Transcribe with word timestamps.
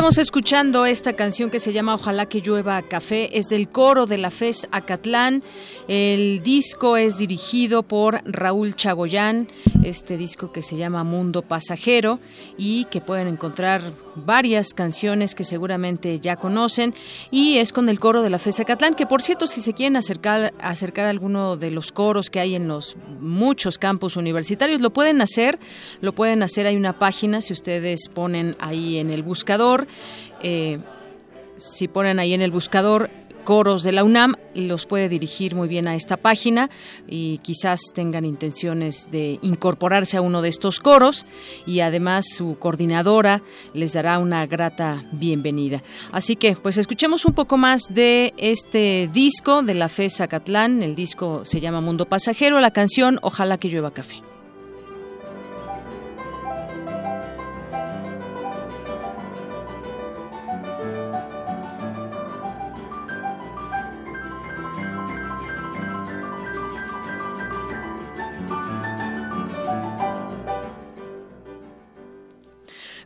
Estamos 0.00 0.16
escuchando 0.16 0.86
esta 0.86 1.12
canción 1.12 1.50
que 1.50 1.60
se 1.60 1.74
llama 1.74 1.94
Ojalá 1.94 2.24
que 2.24 2.40
llueva 2.40 2.80
café, 2.80 3.36
es 3.38 3.50
del 3.50 3.68
coro 3.68 4.06
de 4.06 4.16
la 4.16 4.30
FES 4.30 4.66
Acatlán. 4.72 5.42
El 5.88 6.42
disco 6.42 6.96
es 6.96 7.18
dirigido 7.18 7.82
por 7.82 8.22
Raúl 8.24 8.74
Chagoyán, 8.74 9.48
este 9.82 10.16
disco 10.16 10.52
que 10.52 10.62
se 10.62 10.76
llama 10.76 11.04
Mundo 11.04 11.42
Pasajero 11.42 12.20
y 12.56 12.84
que 12.86 13.00
pueden 13.00 13.28
encontrar 13.28 13.82
varias 14.14 14.74
canciones 14.74 15.34
que 15.34 15.44
seguramente 15.44 16.18
ya 16.20 16.36
conocen. 16.36 16.94
Y 17.30 17.58
es 17.58 17.72
con 17.72 17.88
el 17.88 18.00
coro 18.00 18.22
de 18.22 18.30
la 18.30 18.38
FES 18.38 18.60
Acatlán, 18.60 18.94
que 18.94 19.06
por 19.06 19.22
cierto 19.22 19.46
si 19.46 19.60
se 19.60 19.72
quieren 19.72 19.96
acercar, 19.96 20.52
acercar 20.60 21.06
a 21.06 21.10
alguno 21.10 21.56
de 21.56 21.70
los 21.70 21.92
coros 21.92 22.30
que 22.30 22.40
hay 22.40 22.54
en 22.54 22.68
los 22.68 22.96
muchos 23.20 23.78
campus 23.78 24.16
universitarios, 24.16 24.80
lo 24.80 24.90
pueden 24.90 25.20
hacer, 25.20 25.58
lo 26.00 26.14
pueden 26.14 26.42
hacer, 26.42 26.66
hay 26.66 26.76
una 26.76 26.98
página, 26.98 27.40
si 27.40 27.52
ustedes 27.52 28.08
ponen 28.08 28.56
ahí 28.60 28.98
en 28.98 29.10
el 29.10 29.22
buscador, 29.22 29.86
eh, 30.42 30.78
si 31.56 31.88
ponen 31.88 32.18
ahí 32.18 32.34
en 32.34 32.42
el 32.42 32.50
buscador 32.50 33.10
coros 33.44 33.82
de 33.82 33.92
la 33.92 34.04
UNAM, 34.04 34.36
los 34.54 34.86
puede 34.86 35.08
dirigir 35.08 35.54
muy 35.54 35.68
bien 35.68 35.88
a 35.88 35.94
esta 35.94 36.16
página 36.16 36.70
y 37.06 37.38
quizás 37.38 37.80
tengan 37.94 38.24
intenciones 38.24 39.08
de 39.10 39.38
incorporarse 39.42 40.16
a 40.16 40.20
uno 40.20 40.42
de 40.42 40.48
estos 40.48 40.80
coros 40.80 41.26
y 41.66 41.80
además 41.80 42.26
su 42.28 42.56
coordinadora 42.58 43.42
les 43.74 43.92
dará 43.92 44.18
una 44.18 44.46
grata 44.46 45.04
bienvenida. 45.12 45.82
Así 46.12 46.36
que 46.36 46.56
pues 46.56 46.78
escuchemos 46.78 47.24
un 47.24 47.34
poco 47.34 47.56
más 47.56 47.82
de 47.90 48.34
este 48.36 49.08
disco 49.12 49.62
de 49.62 49.74
la 49.74 49.88
FE 49.88 50.10
Zacatlán, 50.10 50.82
el 50.82 50.94
disco 50.94 51.44
se 51.44 51.60
llama 51.60 51.80
Mundo 51.80 52.06
Pasajero, 52.06 52.60
la 52.60 52.72
canción 52.72 53.18
Ojalá 53.22 53.58
que 53.58 53.68
llueva 53.68 53.90
café. 53.90 54.22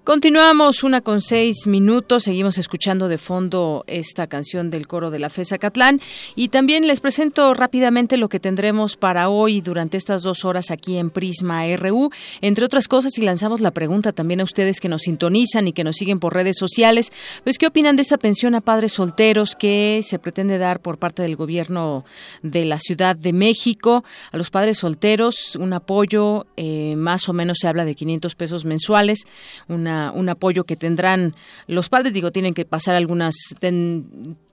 Continuamos 0.05 0.85
una 0.85 1.01
con 1.01 1.23
seis 1.23 1.67
minutos, 1.67 2.25
seguimos 2.25 2.59
escuchando 2.59 3.09
de 3.09 3.17
fondo 3.17 3.85
esta 3.87 4.27
canción 4.27 4.69
del 4.69 4.87
coro 4.87 5.11
de 5.11 5.19
la 5.19 5.31
FESA 5.31 5.57
Catlán 5.57 5.99
y 6.37 6.49
también 6.49 6.87
les 6.87 7.01
presento 7.01 7.55
rápidamente 7.55 8.19
lo 8.19 8.29
que 8.29 8.39
tendremos 8.39 8.99
para 8.99 9.31
hoy 9.31 9.63
durante 9.63 9.97
estas 9.97 10.23
dos 10.23 10.45
horas 10.45 10.71
aquí 10.71 10.99
en 10.99 11.09
Prisma 11.09 11.75
RU. 11.79 12.11
Entre 12.43 12.67
otras 12.67 12.87
cosas, 12.87 13.17
y 13.17 13.23
lanzamos 13.23 13.63
la 13.63 13.71
pregunta 13.71 14.13
también 14.13 14.43
a 14.43 14.45
ustedes 14.45 14.79
que 14.79 14.91
nos 14.91 15.01
sintonizan 15.05 15.69
y 15.69 15.73
que 15.73 15.85
nos 15.85 15.97
siguen 15.97 16.21
por 16.21 16.35
redes 16.35 16.59
sociales, 16.59 17.11
pues 17.43 17.57
qué 17.57 17.67
opinan 17.67 17.97
de 17.97 18.03
esta 18.03 18.19
pensión 18.19 18.55
a 18.55 18.61
padres 18.61 18.93
solteros 18.93 19.57
que 19.57 20.03
se 20.05 20.19
pretende 20.19 20.59
dar 20.59 20.81
por 20.81 20.99
parte 20.99 21.23
del 21.23 21.35
gobierno 21.35 22.05
de 22.43 22.67
la 22.67 22.79
Ciudad 22.79 23.17
de 23.17 23.33
México 23.33 24.05
a 24.33 24.37
los 24.37 24.51
padres 24.51 24.77
solteros, 24.77 25.57
un 25.57 25.73
apoyo 25.73 26.45
eh, 26.59 26.95
más 26.95 27.27
o 27.31 27.33
menos 27.33 27.57
se 27.63 27.69
habla 27.69 27.87
de 27.87 27.95
500 27.95 28.35
pesos 28.35 28.67
mensuales, 28.67 29.23
una 29.67 29.94
un 30.15 30.29
apoyo 30.29 30.65
que 30.65 30.77
tendrán 30.77 31.35
los 31.67 31.89
padres. 31.89 32.13
Digo, 32.13 32.33
tienen 32.33 32.55
que 32.55 32.65
pasar 32.65 32.95
algunas, 32.95 33.35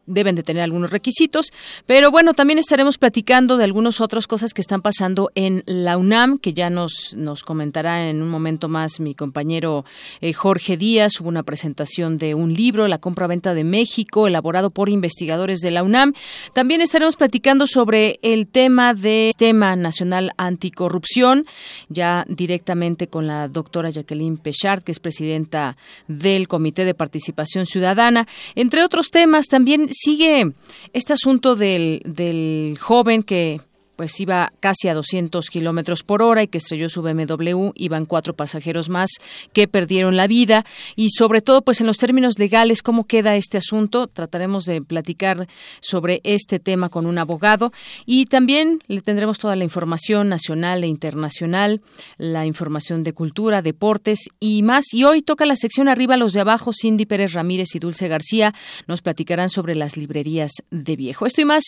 deben 0.06 0.36
de 0.36 0.44
tener 0.44 0.64
algunos 0.64 0.92
requisitos, 0.92 1.52
pero 1.86 2.12
bueno, 2.12 2.34
también 2.34 2.60
estaremos 2.60 2.98
platicando 2.98 3.58
de 3.58 3.64
algunas 3.64 4.02
otras 4.02 4.28
cosas 4.28 4.54
que 4.54 4.62
están 4.62 4.82
pasando 4.82 5.32
en 5.36 5.64
la 5.66 5.98
UNAM, 5.98 6.38
que 6.38 6.54
ya 6.54 6.70
nos, 6.70 7.16
nos 7.16 7.44
comentará 7.44 8.10
en 8.10 8.22
un 8.22 8.30
momento 8.30 8.68
más 8.68 9.00
mi 9.00 9.16
compañero 9.16 9.86
eh, 10.20 10.34
Jorge 10.34 10.78
Díaz. 10.78 11.20
Hubo 11.20 11.30
una 11.30 11.44
presentación 11.44 12.18
de 12.18 12.36
un 12.36 12.54
libro, 12.54 12.88
La 12.88 12.98
compra-venta 12.98 13.54
de 13.54 13.64
México, 13.64 14.28
elaborado 14.28 14.70
por 14.72 14.90
investigadores 14.90 15.60
de 15.60 15.72
la 15.72 15.84
UNAM. 15.84 16.14
También 16.54 16.82
estaremos 16.82 17.16
platicando 17.16 17.68
sobre 17.68 18.20
el 18.22 18.48
tema 18.48 18.94
de 18.94 19.30
Sistema 19.32 19.76
Nacional 19.76 20.32
Anticorrupción, 20.38 21.46
ya 21.90 22.26
directamente 22.28 23.08
con 23.08 23.28
la 23.28 23.48
doctora 23.48 23.90
Jacqueline 23.90 24.38
Pechard, 24.38 24.84
que 24.84 24.92
es 24.92 25.00
presidenta 25.00 25.78
del 26.08 26.48
Comité 26.48 26.86
de 26.86 26.94
Participación 26.94 27.66
Ciudadana. 27.66 28.28
Entre 28.56 28.84
otros 28.84 29.10
temas, 29.12 29.48
también 29.48 29.90
sigue 30.04 30.54
este 30.94 31.14
asunto 31.14 31.56
del, 31.56 32.02
del 32.06 32.78
joven 32.80 33.24
que 33.24 33.62
pues 34.02 34.20
iba 34.20 34.52
casi 34.60 34.88
a 34.88 34.96
200 34.96 35.48
kilómetros 35.52 36.02
por 36.02 36.24
hora 36.24 36.42
y 36.42 36.48
que 36.48 36.58
estrelló 36.58 36.90
su 36.90 37.04
BMW. 37.04 37.70
Iban 37.76 38.08
cuatro 38.08 38.36
pasajeros 38.36 38.90
más 38.90 39.12
que 39.54 39.68
perdieron 39.68 40.18
la 40.18 40.26
vida. 40.26 40.66
Y 40.96 41.12
sobre 41.12 41.42
todo, 41.42 41.62
pues 41.62 41.82
en 41.82 41.86
los 41.86 42.00
términos 42.00 42.40
legales, 42.40 42.82
¿cómo 42.82 43.06
queda 43.06 43.36
este 43.36 43.60
asunto? 43.60 44.08
Trataremos 44.08 44.66
de 44.66 44.82
platicar 44.82 45.48
sobre 45.82 46.20
este 46.24 46.58
tema 46.58 46.90
con 46.90 47.06
un 47.06 47.20
abogado. 47.20 47.72
Y 48.08 48.26
también 48.26 48.80
le 48.88 49.02
tendremos 49.02 49.38
toda 49.38 49.56
la 49.56 49.66
información 49.66 50.30
nacional 50.30 50.84
e 50.84 50.88
internacional, 50.88 51.82
la 52.18 52.48
información 52.48 53.04
de 53.04 53.14
cultura, 53.14 53.62
deportes 53.62 54.30
y 54.40 54.64
más. 54.64 54.96
Y 54.96 55.04
hoy 55.04 55.22
toca 55.22 55.46
la 55.46 55.56
sección 55.56 55.90
arriba, 55.90 56.18
los 56.18 56.34
de 56.34 56.42
abajo. 56.42 56.72
Cindy 56.74 57.06
Pérez 57.06 57.34
Ramírez 57.34 57.76
y 57.76 57.78
Dulce 57.78 58.08
García 58.08 58.56
nos 58.88 59.04
platicarán 59.04 59.50
sobre 59.50 59.76
las 59.76 59.96
librerías 59.96 60.54
de 60.72 60.96
viejo. 60.96 61.28
Esto 61.28 61.42
y 61.42 61.46
más 61.46 61.66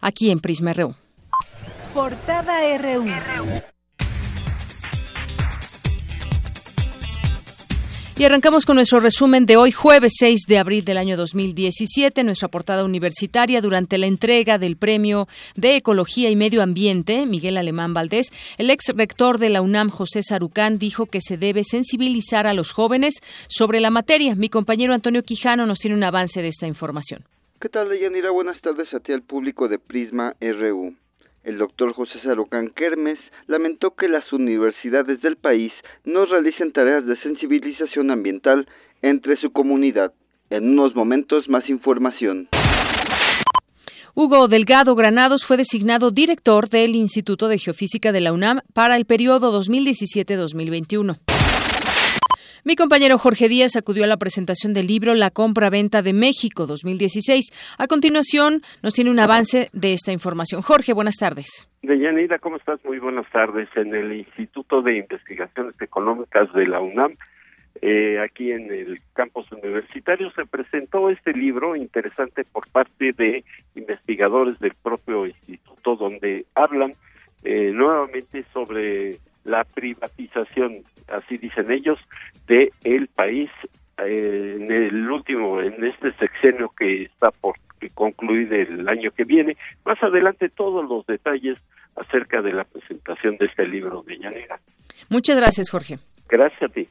aquí 0.00 0.32
en 0.32 0.40
Prisma 0.40 0.72
RU. 0.72 0.96
Portada 1.96 2.76
RU. 2.76 3.06
Y 8.18 8.24
arrancamos 8.24 8.66
con 8.66 8.76
nuestro 8.76 9.00
resumen 9.00 9.46
de 9.46 9.56
hoy, 9.56 9.72
jueves 9.72 10.12
6 10.18 10.42
de 10.46 10.58
abril 10.58 10.84
del 10.84 10.98
año 10.98 11.16
2017, 11.16 12.22
nuestra 12.22 12.48
portada 12.48 12.84
universitaria 12.84 13.62
durante 13.62 13.96
la 13.96 14.08
entrega 14.08 14.58
del 14.58 14.76
Premio 14.76 15.26
de 15.54 15.76
Ecología 15.76 16.28
y 16.28 16.36
Medio 16.36 16.62
Ambiente, 16.62 17.24
Miguel 17.24 17.56
Alemán 17.56 17.94
Valdés, 17.94 18.30
el 18.58 18.68
ex 18.68 18.94
rector 18.94 19.38
de 19.38 19.48
la 19.48 19.62
UNAM, 19.62 19.88
José 19.88 20.22
Sarucán, 20.22 20.78
dijo 20.78 21.06
que 21.06 21.22
se 21.22 21.38
debe 21.38 21.64
sensibilizar 21.64 22.46
a 22.46 22.52
los 22.52 22.72
jóvenes 22.72 23.22
sobre 23.48 23.80
la 23.80 23.88
materia. 23.88 24.34
Mi 24.34 24.50
compañero 24.50 24.92
Antonio 24.92 25.22
Quijano 25.22 25.64
nos 25.64 25.78
tiene 25.78 25.96
un 25.96 26.04
avance 26.04 26.42
de 26.42 26.48
esta 26.48 26.66
información. 26.66 27.22
¿Qué 27.58 27.70
tal, 27.70 27.88
Yanira? 27.98 28.30
Buenas 28.32 28.60
tardes 28.60 28.92
a 28.92 29.00
ti 29.00 29.14
al 29.14 29.22
público 29.22 29.66
de 29.66 29.78
Prisma 29.78 30.34
RU. 30.42 30.94
El 31.46 31.58
doctor 31.58 31.92
José 31.92 32.20
Sarocán 32.24 32.70
Kermes 32.70 33.20
lamentó 33.46 33.92
que 33.92 34.08
las 34.08 34.32
universidades 34.32 35.22
del 35.22 35.36
país 35.36 35.70
no 36.04 36.26
realicen 36.26 36.72
tareas 36.72 37.06
de 37.06 37.16
sensibilización 37.20 38.10
ambiental 38.10 38.66
entre 39.00 39.36
su 39.36 39.52
comunidad. 39.52 40.12
En 40.50 40.68
unos 40.68 40.96
momentos 40.96 41.48
más 41.48 41.68
información. 41.68 42.48
Hugo 44.14 44.48
Delgado 44.48 44.96
Granados 44.96 45.44
fue 45.44 45.56
designado 45.56 46.10
director 46.10 46.68
del 46.68 46.96
Instituto 46.96 47.46
de 47.46 47.58
Geofísica 47.58 48.10
de 48.10 48.22
la 48.22 48.32
UNAM 48.32 48.62
para 48.74 48.96
el 48.96 49.04
periodo 49.04 49.56
2017-2021. 49.62 51.35
Mi 52.66 52.74
compañero 52.74 53.16
Jorge 53.16 53.48
Díaz 53.48 53.76
acudió 53.76 54.02
a 54.02 54.08
la 54.08 54.16
presentación 54.16 54.74
del 54.74 54.88
libro 54.88 55.14
La 55.14 55.30
compra-venta 55.30 56.02
de 56.02 56.12
México 56.12 56.66
2016. 56.66 57.52
A 57.78 57.86
continuación, 57.86 58.62
nos 58.82 58.92
tiene 58.92 59.12
un 59.12 59.20
avance 59.20 59.70
de 59.72 59.92
esta 59.92 60.10
información. 60.10 60.62
Jorge, 60.62 60.92
buenas 60.92 61.14
tardes. 61.14 61.68
Deyanira, 61.82 62.40
¿cómo 62.40 62.56
estás? 62.56 62.84
Muy 62.84 62.98
buenas 62.98 63.30
tardes. 63.30 63.68
En 63.76 63.94
el 63.94 64.12
Instituto 64.14 64.82
de 64.82 64.98
Investigaciones 64.98 65.80
Económicas 65.80 66.52
de 66.54 66.66
la 66.66 66.80
UNAM 66.80 67.14
eh, 67.82 68.18
aquí 68.18 68.50
en 68.50 68.68
el 68.72 69.00
campus 69.12 69.46
universitario 69.52 70.32
se 70.32 70.44
presentó 70.44 71.08
este 71.08 71.34
libro 71.34 71.76
interesante 71.76 72.42
por 72.42 72.68
parte 72.68 73.12
de 73.12 73.44
investigadores 73.76 74.58
del 74.58 74.74
propio 74.82 75.26
instituto 75.26 75.94
donde 75.94 76.46
hablan 76.56 76.94
eh, 77.44 77.70
nuevamente 77.72 78.44
sobre 78.52 79.20
la 79.46 79.64
privatización, 79.64 80.82
así 81.08 81.38
dicen 81.38 81.70
ellos, 81.70 81.98
de 82.46 82.72
el 82.84 83.08
país 83.08 83.50
eh, 83.98 84.58
en 84.60 84.70
el 84.70 85.10
último, 85.10 85.60
en 85.60 85.84
este 85.84 86.12
sexenio 86.12 86.70
que 86.76 87.04
está 87.04 87.30
por 87.30 87.56
concluir 87.94 88.52
el 88.52 88.88
año 88.88 89.10
que 89.10 89.24
viene. 89.24 89.56
Más 89.84 90.02
adelante 90.02 90.48
todos 90.48 90.88
los 90.88 91.06
detalles 91.06 91.58
acerca 91.94 92.42
de 92.42 92.52
la 92.52 92.64
presentación 92.64 93.36
de 93.38 93.46
este 93.46 93.66
libro 93.66 94.02
de 94.02 94.18
Llanera. 94.18 94.60
Muchas 95.08 95.36
gracias, 95.36 95.70
Jorge. 95.70 95.98
Gracias 96.28 96.62
a 96.62 96.68
ti. 96.68 96.88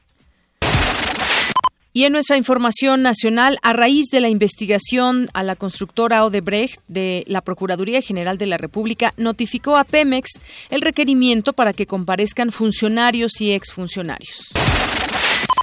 Y 1.96 2.04
en 2.04 2.12
nuestra 2.12 2.36
información 2.36 3.00
nacional, 3.00 3.58
a 3.62 3.72
raíz 3.72 4.08
de 4.12 4.20
la 4.20 4.28
investigación 4.28 5.30
a 5.32 5.42
la 5.42 5.56
constructora 5.56 6.26
Odebrecht 6.26 6.78
de 6.88 7.24
la 7.26 7.40
Procuraduría 7.40 8.02
General 8.02 8.36
de 8.36 8.44
la 8.44 8.58
República, 8.58 9.14
notificó 9.16 9.78
a 9.78 9.84
Pemex 9.84 10.42
el 10.68 10.82
requerimiento 10.82 11.54
para 11.54 11.72
que 11.72 11.86
comparezcan 11.86 12.52
funcionarios 12.52 13.40
y 13.40 13.52
exfuncionarios. 13.52 14.52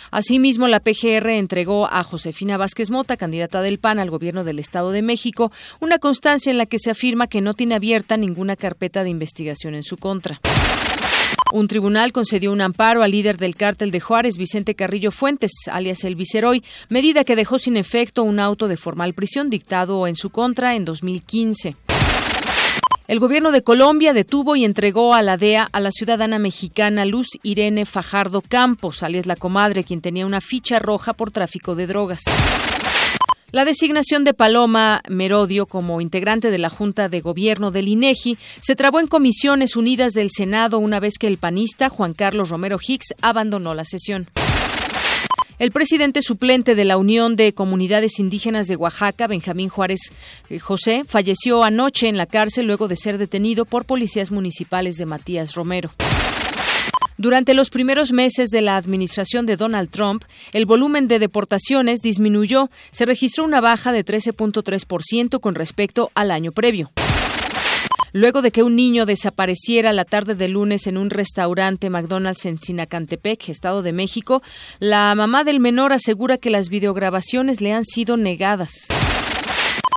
Asimismo, 0.09 0.67
la 0.67 0.79
PGR 0.79 1.29
entregó 1.29 1.85
a 1.85 2.03
Josefina 2.03 2.57
Vázquez 2.57 2.89
Mota, 2.89 3.15
candidata 3.15 3.61
del 3.61 3.77
PAN 3.77 3.99
al 3.99 4.09
gobierno 4.09 4.43
del 4.43 4.57
Estado 4.57 4.89
de 4.89 5.03
México, 5.03 5.51
una 5.81 5.99
constancia 5.99 6.49
en 6.49 6.57
la 6.57 6.65
que 6.65 6.79
se 6.79 6.89
afirma 6.89 7.27
que 7.27 7.41
no 7.41 7.53
tiene 7.53 7.75
abierta 7.75 8.17
ninguna 8.17 8.55
carpeta 8.55 9.03
de 9.03 9.11
investigación 9.11 9.75
en 9.75 9.83
su 9.83 9.97
contra. 9.97 10.41
Un 11.53 11.67
tribunal 11.67 12.11
concedió 12.13 12.51
un 12.51 12.61
amparo 12.61 13.03
al 13.03 13.11
líder 13.11 13.37
del 13.37 13.55
cártel 13.55 13.91
de 13.91 13.99
Juárez, 13.99 14.37
Vicente 14.37 14.73
Carrillo 14.73 15.11
Fuentes, 15.11 15.51
alias 15.71 16.03
el 16.03 16.15
Viceroy, 16.15 16.63
medida 16.89 17.23
que 17.23 17.35
dejó 17.35 17.59
sin 17.59 17.77
efecto 17.77 18.23
un 18.23 18.39
auto 18.39 18.67
de 18.67 18.75
formal 18.75 19.13
prisión 19.13 19.51
dictado 19.51 20.07
en 20.07 20.15
su 20.15 20.31
contra 20.31 20.73
en 20.73 20.83
2015. 20.83 21.75
El 23.07 23.19
gobierno 23.19 23.51
de 23.51 23.61
Colombia 23.61 24.13
detuvo 24.13 24.55
y 24.55 24.65
entregó 24.65 25.13
a 25.13 25.21
la 25.21 25.37
DEA 25.37 25.69
a 25.71 25.79
la 25.79 25.91
ciudadana 25.91 26.39
mexicana 26.39 27.05
Luz 27.05 27.27
Irene 27.43 27.85
Fajardo 27.85 28.41
Campos, 28.41 29.03
alias 29.03 29.27
la 29.27 29.35
comadre, 29.35 29.83
quien 29.83 30.01
tenía 30.01 30.25
una 30.25 30.41
ficha 30.41 30.79
roja 30.79 31.13
por 31.13 31.29
tráfico 31.29 31.75
de 31.75 31.85
drogas. 31.85 32.21
La 33.53 33.65
designación 33.65 34.23
de 34.23 34.33
Paloma 34.33 35.03
Merodio 35.07 35.67
como 35.67 36.01
integrante 36.01 36.49
de 36.49 36.57
la 36.57 36.71
Junta 36.71 37.07
de 37.07 37.21
Gobierno 37.21 37.69
del 37.69 37.87
INEGI 37.87 38.35
se 38.59 38.75
trabó 38.75 38.99
en 38.99 39.05
comisiones 39.05 39.75
unidas 39.75 40.13
del 40.13 40.31
Senado 40.31 40.79
una 40.79 40.99
vez 40.99 41.19
que 41.19 41.27
el 41.27 41.37
panista 41.37 41.89
Juan 41.89 42.15
Carlos 42.15 42.49
Romero 42.49 42.79
Hicks 42.81 43.13
abandonó 43.21 43.75
la 43.75 43.85
sesión. 43.85 44.27
El 45.59 45.71
presidente 45.71 46.23
suplente 46.23 46.73
de 46.73 46.83
la 46.83 46.97
Unión 46.97 47.35
de 47.35 47.53
Comunidades 47.53 48.17
Indígenas 48.17 48.67
de 48.67 48.75
Oaxaca, 48.75 49.27
Benjamín 49.27 49.69
Juárez 49.69 50.11
eh, 50.49 50.57
José, 50.57 51.03
falleció 51.07 51.63
anoche 51.63 52.07
en 52.07 52.17
la 52.17 52.25
cárcel 52.25 52.65
luego 52.65 52.87
de 52.87 52.95
ser 52.95 53.19
detenido 53.19 53.65
por 53.65 53.85
policías 53.85 54.31
municipales 54.31 54.97
de 54.97 55.05
Matías 55.05 55.53
Romero. 55.53 55.91
Durante 57.23 57.53
los 57.53 57.69
primeros 57.69 58.11
meses 58.11 58.49
de 58.49 58.59
la 58.59 58.75
administración 58.75 59.45
de 59.45 59.55
Donald 59.55 59.89
Trump, 59.89 60.25
el 60.51 60.65
volumen 60.65 61.07
de 61.07 61.19
deportaciones 61.19 62.01
disminuyó. 62.01 62.69
Se 62.91 63.05
registró 63.05 63.45
una 63.45 63.61
baja 63.61 63.93
de 63.93 64.03
13.3% 64.03 65.39
con 65.39 65.55
respecto 65.55 66.11
al 66.15 66.31
año 66.31 66.51
previo. 66.51 66.91
Luego 68.11 68.41
de 68.41 68.51
que 68.51 68.61
un 68.61 68.75
niño 68.75 69.05
desapareciera 69.05 69.93
la 69.93 70.03
tarde 70.03 70.35
de 70.35 70.49
lunes 70.49 70.85
en 70.85 70.97
un 70.97 71.09
restaurante 71.09 71.89
McDonald's 71.89 72.45
en 72.45 72.59
Sinacantepec, 72.59 73.47
Estado 73.47 73.83
de 73.83 73.93
México, 73.93 74.43
la 74.79 75.15
mamá 75.15 75.45
del 75.45 75.61
menor 75.61 75.93
asegura 75.93 76.37
que 76.37 76.49
las 76.49 76.67
videograbaciones 76.67 77.61
le 77.61 77.71
han 77.71 77.85
sido 77.85 78.17
negadas. 78.17 78.89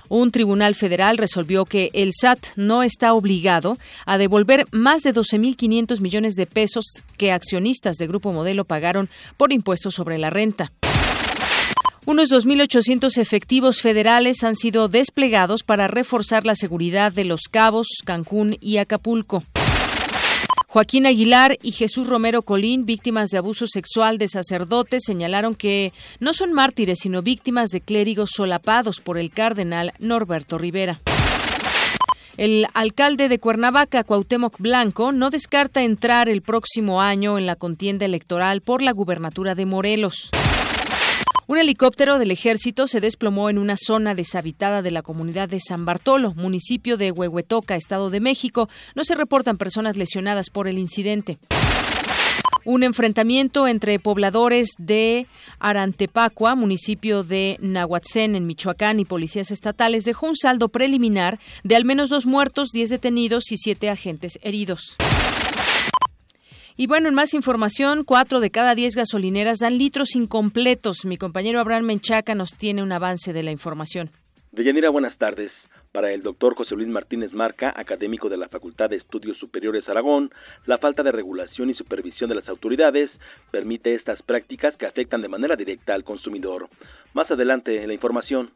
Un 0.09 0.31
tribunal 0.31 0.75
federal 0.75 1.17
resolvió 1.17 1.65
que 1.65 1.89
el 1.93 2.11
SAT 2.13 2.39
no 2.55 2.83
está 2.83 3.13
obligado 3.13 3.77
a 4.05 4.17
devolver 4.17 4.65
más 4.71 5.03
de 5.03 5.13
12.500 5.13 5.99
millones 5.99 6.35
de 6.35 6.45
pesos 6.45 6.85
que 7.17 7.31
accionistas 7.31 7.97
de 7.97 8.07
Grupo 8.07 8.31
Modelo 8.31 8.65
pagaron 8.65 9.09
por 9.37 9.51
impuestos 9.51 9.95
sobre 9.95 10.17
la 10.17 10.29
renta. 10.29 10.71
Unos 12.05 12.31
2.800 12.31 13.17
efectivos 13.17 13.81
federales 13.81 14.45
han 14.45 14.55
sido 14.55 14.87
desplegados 14.87 15.63
para 15.63 15.89
reforzar 15.89 16.45
la 16.45 16.55
seguridad 16.55 17.11
de 17.11 17.25
Los 17.25 17.41
Cabos, 17.51 17.87
Cancún 18.05 18.55
y 18.61 18.77
Acapulco. 18.77 19.43
Joaquín 20.69 21.05
Aguilar 21.05 21.57
y 21.63 21.71
Jesús 21.71 22.09
Romero 22.09 22.41
Colín, 22.41 22.85
víctimas 22.85 23.29
de 23.29 23.37
abuso 23.37 23.67
sexual 23.67 24.17
de 24.17 24.27
sacerdotes, 24.27 25.03
señalaron 25.05 25.55
que 25.55 25.93
no 26.19 26.33
son 26.33 26.51
mártires, 26.51 26.99
sino 27.01 27.21
víctimas 27.21 27.69
de 27.69 27.79
clérigos 27.79 28.31
solapados 28.35 28.99
por 28.99 29.17
el 29.17 29.31
cardenal 29.31 29.93
Norberto 29.99 30.57
Rivera. 30.57 30.99
El 32.35 32.67
alcalde 32.73 33.29
de 33.29 33.39
Cuernavaca, 33.39 34.03
Cuauhtémoc 34.03 34.59
Blanco, 34.59 35.13
no 35.13 35.29
descarta 35.29 35.83
entrar 35.83 36.27
el 36.27 36.41
próximo 36.41 37.01
año 37.01 37.37
en 37.37 37.45
la 37.45 37.55
contienda 37.55 38.05
electoral 38.05 38.59
por 38.59 38.81
la 38.81 38.91
gubernatura 38.91 39.55
de 39.55 39.65
Morelos. 39.65 40.31
Un 41.45 41.57
helicóptero 41.57 42.19
del 42.19 42.31
ejército 42.31 42.87
se 42.87 42.99
desplomó 42.99 43.49
en 43.49 43.57
una 43.57 43.77
zona 43.77 44.15
deshabitada 44.15 44.81
de 44.81 44.91
la 44.91 45.01
comunidad 45.01 45.47
de 45.47 45.59
San 45.59 45.85
Bartolo, 45.85 46.33
municipio 46.33 46.97
de 46.97 47.11
Huehuetoca, 47.11 47.75
Estado 47.75 48.09
de 48.09 48.19
México. 48.19 48.67
No 48.95 49.05
se 49.05 49.15
reportan 49.15 49.57
personas 49.57 49.95
lesionadas 49.95 50.49
por 50.49 50.67
el 50.67 50.77
incidente. 50.77 51.37
Un 52.65 52.83
enfrentamiento 52.83 53.65
entre 53.65 53.97
pobladores 53.97 54.71
de 54.77 55.25
Arantepacua, 55.59 56.55
municipio 56.55 57.23
de 57.23 57.57
Nahuatzén, 57.61 58.35
en 58.35 58.45
Michoacán, 58.45 58.99
y 58.99 59.05
policías 59.05 59.51
estatales 59.51 60.03
dejó 60.03 60.27
un 60.27 60.35
saldo 60.35 60.67
preliminar 60.67 61.39
de 61.63 61.77
al 61.77 61.85
menos 61.85 62.09
dos 62.09 62.25
muertos, 62.25 62.71
diez 62.73 62.89
detenidos 62.89 63.53
y 63.53 63.57
siete 63.57 63.89
agentes 63.89 64.37
heridos. 64.41 64.97
Y 66.79 66.85
bueno, 66.85 67.09
en 67.09 67.15
más 67.15 67.33
información, 67.33 68.03
cuatro 68.03 68.39
de 68.39 68.51
cada 68.51 68.75
diez 68.75 68.95
gasolineras 68.95 69.57
dan 69.57 69.79
litros 69.79 70.15
incompletos. 70.15 71.05
Mi 71.05 71.17
compañero 71.17 71.59
Abraham 71.59 71.85
Menchaca 71.85 72.35
nos 72.35 72.55
tiene 72.55 72.83
un 72.83 72.91
avance 72.91 73.33
de 73.33 73.41
la 73.41 73.49
información. 73.49 74.11
Deyanira, 74.51 74.91
buenas 74.91 75.17
tardes. 75.17 75.51
Para 75.91 76.13
el 76.13 76.21
doctor 76.21 76.53
José 76.53 76.75
Luis 76.75 76.87
Martínez 76.87 77.33
Marca, 77.33 77.73
académico 77.75 78.29
de 78.29 78.37
la 78.37 78.47
Facultad 78.47 78.91
de 78.91 78.97
Estudios 78.97 79.39
Superiores 79.39 79.89
Aragón, 79.89 80.29
la 80.67 80.77
falta 80.77 81.01
de 81.01 81.11
regulación 81.11 81.71
y 81.71 81.73
supervisión 81.73 82.29
de 82.29 82.35
las 82.35 82.47
autoridades 82.47 83.09
permite 83.49 83.95
estas 83.95 84.21
prácticas 84.21 84.77
que 84.77 84.85
afectan 84.85 85.21
de 85.21 85.29
manera 85.29 85.55
directa 85.55 85.95
al 85.95 86.03
consumidor. 86.03 86.67
Más 87.15 87.31
adelante 87.31 87.81
en 87.81 87.87
la 87.87 87.95
información. 87.95 88.51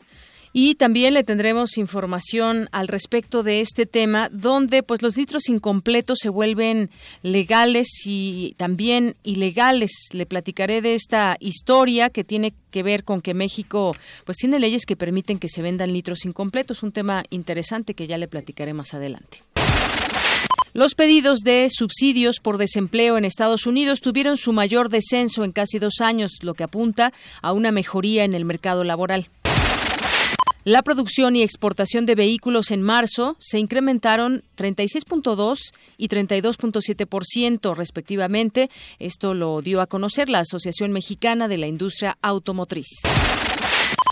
Y 0.53 0.75
también 0.75 1.13
le 1.13 1.24
tendremos 1.24 1.77
información 1.77 2.67
al 2.72 2.89
respecto 2.89 3.41
de 3.41 3.62
este 3.62 3.86
tema, 3.86 4.29
donde 4.31 4.84
pues 4.84 5.01
los 5.01 5.15
litros 5.15 5.48
incompletos 5.48 6.20
se 6.22 6.29
vuelven 6.29 6.89
legales 7.24 7.88
y 8.05 8.53
también 8.58 9.15
ilegales. 9.24 10.10
Le 10.12 10.25
platicaré 10.25 10.81
de 10.81 10.93
esta 10.93 11.38
historia 11.39 12.10
que 12.10 12.25
tiene 12.25 12.53
que 12.72 12.84
ver 12.84 13.03
con 13.03 13.22
que 13.22 13.34
México 13.34 13.96
pues 14.25 14.38
tiene 14.38 14.60
leyes 14.60 14.86
que 14.86 14.98
permiten 14.98 15.39
que 15.39 15.50
se 15.50 15.62
vendan 15.62 15.93
litros 15.93 16.25
incompletos, 16.25 16.84
un 16.84 16.91
tema 16.91 17.24
interesante 17.29 17.93
que 17.93 18.08
ya 18.08 18.17
le 18.17 18.27
platicaré 18.27 18.74
más 18.74 18.93
adelante. 18.93 19.43
Los 20.74 20.96
pedidos 20.96 21.39
de 21.39 21.67
subsidios 21.70 22.39
por 22.39 22.58
desempleo 22.58 23.17
en 23.17 23.25
Estados 23.25 23.65
Unidos 23.65 24.00
tuvieron 24.00 24.38
su 24.38 24.53
mayor 24.53 24.88
descenso 24.88 25.43
en 25.43 25.51
casi 25.51 25.79
dos 25.79 26.00
años, 26.00 26.39
lo 26.43 26.53
que 26.53 26.63
apunta 26.63 27.12
a 27.41 27.51
una 27.51 27.72
mejoría 27.72 28.24
en 28.24 28.34
el 28.34 28.46
mercado 28.46 28.86
laboral. 28.86 29.27
La 30.63 30.84
producción 30.84 31.36
y 31.36 31.41
exportación 31.41 32.06
de 32.06 32.13
vehículos 32.13 32.70
en 32.70 32.84
marzo 32.84 33.36
se 33.39 33.58
incrementaron 33.58 34.44
36.2 34.58 35.74
y 35.98 36.08
32.7% 36.08 37.75
respectivamente. 37.75 38.70
Esto 39.00 39.34
lo 39.34 39.63
dio 39.63 39.82
a 39.82 39.88
conocer 39.88 40.30
la 40.30 40.39
Asociación 40.39 40.91
Mexicana 40.91 41.48
de 41.48 41.58
la 41.58 41.65
Industria 41.65 42.20
Automotriz. 42.22 42.89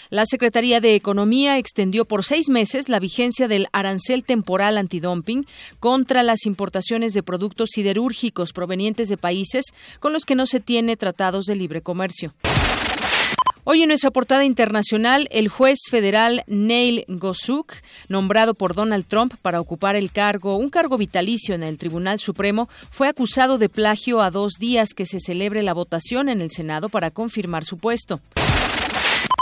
La 0.10 0.26
Secretaría 0.26 0.82
de 0.82 0.96
Economía 0.96 1.60
extendió 1.60 2.04
por 2.06 2.26
seis 2.26 2.50
meses 2.50 2.90
la 2.90 3.00
vigencia 3.00 3.48
del 3.48 3.68
arancel 3.72 4.24
temporal 4.24 4.80
antidumping 4.80 5.46
contra 5.80 6.24
las 6.24 6.48
importaciones 6.48 7.14
de 7.14 7.22
productos 7.22 7.70
siderúrgicos 7.74 8.54
provenientes 8.54 9.08
de 9.08 9.18
países 9.18 9.66
con 10.00 10.14
los 10.14 10.26
que 10.26 10.34
no 10.34 10.48
se 10.48 10.60
tiene 10.60 10.98
tratados 10.98 11.46
de 11.46 11.56
libre 11.56 11.84
comercio. 11.84 12.34
Hoy 13.66 13.82
en 13.82 13.90
nuestra 13.90 14.10
portada 14.10 14.46
internacional, 14.46 15.28
el 15.32 15.50
juez 15.50 15.80
federal 15.90 16.44
Neil 16.48 17.04
Gosuk, 17.08 17.74
nombrado 18.08 18.54
por 18.54 18.74
Donald 18.74 19.06
Trump 19.06 19.34
para 19.42 19.60
ocupar 19.60 19.96
el 19.96 20.12
cargo, 20.12 20.56
un 20.56 20.70
cargo 20.70 20.98
vitalicio 20.98 21.56
en 21.56 21.64
el 21.64 21.78
Tribunal 21.78 22.20
Supremo, 22.20 22.70
fue 22.90 23.10
acusado 23.10 23.58
de 23.58 23.68
plagio 23.68 24.22
a 24.22 24.32
dos 24.32 24.54
días 24.60 24.94
que 24.96 25.06
se 25.06 25.20
celebre 25.20 25.62
la 25.62 25.74
votación 25.74 26.30
en 26.30 26.42
el 26.42 26.52
Senado 26.52 26.88
para 26.90 27.12
confirmar 27.12 27.66
su 27.66 27.78
puesto. 27.78 28.22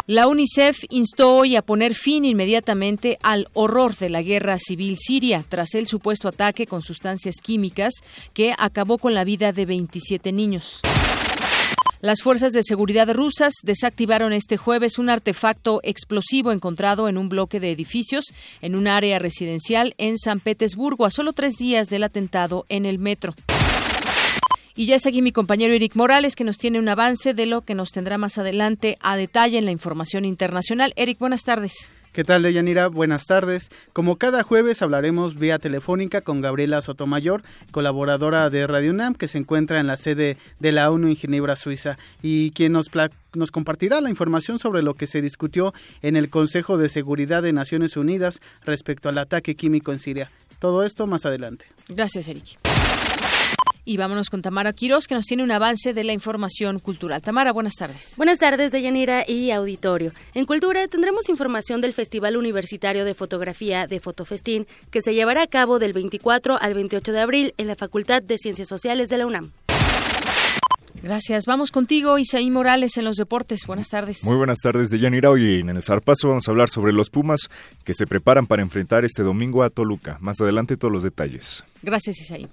La 0.07 0.27
UNICEF 0.27 0.85
instó 0.89 1.35
hoy 1.35 1.55
a 1.57 1.61
poner 1.61 1.93
fin 1.93 2.25
inmediatamente 2.25 3.19
al 3.21 3.49
horror 3.53 3.95
de 3.97 4.09
la 4.09 4.21
guerra 4.21 4.57
civil 4.57 4.95
siria 4.97 5.43
tras 5.47 5.75
el 5.75 5.85
supuesto 5.85 6.29
ataque 6.29 6.65
con 6.65 6.81
sustancias 6.81 7.35
químicas 7.43 7.93
que 8.33 8.55
acabó 8.57 8.97
con 8.97 9.13
la 9.13 9.25
vida 9.25 9.51
de 9.51 9.65
27 9.65 10.31
niños. 10.31 10.81
Las 11.99 12.21
fuerzas 12.21 12.53
de 12.53 12.63
seguridad 12.63 13.11
rusas 13.13 13.53
desactivaron 13.63 14.31
este 14.31 14.57
jueves 14.57 14.99
un 14.99 15.09
artefacto 15.09 15.79
explosivo 15.83 16.51
encontrado 16.51 17.09
en 17.09 17.17
un 17.17 17.27
bloque 17.27 17.59
de 17.59 17.71
edificios 17.71 18.25
en 18.61 18.75
un 18.75 18.87
área 18.87 19.17
residencial 19.17 19.95
en 19.97 20.17
San 20.17 20.39
Petersburgo 20.39 21.05
a 21.05 21.11
solo 21.11 21.33
tres 21.33 21.53
días 21.57 21.89
del 21.89 22.03
atentado 22.03 22.65
en 22.69 22.85
el 22.85 22.99
metro. 22.99 23.33
Y 24.75 24.85
ya 24.85 24.95
es 24.95 25.07
aquí 25.07 25.23
mi 25.23 25.31
compañero 25.31 25.73
Eric 25.73 25.95
Morales 25.95 26.35
que 26.35 26.43
nos 26.43 26.59
tiene 26.59 26.77
un 26.77 26.87
avance 26.87 27.33
de 27.33 27.47
lo 27.47 27.61
que 27.61 27.73
nos 27.73 27.89
tendrá 27.89 28.19
más 28.19 28.37
adelante 28.37 28.99
a 29.01 29.17
detalle 29.17 29.57
en 29.57 29.65
la 29.65 29.71
información 29.71 30.23
internacional. 30.23 30.93
Eric, 30.95 31.17
buenas 31.17 31.41
tardes. 31.41 31.91
¿Qué 32.11 32.23
tal, 32.23 32.43
Deyanira? 32.43 32.87
Buenas 32.87 33.25
tardes. 33.25 33.69
Como 33.93 34.17
cada 34.17 34.43
jueves 34.43 34.81
hablaremos 34.81 35.37
vía 35.37 35.59
telefónica 35.59 36.21
con 36.21 36.41
Gabriela 36.41 36.81
Sotomayor, 36.81 37.43
colaboradora 37.71 38.49
de 38.49 38.65
Radio 38.65 38.91
UNAM, 38.91 39.13
que 39.13 39.27
se 39.27 39.37
encuentra 39.37 39.79
en 39.79 39.87
la 39.87 39.97
sede 39.97 40.37
de 40.59 40.71
la 40.71 40.89
ONU 40.89 41.09
en 41.09 41.15
Ginebra, 41.15 41.55
Suiza, 41.55 41.97
y 42.21 42.51
quien 42.51 42.71
nos, 42.71 42.89
nos 43.33 43.51
compartirá 43.51 44.01
la 44.01 44.09
información 44.09 44.57
sobre 44.57 44.81
lo 44.81 44.95
que 44.95 45.07
se 45.07 45.21
discutió 45.21 45.73
en 46.01 46.15
el 46.15 46.29
Consejo 46.29 46.77
de 46.77 46.89
Seguridad 46.89 47.43
de 47.43 47.53
Naciones 47.53 47.97
Unidas 47.97 48.39
respecto 48.65 49.09
al 49.09 49.17
ataque 49.19 49.55
químico 49.55 49.91
en 49.91 49.99
Siria. 49.99 50.31
Todo 50.59 50.83
esto 50.83 51.05
más 51.05 51.25
adelante. 51.25 51.65
Gracias, 51.89 52.27
Eric. 52.27 52.57
Y 53.87 53.95
vámonos 53.95 54.29
con 54.29 54.41
Tamara 54.41 54.73
Quiroz, 54.73 55.07
que 55.07 55.15
nos 55.15 55.25
tiene 55.25 55.43
un 55.43 55.51
avance 55.51 55.93
de 55.93 56.03
la 56.03 56.11
información 56.11 56.79
cultural. 56.79 57.21
Tamara, 57.21 57.53
buenas 57.53 57.75
tardes. 57.75 58.15
Buenas 58.17 58.37
tardes, 58.37 58.73
Deyanira 58.73 59.23
y 59.25 59.51
auditorio. 59.51 60.11
En 60.33 60.43
Cultura 60.43 60.89
tendremos 60.89 61.29
información 61.29 61.79
del 61.79 61.93
Festival 61.93 62.35
Universitario 62.35 63.05
de 63.05 63.13
Fotografía 63.13 63.87
de 63.87 64.01
Fotofestín, 64.01 64.67
que 64.91 65.01
se 65.01 65.13
llevará 65.13 65.43
a 65.43 65.47
cabo 65.47 65.79
del 65.79 65.93
24 65.93 66.61
al 66.61 66.73
28 66.73 67.13
de 67.13 67.19
abril 67.21 67.53
en 67.55 67.67
la 67.67 67.77
Facultad 67.77 68.21
de 68.21 68.37
Ciencias 68.37 68.67
Sociales 68.67 69.07
de 69.07 69.19
la 69.19 69.25
UNAM. 69.25 69.53
Gracias. 71.01 71.45
Vamos 71.45 71.71
contigo, 71.71 72.17
Isaí 72.17 72.51
Morales, 72.51 72.97
en 72.97 73.05
los 73.05 73.15
deportes. 73.15 73.61
Buenas 73.67 73.87
tardes. 73.87 74.25
Muy 74.25 74.35
buenas 74.35 74.57
tardes, 74.61 74.89
Deyanira. 74.89 75.29
Hoy 75.29 75.61
en 75.61 75.69
el 75.69 75.81
Zarpazo 75.81 76.27
vamos 76.27 76.45
a 76.45 76.51
hablar 76.51 76.69
sobre 76.69 76.91
los 76.91 77.09
Pumas 77.09 77.47
que 77.85 77.93
se 77.93 78.05
preparan 78.05 78.47
para 78.47 78.63
enfrentar 78.63 79.05
este 79.05 79.23
domingo 79.23 79.63
a 79.63 79.69
Toluca. 79.69 80.17
Más 80.19 80.41
adelante 80.41 80.75
todos 80.75 80.91
los 80.91 81.03
detalles. 81.03 81.63
Gracias, 81.81 82.19
Isaí. 82.19 82.49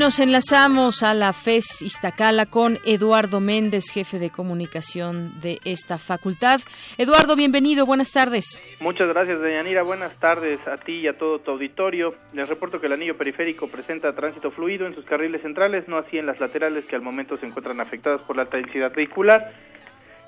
Nos 0.00 0.18
enlazamos 0.18 1.02
a 1.02 1.12
la 1.12 1.34
FES 1.34 1.82
Iztacala 1.82 2.46
con 2.46 2.78
Eduardo 2.86 3.38
Méndez, 3.38 3.90
jefe 3.92 4.18
de 4.18 4.30
comunicación 4.30 5.38
de 5.42 5.60
esta 5.66 5.98
facultad. 5.98 6.62
Eduardo, 6.96 7.36
bienvenido, 7.36 7.84
buenas 7.84 8.10
tardes. 8.10 8.64
Muchas 8.80 9.08
gracias, 9.08 9.42
Deyanira. 9.42 9.82
Buenas 9.82 10.18
tardes 10.18 10.58
a 10.66 10.78
ti 10.78 11.00
y 11.00 11.06
a 11.06 11.18
todo 11.18 11.40
tu 11.40 11.50
auditorio. 11.50 12.14
Les 12.32 12.48
reporto 12.48 12.80
que 12.80 12.86
el 12.86 12.94
anillo 12.94 13.18
periférico 13.18 13.68
presenta 13.68 14.14
tránsito 14.14 14.50
fluido 14.50 14.86
en 14.86 14.94
sus 14.94 15.04
carriles 15.04 15.42
centrales, 15.42 15.86
no 15.86 15.98
así 15.98 16.16
en 16.16 16.24
las 16.24 16.40
laterales 16.40 16.86
que 16.86 16.96
al 16.96 17.02
momento 17.02 17.36
se 17.36 17.44
encuentran 17.44 17.78
afectadas 17.78 18.22
por 18.22 18.36
la 18.36 18.42
alta 18.42 18.56
densidad 18.56 18.94
vehicular 18.94 19.52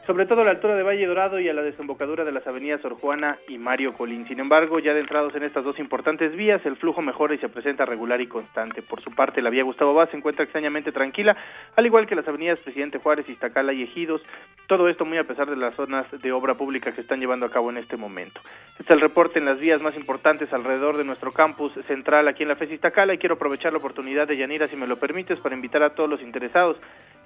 sobre 0.06 0.26
todo 0.26 0.40
a 0.40 0.44
la 0.44 0.50
altura 0.50 0.74
de 0.74 0.82
Valle 0.82 1.06
Dorado 1.06 1.38
y 1.38 1.48
a 1.48 1.54
la 1.54 1.62
desembocadura 1.62 2.24
de 2.24 2.32
las 2.32 2.44
avenidas 2.46 2.80
Sor 2.80 2.94
Juana 2.94 3.38
y 3.48 3.56
Mario 3.56 3.92
Colín. 3.92 4.26
Sin 4.26 4.40
embargo, 4.40 4.80
ya 4.80 4.90
adentrados 4.90 5.34
en 5.36 5.44
estas 5.44 5.62
dos 5.62 5.78
importantes 5.78 6.34
vías, 6.34 6.60
el 6.66 6.76
flujo 6.76 7.02
mejora 7.02 7.34
y 7.34 7.38
se 7.38 7.48
presenta 7.48 7.84
regular 7.84 8.20
y 8.20 8.26
constante. 8.26 8.82
Por 8.82 9.00
su 9.00 9.12
parte, 9.12 9.40
la 9.40 9.50
vía 9.50 9.62
Gustavo 9.62 9.94
Vaz 9.94 10.10
se 10.10 10.16
encuentra 10.16 10.42
extrañamente 10.42 10.90
tranquila, 10.90 11.36
al 11.76 11.86
igual 11.86 12.08
que 12.08 12.16
las 12.16 12.26
avenidas 12.26 12.58
Presidente 12.60 12.98
Juárez, 12.98 13.28
Iztacala 13.28 13.72
y 13.72 13.82
Ejidos, 13.82 14.22
todo 14.66 14.88
esto 14.88 15.04
muy 15.04 15.18
a 15.18 15.24
pesar 15.24 15.48
de 15.48 15.56
las 15.56 15.74
zonas 15.74 16.06
de 16.10 16.32
obra 16.32 16.54
pública 16.54 16.92
que 16.92 17.02
están 17.02 17.20
llevando 17.20 17.46
a 17.46 17.50
cabo 17.50 17.70
en 17.70 17.76
este 17.76 17.96
momento. 17.96 18.40
Este 18.72 18.84
es 18.84 18.90
el 18.90 19.00
reporte 19.00 19.38
en 19.38 19.44
las 19.44 19.60
vías 19.60 19.80
más 19.80 19.96
importantes 19.96 20.52
alrededor 20.52 20.96
de 20.96 21.04
nuestro 21.04 21.30
campus 21.32 21.72
central 21.86 22.26
aquí 22.26 22.42
en 22.42 22.48
la 22.48 22.56
FES 22.56 22.72
Iztacala 22.72 23.14
y 23.14 23.18
quiero 23.18 23.36
aprovechar 23.36 23.72
la 23.72 23.78
oportunidad 23.78 24.26
de 24.26 24.36
Yanira, 24.36 24.66
si 24.66 24.76
me 24.76 24.88
lo 24.88 24.96
permites, 24.96 25.38
para 25.38 25.54
invitar 25.54 25.82
a 25.84 25.94
todos 25.94 26.10
los 26.10 26.22
interesados 26.22 26.76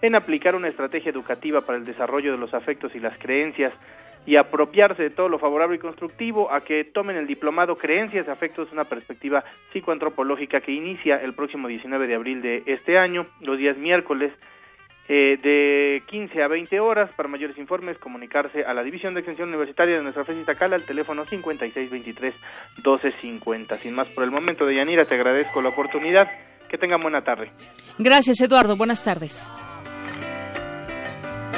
en 0.03 0.15
aplicar 0.15 0.55
una 0.55 0.69
estrategia 0.69 1.11
educativa 1.11 1.62
para 1.62 1.79
el 1.79 1.85
desarrollo 1.85 2.33
de 2.33 2.38
los 2.38 2.55
afectos 2.55 2.95
y 2.95 3.00
las 3.00 3.17
creencias 3.19 3.73
y 4.26 4.37
apropiarse 4.37 5.05
de 5.05 5.11
todo 5.11 5.29
lo 5.29 5.38
favorable 5.38 5.76
y 5.76 5.79
constructivo 5.79 6.53
a 6.53 6.61
que 6.61 6.85
tomen 6.85 7.17
el 7.17 7.26
diplomado 7.26 7.76
Creencias 7.76 8.29
Afectos, 8.29 8.73
una 8.73 8.85
perspectiva 8.85 9.45
psicoantropológica 9.73 10.61
que 10.61 10.73
inicia 10.73 11.17
el 11.17 11.33
próximo 11.33 11.69
19 11.69 12.09
de 12.09 12.15
abril 12.15 12.43
de 12.43 12.62
este 12.67 12.99
año, 12.99 13.26
los 13.41 13.57
días 13.57 13.79
miércoles, 13.79 14.33
eh, 15.09 15.38
de 15.41 16.03
15 16.07 16.43
a 16.43 16.49
20 16.49 16.81
horas. 16.81 17.09
Para 17.17 17.29
mayores 17.29 17.57
informes, 17.59 17.97
comunicarse 17.99 18.65
a 18.65 18.75
la 18.75 18.83
División 18.83 19.15
de 19.15 19.21
Extensión 19.21 19.50
Universitaria 19.50 19.95
de 19.97 20.03
nuestra 20.03 20.25
FES 20.25 20.38
Itacala 20.38 20.75
al 20.75 20.83
teléfono 20.83 21.25
5623-1250. 21.25 23.79
Sin 23.79 23.95
más 23.95 24.09
por 24.09 24.25
el 24.25 24.33
momento, 24.33 24.67
de 24.67 24.75
Yanira, 24.75 25.05
te 25.05 25.15
agradezco 25.15 25.62
la 25.62 25.69
oportunidad. 25.69 26.29
Que 26.69 26.79
tengan 26.79 27.00
buena 27.00 27.23
tarde. 27.23 27.53
Gracias, 27.97 28.41
Eduardo. 28.41 28.76
Buenas 28.76 29.05
tardes. 29.05 29.49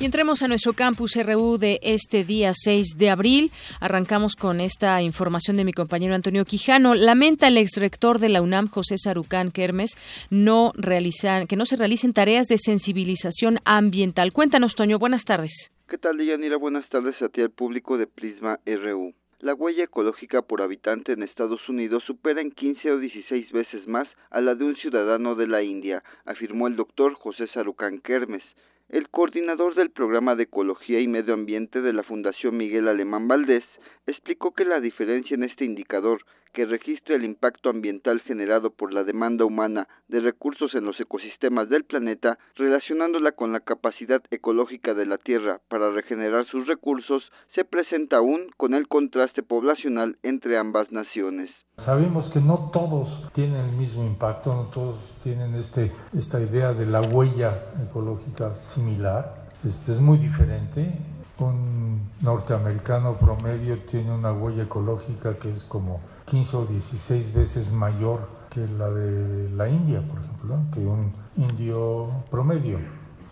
Y 0.00 0.06
entremos 0.06 0.42
a 0.42 0.48
nuestro 0.48 0.72
campus 0.72 1.14
RU 1.14 1.58
de 1.58 1.78
este 1.82 2.24
día 2.24 2.52
6 2.54 2.96
de 2.96 3.10
abril. 3.10 3.50
Arrancamos 3.82 4.34
con 4.34 4.62
esta 4.62 5.02
información 5.02 5.58
de 5.58 5.66
mi 5.66 5.74
compañero 5.74 6.14
Antonio 6.14 6.46
Quijano. 6.46 6.94
Lamenta 6.94 7.48
el 7.48 7.58
exrector 7.58 8.18
de 8.18 8.30
la 8.30 8.40
UNAM, 8.40 8.68
José 8.68 8.96
Sarucán 8.96 9.50
Kermes, 9.50 9.98
no 10.30 10.72
realizan, 10.74 11.46
que 11.46 11.56
no 11.56 11.66
se 11.66 11.76
realicen 11.76 12.14
tareas 12.14 12.46
de 12.46 12.56
sensibilización 12.56 13.58
ambiental. 13.66 14.32
Cuéntanos, 14.32 14.74
Toño. 14.74 14.98
Buenas 14.98 15.26
tardes. 15.26 15.70
¿Qué 15.86 15.98
tal, 15.98 16.16
Yanira? 16.16 16.56
Buenas 16.56 16.88
tardes 16.88 17.20
a 17.20 17.28
ti 17.28 17.42
al 17.42 17.50
público 17.50 17.98
de 17.98 18.06
Prisma 18.06 18.58
RU. 18.64 19.12
La 19.40 19.54
huella 19.54 19.84
ecológica 19.84 20.40
por 20.40 20.62
habitante 20.62 21.12
en 21.12 21.22
Estados 21.22 21.68
Unidos 21.68 22.04
supera 22.06 22.40
en 22.40 22.52
15 22.52 22.92
o 22.92 22.98
16 22.98 23.52
veces 23.52 23.86
más 23.86 24.08
a 24.30 24.40
la 24.40 24.54
de 24.54 24.64
un 24.64 24.76
ciudadano 24.76 25.34
de 25.34 25.46
la 25.46 25.62
India, 25.62 26.02
afirmó 26.24 26.68
el 26.68 26.76
doctor 26.76 27.12
José 27.12 27.48
Sarucán 27.48 28.00
Kermes. 28.00 28.44
El 28.90 29.08
coordinador 29.08 29.76
del 29.76 29.90
programa 29.90 30.34
de 30.34 30.42
Ecología 30.44 30.98
y 30.98 31.06
Medio 31.06 31.34
Ambiente 31.34 31.80
de 31.80 31.92
la 31.92 32.02
Fundación 32.02 32.56
Miguel 32.56 32.88
Alemán 32.88 33.28
Valdés 33.28 33.62
explicó 34.10 34.52
que 34.52 34.64
la 34.64 34.80
diferencia 34.80 35.34
en 35.34 35.44
este 35.44 35.64
indicador, 35.64 36.22
que 36.52 36.66
registra 36.66 37.14
el 37.14 37.24
impacto 37.24 37.70
ambiental 37.70 38.20
generado 38.20 38.70
por 38.70 38.92
la 38.92 39.04
demanda 39.04 39.44
humana 39.44 39.88
de 40.08 40.20
recursos 40.20 40.74
en 40.74 40.84
los 40.84 40.98
ecosistemas 40.98 41.68
del 41.68 41.84
planeta, 41.84 42.38
relacionándola 42.56 43.32
con 43.32 43.52
la 43.52 43.60
capacidad 43.60 44.20
ecológica 44.30 44.94
de 44.94 45.06
la 45.06 45.18
Tierra 45.18 45.60
para 45.68 45.90
regenerar 45.90 46.46
sus 46.46 46.66
recursos, 46.66 47.22
se 47.54 47.64
presenta 47.64 48.16
aún 48.16 48.50
con 48.56 48.74
el 48.74 48.88
contraste 48.88 49.42
poblacional 49.42 50.18
entre 50.22 50.58
ambas 50.58 50.90
naciones. 50.90 51.50
Sabemos 51.76 52.30
que 52.30 52.40
no 52.40 52.70
todos 52.72 53.30
tienen 53.32 53.64
el 53.66 53.76
mismo 53.76 54.04
impacto, 54.04 54.54
no 54.54 54.64
todos 54.70 54.98
tienen 55.22 55.54
este, 55.54 55.92
esta 56.18 56.40
idea 56.40 56.72
de 56.74 56.86
la 56.86 57.00
huella 57.00 57.72
ecológica 57.88 58.54
similar. 58.56 59.48
Este 59.64 59.92
es 59.92 60.00
muy 60.00 60.18
diferente. 60.18 60.92
Un 61.40 62.10
norteamericano 62.20 63.14
promedio 63.14 63.78
tiene 63.80 64.12
una 64.12 64.32
huella 64.32 64.64
ecológica 64.64 65.34
que 65.34 65.50
es 65.50 65.64
como 65.64 66.00
15 66.26 66.56
o 66.56 66.66
16 66.66 67.34
veces 67.34 67.72
mayor 67.72 68.28
que 68.50 68.66
la 68.66 68.90
de 68.90 69.48
la 69.50 69.68
India, 69.68 70.02
por 70.06 70.18
ejemplo, 70.20 70.56
que 70.72 70.80
un 70.80 71.12
indio 71.36 72.08
promedio. 72.30 72.78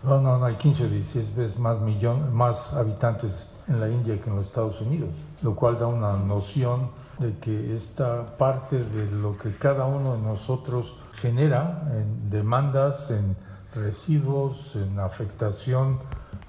No, 0.03 0.19
no, 0.21 0.39
no, 0.39 0.45
hay 0.45 0.55
15 0.55 0.85
o 0.85 0.89
16 0.89 1.35
veces 1.35 1.59
más, 1.59 1.79
millón, 1.81 2.33
más 2.33 2.73
habitantes 2.73 3.51
en 3.67 3.79
la 3.79 3.89
India 3.89 4.19
que 4.19 4.29
en 4.29 4.37
los 4.37 4.47
Estados 4.47 4.81
Unidos, 4.81 5.09
lo 5.43 5.55
cual 5.55 5.77
da 5.77 5.87
una 5.87 6.13
noción 6.13 6.89
de 7.19 7.37
que 7.37 7.75
esta 7.75 8.25
parte 8.37 8.83
de 8.83 9.11
lo 9.11 9.37
que 9.37 9.55
cada 9.55 9.85
uno 9.85 10.15
de 10.15 10.21
nosotros 10.21 10.95
genera 11.13 11.83
en 11.93 12.29
demandas, 12.29 13.11
en 13.11 13.35
residuos, 13.75 14.75
en 14.75 14.99
afectación 14.99 15.99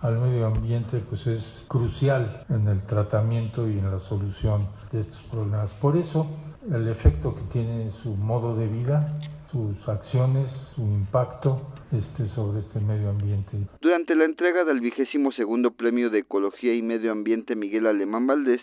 al 0.02 0.18
medio 0.18 0.46
ambiente 0.46 1.02
pues 1.08 1.26
es 1.26 1.66
crucial 1.68 2.44
en 2.48 2.68
el 2.68 2.84
tratamiento 2.84 3.68
y 3.68 3.78
en 3.78 3.90
la 3.90 3.98
solución 3.98 4.60
de 4.92 5.00
estos 5.00 5.20
problemas. 5.22 5.72
Por 5.74 5.96
eso 5.96 6.26
el 6.70 6.88
efecto 6.88 7.34
que 7.34 7.42
tiene 7.52 7.90
su 8.02 8.10
modo 8.16 8.56
de 8.56 8.66
vida, 8.66 9.14
sus 9.50 9.88
acciones, 9.88 10.50
su 10.74 10.82
impacto 10.82 11.60
este, 11.92 12.26
sobre 12.26 12.60
este 12.60 12.80
medio 12.80 13.10
ambiente. 13.10 13.56
Durante 13.80 14.14
la 14.14 14.24
entrega 14.24 14.64
del 14.64 14.80
vigésimo 14.80 15.32
segundo 15.32 15.72
premio 15.72 16.10
de 16.10 16.20
Ecología 16.20 16.74
y 16.74 16.82
Medio 16.82 17.12
Ambiente 17.12 17.56
Miguel 17.56 17.86
Alemán 17.86 18.26
Valdés, 18.26 18.60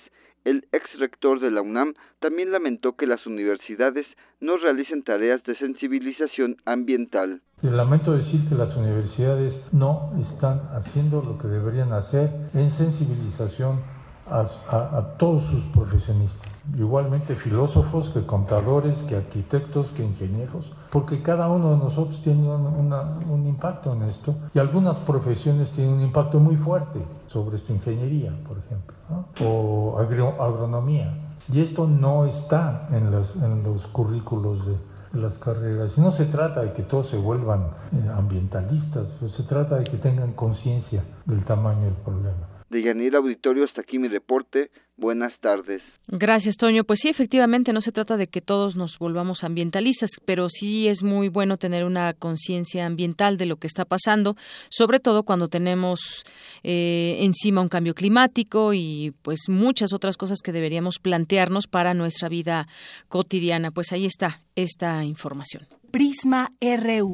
el 0.47 0.65
ex 0.71 0.85
rector 0.97 1.41
de 1.41 1.51
la 1.51 1.61
UNAM 1.61 1.95
también 2.19 2.51
lamentó 2.53 2.95
que 2.95 3.05
las 3.05 3.25
universidades 3.27 4.05
no 4.39 4.55
realicen 4.55 5.03
tareas 5.03 5.43
de 5.43 5.57
sensibilización 5.57 6.55
ambiental. 6.63 7.41
Lamento 7.61 8.13
decir 8.13 8.47
que 8.47 8.55
las 8.55 8.77
universidades 8.77 9.61
no 9.73 10.13
están 10.21 10.61
haciendo 10.73 11.21
lo 11.21 11.37
que 11.37 11.49
deberían 11.49 11.91
hacer 11.91 12.29
en 12.53 12.71
sensibilización 12.71 13.81
a, 14.29 15.15
todos 15.17 15.43
sus 15.43 15.65
profesionistas, 15.65 16.51
igualmente 16.77 17.35
filósofos, 17.35 18.09
que 18.09 18.25
contadores, 18.25 18.97
que 19.03 19.15
arquitectos, 19.15 19.87
que 19.91 20.03
ingenieros, 20.03 20.73
porque 20.91 21.21
cada 21.21 21.49
uno 21.49 21.71
de 21.71 21.77
nosotros 21.77 22.21
tiene 22.23 22.49
un, 22.49 23.47
impacto 23.47 23.93
en 23.93 24.03
esto 24.03 24.35
y 24.53 24.59
algunas 24.59 24.97
profesiones 24.97 25.71
tienen 25.71 25.93
un 25.93 26.01
impacto 26.01 26.39
muy 26.39 26.57
fuerte 26.57 26.99
sobre 27.27 27.57
esta 27.57 27.73
ingeniería, 27.73 28.33
por 28.45 28.57
ejemplo, 28.57 28.96
o 29.43 29.97
agronomía. 30.39 31.13
Y 31.51 31.61
esto 31.61 31.87
no 31.87 32.25
está 32.25 32.89
en 32.91 33.11
los, 33.11 33.35
en 33.37 33.63
los 33.63 33.87
currículos 33.87 34.65
de, 34.65 34.75
las 35.13 35.37
carreras. 35.37 35.97
No 35.97 36.11
se 36.11 36.25
trata 36.25 36.61
de 36.61 36.73
que 36.73 36.83
todos 36.83 37.07
se 37.07 37.17
vuelvan 37.17 37.61
eh, 37.91 38.09
ambientalistas, 38.15 39.05
pues 39.19 39.31
se 39.31 39.43
trata 39.43 39.77
de 39.77 39.85
que 39.85 39.97
tengan 39.97 40.33
conciencia 40.33 41.03
del 41.25 41.43
tamaño 41.43 41.83
del 41.83 41.93
problema. 41.93 42.46
De 42.69 42.81
Yanira 42.81 43.19
Auditorio, 43.19 43.63
hasta 43.63 43.81
aquí 43.81 43.97
mi 43.97 44.07
reporte. 44.07 44.69
Buenas 44.97 45.31
tardes. 45.39 45.83
Gracias, 46.07 46.57
Toño. 46.57 46.83
Pues 46.83 46.99
sí, 47.01 47.09
efectivamente, 47.09 47.71
no 47.71 47.81
se 47.81 47.91
trata 47.91 48.17
de 48.17 48.25
que 48.27 48.41
todos 48.41 48.75
nos 48.75 48.97
volvamos 48.97 49.43
ambientalistas, 49.43 50.09
pero 50.25 50.49
sí 50.49 50.87
es 50.87 51.03
muy 51.03 51.29
bueno 51.29 51.57
tener 51.57 51.85
una 51.85 52.13
conciencia 52.13 52.85
ambiental 52.85 53.37
de 53.37 53.45
lo 53.45 53.57
que 53.57 53.67
está 53.67 53.85
pasando, 53.85 54.35
sobre 54.69 54.99
todo 54.99 55.21
cuando 55.21 55.49
tenemos 55.49 56.23
eh, 56.63 57.17
encima 57.21 57.61
un 57.61 57.69
cambio 57.69 57.93
climático 57.93 58.73
y 58.73 59.13
pues 59.21 59.49
muchas 59.49 59.93
otras 59.93 60.17
cosas 60.17 60.39
que 60.43 60.51
deberíamos 60.51 60.97
plantearnos 60.99 61.67
para 61.67 61.93
nuestra 61.93 62.27
vida 62.27 62.67
cotidiana. 63.07 63.69
Pues 63.69 63.93
ahí 63.93 64.05
está 64.05 64.41
esta 64.55 65.05
información. 65.05 65.67
Prisma 65.91 66.51
RU. 66.59 67.13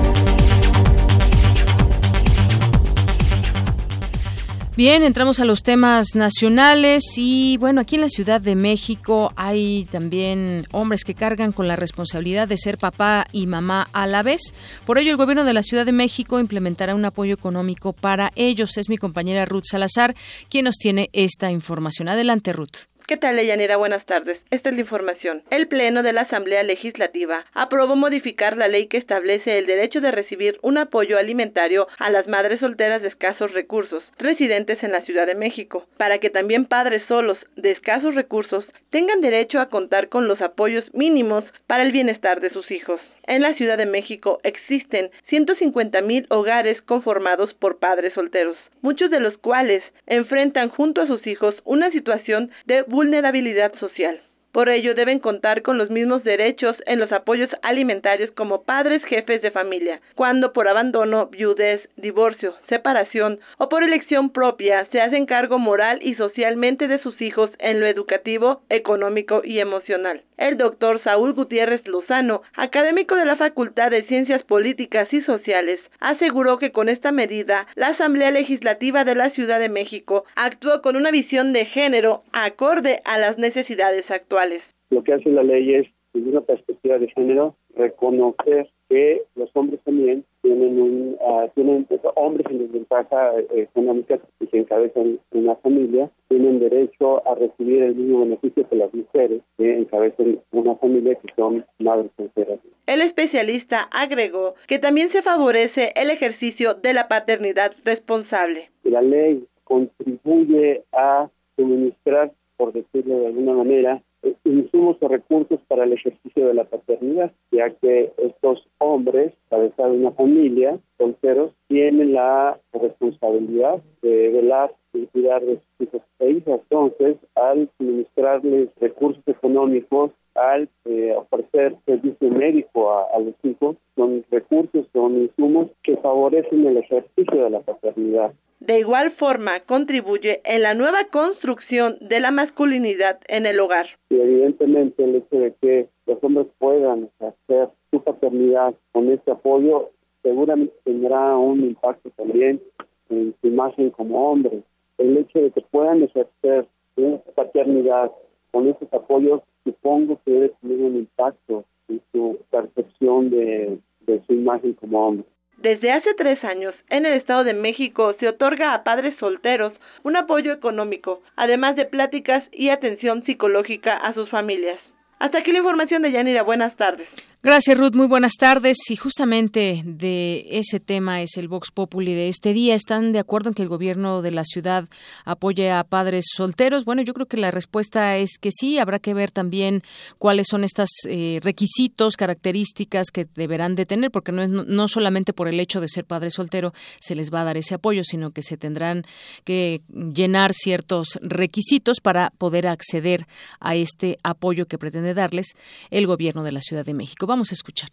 Bien, 4.83 5.03
entramos 5.03 5.39
a 5.39 5.45
los 5.45 5.61
temas 5.61 6.15
nacionales 6.15 7.03
y 7.15 7.55
bueno, 7.57 7.81
aquí 7.81 7.97
en 7.97 8.01
la 8.01 8.09
Ciudad 8.09 8.41
de 8.41 8.55
México 8.55 9.31
hay 9.35 9.85
también 9.91 10.65
hombres 10.71 11.03
que 11.03 11.13
cargan 11.13 11.51
con 11.51 11.67
la 11.67 11.75
responsabilidad 11.75 12.47
de 12.47 12.57
ser 12.57 12.79
papá 12.79 13.27
y 13.31 13.45
mamá 13.45 13.89
a 13.93 14.07
la 14.07 14.23
vez. 14.23 14.41
Por 14.87 14.97
ello, 14.97 15.11
el 15.11 15.17
gobierno 15.17 15.45
de 15.45 15.53
la 15.53 15.61
Ciudad 15.61 15.85
de 15.85 15.91
México 15.91 16.39
implementará 16.39 16.95
un 16.95 17.05
apoyo 17.05 17.35
económico 17.35 17.93
para 17.93 18.31
ellos. 18.35 18.75
Es 18.75 18.89
mi 18.89 18.97
compañera 18.97 19.45
Ruth 19.45 19.65
Salazar 19.65 20.15
quien 20.49 20.65
nos 20.65 20.77
tiene 20.77 21.11
esta 21.13 21.51
información. 21.51 22.09
Adelante, 22.09 22.51
Ruth. 22.51 22.90
¿Qué 23.11 23.17
tal, 23.17 23.35
Leyanira? 23.35 23.75
Buenas 23.75 24.05
tardes. 24.05 24.39
Esta 24.51 24.69
es 24.69 24.75
la 24.75 24.79
información. 24.79 25.43
El 25.49 25.67
Pleno 25.67 26.01
de 26.01 26.13
la 26.13 26.21
Asamblea 26.21 26.63
Legislativa 26.63 27.43
aprobó 27.53 27.97
modificar 27.97 28.55
la 28.55 28.69
ley 28.69 28.87
que 28.87 28.95
establece 28.95 29.57
el 29.57 29.65
derecho 29.65 29.99
de 29.99 30.11
recibir 30.11 30.57
un 30.61 30.77
apoyo 30.77 31.17
alimentario 31.17 31.87
a 31.99 32.09
las 32.09 32.25
madres 32.29 32.61
solteras 32.61 33.01
de 33.01 33.09
escasos 33.09 33.51
recursos 33.51 34.01
residentes 34.17 34.81
en 34.81 34.93
la 34.93 35.01
Ciudad 35.01 35.27
de 35.27 35.35
México, 35.35 35.87
para 35.97 36.19
que 36.19 36.29
también 36.29 36.67
padres 36.67 37.03
solos 37.09 37.37
de 37.57 37.71
escasos 37.71 38.15
recursos 38.15 38.63
tengan 38.91 39.19
derecho 39.19 39.59
a 39.59 39.67
contar 39.67 40.07
con 40.07 40.29
los 40.29 40.39
apoyos 40.39 40.85
mínimos 40.93 41.43
para 41.67 41.83
el 41.83 41.91
bienestar 41.91 42.39
de 42.39 42.51
sus 42.51 42.71
hijos. 42.71 43.01
En 43.23 43.41
la 43.41 43.53
Ciudad 43.55 43.77
de 43.77 43.85
México 43.85 44.39
existen 44.43 45.11
150 45.29 46.01
mil 46.01 46.25
hogares 46.29 46.81
conformados 46.81 47.53
por 47.53 47.79
padres 47.79 48.13
solteros, 48.13 48.57
muchos 48.81 49.11
de 49.11 49.19
los 49.19 49.37
cuales 49.37 49.83
enfrentan 50.07 50.69
junto 50.69 51.01
a 51.01 51.07
sus 51.07 51.25
hijos 51.27 51.55
una 51.63 51.91
situación 51.91 52.51
de 52.65 52.81
vulnerabilidad 52.83 53.73
social. 53.79 54.21
Por 54.51 54.67
ello 54.67 54.93
deben 54.95 55.19
contar 55.19 55.61
con 55.61 55.77
los 55.77 55.89
mismos 55.89 56.25
derechos 56.25 56.75
en 56.85 56.99
los 56.99 57.11
apoyos 57.13 57.49
alimentarios 57.61 58.31
como 58.31 58.63
padres 58.63 59.01
jefes 59.05 59.41
de 59.41 59.49
familia, 59.49 60.01
cuando 60.15 60.51
por 60.51 60.67
abandono, 60.67 61.27
viudez, 61.27 61.87
divorcio, 61.95 62.53
separación 62.67 63.39
o 63.57 63.69
por 63.69 63.83
elección 63.83 64.31
propia 64.31 64.85
se 64.91 64.99
hacen 64.99 65.25
cargo 65.25 65.57
moral 65.57 65.99
y 66.01 66.15
socialmente 66.15 66.89
de 66.89 66.99
sus 66.99 67.21
hijos 67.21 67.49
en 67.59 67.79
lo 67.79 67.87
educativo, 67.87 68.61
económico 68.69 69.41
y 69.43 69.59
emocional. 69.59 70.21
El 70.37 70.57
doctor 70.57 71.01
Saúl 71.03 71.33
Gutiérrez 71.33 71.87
Lozano, 71.87 72.41
académico 72.55 73.15
de 73.15 73.25
la 73.25 73.37
Facultad 73.37 73.91
de 73.91 74.03
Ciencias 74.03 74.43
Políticas 74.43 75.07
y 75.13 75.21
Sociales, 75.21 75.79
aseguró 75.99 76.57
que 76.57 76.71
con 76.71 76.89
esta 76.89 77.11
medida 77.11 77.67
la 77.75 77.89
Asamblea 77.89 78.31
Legislativa 78.31 79.05
de 79.05 79.15
la 79.15 79.29
Ciudad 79.29 79.59
de 79.59 79.69
México 79.69 80.25
actuó 80.35 80.81
con 80.81 80.95
una 80.95 81.11
visión 81.11 81.53
de 81.53 81.65
género 81.67 82.23
acorde 82.33 83.01
a 83.05 83.17
las 83.17 83.37
necesidades 83.37 84.09
actuales. 84.11 84.40
Lo 84.89 85.03
que 85.03 85.13
hace 85.13 85.29
la 85.29 85.43
ley 85.43 85.75
es, 85.75 85.87
desde 86.13 86.29
una 86.29 86.41
perspectiva 86.41 86.97
de 86.97 87.07
género, 87.09 87.55
reconocer 87.75 88.69
que 88.89 89.21
los 89.35 89.49
hombres 89.53 89.79
también 89.85 90.25
tienen 90.41 90.81
un 90.81 91.17
uh, 91.21 91.47
tienen 91.55 91.87
hombres 92.15 92.45
en 92.49 92.57
desventaja 92.57 93.39
eh, 93.39 93.61
económica 93.61 94.19
y 94.39 94.47
que 94.47 94.57
encabezan 94.57 95.19
una 95.31 95.55
familia 95.55 96.09
tienen 96.27 96.59
derecho 96.59 97.25
a 97.25 97.35
recibir 97.35 97.83
el 97.83 97.95
mismo 97.95 98.21
beneficio 98.21 98.67
que 98.67 98.75
las 98.75 98.93
mujeres 98.93 99.41
que 99.57 99.77
encabezan 99.77 100.39
una 100.51 100.75
familia 100.75 101.15
que 101.15 101.33
son 101.35 101.63
madres 101.79 102.11
solteras. 102.17 102.59
El 102.87 103.01
especialista 103.01 103.83
agregó 103.91 104.55
que 104.67 104.79
también 104.79 105.11
se 105.11 105.21
favorece 105.21 105.93
el 105.95 106.09
ejercicio 106.09 106.73
de 106.73 106.93
la 106.93 107.07
paternidad 107.07 107.71
responsable. 107.85 108.69
La 108.83 109.01
ley 109.01 109.45
contribuye 109.63 110.83
a 110.91 111.29
suministrar, 111.55 112.31
por 112.57 112.73
decirlo 112.73 113.19
de 113.19 113.27
alguna 113.27 113.53
manera, 113.53 114.01
insumos 114.43 114.97
o 115.01 115.07
recursos 115.07 115.59
para 115.67 115.83
el 115.83 115.93
ejercicio 115.93 116.47
de 116.47 116.53
la 116.53 116.65
paternidad, 116.65 117.31
ya 117.51 117.69
que 117.69 118.11
estos 118.17 118.67
hombres, 118.77 119.33
cabeza 119.49 119.87
de 119.87 119.97
una 119.97 120.11
familia, 120.11 120.79
solteros, 120.97 121.51
tienen 121.67 122.13
la 122.13 122.59
responsabilidad 122.73 123.81
de 124.01 124.29
velar 124.29 124.73
y 124.93 125.05
cuidar 125.07 125.41
de 125.43 125.55
sus 125.55 125.87
hijos 125.87 126.01
e 126.19 126.31
hijas. 126.31 126.59
Entonces, 126.69 127.17
al 127.35 127.69
suministrarles 127.77 128.69
recursos 128.79 129.23
económicos, 129.27 130.11
al 130.35 130.69
eh, 130.85 131.13
ofrecer 131.15 131.75
servicio 131.85 132.29
médico 132.29 132.91
a, 132.91 133.07
a, 133.15 133.19
los 133.19 133.35
hijos, 133.43 133.75
son 133.95 134.23
recursos, 134.31 134.85
son 134.93 135.17
insumos 135.17 135.67
que 135.83 135.97
favorecen 135.97 136.65
el 136.65 136.77
ejercicio 136.77 137.43
de 137.43 137.49
la 137.49 137.59
paternidad. 137.61 138.33
De 138.61 138.77
igual 138.77 139.11
forma, 139.13 139.61
contribuye 139.61 140.39
en 140.43 140.61
la 140.61 140.75
nueva 140.75 141.05
construcción 141.11 141.97
de 141.99 142.19
la 142.19 142.29
masculinidad 142.29 143.19
en 143.27 143.47
el 143.47 143.59
hogar. 143.59 143.87
Y 144.11 144.21
evidentemente 144.21 145.03
el 145.03 145.15
hecho 145.15 145.39
de 145.39 145.55
que 145.59 145.87
los 146.05 146.23
hombres 146.23 146.45
puedan 146.59 147.09
hacer 147.19 147.69
su 147.89 148.03
paternidad 148.03 148.75
con 148.91 149.09
este 149.09 149.31
apoyo 149.31 149.89
seguramente 150.21 150.75
tendrá 150.83 151.35
un 151.37 151.61
impacto 151.61 152.11
también 152.11 152.61
en 153.09 153.33
su 153.41 153.47
imagen 153.47 153.89
como 153.89 154.31
hombre. 154.31 154.61
El 154.99 155.17
hecho 155.17 155.39
de 155.39 155.49
que 155.49 155.61
puedan 155.61 156.03
ejercer 156.03 156.67
su 156.95 157.19
paternidad 157.33 158.11
con 158.51 158.67
estos 158.67 158.93
apoyos 158.93 159.41
supongo 159.63 160.19
que 160.23 160.33
debe 160.33 160.49
tener 160.61 160.77
un 160.81 160.97
impacto 160.97 161.65
en 161.87 161.99
su 162.11 162.37
percepción 162.51 163.31
de 163.31 163.79
su 164.27 164.33
imagen 164.33 164.73
como 164.73 165.07
hombre. 165.07 165.25
Desde 165.61 165.91
hace 165.91 166.15
tres 166.15 166.43
años, 166.43 166.73
en 166.89 167.05
el 167.05 167.13
Estado 167.13 167.43
de 167.43 167.53
México 167.53 168.15
se 168.19 168.27
otorga 168.27 168.73
a 168.73 168.83
padres 168.83 169.15
solteros 169.19 169.73
un 170.01 170.17
apoyo 170.17 170.53
económico, 170.53 171.21
además 171.35 171.75
de 171.75 171.85
pláticas 171.85 172.43
y 172.51 172.69
atención 172.69 173.23
psicológica 173.25 173.95
a 173.95 174.11
sus 174.15 174.27
familias. 174.31 174.79
Hasta 175.21 175.37
aquí 175.37 175.51
la 175.51 175.59
información 175.59 176.01
de 176.01 176.11
Yanira. 176.11 176.41
Buenas 176.41 176.75
tardes. 176.77 177.07
Gracias, 177.43 177.75
Ruth. 177.75 177.93
Muy 177.93 178.05
buenas 178.05 178.33
tardes. 178.37 178.77
Y 178.89 178.95
justamente 178.95 179.81
de 179.83 180.45
ese 180.51 180.79
tema 180.79 181.21
es 181.21 181.37
el 181.37 181.47
Vox 181.47 181.71
Populi 181.71 182.13
de 182.13 182.27
este 182.27 182.53
día. 182.53 182.75
¿Están 182.75 183.11
de 183.11 183.19
acuerdo 183.19 183.49
en 183.49 183.55
que 183.55 183.63
el 183.63 183.67
gobierno 183.67 184.21
de 184.21 184.29
la 184.29 184.43
ciudad 184.43 184.85
apoye 185.25 185.71
a 185.71 185.83
padres 185.83 186.25
solteros? 186.31 186.85
Bueno, 186.85 187.01
yo 187.01 187.15
creo 187.15 187.25
que 187.27 187.37
la 187.37 187.49
respuesta 187.49 188.17
es 188.17 188.37
que 188.39 188.49
sí. 188.51 188.77
Habrá 188.77 188.99
que 188.99 189.15
ver 189.15 189.31
también 189.31 189.81
cuáles 190.19 190.47
son 190.49 190.63
estos 190.63 190.89
eh, 191.07 191.39
requisitos, 191.43 192.15
características 192.15 193.09
que 193.11 193.25
deberán 193.35 193.73
de 193.73 193.87
tener, 193.87 194.11
porque 194.11 194.31
no, 194.31 194.43
es, 194.43 194.51
no 194.51 194.87
solamente 194.87 195.33
por 195.33 195.47
el 195.47 195.59
hecho 195.59 195.81
de 195.81 195.87
ser 195.87 196.05
padre 196.05 196.29
soltero 196.29 196.73
se 196.99 197.15
les 197.15 197.33
va 197.33 197.41
a 197.41 197.45
dar 197.45 197.57
ese 197.57 197.73
apoyo, 197.75 198.03
sino 198.03 198.31
que 198.31 198.43
se 198.43 198.57
tendrán 198.57 199.03
que 199.45 199.81
llenar 199.89 200.53
ciertos 200.53 201.19
requisitos 201.23 202.01
para 202.01 202.31
poder 202.37 202.67
acceder 202.67 203.25
a 203.59 203.75
este 203.75 204.17
apoyo 204.23 204.67
que 204.67 204.77
pretende 204.77 205.10
darles 205.13 205.55
el 205.89 206.07
gobierno 206.07 206.43
de 206.43 206.51
la 206.51 206.61
Ciudad 206.61 206.85
de 206.85 206.93
México. 206.93 207.27
Vamos 207.27 207.51
a 207.51 207.55
escuchar. 207.55 207.89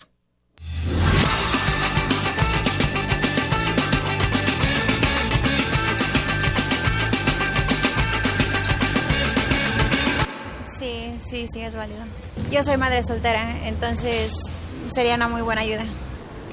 Sí, 10.79 11.11
sí, 11.29 11.47
sí, 11.53 11.61
es 11.61 11.75
válido. 11.75 12.05
Yo 12.51 12.63
soy 12.63 12.77
madre 12.77 13.03
soltera, 13.03 13.67
entonces 13.67 14.33
sería 14.95 15.17
una 15.17 15.29
muy 15.29 15.43
buena 15.43 15.63
ayuda. 15.63 15.85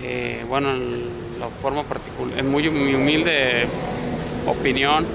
Eh, 0.02 0.44
bueno, 0.50 0.74
la 1.40 1.48
forma 1.62 1.84
particular, 1.84 2.40
en 2.40 2.50
muy, 2.50 2.70
mi 2.70 2.96
humilde 2.96 3.68
opinión, 4.48 5.06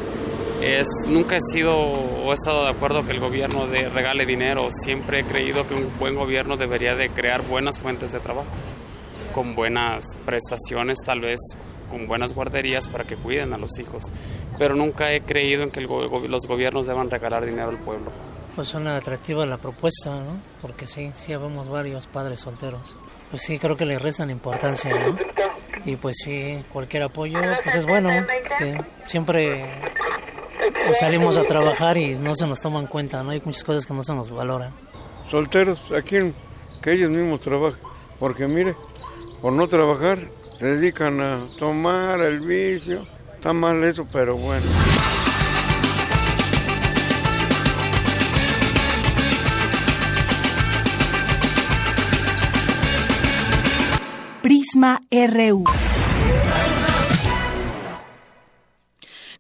es, 0.61 0.89
nunca 1.07 1.37
he 1.37 1.41
sido 1.41 1.75
o 1.77 2.31
he 2.31 2.35
estado 2.35 2.65
de 2.65 2.71
acuerdo 2.71 3.05
que 3.05 3.13
el 3.13 3.21
gobierno 3.21 3.67
de 3.67 3.89
regale 3.89 4.27
dinero. 4.27 4.69
Siempre 4.71 5.21
he 5.21 5.25
creído 5.25 5.67
que 5.67 5.75
un 5.75 5.91
buen 5.99 6.15
gobierno 6.15 6.57
debería 6.57 6.95
de 6.95 7.09
crear 7.09 7.43
buenas 7.43 7.79
fuentes 7.79 8.13
de 8.13 8.21
trabajo, 8.21 8.49
con 9.35 9.55
buenas 9.55 10.05
prestaciones, 10.27 10.99
tal 11.05 11.21
vez 11.21 11.41
con 11.91 12.07
buenas 12.07 12.35
guarderías 12.35 12.87
para 12.87 13.05
que 13.05 13.17
cuiden 13.17 13.53
a 13.53 13.59
los 13.59 13.79
hijos. 13.79 14.05
Pero 14.59 14.75
nunca 14.75 15.13
he 15.13 15.23
creído 15.23 15.63
en 15.63 15.71
que 15.71 15.81
los 15.81 16.47
gobiernos 16.47 16.87
deban 16.87 17.11
regalar 17.11 17.47
dinero 17.47 17.71
al 17.71 17.79
pueblo. 17.79 18.13
Pues 18.55 18.69
suena 18.69 18.97
atractiva 18.97 19.47
la 19.47 19.57
propuesta, 19.57 20.11
¿no? 20.11 20.41
Porque 20.61 20.87
sí, 20.87 21.11
sí 21.15 21.35
vemos 21.35 21.69
varios 21.69 22.07
padres 22.07 22.41
solteros. 22.41 22.97
Pues 23.31 23.43
sí, 23.43 23.59
creo 23.59 23.77
que 23.77 23.87
le 23.87 23.99
restan 23.99 24.31
importancia. 24.31 24.93
Y 25.85 25.97
pues 25.97 26.17
sí, 26.23 26.63
cualquier 26.73 27.05
apoyo, 27.05 27.39
pues 27.63 27.77
es 27.77 27.87
bueno, 27.87 28.11
siempre 29.07 29.65
salimos 31.01 31.37
a 31.37 31.45
trabajar 31.45 31.97
y 31.97 32.15
no 32.17 32.35
se 32.35 32.47
nos 32.47 32.61
toman 32.61 32.87
cuenta, 32.87 33.23
¿no? 33.23 33.31
Hay 33.31 33.43
muchas 33.45 33.65
cosas 33.65 33.87
que 33.87 33.95
no 33.95 34.03
se 34.03 34.15
nos 34.15 34.31
valoran. 34.31 34.73
Solteros, 35.31 35.81
aquí 35.93 36.17
que 36.83 36.93
ellos 36.93 37.11
mismos 37.11 37.41
trabajen, 37.41 37.81
porque 38.19 38.47
mire, 38.47 38.75
por 39.41 39.53
no 39.53 39.69
trabajar 39.69 40.19
se 40.57 40.67
dedican 40.67 41.21
a 41.21 41.41
tomar 41.59 42.21
el 42.21 42.41
vicio, 42.41 43.07
está 43.35 43.53
mal 43.53 43.83
eso, 43.85 44.07
pero 44.13 44.37
bueno. 44.37 44.67
Prisma 54.43 55.01
RU. 55.11 55.65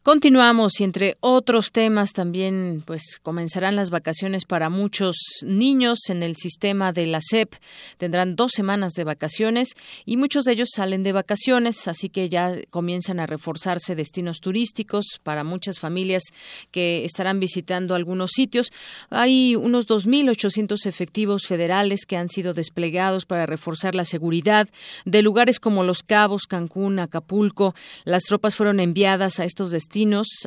Continuamos 0.02 0.80
y 0.80 0.84
entre 0.84 1.18
otros 1.20 1.72
temas 1.72 2.14
también 2.14 2.82
pues 2.86 3.20
comenzarán 3.22 3.76
las 3.76 3.90
vacaciones 3.90 4.46
para 4.46 4.70
muchos 4.70 5.14
niños 5.44 6.08
en 6.08 6.22
el 6.22 6.36
sistema 6.36 6.90
de 6.94 7.04
la 7.04 7.20
SEP. 7.20 7.52
Tendrán 7.98 8.34
dos 8.34 8.52
semanas 8.54 8.92
de 8.92 9.04
vacaciones 9.04 9.74
y 10.06 10.16
muchos 10.16 10.44
de 10.44 10.52
ellos 10.52 10.70
salen 10.74 11.02
de 11.02 11.12
vacaciones, 11.12 11.86
así 11.86 12.08
que 12.08 12.30
ya 12.30 12.54
comienzan 12.70 13.20
a 13.20 13.26
reforzarse 13.26 13.94
destinos 13.94 14.40
turísticos 14.40 15.04
para 15.22 15.44
muchas 15.44 15.78
familias 15.78 16.22
que 16.70 17.04
estarán 17.04 17.38
visitando 17.38 17.94
algunos 17.94 18.30
sitios. 18.30 18.68
Hay 19.10 19.54
unos 19.54 19.86
2.800 19.86 20.86
efectivos 20.86 21.46
federales 21.46 22.06
que 22.06 22.16
han 22.16 22.30
sido 22.30 22.54
desplegados 22.54 23.26
para 23.26 23.44
reforzar 23.44 23.94
la 23.94 24.06
seguridad 24.06 24.66
de 25.04 25.20
lugares 25.20 25.60
como 25.60 25.84
Los 25.84 26.02
Cabos, 26.02 26.46
Cancún, 26.46 26.98
Acapulco. 27.00 27.74
Las 28.04 28.22
tropas 28.22 28.56
fueron 28.56 28.80
enviadas 28.80 29.40
a 29.40 29.44
estos 29.44 29.70
destinos 29.72 29.89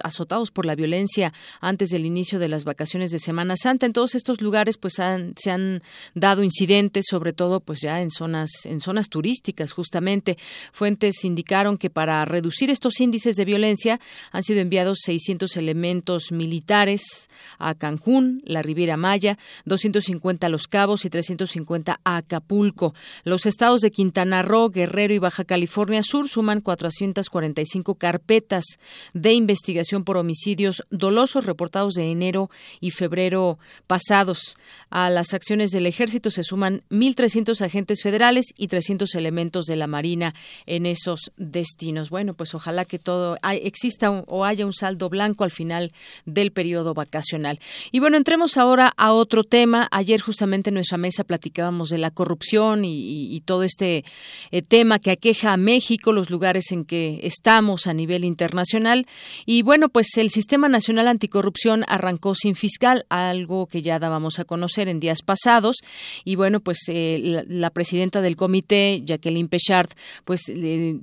azotados 0.03 0.51
por 0.51 0.65
la 0.65 0.75
violencia 0.75 1.34
antes 1.62 1.89
del 1.89 2.06
inicio 2.06 2.39
de 2.39 2.47
las 2.47 2.63
vacaciones 2.63 3.12
de 3.12 3.19
Semana 3.19 3.56
Santa. 3.58 3.86
En 3.86 3.93
todos 3.93 4.15
estos 4.15 4.41
lugares 4.41 4.77
pues 4.77 4.95
se 4.95 5.51
han 5.51 5.82
dado 6.13 6.43
incidentes, 6.43 7.06
sobre 7.10 7.34
todo 7.34 7.60
pues 7.60 7.79
ya 7.82 8.01
en 8.01 8.12
zonas 8.12 8.51
en 8.65 8.79
zonas 8.82 9.10
turísticas 9.10 9.73
justamente. 9.73 10.38
Fuentes 10.71 11.23
indicaron 11.25 11.77
que 11.77 11.89
para 11.89 12.23
reducir 12.25 12.69
estos 12.69 12.99
índices 12.99 13.36
de 13.36 13.45
violencia 13.45 13.99
han 14.32 14.43
sido 14.43 14.60
enviados 14.60 14.99
600 15.03 15.58
elementos 15.58 16.32
militares 16.32 17.29
a 17.60 17.75
Cancún, 17.75 18.41
la 18.45 18.62
Riviera 18.62 18.97
Maya, 18.97 19.38
250 19.65 20.47
a 20.47 20.49
Los 20.49 20.67
Cabos 20.67 21.06
y 21.06 21.10
350 21.10 21.99
a 22.03 22.17
Acapulco. 22.17 22.93
Los 23.23 23.45
estados 23.45 23.82
de 23.82 23.91
Quintana 23.91 24.41
Roo, 24.41 24.69
Guerrero 24.69 25.13
y 25.13 25.19
Baja 25.19 25.43
California 25.43 26.03
Sur 26.03 26.29
suman 26.29 26.62
445 26.62 27.95
carpetas 27.95 28.65
de 29.13 29.33
investigación 29.34 30.04
por 30.04 30.17
homicidios 30.17 30.84
dolosos 30.89 31.46
reportados 31.46 31.93
de 31.93 32.12
enero 32.12 32.50
y 32.80 32.91
febrero 32.91 33.60
pasados. 33.88 34.58
A 34.89 35.10
las 35.10 35.34
acciones 35.34 35.72
del 35.72 35.86
ejército 35.86 36.32
se 36.32 36.43
suman 36.43 36.84
1.300 36.89 37.62
agentes 37.62 38.02
federales 38.04 38.54
y 38.58 38.67
300 38.67 39.15
elementos 39.15 39.65
de 39.65 39.76
la 39.76 39.88
Marina 39.88 40.36
en 40.65 40.86
esos 40.86 41.32
destinos. 41.38 42.10
Bueno, 42.10 42.34
pues 42.34 42.54
ojalá 42.54 42.86
que 42.86 43.00
todo 43.00 43.38
exista 43.43 44.12
o 44.12 44.46
haya 44.46 44.65
un 44.65 44.74
saldo 44.74 45.10
blanco 45.10 45.43
al 45.43 45.52
final 45.52 45.91
del 46.26 46.52
periodo 46.52 46.93
vacacional. 46.93 47.60
Y 47.91 48.00
bueno, 48.00 48.17
entremos 48.17 48.58
ahora 48.58 48.93
a 48.98 49.13
otro 49.13 49.43
tema. 49.43 49.88
Ayer 49.91 50.22
justamente 50.22 50.69
en 50.69 50.76
nuestra 50.76 50.98
mesa 50.98 51.24
platicábamos 51.24 51.89
de 51.89 51.98
la 51.98 52.12
corrupción 52.12 52.86
y, 52.86 53.41
todo 53.46 53.63
este 53.63 54.06
eh, 54.52 54.62
tema 54.62 55.00
que 55.00 55.12
aqueja 55.12 55.54
a 55.54 55.58
México, 55.58 56.13
los 56.13 56.30
lugares 56.30 56.72
en 56.72 56.86
que 56.86 57.19
estamos 57.24 57.88
a 57.88 57.93
nivel 57.93 58.24
internacional. 58.24 59.06
Y 59.45 59.62
bueno, 59.62 59.89
pues 59.89 60.17
el 60.17 60.29
Sistema 60.29 60.69
Nacional 60.69 61.07
Anticorrupción 61.07 61.83
arrancó 61.88 62.36
sin 62.36 62.55
fiscal, 62.55 63.05
algo 63.09 63.67
que 63.67 63.81
ya 63.81 63.99
dábamos 63.99 64.39
a 64.39 64.45
conocer 64.45 64.88
en 64.88 64.99
días 64.99 65.21
pasados. 65.21 65.77
Y 66.23 66.36
bueno, 66.36 66.59
pues 66.59 66.79
eh, 66.89 67.43
la, 67.47 67.69
presidenta 67.69 68.21
del 68.21 68.36
comité, 68.36 69.01
Jacqueline 69.03 69.47
Pechard, 69.47 69.89
pues 70.25 70.41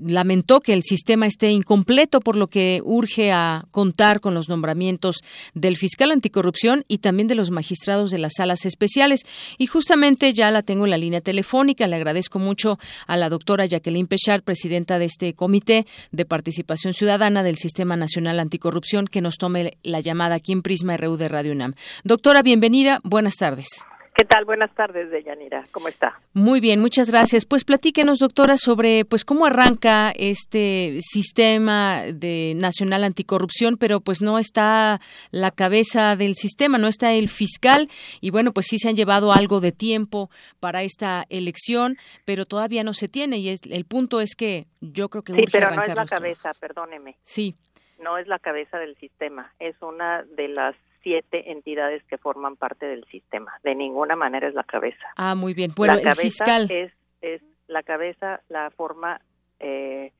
lamentó 0.06 0.61
que 0.61 0.72
el 0.72 0.83
sistema 0.83 1.26
esté 1.26 1.50
incompleto, 1.50 2.20
por 2.20 2.37
lo 2.37 2.48
que 2.48 2.80
urge 2.85 3.33
a 3.33 3.64
contar 3.70 4.20
con 4.20 4.35
los 4.35 4.48
nombramientos 4.48 5.16
del 5.54 5.76
fiscal 5.76 6.11
anticorrupción 6.11 6.85
y 6.87 6.98
también 6.98 7.26
de 7.28 7.35
los 7.35 7.50
magistrados 7.50 8.11
de 8.11 8.18
las 8.18 8.35
salas 8.37 8.66
especiales. 8.66 9.22
Y 9.59 9.66
justamente 9.66 10.33
ya 10.33 10.50
la 10.50 10.62
tengo 10.62 10.85
en 10.85 10.90
la 10.90 10.98
línea 10.98 11.20
telefónica. 11.20 11.87
Le 11.87 11.96
agradezco 11.96 12.38
mucho 12.38 12.78
a 13.06 13.16
la 13.16 13.28
doctora 13.28 13.66
Jacqueline 13.66 14.06
Pechard, 14.06 14.42
presidenta 14.42 14.98
de 14.98 15.06
este 15.06 15.35
comité 15.35 15.87
de 16.12 16.24
participación 16.24 16.94
ciudadana 16.94 17.42
del 17.42 17.56
Sistema 17.56 17.96
Nacional 17.96 18.10
Nacional 18.11 18.40
Anticorrupción, 18.40 19.07
que 19.07 19.20
nos 19.20 19.37
tome 19.37 19.79
la 19.85 20.01
llamada 20.01 20.35
aquí 20.35 20.51
en 20.51 20.62
Prisma 20.62 20.96
RU 20.96 21.16
de 21.16 21.29
Radio 21.29 21.53
UNAM. 21.53 21.75
Doctora, 22.03 22.42
bienvenida. 22.42 22.99
Buenas 23.05 23.37
tardes. 23.37 23.87
¿Qué 24.16 24.25
tal? 24.25 24.44
Buenas 24.44 24.75
tardes, 24.75 25.11
Deyanira. 25.12 25.62
¿Cómo 25.70 25.87
está? 25.87 26.20
Muy 26.33 26.59
bien, 26.59 26.81
muchas 26.81 27.09
gracias. 27.09 27.46
Pues 27.46 27.64
platíquenos, 27.64 28.18
doctora, 28.18 28.57
sobre 28.57 29.05
pues 29.05 29.25
cómo 29.25 29.46
arranca 29.46 30.12
este 30.16 30.99
sistema 31.01 32.03
de 32.12 32.55
nacional 32.57 33.05
anticorrupción, 33.05 33.77
pero 33.77 34.01
pues 34.01 34.20
no 34.20 34.40
está 34.40 35.01
la 35.31 35.53
cabeza 35.53 36.16
del 36.16 36.35
sistema, 36.35 36.79
no 36.79 36.88
está 36.88 37.12
el 37.12 37.29
fiscal 37.29 37.88
y 38.20 38.31
bueno, 38.31 38.53
pues 38.53 38.66
sí 38.66 38.79
se 38.79 38.88
han 38.88 38.96
llevado 38.96 39.33
algo 39.33 39.61
de 39.61 39.70
tiempo 39.70 40.31
para 40.59 40.83
esta 40.83 41.25
elección, 41.29 41.96
pero 42.25 42.44
todavía 42.44 42.83
no 42.83 42.92
se 42.92 43.07
tiene 43.07 43.38
y 43.38 43.51
es, 43.51 43.61
el 43.70 43.85
punto 43.85 44.20
es 44.20 44.35
que 44.35 44.66
yo 44.81 45.09
creo 45.09 45.23
que 45.23 45.35
sí, 45.35 45.44
pero 45.53 45.70
no 45.70 45.85
es 45.85 45.94
la 45.94 46.05
cabeza, 46.05 46.51
perdóneme. 46.61 47.16
Sí 47.23 47.55
no 48.00 48.18
es 48.18 48.26
la 48.26 48.38
cabeza 48.38 48.78
del 48.78 48.96
sistema, 48.96 49.52
es 49.58 49.74
una 49.82 50.24
de 50.24 50.48
las 50.48 50.74
siete 51.02 51.50
entidades 51.50 52.02
que 52.04 52.18
forman 52.18 52.56
parte 52.56 52.86
del 52.86 53.04
sistema. 53.06 53.52
De 53.62 53.74
ninguna 53.74 54.16
manera 54.16 54.48
es 54.48 54.54
la 54.54 54.64
cabeza. 54.64 55.06
Ah, 55.16 55.34
muy 55.34 55.54
bien. 55.54 55.72
Bueno, 55.76 55.94
la 56.02 56.10
el 56.10 56.16
fiscal 56.16 56.70
es, 56.70 56.92
es 57.22 57.42
la 57.68 57.82
cabeza, 57.82 58.40
la 58.48 58.70
forma 58.70 59.20
eh, 59.60 60.12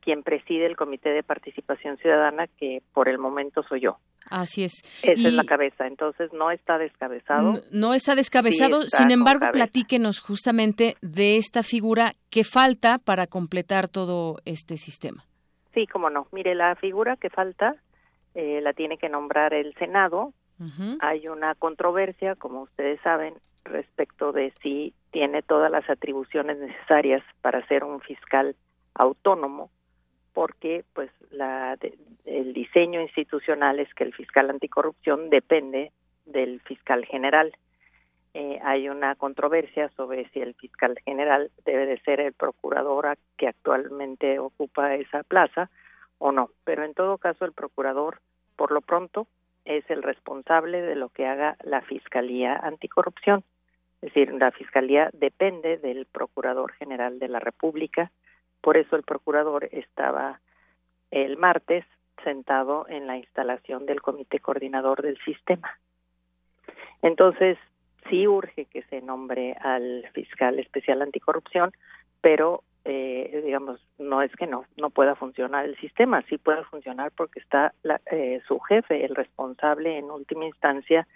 quien 0.00 0.22
preside 0.22 0.66
el 0.66 0.76
Comité 0.76 1.10
de 1.10 1.22
Participación 1.22 1.96
Ciudadana, 1.98 2.46
que 2.46 2.82
por 2.92 3.08
el 3.08 3.18
momento 3.18 3.62
soy 3.68 3.80
yo. 3.80 3.98
Así 4.30 4.64
es. 4.64 4.82
Esa 5.02 5.28
es 5.28 5.34
la 5.34 5.44
cabeza, 5.44 5.86
entonces 5.86 6.30
no 6.32 6.50
está 6.50 6.78
descabezado. 6.78 7.62
No, 7.70 7.94
está 7.94 8.14
descabezado, 8.14 8.86
sin 8.86 9.10
embargo, 9.10 9.46
platíquenos 9.52 10.20
justamente 10.20 10.96
de 11.02 11.36
esta 11.36 11.62
figura 11.62 12.14
que 12.30 12.44
falta 12.44 12.98
para 12.98 13.26
completar 13.26 13.88
todo 13.88 14.40
este 14.44 14.76
sistema. 14.76 15.26
Sí, 15.74 15.86
cómo 15.86 16.08
no. 16.08 16.26
Mire, 16.32 16.54
la 16.54 16.76
figura 16.76 17.16
que 17.16 17.30
falta 17.30 17.76
eh, 18.34 18.60
la 18.62 18.72
tiene 18.72 18.96
que 18.96 19.08
nombrar 19.08 19.52
el 19.52 19.74
Senado. 19.74 20.32
Hay 21.00 21.26
una 21.26 21.56
controversia, 21.56 22.36
como 22.36 22.62
ustedes 22.62 23.00
saben, 23.00 23.34
respecto 23.64 24.32
de 24.32 24.52
si 24.62 24.94
tiene 25.10 25.42
todas 25.42 25.70
las 25.70 25.88
atribuciones 25.90 26.58
necesarias 26.58 27.22
para 27.42 27.66
ser 27.66 27.82
un 27.82 28.00
fiscal 28.00 28.54
autónomo, 28.94 29.70
porque 30.32 30.84
pues 30.94 31.10
la 31.30 31.76
el 32.24 32.54
diseño 32.54 33.00
institucional 33.00 33.80
es 33.80 33.92
que 33.94 34.04
el 34.04 34.14
fiscal 34.14 34.48
anticorrupción 34.48 35.28
depende 35.28 35.90
del 36.24 36.60
fiscal 36.60 37.04
general. 37.04 37.52
Eh, 38.36 38.58
hay 38.64 38.88
una 38.88 39.14
controversia 39.14 39.90
sobre 39.90 40.28
si 40.30 40.40
el 40.40 40.54
fiscal 40.54 40.98
general 41.04 41.52
debe 41.64 41.86
de 41.86 42.00
ser 42.00 42.18
el 42.18 42.32
procurador 42.32 43.16
que 43.36 43.46
actualmente 43.46 44.40
ocupa 44.40 44.96
esa 44.96 45.22
plaza 45.22 45.70
o 46.18 46.32
no, 46.32 46.50
pero 46.64 46.84
en 46.84 46.94
todo 46.94 47.18
caso 47.18 47.44
el 47.44 47.52
procurador 47.52 48.18
por 48.56 48.72
lo 48.72 48.80
pronto 48.80 49.28
es 49.64 49.88
el 49.88 50.02
responsable 50.02 50.82
de 50.82 50.96
lo 50.96 51.10
que 51.10 51.26
haga 51.26 51.56
la 51.62 51.80
Fiscalía 51.82 52.56
Anticorrupción. 52.56 53.44
Es 54.02 54.12
decir, 54.12 54.34
la 54.34 54.50
Fiscalía 54.50 55.10
depende 55.12 55.78
del 55.78 56.04
Procurador 56.06 56.72
General 56.72 57.18
de 57.20 57.28
la 57.28 57.38
República, 57.38 58.10
por 58.60 58.76
eso 58.76 58.96
el 58.96 59.04
procurador 59.04 59.68
estaba 59.70 60.40
el 61.10 61.36
martes 61.36 61.84
sentado 62.24 62.86
en 62.88 63.06
la 63.06 63.16
instalación 63.16 63.86
del 63.86 64.02
Comité 64.02 64.40
Coordinador 64.40 65.02
del 65.02 65.18
Sistema. 65.24 65.78
Entonces, 67.00 67.58
sí 68.08 68.26
urge 68.26 68.66
que 68.66 68.82
se 68.84 69.00
nombre 69.00 69.56
al 69.60 70.08
fiscal 70.12 70.58
especial 70.58 71.02
anticorrupción, 71.02 71.72
pero 72.20 72.62
eh, 72.84 73.40
digamos, 73.44 73.80
no 73.98 74.20
es 74.20 74.30
que 74.36 74.46
no, 74.46 74.66
no 74.76 74.90
pueda 74.90 75.14
funcionar 75.14 75.64
el 75.64 75.76
sistema, 75.78 76.22
sí 76.28 76.36
puede 76.36 76.64
funcionar 76.64 77.12
porque 77.16 77.40
está 77.40 77.72
eh, 78.10 78.42
su 78.46 78.60
jefe, 78.60 79.04
el 79.04 79.14
responsable 79.14 79.98
en 79.98 80.10
última 80.10 80.44
instancia 80.44 81.06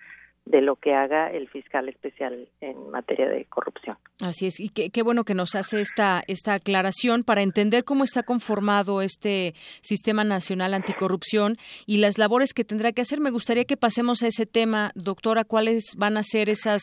de 0.44 0.62
lo 0.62 0.76
que 0.76 0.94
haga 0.94 1.30
el 1.30 1.48
fiscal 1.48 1.88
especial 1.88 2.48
en 2.60 2.90
materia 2.90 3.28
de 3.28 3.44
corrupción. 3.44 3.96
Así 4.20 4.46
es, 4.46 4.58
y 4.58 4.70
qué, 4.70 5.02
bueno 5.02 5.24
que 5.24 5.34
nos 5.34 5.54
hace 5.54 5.80
esta, 5.80 6.22
esta 6.26 6.54
aclaración 6.54 7.22
para 7.22 7.42
entender 7.42 7.84
cómo 7.84 8.02
está 8.02 8.22
conformado 8.22 9.02
este 9.02 9.54
Sistema 9.82 10.24
Nacional 10.24 10.74
Anticorrupción 10.74 11.56
y 11.86 11.98
las 11.98 12.18
labores 12.18 12.54
que 12.54 12.64
tendrá 12.64 12.92
que 12.92 13.02
hacer. 13.02 13.20
Me 13.20 13.30
gustaría 13.30 13.64
que 13.64 13.76
pasemos 13.76 14.22
a 14.22 14.26
ese 14.26 14.46
tema, 14.46 14.90
doctora, 14.94 15.44
cuáles 15.44 15.94
van 15.96 16.16
a 16.16 16.22
ser 16.22 16.48
esas, 16.48 16.82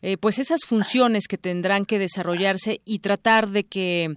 eh, 0.00 0.16
pues 0.16 0.38
esas 0.38 0.64
funciones 0.64 1.28
que 1.28 1.38
tendrán 1.38 1.84
que 1.84 1.98
desarrollarse 1.98 2.80
y 2.84 3.00
tratar 3.00 3.48
de 3.48 3.64
que, 3.64 4.16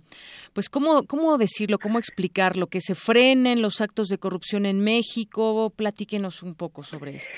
pues 0.54 0.69
cómo, 0.69 1.04
cómo 1.04 1.38
decirlo, 1.38 1.80
cómo 1.80 2.00
explicarlo, 2.00 2.67
que 2.67 2.82
se 2.82 2.95
frenen 2.95 3.62
los 3.62 3.82
actos 3.82 4.08
de 4.08 4.17
corrupción 4.17 4.65
en 4.65 4.80
México. 4.80 5.71
Platíquenos 5.76 6.41
un 6.43 6.56
poco 6.56 6.84
sobre 6.84 7.15
esto. 7.15 7.38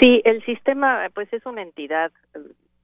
Sí, 0.00 0.22
el 0.24 0.42
sistema 0.46 1.10
pues 1.14 1.30
es 1.32 1.44
una 1.44 1.60
entidad, 1.60 2.10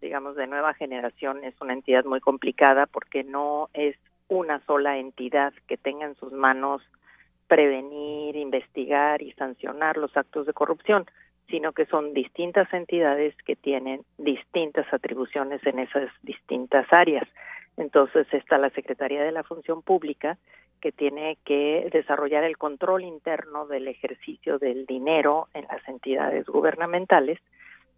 digamos, 0.02 0.36
de 0.36 0.46
nueva 0.46 0.74
generación, 0.74 1.44
es 1.44 1.54
una 1.62 1.72
entidad 1.72 2.04
muy 2.04 2.20
complicada 2.20 2.84
porque 2.84 3.24
no 3.24 3.70
es 3.72 3.96
una 4.28 4.60
sola 4.66 4.98
entidad 4.98 5.54
que 5.66 5.78
tenga 5.78 6.04
en 6.04 6.14
sus 6.16 6.32
manos 6.32 6.82
prevenir, 7.48 8.36
investigar 8.36 9.22
y 9.22 9.32
sancionar 9.32 9.96
los 9.96 10.14
actos 10.14 10.46
de 10.46 10.52
corrupción, 10.52 11.06
sino 11.48 11.72
que 11.72 11.86
son 11.86 12.12
distintas 12.12 12.70
entidades 12.74 13.34
que 13.46 13.56
tienen 13.56 14.02
distintas 14.18 14.92
atribuciones 14.92 15.64
en 15.64 15.78
esas 15.78 16.10
distintas 16.22 16.86
áreas. 16.90 17.26
Entonces 17.76 18.26
está 18.32 18.58
la 18.58 18.70
Secretaría 18.70 19.22
de 19.22 19.32
la 19.32 19.42
Función 19.42 19.82
Pública, 19.82 20.38
que 20.80 20.92
tiene 20.92 21.38
que 21.44 21.88
desarrollar 21.92 22.44
el 22.44 22.58
control 22.58 23.04
interno 23.04 23.66
del 23.66 23.88
ejercicio 23.88 24.58
del 24.58 24.86
dinero 24.86 25.48
en 25.54 25.66
las 25.68 25.86
entidades 25.88 26.46
gubernamentales. 26.46 27.38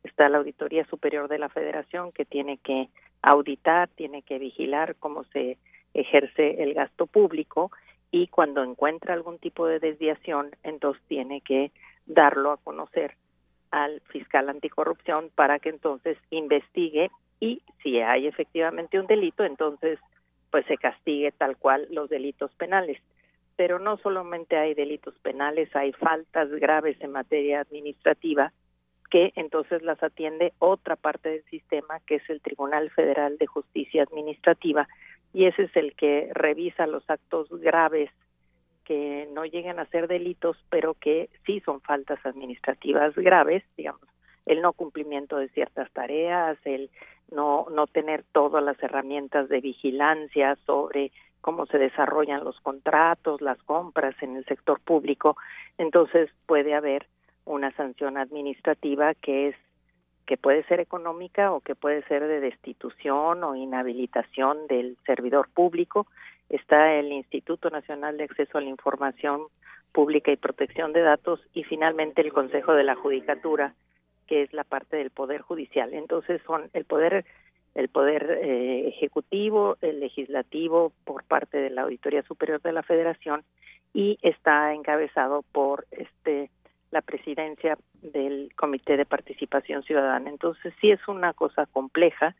Está 0.04 0.28
la 0.28 0.38
Auditoría 0.38 0.84
Superior 0.86 1.28
de 1.28 1.38
la 1.38 1.48
Federación, 1.48 2.12
que 2.12 2.24
tiene 2.24 2.58
que 2.58 2.88
auditar, 3.22 3.88
tiene 3.88 4.22
que 4.22 4.38
vigilar 4.38 4.96
cómo 4.96 5.24
se 5.24 5.58
ejerce 5.94 6.62
el 6.62 6.74
gasto 6.74 7.06
público 7.06 7.70
y 8.10 8.28
cuando 8.28 8.62
encuentra 8.62 9.14
algún 9.14 9.38
tipo 9.38 9.66
de 9.66 9.80
desviación, 9.80 10.50
entonces 10.62 11.02
tiene 11.08 11.40
que 11.40 11.72
darlo 12.06 12.52
a 12.52 12.56
conocer 12.56 13.14
al 13.70 14.00
fiscal 14.08 14.48
anticorrupción 14.48 15.30
para 15.34 15.58
que 15.58 15.68
entonces 15.68 16.16
investigue 16.30 17.10
y 17.40 17.62
si 17.82 18.00
hay 18.00 18.26
efectivamente 18.26 18.98
un 18.98 19.06
delito, 19.06 19.44
entonces 19.44 19.98
pues 20.50 20.64
se 20.66 20.78
castigue 20.78 21.32
tal 21.32 21.56
cual 21.56 21.86
los 21.90 22.08
delitos 22.08 22.54
penales. 22.54 22.98
Pero 23.56 23.78
no 23.78 23.96
solamente 23.98 24.56
hay 24.56 24.74
delitos 24.74 25.18
penales, 25.18 25.74
hay 25.74 25.92
faltas 25.92 26.50
graves 26.50 26.96
en 27.00 27.12
materia 27.12 27.60
administrativa 27.60 28.52
que 29.10 29.32
entonces 29.36 29.82
las 29.82 30.02
atiende 30.02 30.52
otra 30.58 30.96
parte 30.96 31.30
del 31.30 31.44
sistema 31.44 32.00
que 32.06 32.16
es 32.16 32.30
el 32.30 32.40
Tribunal 32.40 32.90
Federal 32.90 33.38
de 33.38 33.46
Justicia 33.46 34.02
Administrativa 34.02 34.86
y 35.32 35.46
ese 35.46 35.64
es 35.64 35.76
el 35.76 35.94
que 35.94 36.30
revisa 36.32 36.86
los 36.86 37.08
actos 37.08 37.48
graves 37.50 38.10
que 38.84 39.28
no 39.32 39.44
lleguen 39.44 39.78
a 39.78 39.86
ser 39.86 40.08
delitos, 40.08 40.56
pero 40.70 40.94
que 40.94 41.28
sí 41.44 41.60
son 41.60 41.80
faltas 41.82 42.24
administrativas 42.24 43.14
graves, 43.14 43.62
digamos, 43.76 44.00
el 44.48 44.62
no 44.62 44.72
cumplimiento 44.72 45.36
de 45.36 45.48
ciertas 45.50 45.90
tareas, 45.92 46.58
el 46.64 46.90
no, 47.30 47.66
no 47.70 47.86
tener 47.86 48.24
todas 48.32 48.64
las 48.64 48.82
herramientas 48.82 49.48
de 49.48 49.60
vigilancia 49.60 50.56
sobre 50.64 51.12
cómo 51.42 51.66
se 51.66 51.78
desarrollan 51.78 52.44
los 52.44 52.58
contratos, 52.60 53.42
las 53.42 53.62
compras 53.62 54.14
en 54.22 54.36
el 54.36 54.44
sector 54.46 54.80
público, 54.80 55.36
entonces 55.76 56.30
puede 56.46 56.74
haber 56.74 57.06
una 57.44 57.70
sanción 57.72 58.16
administrativa 58.16 59.14
que 59.14 59.48
es 59.48 59.56
que 60.26 60.36
puede 60.36 60.62
ser 60.64 60.80
económica 60.80 61.52
o 61.52 61.60
que 61.60 61.74
puede 61.74 62.02
ser 62.02 62.26
de 62.26 62.40
destitución 62.40 63.42
o 63.44 63.56
inhabilitación 63.56 64.66
del 64.66 64.98
servidor 65.06 65.48
público. 65.48 66.06
Está 66.50 66.92
el 66.92 67.12
Instituto 67.12 67.70
Nacional 67.70 68.18
de 68.18 68.24
Acceso 68.24 68.58
a 68.58 68.60
la 68.60 68.68
Información 68.68 69.44
Pública 69.90 70.30
y 70.30 70.36
Protección 70.36 70.92
de 70.92 71.00
Datos 71.00 71.40
y 71.54 71.64
finalmente 71.64 72.20
el 72.20 72.34
Consejo 72.34 72.74
de 72.74 72.84
la 72.84 72.94
Judicatura, 72.94 73.74
que 74.28 74.42
es 74.42 74.52
la 74.52 74.64
parte 74.64 74.96
del 74.96 75.10
poder 75.10 75.40
judicial. 75.40 75.92
Entonces 75.94 76.40
son 76.46 76.70
el 76.74 76.84
poder 76.84 77.24
el 77.74 77.88
poder 77.88 78.40
eh, 78.42 78.88
ejecutivo, 78.88 79.76
el 79.82 80.00
legislativo 80.00 80.92
por 81.04 81.22
parte 81.24 81.58
de 81.58 81.70
la 81.70 81.82
Auditoría 81.82 82.22
Superior 82.22 82.60
de 82.60 82.72
la 82.72 82.82
Federación 82.82 83.44
y 83.92 84.18
está 84.22 84.74
encabezado 84.74 85.42
por 85.52 85.86
este 85.90 86.50
la 86.90 87.02
presidencia 87.02 87.78
del 88.00 88.50
Comité 88.56 88.96
de 88.96 89.04
Participación 89.04 89.82
Ciudadana. 89.82 90.30
Entonces 90.30 90.72
sí 90.80 90.90
es 90.90 91.06
una 91.06 91.34
cosa 91.34 91.66
compleja. 91.66 92.34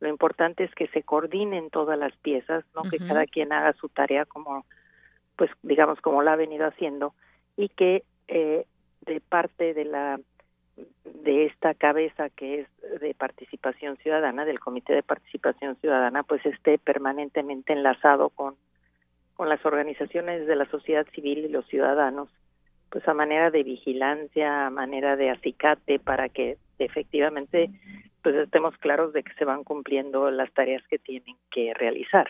Lo 0.00 0.08
importante 0.08 0.64
es 0.64 0.74
que 0.74 0.86
se 0.88 1.02
coordinen 1.02 1.70
todas 1.70 1.98
las 1.98 2.14
piezas, 2.18 2.64
no 2.74 2.82
que 2.88 2.98
cada 2.98 3.26
quien 3.26 3.52
haga 3.52 3.72
su 3.72 3.88
tarea 3.88 4.26
como 4.26 4.64
pues 5.36 5.50
digamos 5.62 6.00
como 6.00 6.22
la 6.22 6.34
ha 6.34 6.36
venido 6.36 6.66
haciendo 6.66 7.14
y 7.56 7.68
que 7.68 8.04
eh, 8.28 8.66
de 9.06 9.20
parte 9.20 9.74
de 9.74 9.84
la 9.84 10.20
de 11.04 11.46
esta 11.46 11.74
cabeza 11.74 12.30
que 12.30 12.60
es 12.60 13.00
de 13.00 13.14
participación 13.14 13.96
ciudadana, 13.98 14.44
del 14.44 14.60
Comité 14.60 14.94
de 14.94 15.02
Participación 15.02 15.76
Ciudadana, 15.76 16.22
pues 16.22 16.44
esté 16.46 16.78
permanentemente 16.78 17.72
enlazado 17.72 18.30
con, 18.30 18.54
con 19.34 19.48
las 19.48 19.64
organizaciones 19.64 20.46
de 20.46 20.56
la 20.56 20.66
sociedad 20.66 21.06
civil 21.14 21.38
y 21.38 21.48
los 21.48 21.66
ciudadanos, 21.66 22.28
pues 22.90 23.06
a 23.06 23.14
manera 23.14 23.50
de 23.50 23.62
vigilancia, 23.62 24.66
a 24.66 24.70
manera 24.70 25.16
de 25.16 25.30
acicate, 25.30 25.98
para 25.98 26.28
que 26.28 26.56
efectivamente 26.78 27.70
pues 28.22 28.34
estemos 28.36 28.76
claros 28.78 29.12
de 29.12 29.22
que 29.22 29.32
se 29.34 29.44
van 29.44 29.64
cumpliendo 29.64 30.30
las 30.30 30.52
tareas 30.52 30.82
que 30.88 30.98
tienen 30.98 31.36
que 31.50 31.72
realizar. 31.74 32.28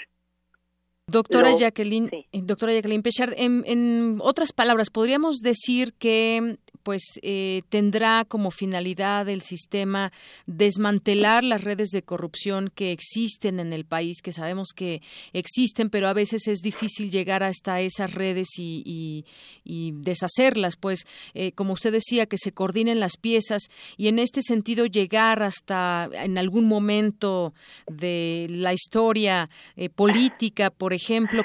Doctora 1.08 1.56
Jacqueline, 1.56 2.10
eh, 2.12 2.26
doctora 2.42 2.74
Jacqueline 2.74 3.02
Pechard, 3.02 3.32
en, 3.36 3.64
en, 3.66 4.18
otras 4.20 4.52
palabras, 4.52 4.90
podríamos 4.90 5.38
decir 5.38 5.94
que 5.94 6.58
pues 6.88 7.02
eh, 7.20 7.60
tendrá 7.68 8.24
como 8.24 8.50
finalidad 8.50 9.28
el 9.28 9.42
sistema 9.42 10.10
desmantelar 10.46 11.44
las 11.44 11.62
redes 11.62 11.90
de 11.90 12.02
corrupción 12.02 12.70
que 12.74 12.92
existen 12.92 13.60
en 13.60 13.74
el 13.74 13.84
país, 13.84 14.22
que 14.22 14.32
sabemos 14.32 14.68
que 14.74 15.02
existen, 15.34 15.90
pero 15.90 16.08
a 16.08 16.14
veces 16.14 16.48
es 16.48 16.60
difícil 16.60 17.10
llegar 17.10 17.42
hasta 17.42 17.82
esas 17.82 18.14
redes 18.14 18.48
y, 18.56 19.24
deshacerlas, 19.64 20.76
pues 20.76 21.04
eh, 21.34 21.52
como 21.52 21.74
usted 21.74 21.92
decía, 21.92 22.24
que 22.24 22.38
se 22.38 22.52
coordinen 22.52 23.00
las 23.00 23.18
piezas 23.18 23.64
y 23.98 24.08
en 24.08 24.18
este 24.18 24.40
sentido 24.40 24.86
llegar 24.86 25.42
hasta 25.42 26.08
en 26.12 26.38
algún 26.38 26.64
momento 26.64 27.52
de 27.86 28.46
la 28.48 28.72
historia 28.72 29.50
eh, 29.76 29.90
política, 29.90 30.70
por 30.70 30.94
ejemplo, 30.94 30.97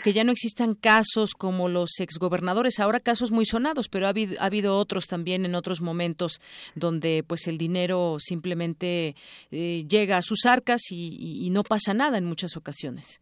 que 0.03 0.13
ya 0.13 0.23
no 0.23 0.31
existan 0.31 0.75
casos 0.75 1.33
como 1.33 1.69
los 1.69 1.99
exgobernadores, 1.99 2.79
ahora 2.79 2.99
casos 2.99 3.31
muy 3.31 3.45
sonados, 3.45 3.89
pero 3.89 4.05
ha 4.05 4.09
habido, 4.09 4.35
ha 4.39 4.45
habido 4.45 4.77
otros 4.77 5.07
también 5.07 5.45
en 5.45 5.55
otros 5.55 5.81
momentos 5.81 6.39
donde 6.75 7.23
pues 7.27 7.47
el 7.47 7.57
dinero 7.57 8.17
simplemente 8.19 9.15
eh, 9.51 9.83
llega 9.87 10.17
a 10.17 10.21
sus 10.21 10.45
arcas 10.45 10.81
y, 10.91 11.49
no 11.53 11.63
pasa 11.63 11.93
nada 11.93 12.17
en 12.17 12.25
muchas 12.25 12.57
ocasiones. 12.57 13.21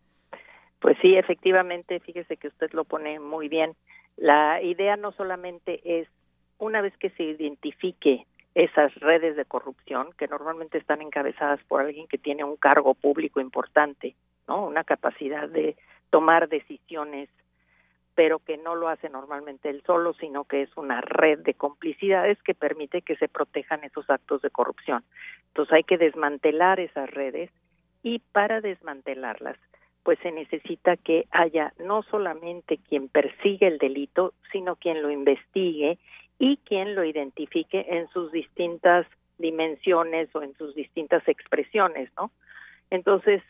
Pues 0.80 0.98
sí, 1.02 1.16
efectivamente, 1.16 2.00
fíjese 2.00 2.38
que 2.38 2.48
usted 2.48 2.72
lo 2.72 2.86
pone 2.86 3.20
muy 3.20 3.50
bien. 3.50 3.74
La 4.16 4.62
idea 4.62 4.96
no 4.96 5.12
solamente 5.12 5.82
es, 5.84 6.08
una 6.58 6.82
vez 6.82 6.96
que 6.98 7.10
se 7.12 7.24
identifique 7.24 8.26
esas 8.56 8.94
redes 8.96 9.36
de 9.36 9.46
corrupción 9.46 10.10
que 10.18 10.28
normalmente 10.28 10.78
están 10.78 11.02
encabezadas 11.02 11.60
por 11.68 11.82
alguien 11.82 12.08
que 12.08 12.18
tiene 12.18 12.44
un 12.44 12.56
cargo 12.56 12.94
público 12.94 13.42
importante, 13.42 14.16
¿no? 14.48 14.66
Una 14.66 14.84
capacidad 14.84 15.50
de 15.50 15.76
tomar 16.12 16.48
decisiones, 16.48 17.30
pero 18.14 18.38
que 18.40 18.58
no 18.58 18.76
lo 18.76 18.88
hace 18.88 19.10
normalmente 19.10 19.70
él 19.70 19.82
solo, 19.86 20.14
sino 20.14 20.44
que 20.44 20.62
es 20.62 20.78
una 20.78 21.02
red 21.02 21.40
de 21.40 21.56
complicidades 21.56 22.38
que 22.44 22.54
permite 22.54 23.02
que 23.02 23.16
se 23.16 23.28
protejan 23.28 23.84
esos 23.84 24.08
actos 24.10 24.44
de 24.44 24.52
corrupción. 24.52 25.04
Entonces 25.48 25.74
hay 25.74 25.84
que 25.84 25.98
desmantelar 25.98 26.80
esas 26.80 27.10
redes 27.10 27.50
y 28.04 28.20
para 28.20 28.62
desmantelarlas 28.62 29.58
pues 30.04 30.18
se 30.20 30.32
necesita 30.32 30.98
que 30.98 31.28
haya 31.32 31.74
no 31.78 32.04
solamente 32.04 32.78
quien 32.78 33.08
persigue 33.08 33.68
el 33.68 33.78
delito, 33.78 34.34
sino 34.52 34.76
quien 34.76 35.02
lo 35.02 35.12
investigue 35.12 36.00
y 36.40 36.58
quien 36.58 36.96
lo 36.96 37.04
identifique 37.04 37.86
en 37.88 38.08
sus 38.10 38.32
distintas 38.32 39.06
dimensiones 39.38 40.30
o 40.36 40.42
en 40.42 40.56
sus 40.56 40.74
distintas 40.76 41.28
expresiones, 41.28 42.10
¿no? 42.18 42.32
Entonces, 42.92 43.42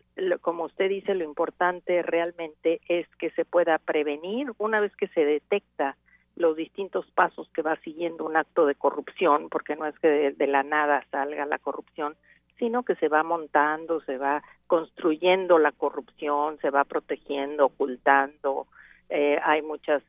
como 0.42 0.66
usted 0.66 0.88
dice, 0.88 1.16
lo 1.16 1.24
importante 1.24 2.04
realmente 2.04 2.80
es 2.88 3.08
que 3.18 3.32
se 3.32 3.44
pueda 3.44 3.80
prevenir 3.80 4.52
una 4.60 4.80
vez 4.80 4.96
que 4.96 5.08
se 5.08 5.26
detecta 5.26 5.98
los 6.36 6.56
distintos 6.56 7.10
pasos 7.12 7.50
que 7.50 7.64
va 7.64 7.76
siguiendo 7.78 8.24
un 8.24 8.38
acto 8.38 8.68
de 8.68 8.76
corrupción, 8.76 9.50
porque 9.50 9.76
no 9.76 9.88
es 9.88 9.98
que 10.00 10.32
de, 10.32 10.48
la 10.48 10.62
nada 10.62 11.04
salga 11.10 11.46
la 11.48 11.58
corrupción, 11.58 12.16
sino 12.60 12.84
que 12.84 12.96
se 12.96 13.08
va 13.08 13.24
montando, 13.24 14.02
se 14.02 14.18
va 14.18 14.44
construyendo 14.68 15.58
la 15.58 15.72
corrupción, 15.72 16.60
se 16.60 16.70
va 16.70 16.84
protegiendo, 16.84 17.66
ocultando. 17.66 18.68
Eh, 19.10 19.40
hay 19.44 19.64
muchas 19.64 20.04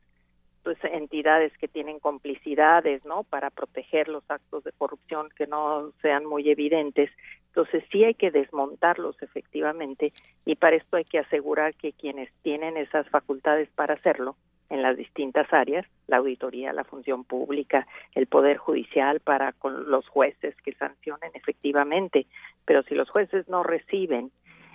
pues 0.62 0.76
entidades 0.84 1.56
que 1.58 1.68
tienen 1.68 1.98
complicidades, 1.98 3.04
¿no? 3.06 3.24
Para 3.24 3.48
proteger 3.50 4.08
los 4.08 4.22
actos 4.30 4.62
de 4.62 4.72
corrupción 4.72 5.28
que 5.36 5.46
no 5.46 5.90
sean 6.02 6.26
muy 6.26 6.50
evidentes. 6.50 7.10
Entonces 7.54 7.84
sí 7.92 8.02
hay 8.02 8.14
que 8.14 8.30
desmontarlos 8.30 9.20
efectivamente 9.20 10.14
y 10.46 10.56
para 10.56 10.76
esto 10.76 10.96
hay 10.96 11.04
que 11.04 11.18
asegurar 11.18 11.74
que 11.74 11.92
quienes 11.92 12.32
tienen 12.40 12.78
esas 12.78 13.06
facultades 13.10 13.68
para 13.74 13.94
hacerlo 13.94 14.36
en 14.70 14.80
las 14.80 14.96
distintas 14.96 15.52
áreas, 15.52 15.84
la 16.06 16.16
auditoría, 16.16 16.72
la 16.72 16.84
función 16.84 17.24
pública, 17.24 17.86
el 18.14 18.26
poder 18.26 18.56
judicial 18.56 19.20
para 19.20 19.52
con 19.52 19.90
los 19.90 20.08
jueces 20.08 20.56
que 20.64 20.72
sancionen 20.72 21.30
efectivamente, 21.34 22.26
pero 22.64 22.82
si 22.84 22.94
los 22.94 23.10
jueces 23.10 23.46
no 23.50 23.62
reciben 23.62 24.30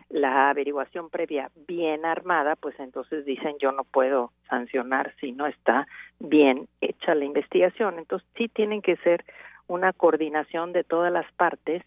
la 0.09 0.51
averiguación 0.51 1.09
previa 1.09 1.49
bien 1.67 2.05
armada, 2.05 2.55
pues 2.55 2.79
entonces 2.79 3.25
dicen 3.25 3.57
yo 3.59 3.71
no 3.71 3.85
puedo 3.85 4.31
sancionar 4.47 5.15
si 5.19 5.31
no 5.31 5.47
está 5.47 5.87
bien 6.19 6.67
hecha 6.79 7.15
la 7.15 7.25
investigación. 7.25 7.97
Entonces 7.97 8.29
sí 8.37 8.47
tienen 8.49 8.83
que 8.83 8.97
ser 8.97 9.25
una 9.67 9.93
coordinación 9.93 10.73
de 10.73 10.83
todas 10.83 11.11
las 11.11 11.29
partes 11.33 11.83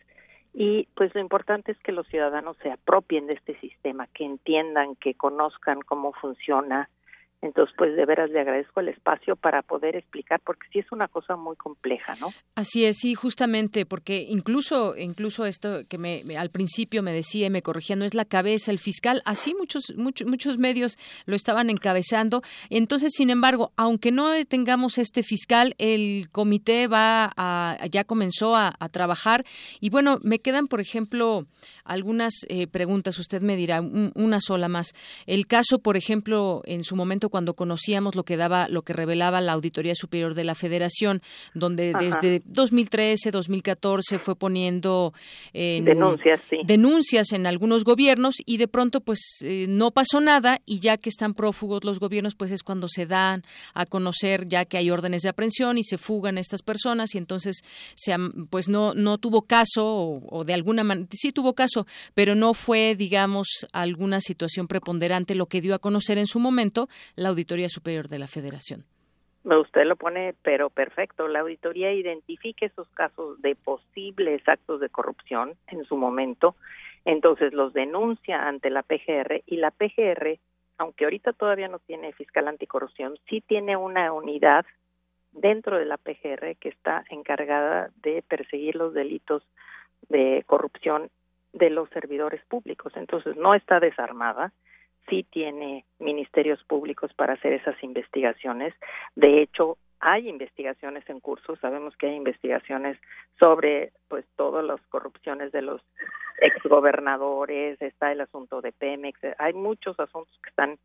y 0.53 0.89
pues 0.95 1.15
lo 1.15 1.21
importante 1.21 1.73
es 1.73 1.79
que 1.79 1.93
los 1.93 2.07
ciudadanos 2.09 2.57
se 2.63 2.71
apropien 2.73 3.27
de 3.27 3.35
este 3.35 3.59
sistema, 3.61 4.09
que 4.09 4.25
entiendan, 4.25 4.97
que 4.97 5.15
conozcan 5.15 5.81
cómo 5.81 6.13
funciona 6.13 6.89
entonces, 7.43 7.75
pues 7.79 7.97
de 7.97 8.05
veras 8.05 8.29
le 8.31 8.41
agradezco 8.41 8.81
el 8.81 8.89
espacio 8.89 9.35
para 9.35 9.63
poder 9.63 9.97
explicar, 9.97 10.41
porque 10.45 10.67
sí 10.73 10.81
es 10.81 10.93
una 10.93 11.09
cosa 11.09 11.37
muy 11.37 11.57
compleja, 11.57 12.13
¿no? 12.21 12.29
Así 12.55 12.85
es, 12.85 12.99
sí, 12.99 13.15
justamente, 13.15 13.87
porque 13.87 14.27
incluso, 14.29 14.95
incluso 14.97 15.47
esto 15.47 15.87
que 15.89 15.97
me, 15.97 16.23
al 16.37 16.51
principio 16.51 17.03
me 17.03 17.13
decía 17.13 17.47
y 17.47 17.51
me 17.51 17.63
corregía, 17.63 17.97
no 17.97 18.05
es 18.05 18.13
la 18.13 18.27
cabeza, 18.27 18.71
el 18.71 18.79
fiscal, 18.79 19.23
así 19.25 19.55
muchos, 19.55 19.95
muchos, 19.97 20.27
muchos 20.27 20.59
medios 20.59 20.99
lo 21.25 21.35
estaban 21.35 21.71
encabezando. 21.71 22.43
Entonces, 22.69 23.13
sin 23.17 23.31
embargo, 23.31 23.73
aunque 23.77 24.11
no 24.11 24.33
tengamos 24.45 24.99
este 24.99 25.23
fiscal, 25.23 25.75
el 25.79 26.29
comité 26.31 26.89
va 26.89 27.33
a, 27.37 27.79
ya 27.91 28.05
comenzó 28.05 28.55
a, 28.55 28.73
trabajar. 28.91 29.45
Y 29.81 29.91
bueno, 29.91 30.19
me 30.23 30.41
quedan, 30.41 30.67
por 30.67 30.81
ejemplo, 30.81 31.47
algunas 31.91 32.35
eh, 32.49 32.69
preguntas, 32.69 33.19
usted 33.19 33.43
me 33.43 33.57
dirá, 33.57 33.81
una 33.81 34.41
sola 34.41 34.69
más. 34.69 34.95
El 35.27 35.49
caso, 35.49 35.81
por 35.81 35.97
ejemplo, 35.97 36.63
en 36.65 36.85
su 36.85 36.95
momento 36.95 37.31
cuando 37.31 37.53
conocíamos 37.53 38.15
lo 38.15 38.25
que 38.25 38.37
daba, 38.37 38.69
lo 38.69 38.83
que 38.83 38.93
revelaba 38.93 39.41
la 39.41 39.53
Auditoría 39.53 39.97
Superior 39.97 40.35
de 40.35 40.45
la 40.45 40.55
Federación, 40.55 41.21
donde 41.53 41.93
desde 41.99 42.43
2013, 42.45 43.33
2014 43.33 44.21
fue 44.21 44.37
poniendo 44.37 45.13
denuncias, 45.53 46.41
denuncias 46.65 47.33
en 47.33 47.47
algunos 47.47 47.83
gobiernos 47.83 48.37
y 48.47 48.59
de 48.59 48.69
pronto 48.69 49.01
pues 49.01 49.21
eh, 49.43 49.67
no 49.69 49.91
pasó 49.91 50.21
nada 50.21 50.61
y 50.67 50.79
ya 50.79 50.97
que 50.97 51.09
están 51.09 51.35
prófugos 51.35 51.83
los 51.83 51.99
gobiernos 51.99 52.37
pues 52.37 52.53
es 52.53 52.63
cuando 52.63 52.87
se 52.89 53.07
dan 53.07 53.43
a 53.75 53.85
conocer 53.85 54.47
ya 54.47 54.65
que 54.65 54.79
hay 54.79 54.91
órdenes 54.91 55.23
de 55.23 55.31
aprehensión 55.31 55.77
y 55.77 55.83
se 55.83 55.99
fugan 55.99 56.39
estas 56.39 56.63
personas 56.63 57.17
y 57.17 57.19
entonces 57.19 57.63
se, 57.97 58.15
pues 58.49 58.69
no 58.69 58.95
no 58.95 59.19
tuvo 59.19 59.43
caso 59.43 59.85
o, 59.85 60.23
o 60.31 60.45
de 60.45 60.55
alguna 60.55 60.85
manera 60.85 61.09
sí 61.11 61.33
tuvo 61.33 61.55
caso 61.55 61.80
pero 62.15 62.35
no 62.35 62.55
fue 62.55 62.95
digamos 62.97 63.67
alguna 63.73 64.21
situación 64.21 64.69
preponderante 64.69 65.35
lo 65.35 65.47
que 65.47 65.61
dio 65.61 65.75
a 65.75 65.79
conocer 65.79 66.19
en 66.19 66.27
su 66.27 66.39
momento 66.39 66.89
la 67.17 67.29
Auditoría 67.29 67.69
Superior 67.69 68.09
de 68.09 68.19
la 68.19 68.27
Federación. 68.27 68.85
Usted 69.45 69.85
lo 69.85 69.97
pone, 69.97 70.35
pero 70.43 70.69
perfecto. 70.69 71.27
La 71.27 71.41
auditoría 71.41 71.93
identifica 71.93 72.67
esos 72.67 72.89
casos 72.91 73.41
de 73.41 73.55
posibles 73.55 74.47
actos 74.47 74.81
de 74.81 74.91
corrupción 74.91 75.55
en 75.69 75.85
su 75.85 75.97
momento, 75.97 76.57
entonces 77.05 77.55
los 77.55 77.73
denuncia 77.73 78.47
ante 78.47 78.69
la 78.69 78.83
PGR 78.83 79.43
y 79.47 79.57
la 79.57 79.71
PGR, 79.71 80.39
aunque 80.77 81.05
ahorita 81.05 81.33
todavía 81.33 81.69
no 81.69 81.79
tiene 81.79 82.13
fiscal 82.13 82.49
anticorrupción, 82.49 83.17
sí 83.29 83.41
tiene 83.41 83.77
una 83.77 84.13
unidad 84.13 84.67
dentro 85.33 85.79
de 85.79 85.87
la 85.87 85.97
PGR 85.97 86.57
que 86.57 86.69
está 86.69 87.05
encargada 87.09 87.91
de 88.03 88.23
perseguir 88.23 88.77
los 88.77 88.93
delitos 88.93 89.43
de 90.09 90.43
corrupción 90.47 91.11
de 91.53 91.71
los 91.71 91.89
servidores 91.91 92.45
públicos. 92.47 92.93
Entonces 92.97 93.37
no 93.37 93.55
está 93.55 93.81
desarmada, 93.81 94.53
sí 95.09 95.25
tiene 95.31 95.85
ministerios 95.99 96.63
públicos 96.65 97.13
para 97.15 97.35
hacer 97.35 97.53
esas 97.53 97.83
investigaciones. 97.83 98.75
De 99.17 99.43
hecho, 99.43 99.79
hay 100.01 100.29
investigaciones 100.29 101.09
en 101.09 101.21
curso, 101.21 101.57
sabemos 101.57 101.95
que 101.97 102.07
hay 102.07 102.15
investigaciones 102.15 102.99
sobre 103.39 103.93
pues 104.09 104.25
todas 104.37 104.65
las 104.65 104.81
corrupciones 104.89 105.53
de 105.53 105.63
los 105.63 105.83
exgobernadores, 106.41 107.81
está 107.83 108.11
el 108.11 108.23
asunto 108.23 108.63
de 108.63 108.73
Pemex, 108.73 109.21
hay 109.39 109.53
muchos 109.53 110.01
asuntos 110.01 110.35
que 110.43 110.49
están 110.49 110.79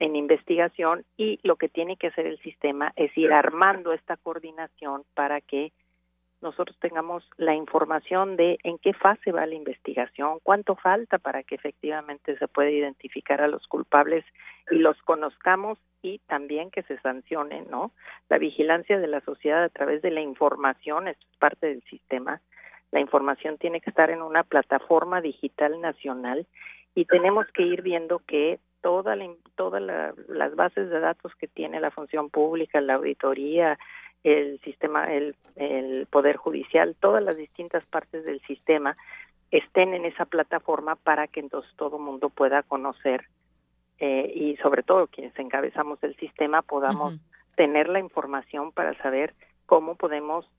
en 0.00 0.16
investigación 0.16 1.04
y 1.16 1.38
lo 1.42 1.56
que 1.56 1.68
tiene 1.68 1.96
que 1.96 2.08
hacer 2.08 2.26
el 2.26 2.38
sistema 2.38 2.92
es 2.96 3.16
ir 3.16 3.32
armando 3.32 3.92
esta 3.92 4.16
coordinación 4.16 5.04
para 5.14 5.40
que 5.40 5.72
nosotros 6.44 6.76
tengamos 6.78 7.28
la 7.38 7.54
información 7.54 8.36
de 8.36 8.58
en 8.62 8.78
qué 8.78 8.92
fase 8.92 9.32
va 9.32 9.46
la 9.46 9.54
investigación, 9.54 10.38
cuánto 10.42 10.76
falta 10.76 11.18
para 11.18 11.42
que 11.42 11.54
efectivamente 11.54 12.36
se 12.36 12.46
pueda 12.46 12.70
identificar 12.70 13.40
a 13.40 13.48
los 13.48 13.66
culpables 13.66 14.24
y 14.70 14.76
los 14.76 14.96
conozcamos 15.02 15.78
y 16.02 16.18
también 16.28 16.70
que 16.70 16.82
se 16.82 16.98
sancionen, 17.00 17.66
¿no? 17.70 17.92
La 18.28 18.36
vigilancia 18.36 19.00
de 19.00 19.06
la 19.08 19.22
sociedad 19.22 19.64
a 19.64 19.70
través 19.70 20.02
de 20.02 20.10
la 20.10 20.20
información, 20.20 21.08
es 21.08 21.16
parte 21.38 21.66
del 21.66 21.82
sistema. 21.84 22.42
La 22.92 23.00
información 23.00 23.56
tiene 23.56 23.80
que 23.80 23.88
estar 23.88 24.10
en 24.10 24.20
una 24.20 24.44
plataforma 24.44 25.22
digital 25.22 25.80
nacional 25.80 26.46
y 26.94 27.06
tenemos 27.06 27.46
que 27.54 27.62
ir 27.62 27.80
viendo 27.80 28.20
que 28.20 28.60
toda 28.82 29.16
todas 29.54 29.82
las 30.28 30.54
bases 30.56 30.90
de 30.90 31.00
datos 31.00 31.34
que 31.36 31.48
tiene 31.48 31.80
la 31.80 31.90
función 31.90 32.28
pública, 32.28 32.82
la 32.82 32.96
auditoría, 32.96 33.78
el 34.24 34.58
sistema, 34.60 35.12
el, 35.12 35.36
el 35.54 36.06
Poder 36.06 36.36
Judicial, 36.36 36.96
todas 36.98 37.22
las 37.22 37.36
distintas 37.36 37.86
partes 37.86 38.24
del 38.24 38.40
sistema 38.42 38.96
estén 39.50 39.94
en 39.94 40.04
esa 40.04 40.24
plataforma 40.24 40.96
para 40.96 41.28
que 41.28 41.40
entonces 41.40 41.70
todo 41.76 41.98
mundo 41.98 42.30
pueda 42.30 42.62
conocer 42.62 43.26
eh, 44.00 44.32
y 44.34 44.56
sobre 44.56 44.82
todo 44.82 45.06
quienes 45.06 45.38
encabezamos 45.38 46.02
el 46.02 46.16
sistema 46.16 46.62
podamos 46.62 47.14
tener 47.54 47.88
la 47.88 48.00
información 48.00 48.72
para 48.72 49.00
saber 49.00 49.34
cómo 49.66 49.94
podemos 49.94 50.50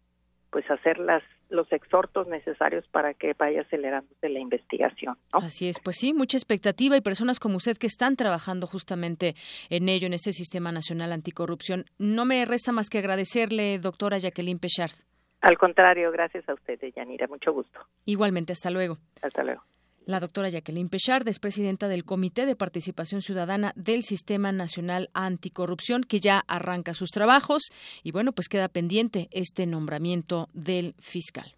pues 0.56 0.72
hacer 0.72 1.00
las 1.00 1.22
los 1.50 1.70
exhortos 1.74 2.28
necesarios 2.28 2.88
para 2.88 3.14
que 3.14 3.34
vaya 3.38 3.60
acelerándose 3.60 4.30
la 4.30 4.40
investigación. 4.40 5.18
Así 5.34 5.68
es, 5.68 5.82
pues 5.82 5.98
sí, 5.98 6.14
mucha 6.14 6.38
expectativa 6.38 6.96
y 6.96 7.02
personas 7.02 7.42
como 7.42 7.58
usted 7.58 7.76
que 7.76 7.88
están 7.88 8.16
trabajando 8.16 8.66
justamente 8.66 9.36
en 9.70 9.90
ello, 9.90 10.08
en 10.08 10.14
este 10.14 10.32
Sistema 10.32 10.72
Nacional 10.72 11.12
Anticorrupción. 11.12 11.84
No 12.00 12.24
me 12.24 12.46
resta 12.46 12.72
más 12.72 12.88
que 12.90 13.00
agradecerle, 13.00 13.80
doctora 13.80 14.18
Jacqueline 14.18 14.60
Pechard. 14.60 14.96
Al 15.42 15.58
contrario, 15.58 16.10
gracias 16.14 16.48
a 16.48 16.54
usted, 16.54 16.80
Yanira, 16.96 17.28
mucho 17.28 17.52
gusto. 17.52 17.82
Igualmente, 18.06 18.54
hasta 18.54 18.72
luego. 18.72 18.98
Hasta 19.22 19.44
luego. 19.44 19.62
La 20.06 20.20
doctora 20.20 20.50
Jacqueline 20.50 20.88
Pechard 20.88 21.28
es 21.28 21.40
presidenta 21.40 21.88
del 21.88 22.06
Comité 22.06 22.46
de 22.46 22.56
Participación 22.56 23.22
Ciudadana 23.22 23.74
del 23.76 24.04
Sistema 24.04 24.52
Nacional 24.52 25.10
Anticorrupción, 25.14 26.04
que 26.04 26.20
ya 26.20 26.44
arranca 26.48 26.94
sus 26.94 27.10
trabajos 27.10 27.64
y 28.04 28.12
bueno, 28.12 28.32
pues 28.32 28.48
queda 28.48 28.68
pendiente 28.70 29.28
este 29.32 29.66
nombramiento 29.66 30.50
del 30.54 30.96
fiscal. 31.00 31.56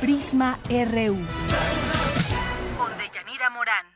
Prisma 0.00 0.60
RU. 0.68 1.18
Con 2.78 2.96
Deyanira 2.96 3.50
Morán. 3.50 3.86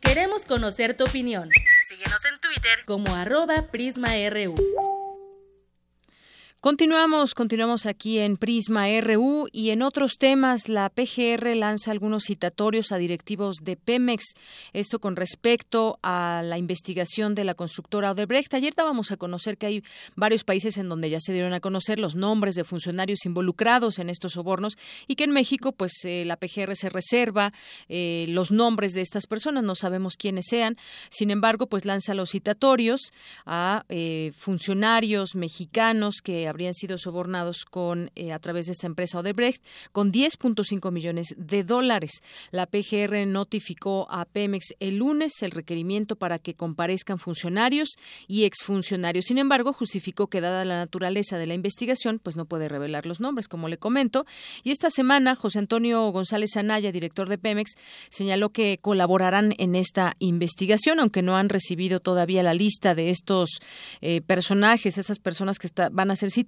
Queremos 0.00 0.46
conocer 0.46 0.96
tu 0.96 1.04
opinión 1.04 1.50
Síguenos 1.88 2.24
en 2.24 2.40
Twitter 2.40 2.84
como 2.86 3.14
arroba 3.14 3.68
PrismaRU. 3.70 4.54
Continuamos, 6.64 7.34
continuamos 7.34 7.84
aquí 7.84 8.20
en 8.20 8.38
Prisma 8.38 8.86
RU 9.02 9.48
y 9.52 9.68
en 9.68 9.82
otros 9.82 10.16
temas 10.16 10.70
la 10.70 10.88
PGR 10.88 11.54
lanza 11.56 11.90
algunos 11.90 12.24
citatorios 12.24 12.90
a 12.90 12.96
directivos 12.96 13.56
de 13.62 13.76
Pemex, 13.76 14.32
esto 14.72 14.98
con 14.98 15.14
respecto 15.14 15.98
a 16.02 16.40
la 16.42 16.56
investigación 16.56 17.34
de 17.34 17.44
la 17.44 17.52
constructora 17.52 18.12
Odebrecht. 18.12 18.54
Ayer 18.54 18.72
dábamos 18.74 19.12
a 19.12 19.18
conocer 19.18 19.58
que 19.58 19.66
hay 19.66 19.84
varios 20.16 20.42
países 20.42 20.78
en 20.78 20.88
donde 20.88 21.10
ya 21.10 21.20
se 21.20 21.34
dieron 21.34 21.52
a 21.52 21.60
conocer 21.60 21.98
los 21.98 22.14
nombres 22.14 22.54
de 22.54 22.64
funcionarios 22.64 23.26
involucrados 23.26 23.98
en 23.98 24.08
estos 24.08 24.32
sobornos 24.32 24.78
y 25.06 25.16
que 25.16 25.24
en 25.24 25.32
México 25.32 25.72
pues 25.72 25.92
eh, 26.04 26.24
la 26.24 26.38
PGR 26.38 26.74
se 26.76 26.88
reserva 26.88 27.52
eh, 27.90 28.24
los 28.30 28.50
nombres 28.50 28.94
de 28.94 29.02
estas 29.02 29.26
personas, 29.26 29.64
no 29.64 29.74
sabemos 29.74 30.14
quiénes 30.16 30.46
sean. 30.48 30.78
Sin 31.10 31.30
embargo, 31.30 31.66
pues 31.66 31.84
lanza 31.84 32.14
los 32.14 32.30
citatorios 32.30 33.12
a 33.44 33.84
eh, 33.90 34.32
funcionarios 34.34 35.34
mexicanos 35.34 36.22
que 36.24 36.53
habrían 36.54 36.72
sido 36.72 36.98
sobornados 36.98 37.64
con 37.64 38.12
eh, 38.14 38.32
a 38.32 38.38
través 38.38 38.66
de 38.66 38.72
esta 38.72 38.86
empresa 38.86 39.18
Odebrecht 39.18 39.60
con 39.90 40.12
10.5 40.12 40.92
millones 40.92 41.34
de 41.36 41.64
dólares. 41.64 42.22
La 42.52 42.66
PGR 42.66 43.26
notificó 43.26 44.06
a 44.08 44.24
Pemex 44.24 44.66
el 44.78 44.98
lunes 44.98 45.42
el 45.42 45.50
requerimiento 45.50 46.14
para 46.14 46.38
que 46.38 46.54
comparezcan 46.54 47.18
funcionarios 47.18 47.96
y 48.28 48.44
exfuncionarios. 48.44 49.24
Sin 49.24 49.38
embargo, 49.38 49.72
justificó 49.72 50.28
que 50.28 50.40
dada 50.40 50.64
la 50.64 50.76
naturaleza 50.76 51.38
de 51.38 51.48
la 51.48 51.54
investigación, 51.54 52.20
pues 52.22 52.36
no 52.36 52.44
puede 52.44 52.68
revelar 52.68 53.04
los 53.04 53.18
nombres, 53.18 53.48
como 53.48 53.66
le 53.66 53.76
comento. 53.76 54.24
Y 54.62 54.70
esta 54.70 54.90
semana, 54.90 55.34
José 55.34 55.58
Antonio 55.58 56.08
González 56.12 56.56
Anaya, 56.56 56.92
director 56.92 57.28
de 57.28 57.36
Pemex, 57.36 57.72
señaló 58.10 58.50
que 58.50 58.78
colaborarán 58.80 59.54
en 59.58 59.74
esta 59.74 60.14
investigación, 60.20 61.00
aunque 61.00 61.22
no 61.22 61.36
han 61.36 61.48
recibido 61.48 61.98
todavía 61.98 62.44
la 62.44 62.54
lista 62.54 62.94
de 62.94 63.10
estos 63.10 63.58
eh, 64.00 64.20
personajes, 64.20 64.98
esas 64.98 65.18
personas 65.18 65.58
que 65.58 65.68
van 65.90 66.12
a 66.12 66.16
ser 66.16 66.30
citadas 66.30 66.43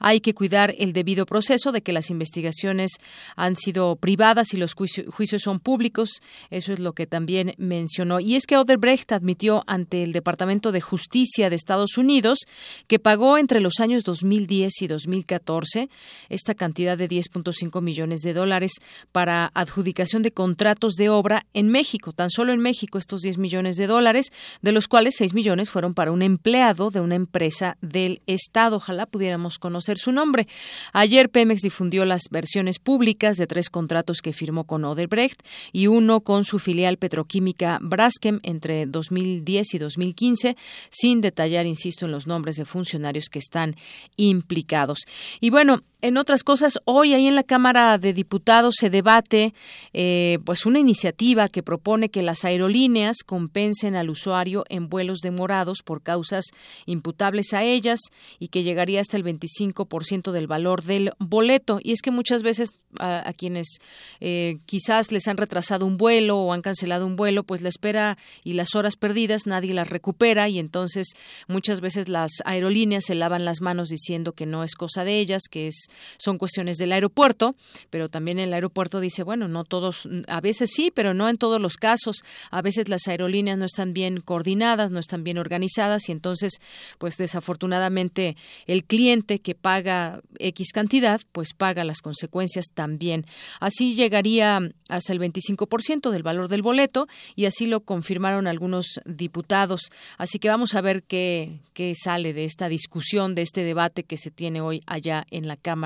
hay 0.00 0.20
que 0.20 0.34
cuidar 0.34 0.74
el 0.78 0.92
debido 0.92 1.26
proceso 1.26 1.72
de 1.72 1.82
que 1.82 1.92
las 1.92 2.10
investigaciones 2.10 2.92
han 3.36 3.56
sido 3.56 3.96
privadas 3.96 4.54
y 4.54 4.56
los 4.56 4.74
juicios 4.74 5.42
son 5.42 5.60
públicos. 5.60 6.20
Eso 6.50 6.72
es 6.72 6.80
lo 6.80 6.92
que 6.92 7.06
también 7.06 7.54
mencionó. 7.58 8.20
Y 8.20 8.36
es 8.36 8.46
que 8.46 8.56
Odebrecht 8.56 9.12
admitió 9.12 9.64
ante 9.66 10.02
el 10.02 10.12
Departamento 10.12 10.72
de 10.72 10.80
Justicia 10.80 11.50
de 11.50 11.56
Estados 11.56 11.98
Unidos 11.98 12.38
que 12.86 12.98
pagó 12.98 13.38
entre 13.38 13.60
los 13.60 13.80
años 13.80 14.04
2010 14.04 14.82
y 14.82 14.86
2014 14.86 15.88
esta 16.28 16.54
cantidad 16.54 16.96
de 16.96 17.08
10.5 17.08 17.80
millones 17.82 18.20
de 18.20 18.34
dólares 18.34 18.72
para 19.12 19.50
adjudicación 19.54 20.22
de 20.22 20.32
contratos 20.32 20.94
de 20.94 21.08
obra 21.08 21.46
en 21.54 21.68
México. 21.68 22.12
Tan 22.12 22.30
solo 22.30 22.52
en 22.52 22.60
México 22.60 22.98
estos 22.98 23.22
10 23.22 23.38
millones 23.38 23.76
de 23.76 23.86
dólares, 23.86 24.32
de 24.62 24.72
los 24.72 24.88
cuales 24.88 25.14
6 25.16 25.34
millones 25.34 25.70
fueron 25.70 25.94
para 25.94 26.12
un 26.12 26.22
empleado 26.22 26.90
de 26.90 27.00
una 27.00 27.14
empresa 27.14 27.76
del 27.80 28.22
Estado. 28.26 28.76
Ojalá 28.76 29.06
pudiera 29.06 29.23
conocer 29.58 29.98
su 29.98 30.12
nombre. 30.12 30.46
Ayer 30.92 31.30
Pemex 31.30 31.62
difundió 31.62 32.04
las 32.04 32.22
versiones 32.30 32.78
públicas 32.78 33.36
de 33.36 33.46
tres 33.46 33.70
contratos 33.70 34.20
que 34.22 34.32
firmó 34.32 34.64
con 34.64 34.84
Odebrecht 34.84 35.42
y 35.72 35.86
uno 35.86 36.20
con 36.20 36.44
su 36.44 36.58
filial 36.58 36.96
petroquímica 36.96 37.78
Braskem 37.80 38.40
entre 38.42 38.86
2010 38.86 39.74
y 39.74 39.78
2015, 39.78 40.56
sin 40.90 41.20
detallar, 41.20 41.66
insisto, 41.66 42.06
en 42.06 42.12
los 42.12 42.26
nombres 42.26 42.56
de 42.56 42.64
funcionarios 42.64 43.26
que 43.30 43.38
están 43.38 43.76
implicados. 44.16 45.00
Y 45.40 45.50
bueno, 45.50 45.82
en 46.04 46.18
otras 46.18 46.44
cosas, 46.44 46.78
hoy 46.84 47.14
ahí 47.14 47.26
en 47.26 47.34
la 47.34 47.44
Cámara 47.44 47.96
de 47.96 48.12
Diputados 48.12 48.74
se 48.78 48.90
debate 48.90 49.54
eh, 49.94 50.38
pues 50.44 50.66
una 50.66 50.78
iniciativa 50.78 51.48
que 51.48 51.62
propone 51.62 52.10
que 52.10 52.22
las 52.22 52.44
aerolíneas 52.44 53.22
compensen 53.24 53.96
al 53.96 54.10
usuario 54.10 54.64
en 54.68 54.90
vuelos 54.90 55.20
demorados 55.20 55.78
por 55.82 56.02
causas 56.02 56.44
imputables 56.84 57.54
a 57.54 57.62
ellas 57.62 58.00
y 58.38 58.48
que 58.48 58.64
llegaría 58.64 59.00
hasta 59.00 59.16
el 59.16 59.24
25% 59.24 60.30
del 60.30 60.46
valor 60.46 60.82
del 60.82 61.12
boleto. 61.18 61.80
Y 61.82 61.92
es 61.92 62.02
que 62.02 62.10
muchas 62.10 62.42
veces 62.42 62.74
a, 62.98 63.32
quienes 63.32 63.78
eh, 64.20 64.58
quizás 64.66 65.10
les 65.10 65.26
han 65.26 65.38
retrasado 65.38 65.86
un 65.86 65.96
vuelo 65.96 66.38
o 66.38 66.52
han 66.52 66.60
cancelado 66.60 67.06
un 67.06 67.16
vuelo, 67.16 67.44
pues 67.44 67.62
la 67.62 67.70
espera 67.70 68.18
y 68.44 68.52
las 68.52 68.74
horas 68.74 68.96
perdidas 68.96 69.46
nadie 69.46 69.72
las 69.72 69.88
recupera 69.88 70.50
y 70.50 70.58
entonces 70.58 71.12
muchas 71.48 71.80
veces 71.80 72.10
las 72.10 72.30
aerolíneas 72.44 73.06
se 73.06 73.14
lavan 73.14 73.46
las 73.46 73.62
manos 73.62 73.88
diciendo 73.88 74.32
que 74.32 74.44
no 74.44 74.64
es 74.64 74.74
cosa 74.74 75.02
de 75.04 75.18
ellas, 75.18 75.44
que 75.50 75.68
es 75.68 75.86
son 76.18 76.38
cuestiones 76.38 76.76
del 76.78 76.92
aeropuerto, 76.92 77.56
pero 77.90 78.08
también 78.08 78.38
el 78.38 78.52
aeropuerto 78.52 79.00
dice, 79.00 79.22
bueno, 79.22 79.48
no 79.48 79.64
todos, 79.64 80.08
a 80.28 80.40
veces 80.40 80.70
sí, 80.72 80.90
pero 80.94 81.14
no 81.14 81.28
en 81.28 81.36
todos 81.36 81.60
los 81.60 81.76
casos. 81.76 82.18
A 82.50 82.62
veces 82.62 82.88
las 82.88 83.06
aerolíneas 83.08 83.58
no 83.58 83.64
están 83.64 83.92
bien 83.92 84.20
coordinadas, 84.20 84.90
no 84.90 84.98
están 84.98 85.24
bien 85.24 85.38
organizadas 85.38 86.08
y 86.08 86.12
entonces, 86.12 86.60
pues 86.98 87.16
desafortunadamente, 87.16 88.36
el 88.66 88.84
cliente 88.84 89.40
que 89.40 89.54
paga 89.54 90.20
X 90.38 90.72
cantidad, 90.72 91.20
pues 91.32 91.52
paga 91.52 91.84
las 91.84 92.00
consecuencias 92.00 92.66
también. 92.72 93.26
Así 93.60 93.94
llegaría 93.94 94.60
hasta 94.88 95.12
el 95.12 95.20
25% 95.20 96.10
del 96.10 96.22
valor 96.22 96.48
del 96.48 96.62
boleto 96.62 97.06
y 97.36 97.46
así 97.46 97.66
lo 97.66 97.80
confirmaron 97.80 98.46
algunos 98.46 99.00
diputados. 99.04 99.90
Así 100.18 100.38
que 100.38 100.48
vamos 100.48 100.74
a 100.74 100.80
ver 100.80 101.02
qué, 101.02 101.60
qué 101.72 101.94
sale 101.94 102.32
de 102.32 102.44
esta 102.44 102.68
discusión, 102.68 103.34
de 103.34 103.42
este 103.42 103.62
debate 103.62 104.04
que 104.04 104.16
se 104.16 104.30
tiene 104.30 104.60
hoy 104.60 104.80
allá 104.86 105.26
en 105.30 105.48
la 105.48 105.56
Cámara 105.56 105.83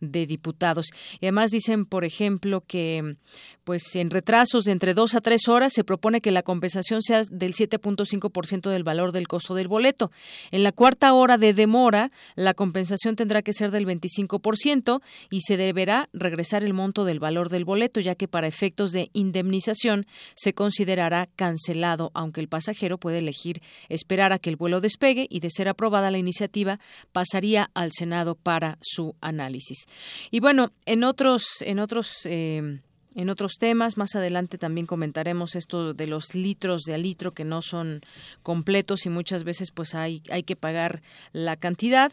de 0.00 0.26
Diputados. 0.26 0.86
Y 1.20 1.26
además 1.26 1.50
dicen, 1.50 1.86
por 1.86 2.04
ejemplo, 2.04 2.62
que 2.66 3.16
pues 3.64 3.94
en 3.94 4.10
retrasos 4.10 4.64
de 4.64 4.72
entre 4.72 4.94
dos 4.94 5.14
a 5.14 5.20
tres 5.20 5.48
horas 5.48 5.72
se 5.72 5.84
propone 5.84 6.20
que 6.20 6.32
la 6.32 6.42
compensación 6.42 7.02
sea 7.02 7.22
del 7.30 7.54
7.5% 7.54 8.70
del 8.70 8.82
valor 8.82 9.12
del 9.12 9.28
costo 9.28 9.54
del 9.54 9.68
boleto. 9.68 10.10
En 10.50 10.62
la 10.62 10.72
cuarta 10.72 11.12
hora 11.12 11.38
de 11.38 11.54
demora, 11.54 12.10
la 12.34 12.54
compensación 12.54 13.16
tendrá 13.16 13.42
que 13.42 13.52
ser 13.52 13.70
del 13.70 13.86
25% 13.86 15.00
y 15.30 15.40
se 15.42 15.56
deberá 15.56 16.08
regresar 16.12 16.64
el 16.64 16.74
monto 16.74 17.04
del 17.04 17.20
valor 17.20 17.48
del 17.48 17.64
boleto, 17.64 18.00
ya 18.00 18.14
que 18.14 18.28
para 18.28 18.46
efectos 18.46 18.92
de 18.92 19.10
indemnización 19.12 20.06
se 20.34 20.54
considerará 20.54 21.28
cancelado, 21.36 22.10
aunque 22.14 22.40
el 22.40 22.48
pasajero 22.48 22.98
puede 22.98 23.18
elegir 23.18 23.62
esperar 23.88 24.32
a 24.32 24.38
que 24.38 24.50
el 24.50 24.56
vuelo 24.56 24.80
despegue 24.80 25.26
y 25.30 25.40
de 25.40 25.50
ser 25.50 25.68
aprobada 25.68 26.10
la 26.10 26.18
iniciativa 26.18 26.80
pasaría 27.12 27.70
al 27.74 27.90
Senado 27.92 28.34
para 28.34 28.78
su 28.80 29.14
análisis. 29.22 29.86
Y 30.30 30.40
bueno, 30.40 30.72
en 30.84 31.04
otros, 31.04 31.44
en 31.60 31.78
otros 31.78 32.26
eh, 32.26 32.80
en 33.14 33.30
otros 33.30 33.54
temas. 33.58 33.96
Más 33.96 34.14
adelante 34.14 34.58
también 34.58 34.86
comentaremos 34.86 35.54
esto 35.56 35.94
de 35.94 36.06
los 36.06 36.34
litros 36.34 36.82
de 36.82 36.94
a 36.94 36.98
litro 36.98 37.32
que 37.32 37.44
no 37.44 37.62
son 37.62 38.02
completos 38.42 39.06
y 39.06 39.10
muchas 39.10 39.44
veces 39.44 39.70
pues 39.70 39.94
hay, 39.94 40.22
hay 40.30 40.42
que 40.42 40.56
pagar 40.56 41.02
la 41.32 41.56
cantidad. 41.56 42.12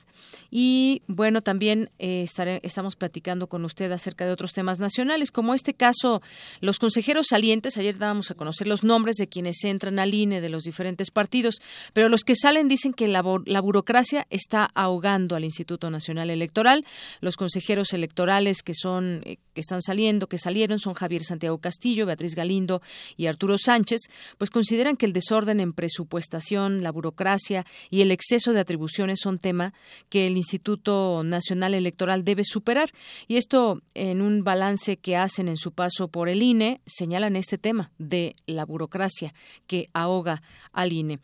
Y 0.52 1.02
bueno, 1.08 1.42
también 1.42 1.90
eh, 2.00 2.26
estamos 2.64 2.96
platicando 2.96 3.48
con 3.48 3.66
usted 3.66 3.92
acerca 3.92 4.26
de 4.26 4.32
otros 4.32 4.54
temas 4.54 4.80
nacionales, 4.80 5.32
como 5.32 5.54
este 5.54 5.74
caso, 5.74 6.22
los 6.62 6.80
consejeros 6.80 7.28
salientes. 7.30 7.78
Ayer 7.78 7.98
dábamos 7.98 8.32
a 8.32 8.36
conocer 8.36 8.68
los 8.68 8.84
nombres 8.84 9.16
de 9.18 9.28
quienes 9.28 9.64
entran 9.64 10.00
al 10.00 10.14
INE 10.14 10.42
de 10.42 10.50
los 10.50 10.64
diferentes 10.64 11.12
partidos, 11.12 11.56
pero 11.94 12.10
los 12.10 12.24
que 12.24 12.36
salen 12.36 12.68
dicen 12.68 12.94
que 12.94 13.08
la, 13.08 13.24
la 13.46 13.62
burocracia 13.62 14.26
está 14.30 14.70
ahogando 14.74 15.36
al 15.36 15.44
Instituto 15.44 15.90
Nacional 15.92 16.30
Electoral. 16.30 16.86
Los 17.22 17.38
consejeros 17.38 17.94
electorales 17.94 18.64
que 18.64 18.74
son, 18.74 19.22
eh, 19.26 19.38
que 19.54 19.62
están 19.62 19.82
saliendo, 19.82 20.28
que 20.28 20.38
salieron, 20.38 20.80
son 20.80 20.89
Javier 20.94 21.24
Santiago 21.24 21.58
Castillo, 21.60 22.06
Beatriz 22.06 22.36
Galindo 22.36 22.82
y 23.18 23.28
Arturo 23.28 23.58
Sánchez, 23.58 24.02
pues 24.38 24.50
consideran 24.50 24.98
que 24.98 25.06
el 25.06 25.14
desorden 25.14 25.60
en 25.60 25.74
presupuestación, 25.74 26.84
la 26.84 26.92
burocracia 26.92 27.66
y 27.90 28.02
el 28.02 28.12
exceso 28.12 28.54
de 28.54 28.60
atribuciones 28.60 29.20
son 29.22 29.40
tema 29.40 29.74
que 30.10 30.28
el 30.28 30.38
Instituto 30.38 31.24
Nacional 31.24 31.74
Electoral 31.74 32.24
debe 32.24 32.44
superar. 32.44 32.90
Y 33.28 33.38
esto 33.38 33.82
en 33.94 34.22
un 34.22 34.44
balance 34.44 34.98
que 34.98 35.18
hacen 35.18 35.48
en 35.48 35.58
su 35.58 35.72
paso 35.72 36.08
por 36.08 36.30
el 36.30 36.42
INE, 36.42 36.82
señalan 36.86 37.36
este 37.36 37.58
tema 37.58 37.92
de 37.98 38.36
la 38.46 38.66
burocracia 38.66 39.34
que 39.68 39.88
ahoga 39.94 40.42
al 40.72 40.94
INE. 40.94 41.20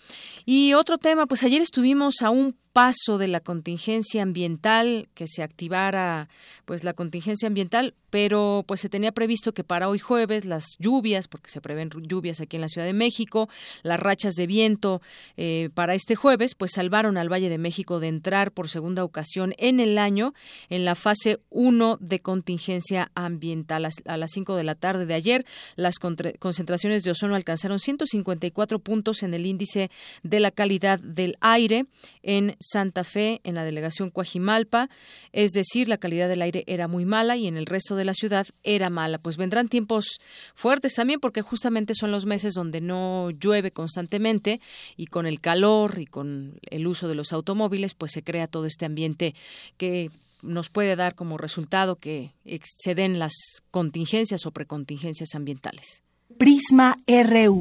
Y 0.46 0.74
otro 0.74 0.98
tema, 0.98 1.26
pues 1.26 1.44
ayer 1.44 1.62
estuvimos 1.62 2.22
a 2.22 2.30
un 2.30 2.56
paso 2.76 3.18
de 3.18 3.30
la 3.30 3.40
contingencia 3.40 4.22
ambiental, 4.22 5.08
que 5.14 5.28
se 5.28 5.44
activara 5.44 6.28
pues 6.66 6.84
la 6.84 6.92
contingencia 6.92 7.48
ambiental, 7.48 7.94
pero 8.10 8.66
pues 8.68 8.82
se 8.82 8.90
tenía 8.90 9.14
previsto 9.14 9.54
que 9.54 9.64
para 9.64 9.88
hoy 9.88 9.98
jueves 9.98 10.44
las 10.44 10.76
lluvias, 10.78 11.30
porque 11.30 11.50
se 11.50 11.62
prevén 11.62 11.90
lluvias 11.90 12.42
aquí 12.42 12.58
en 12.58 12.62
la 12.62 12.68
Ciudad 12.68 12.86
de 12.86 12.94
México, 12.94 13.48
las 13.84 14.00
rachas 14.00 14.34
de 14.34 14.46
viento 14.46 15.02
eh, 15.38 15.70
para 15.74 15.96
este 15.96 16.16
jueves, 16.16 16.54
pues 16.54 16.72
salvaron 16.74 17.18
al 17.18 17.32
Valle 17.32 17.48
de 17.48 17.58
México 17.58 18.02
de 18.02 18.10
entrar 18.10 18.52
por 18.52 18.68
segunda 18.68 19.06
ocasión 19.06 19.54
en 19.58 19.80
el 19.80 19.98
año 19.98 20.34
en 20.70 20.84
la 20.84 20.96
fase 20.96 21.40
1 21.52 21.98
de 22.02 22.20
contingencia 22.20 23.10
ambiental. 23.16 23.88
A 24.06 24.18
las 24.18 24.32
5 24.32 24.56
de 24.58 24.64
la 24.66 24.76
tarde 24.76 25.06
de 25.06 25.14
ayer, 25.14 25.46
las 25.78 25.96
concentraciones 26.00 27.04
de 27.04 27.12
ozono 27.12 27.36
alcanzaron 27.36 27.80
154 27.80 28.80
puntos 28.80 29.24
en 29.24 29.34
el 29.34 29.46
índice 29.46 29.92
de 30.24 30.42
la 30.42 30.52
calidad 30.52 31.00
del 31.00 31.38
aire 31.40 31.86
en 32.22 32.58
Santa 32.70 33.04
Fe, 33.04 33.42
en 33.44 33.56
la 33.56 33.64
delegación 33.64 34.10
Coajimalpa, 34.10 34.90
es 35.32 35.52
decir, 35.52 35.88
la 35.88 35.98
calidad 35.98 36.30
del 36.30 36.42
aire 36.42 36.64
era 36.68 36.88
muy 36.88 37.06
mala 37.06 37.36
y 37.38 37.48
en 37.48 37.58
el 37.58 37.66
resto 37.66 37.96
de 37.96 38.06
la 38.06 38.14
ciudad 38.14 38.48
era 38.64 38.90
mala. 38.90 39.18
Pues 39.18 39.38
vendrán 39.38 39.70
tiempos 39.70 40.20
fuertes 40.54 40.94
también 40.96 41.20
porque 41.20 41.42
justamente 41.42 41.94
son 41.94 42.12
los 42.12 42.26
meses 42.26 42.54
donde 42.54 42.82
no 42.82 43.32
llueve 43.32 43.72
constantemente 43.72 44.60
y 44.98 45.08
con 45.08 45.26
el 45.26 45.40
calor 45.40 46.00
y 46.00 46.06
con 46.06 46.60
el 46.70 46.88
uso 46.88 47.08
de 47.08 47.16
los 47.16 47.34
automóviles, 47.34 47.94
pues 47.94 48.12
se 48.12 48.24
crea 48.24 48.48
todo 48.48 48.66
este 48.66 48.86
ambiente 48.86 49.36
que 49.78 50.10
nos 50.42 50.70
puede 50.70 50.96
dar 50.96 51.16
como 51.16 51.38
resultado 51.38 51.96
que 51.98 52.34
exceden 52.46 53.20
las 53.20 53.34
contingencias 53.72 54.46
o 54.46 54.52
precontingencias 54.52 55.36
ambientales. 55.36 56.04
Prisma 56.38 56.98
RU. 57.08 57.60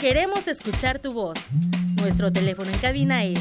Queremos 0.00 0.48
escuchar 0.48 0.98
tu 0.98 1.12
voz. 1.12 1.38
Nuestro 2.00 2.32
teléfono 2.32 2.70
en 2.70 2.78
cabina 2.78 3.22
es 3.22 3.38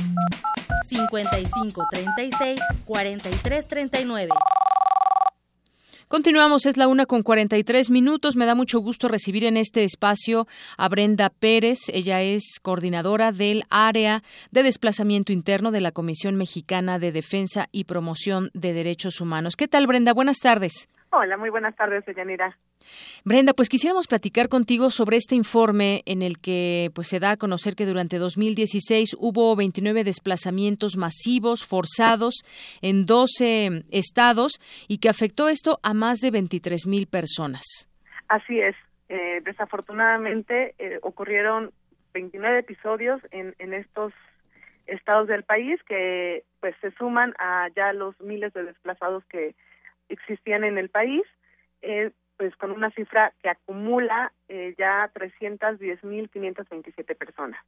55 0.84 1.86
36 1.90 2.60
43 2.84 3.68
39. 3.68 4.30
Continuamos, 6.10 6.66
es 6.66 6.76
la 6.76 6.90
una 6.90 7.06
con 7.06 7.24
43 7.24 7.90
minutos. 7.92 8.36
Me 8.36 8.46
da 8.46 8.56
mucho 8.56 8.80
gusto 8.80 9.08
recibir 9.08 9.46
en 9.46 9.56
este 9.56 9.86
espacio 9.86 10.48
a 10.78 10.90
Brenda 10.90 11.30
Pérez. 11.30 11.80
Ella 11.94 12.22
es 12.22 12.60
coordinadora 12.62 13.32
del 13.32 13.64
área 13.70 14.22
de 14.52 14.64
desplazamiento 14.64 15.32
interno 15.32 15.72
de 15.72 15.80
la 15.80 15.94
Comisión 15.94 16.36
Mexicana 16.36 17.00
de 17.00 17.14
Defensa 17.14 17.68
y 17.72 17.86
Promoción 17.86 18.50
de 18.54 18.74
Derechos 18.74 19.22
Humanos. 19.22 19.56
¿Qué 19.56 19.70
tal, 19.70 19.88
Brenda? 19.88 20.14
Buenas 20.14 20.40
tardes. 20.40 20.90
Hola, 21.12 21.38
muy 21.38 21.52
buenas 21.52 21.74
tardes, 21.78 22.04
Yanira. 22.14 22.58
Brenda, 23.26 23.54
pues 23.54 23.70
quisiéramos 23.70 24.08
platicar 24.08 24.50
contigo 24.50 24.92
sobre 24.92 25.18
este 25.18 25.36
informe 25.36 26.02
en 26.06 26.22
el 26.22 26.40
que 26.40 26.90
pues 26.96 27.08
se 27.08 27.20
da 27.20 27.32
a 27.32 27.38
conocer 27.38 27.76
que 27.76 27.86
durante 27.86 28.18
2016 28.18 29.16
hubo 29.20 29.56
29 29.56 30.04
desplazamientos 30.04 30.98
masivos 30.98 31.66
forzados 31.66 32.42
en 32.82 33.06
12 33.06 33.84
estados 33.92 34.54
y 34.88 35.00
que 35.00 35.10
afectó 35.10 35.50
esto 35.50 35.80
a 35.84 35.94
más 35.94 36.20
de 36.20 36.32
23 36.32 36.88
mil 36.88 37.08
personas. 37.08 37.90
Así 38.28 38.60
es. 38.60 38.76
Eh, 39.10 39.42
desafortunadamente 39.44 40.76
eh, 40.78 41.00
ocurrieron 41.02 41.72
29 42.14 42.60
episodios 42.60 43.22
en, 43.32 43.56
en 43.60 43.74
estos 43.74 44.14
estados 44.86 45.28
del 45.28 45.44
país 45.44 45.82
que 45.84 46.44
pues 46.60 46.76
se 46.82 46.92
suman 46.92 47.34
a 47.40 47.70
ya 47.76 47.94
los 47.94 48.20
miles 48.22 48.54
de 48.54 48.64
desplazados 48.64 49.24
que 49.26 49.56
existían 50.10 50.64
en 50.64 50.78
el 50.78 50.90
país, 50.90 51.24
eh, 51.82 52.12
pues 52.40 52.56
con 52.56 52.72
una 52.72 52.90
cifra 52.92 53.34
que 53.44 53.50
acumula 53.50 54.32
eh, 54.48 54.74
ya 54.78 55.12
310.527 55.14 57.18
personas. 57.18 57.60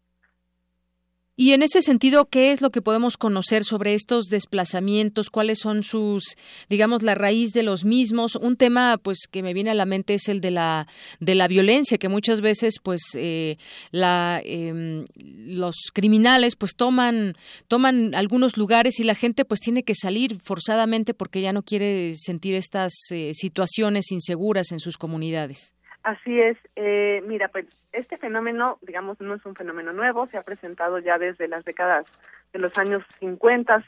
Y 1.38 1.54
en 1.54 1.64
ese 1.64 1.82
sentido, 1.82 2.26
¿qué 2.26 2.52
es 2.52 2.62
lo 2.62 2.72
que 2.72 2.82
podemos 2.82 3.18
conocer 3.18 3.64
sobre 3.64 3.94
estos 3.94 4.26
desplazamientos? 4.26 5.30
¿Cuáles 5.30 5.60
son 5.60 5.82
sus, 5.82 6.36
digamos, 6.70 7.04
la 7.04 7.16
raíz 7.16 7.52
de 7.54 7.64
los 7.64 7.86
mismos? 7.86 8.36
Un 8.36 8.58
tema, 8.58 9.00
pues, 9.02 9.28
que 9.32 9.42
me 9.42 9.54
viene 9.54 9.72
a 9.72 9.74
la 9.74 9.86
mente 9.86 10.14
es 10.14 10.28
el 10.28 10.42
de 10.42 10.52
la 10.52 10.88
de 11.22 11.36
la 11.36 11.48
violencia, 11.48 11.98
que 11.98 12.10
muchas 12.10 12.42
veces, 12.42 12.80
pues, 12.84 13.02
eh, 13.16 13.58
la 13.92 14.42
em, 14.44 15.06
los 15.16 15.76
criminales, 15.94 16.58
pues, 16.58 16.76
toman 16.76 17.36
toman 17.70 18.14
algunos 18.14 18.58
lugares 18.58 19.00
y 19.00 19.06
la 19.06 19.16
gente, 19.16 19.46
pues, 19.46 19.62
tiene 19.62 19.84
que 19.84 19.96
salir 19.96 20.38
forzadamente 20.44 21.14
porque 21.14 21.42
ya 21.42 21.54
no 21.54 21.64
quiere 21.64 22.14
sentir 22.18 22.56
estas 22.56 22.94
eh, 23.12 23.32
situaciones 23.34 24.12
inseguras 24.12 24.72
en 24.74 24.80
sus 24.80 24.98
comunidades. 24.98 25.74
Así 26.04 26.40
es. 26.40 26.58
Eh, 26.76 27.24
mira, 27.28 27.50
pues 27.50 27.66
este 27.92 28.18
fenómeno, 28.18 28.80
digamos, 28.82 29.20
no 29.22 29.36
es 29.36 29.46
un 29.46 29.56
fenómeno 29.56 29.94
nuevo, 29.94 30.28
se 30.28 30.38
ha 30.38 30.42
presentado 30.42 31.00
ya 31.00 31.18
desde 31.18 31.48
las 31.48 31.64
décadas 31.64 32.06
de 32.54 32.60
los 32.60 32.76
años 32.78 33.04
50, 33.20 33.84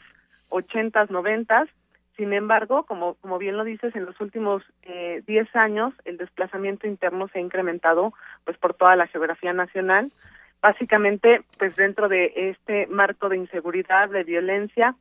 80, 0.49 1.05
90. 1.09 1.67
Sin 2.15 2.33
embargo, 2.33 2.83
como, 2.83 3.15
como 3.15 3.39
bien 3.39 3.57
lo 3.57 3.63
dices, 3.63 3.95
en 3.95 4.05
los 4.05 4.19
últimos 4.21 4.63
eh, 4.83 5.23
10 5.25 5.55
años 5.55 5.93
el 6.05 6.17
desplazamiento 6.17 6.85
interno 6.85 7.27
se 7.27 7.39
ha 7.39 7.41
incrementado 7.41 8.13
pues 8.45 8.57
por 8.57 8.75
toda 8.75 8.95
la 8.95 9.07
geografía 9.07 9.51
nacional, 9.51 10.11
básicamente 10.61 11.41
pues 11.57 11.75
dentro 11.75 12.09
de 12.09 12.31
este 12.35 12.85
marco 12.85 13.29
de 13.29 13.37
inseguridad, 13.37 14.09
de 14.09 14.23
violencia 14.23 14.95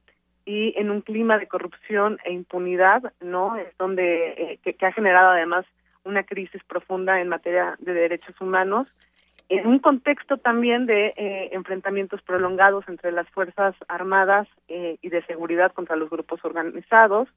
y 0.47 0.73
en 0.79 0.91
un 0.91 1.03
clima 1.03 1.39
de 1.39 1.47
corrupción 1.47 2.19
e 2.25 2.33
impunidad, 2.33 3.13
¿no? 3.21 3.57
Es 3.57 3.77
donde 3.77 4.31
eh, 4.31 4.59
que, 4.65 4.73
que 4.73 4.87
ha 4.87 4.93
generado 4.93 5.33
además 5.33 5.67
una 6.05 6.25
crisis 6.25 6.63
profunda 6.65 7.21
en 7.21 7.29
materia 7.29 7.77
de 7.79 7.93
derechos 7.93 8.41
humanos, 8.41 8.89
en 9.49 9.67
un 9.67 9.79
contexto 9.81 10.39
también 10.39 10.87
de 10.87 11.13
eh, 11.17 11.51
enfrentamientos 11.53 12.23
prolongados 12.23 12.89
entre 12.89 13.13
las 13.13 13.29
Fuerzas 13.31 13.75
Armadas 13.89 14.49
eh, 14.69 14.97
y 15.03 15.11
de 15.11 15.23
seguridad 15.27 15.73
contra 15.73 15.97
los 15.97 16.09
grupos 16.09 16.43
organizados, 16.45 17.29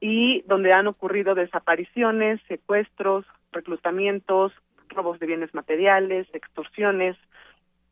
y 0.00 0.42
donde 0.42 0.72
han 0.72 0.86
ocurrido 0.86 1.34
desapariciones, 1.34 2.40
secuestros, 2.48 3.26
reclutamientos, 3.52 4.52
robos 4.88 5.18
de 5.18 5.26
bienes 5.26 5.52
materiales, 5.52 6.26
extorsiones, 6.32 7.16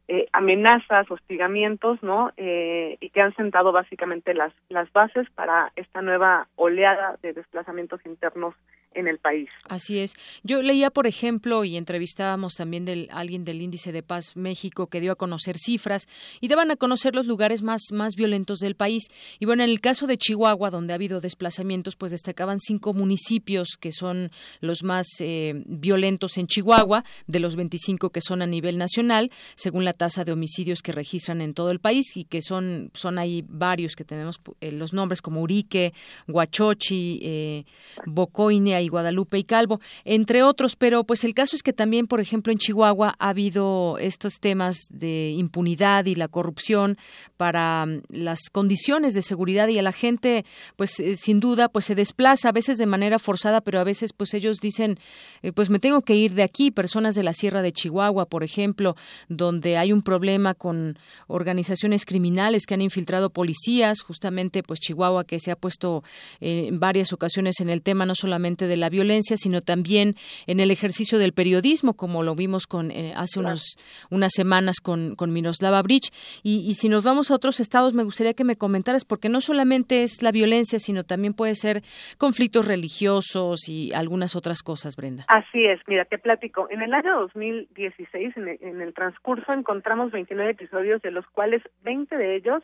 eh, 0.06 0.26
amenazas, 0.32 1.10
hostigamientos, 1.10 2.02
¿no? 2.02 2.32
y 2.36 3.10
que 3.10 3.20
han 3.20 3.34
sentado 3.34 3.72
básicamente 3.72 4.32
las, 4.32 4.54
las 4.70 4.90
bases 4.92 5.28
para 5.30 5.70
esta 5.76 6.00
nueva 6.00 6.46
oleada 6.56 7.16
de 7.22 7.34
desplazamientos 7.34 8.00
internos 8.06 8.54
en 8.94 9.08
el 9.08 9.18
país. 9.18 9.48
Así 9.68 9.98
es. 9.98 10.14
Yo 10.42 10.62
leía, 10.62 10.90
por 10.90 11.06
ejemplo, 11.06 11.64
y 11.64 11.76
entrevistábamos 11.76 12.54
también 12.54 12.84
del 12.84 13.08
alguien 13.12 13.44
del 13.44 13.62
Índice 13.62 13.92
de 13.92 14.02
Paz 14.02 14.36
México 14.36 14.88
que 14.88 15.00
dio 15.00 15.12
a 15.12 15.16
conocer 15.16 15.56
cifras 15.58 16.06
y 16.40 16.48
daban 16.48 16.70
a 16.70 16.76
conocer 16.76 17.14
los 17.14 17.26
lugares 17.26 17.62
más 17.62 17.82
más 17.92 18.14
violentos 18.16 18.58
del 18.58 18.74
país. 18.74 19.04
Y 19.38 19.46
bueno, 19.46 19.62
en 19.62 19.70
el 19.70 19.80
caso 19.80 20.06
de 20.06 20.16
Chihuahua, 20.16 20.70
donde 20.70 20.92
ha 20.92 20.96
habido 20.96 21.20
desplazamientos, 21.20 21.96
pues 21.96 22.12
destacaban 22.12 22.58
cinco 22.60 22.94
municipios 22.94 23.76
que 23.78 23.92
son 23.92 24.30
los 24.60 24.82
más 24.82 25.06
eh, 25.20 25.54
violentos 25.66 26.38
en 26.38 26.46
Chihuahua, 26.46 27.04
de 27.26 27.40
los 27.40 27.56
25 27.56 28.10
que 28.10 28.20
son 28.20 28.42
a 28.42 28.46
nivel 28.46 28.78
nacional, 28.78 29.30
según 29.54 29.84
la 29.84 29.92
tasa 29.92 30.24
de 30.24 30.32
homicidios 30.32 30.82
que 30.82 30.92
registran 30.92 31.40
en 31.40 31.54
todo 31.54 31.70
el 31.70 31.80
país 31.80 32.16
y 32.16 32.24
que 32.24 32.42
son 32.42 32.90
son 32.94 33.18
ahí 33.18 33.44
varios 33.46 33.94
que 33.96 34.04
tenemos 34.04 34.40
eh, 34.60 34.72
los 34.72 34.92
nombres 34.92 35.22
como 35.22 35.42
Urique, 35.42 35.92
Huachochi, 36.26 37.20
eh, 37.22 37.64
Bocoine 38.06 38.77
y 38.80 38.88
Guadalupe 38.88 39.38
y 39.38 39.44
Calvo, 39.44 39.80
entre 40.04 40.42
otros, 40.42 40.76
pero 40.76 41.04
pues 41.04 41.24
el 41.24 41.34
caso 41.34 41.56
es 41.56 41.62
que 41.62 41.72
también, 41.72 42.06
por 42.06 42.20
ejemplo, 42.20 42.52
en 42.52 42.58
Chihuahua 42.58 43.14
ha 43.18 43.28
habido 43.28 43.98
estos 43.98 44.40
temas 44.40 44.78
de 44.90 45.30
impunidad 45.30 46.06
y 46.06 46.14
la 46.14 46.28
corrupción 46.28 46.98
para 47.36 47.86
mm, 47.86 48.02
las 48.10 48.40
condiciones 48.50 49.14
de 49.14 49.22
seguridad 49.22 49.68
y 49.68 49.78
a 49.78 49.82
la 49.82 49.92
gente, 49.92 50.44
pues 50.76 51.00
eh, 51.00 51.16
sin 51.16 51.40
duda, 51.40 51.68
pues 51.68 51.86
se 51.86 51.94
desplaza 51.94 52.50
a 52.50 52.52
veces 52.52 52.78
de 52.78 52.86
manera 52.86 53.18
forzada, 53.18 53.60
pero 53.60 53.80
a 53.80 53.84
veces 53.84 54.12
pues 54.12 54.34
ellos 54.34 54.58
dicen, 54.58 54.98
eh, 55.42 55.52
pues 55.52 55.70
me 55.70 55.78
tengo 55.78 56.02
que 56.02 56.14
ir 56.14 56.34
de 56.34 56.42
aquí, 56.42 56.70
personas 56.70 57.14
de 57.14 57.22
la 57.22 57.32
Sierra 57.32 57.62
de 57.62 57.72
Chihuahua, 57.72 58.26
por 58.26 58.44
ejemplo, 58.44 58.96
donde 59.28 59.76
hay 59.76 59.92
un 59.92 60.02
problema 60.02 60.54
con 60.54 60.98
organizaciones 61.26 62.04
criminales 62.04 62.66
que 62.66 62.74
han 62.74 62.82
infiltrado 62.82 63.30
policías, 63.30 64.02
justamente 64.02 64.62
pues 64.62 64.80
Chihuahua 64.80 65.24
que 65.24 65.40
se 65.40 65.50
ha 65.50 65.56
puesto 65.56 66.02
eh, 66.40 66.66
en 66.68 66.80
varias 66.80 67.12
ocasiones 67.12 67.60
en 67.60 67.70
el 67.70 67.82
tema 67.82 68.06
no 68.06 68.14
solamente 68.14 68.66
de 68.68 68.76
la 68.76 68.90
violencia, 68.90 69.36
sino 69.36 69.60
también 69.60 70.14
en 70.46 70.60
el 70.60 70.70
ejercicio 70.70 71.18
del 71.18 71.32
periodismo, 71.32 71.94
como 71.94 72.22
lo 72.22 72.34
vimos 72.34 72.66
con 72.66 72.90
eh, 72.90 73.12
hace 73.16 73.40
unos, 73.40 73.76
unas 74.10 74.32
semanas 74.34 74.76
con, 74.80 75.14
con 75.16 75.32
Miroslava 75.32 75.82
Bridge. 75.82 76.10
Y, 76.42 76.74
si 76.74 76.88
nos 76.88 77.04
vamos 77.04 77.30
a 77.30 77.34
otros 77.34 77.60
estados, 77.60 77.94
me 77.94 78.04
gustaría 78.04 78.34
que 78.34 78.44
me 78.44 78.54
comentaras, 78.54 79.04
porque 79.04 79.28
no 79.28 79.40
solamente 79.40 80.02
es 80.02 80.22
la 80.22 80.30
violencia, 80.30 80.78
sino 80.78 81.04
también 81.04 81.34
puede 81.34 81.54
ser 81.54 81.82
conflictos 82.18 82.66
religiosos 82.66 83.68
y 83.68 83.92
algunas 83.92 84.36
otras 84.36 84.62
cosas, 84.62 84.96
Brenda. 84.96 85.24
Así 85.28 85.64
es, 85.64 85.80
mira, 85.86 86.04
te 86.04 86.18
platico. 86.18 86.68
En 86.70 86.82
el 86.82 86.94
año 86.94 87.18
2016, 87.20 88.36
en 88.36 88.48
el, 88.48 88.58
en 88.60 88.80
el 88.80 88.94
transcurso, 88.94 89.52
encontramos 89.52 90.12
29 90.12 90.52
episodios, 90.52 91.02
de 91.02 91.10
los 91.10 91.26
cuales 91.26 91.62
20 91.82 92.16
de 92.16 92.36
ellos 92.36 92.62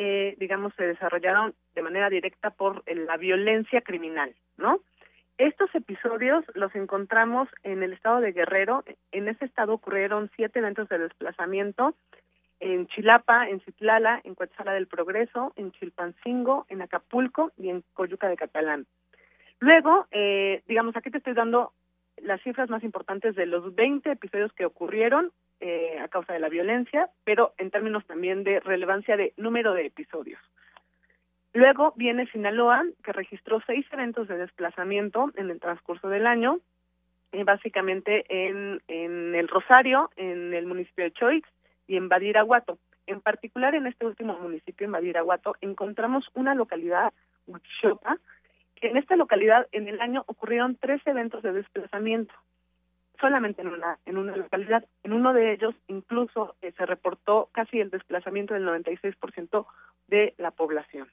eh, 0.00 0.36
digamos, 0.38 0.72
se 0.76 0.84
desarrollaron 0.84 1.54
de 1.74 1.82
manera 1.82 2.08
directa 2.08 2.50
por 2.50 2.84
la 2.86 3.16
violencia 3.16 3.80
criminal, 3.80 4.32
¿no? 4.56 4.80
Estos 5.38 5.72
episodios 5.72 6.44
los 6.54 6.74
encontramos 6.74 7.48
en 7.62 7.84
el 7.84 7.92
estado 7.92 8.20
de 8.20 8.32
Guerrero. 8.32 8.82
En 9.12 9.28
ese 9.28 9.44
estado 9.44 9.72
ocurrieron 9.72 10.30
siete 10.34 10.58
eventos 10.58 10.88
de 10.88 10.98
desplazamiento 10.98 11.94
en 12.58 12.88
Chilapa, 12.88 13.48
en 13.48 13.60
Citlala, 13.60 14.20
en 14.24 14.34
Coatzala 14.34 14.72
del 14.72 14.88
Progreso, 14.88 15.52
en 15.54 15.70
Chilpancingo, 15.70 16.66
en 16.68 16.82
Acapulco 16.82 17.52
y 17.56 17.68
en 17.70 17.84
Coyuca 17.94 18.28
de 18.28 18.36
Catalán. 18.36 18.86
Luego, 19.60 20.08
eh, 20.10 20.64
digamos, 20.66 20.96
aquí 20.96 21.08
te 21.10 21.18
estoy 21.18 21.34
dando 21.34 21.72
las 22.16 22.42
cifras 22.42 22.68
más 22.68 22.82
importantes 22.82 23.36
de 23.36 23.46
los 23.46 23.76
20 23.76 24.10
episodios 24.10 24.52
que 24.54 24.66
ocurrieron 24.66 25.30
eh, 25.60 26.00
a 26.00 26.08
causa 26.08 26.32
de 26.32 26.40
la 26.40 26.48
violencia, 26.48 27.10
pero 27.22 27.52
en 27.58 27.70
términos 27.70 28.04
también 28.06 28.42
de 28.42 28.58
relevancia 28.58 29.16
de 29.16 29.34
número 29.36 29.72
de 29.72 29.86
episodios. 29.86 30.40
Luego 31.54 31.92
viene 31.96 32.26
Sinaloa, 32.26 32.84
que 33.02 33.12
registró 33.12 33.60
seis 33.66 33.86
eventos 33.90 34.28
de 34.28 34.36
desplazamiento 34.36 35.30
en 35.36 35.50
el 35.50 35.60
transcurso 35.60 36.08
del 36.08 36.26
año. 36.26 36.60
eh, 37.32 37.44
básicamente 37.44 38.24
en, 38.28 38.80
en 38.88 39.34
el 39.34 39.48
Rosario, 39.48 40.10
en 40.16 40.54
el 40.54 40.66
municipio 40.66 41.04
de 41.04 41.12
Choix 41.12 41.46
y 41.86 41.96
en 41.96 42.08
Badiraguato. 42.08 42.78
En 43.06 43.20
particular 43.20 43.74
en 43.74 43.86
este 43.86 44.06
último 44.06 44.38
municipio, 44.38 44.86
en 44.86 44.92
Badiraguato, 44.92 45.56
encontramos 45.60 46.26
una 46.34 46.54
localidad, 46.54 47.12
Huichopa, 47.46 48.18
que 48.76 48.88
en 48.88 48.96
esta 48.96 49.16
localidad 49.16 49.66
en 49.72 49.88
el 49.88 50.00
año 50.00 50.24
ocurrieron 50.26 50.76
tres 50.76 51.00
eventos 51.06 51.42
de 51.42 51.52
desplazamiento 51.52 52.34
solamente 53.20 53.62
en 53.62 53.68
una 53.68 53.98
en 54.06 54.16
una 54.16 54.36
localidad. 54.36 54.84
En 55.02 55.12
uno 55.12 55.32
de 55.32 55.52
ellos 55.52 55.74
incluso 55.88 56.54
eh, 56.62 56.72
se 56.76 56.86
reportó 56.86 57.48
casi 57.52 57.80
el 57.80 57.90
desplazamiento 57.90 58.54
del 58.54 58.66
96% 58.66 59.66
de 60.06 60.34
la 60.38 60.50
población. 60.50 61.08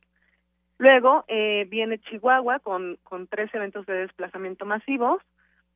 Luego 0.78 1.23
eh, 1.28 1.65
viene 1.69 1.99
Chihuahua 1.99 2.59
con, 2.59 2.97
con 3.03 3.28
tres 3.28 3.53
eventos 3.53 3.86
de 3.86 3.93
desplazamiento 3.93 4.65
masivos 4.65 5.21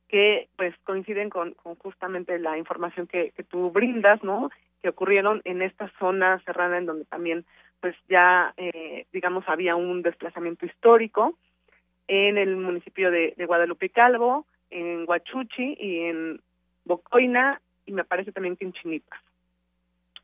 que 0.08 0.48
pues 0.56 0.74
coinciden 0.84 1.30
con, 1.30 1.54
justamente 1.54 2.38
la 2.38 2.58
información 2.58 3.06
que, 3.06 3.30
que 3.30 3.44
tú 3.44 3.70
brindas, 3.70 4.22
¿no? 4.24 4.50
Que 4.82 4.88
ocurrieron 4.88 5.40
en 5.44 5.62
esta 5.62 5.88
zona 5.98 6.40
serrana 6.44 6.78
en 6.78 6.86
donde 6.86 7.04
también 7.04 7.44
pues 7.80 7.94
ya 8.08 8.52
eh, 8.56 9.06
digamos 9.12 9.44
había 9.46 9.76
un 9.76 10.02
desplazamiento 10.02 10.66
histórico 10.66 11.38
en 12.08 12.38
el 12.38 12.56
municipio 12.56 13.10
de, 13.10 13.34
de 13.36 13.46
Guadalupe 13.46 13.88
Calvo, 13.90 14.46
en 14.70 15.04
Huachuchi 15.08 15.76
y 15.78 16.00
en 16.00 16.40
Bocoina 16.84 17.60
y 17.86 17.92
me 17.92 18.04
parece 18.04 18.32
también 18.32 18.56
que 18.56 18.64
en 18.64 18.72
Chinipas. 18.72 19.20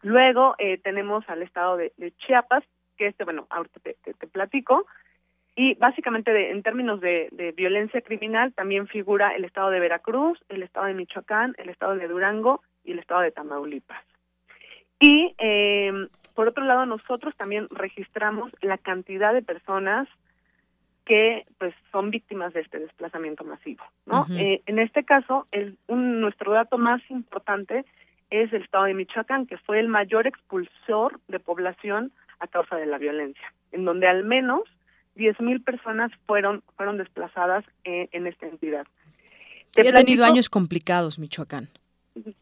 Luego 0.02 0.54
eh, 0.58 0.78
tenemos 0.78 1.28
al 1.28 1.42
estado 1.42 1.76
de, 1.76 1.92
Chiapas, 2.18 2.64
que 2.96 3.08
este, 3.08 3.24
bueno, 3.24 3.46
ahorita 3.50 3.80
te, 3.80 3.94
te, 3.94 4.26
platico, 4.26 4.86
y 5.54 5.74
básicamente 5.74 6.50
en 6.50 6.62
términos 6.62 7.00
de, 7.00 7.28
de, 7.32 7.52
violencia 7.52 8.00
criminal 8.02 8.52
también 8.52 8.88
figura 8.88 9.34
el 9.34 9.44
estado 9.44 9.70
de 9.70 9.80
Veracruz, 9.80 10.38
el 10.48 10.62
estado 10.62 10.86
de 10.86 10.94
Michoacán, 10.94 11.54
el 11.58 11.70
estado 11.70 11.96
de 11.96 12.08
Durango 12.08 12.62
y 12.84 12.92
el 12.92 12.98
estado 12.98 13.22
de 13.22 13.30
Tamaulipas. 13.30 14.04
Y 15.00 15.34
eh, 15.38 16.08
por 16.34 16.48
otro 16.48 16.64
lado, 16.64 16.84
nosotros 16.86 17.34
también 17.36 17.66
registramos 17.70 18.52
la 18.60 18.76
cantidad 18.76 19.32
de 19.32 19.42
personas 19.42 20.06
que 21.06 21.46
pues 21.58 21.74
son 21.92 22.10
víctimas 22.10 22.52
de 22.52 22.60
este 22.60 22.78
desplazamiento 22.78 23.44
masivo, 23.44 23.84
¿no? 24.06 24.26
eh, 24.32 24.60
en 24.66 24.78
este 24.80 25.04
caso, 25.04 25.46
el, 25.52 25.78
un, 25.86 26.20
nuestro 26.20 26.52
dato 26.52 26.78
más 26.78 27.00
importante 27.10 27.84
es 28.28 28.52
el 28.52 28.62
estado 28.62 28.84
de 28.84 28.94
Michoacán, 28.94 29.46
que 29.46 29.56
fue 29.56 29.78
el 29.78 29.88
mayor 29.88 30.26
expulsor 30.26 31.20
de 31.28 31.38
población 31.38 32.12
a 32.40 32.46
causa 32.46 32.76
de 32.76 32.86
la 32.86 32.98
violencia, 32.98 33.52
en 33.72 33.84
donde 33.84 34.06
al 34.06 34.24
menos 34.24 34.62
10.000 35.16 35.64
personas 35.64 36.12
fueron 36.26 36.62
fueron 36.76 36.98
desplazadas 36.98 37.64
en, 37.84 38.08
en 38.12 38.26
esta 38.26 38.46
entidad. 38.46 38.86
Sí, 39.72 39.86
ha 39.86 39.92
tenido 39.92 40.24
años 40.24 40.48
complicados 40.48 41.18
Michoacán. 41.18 41.68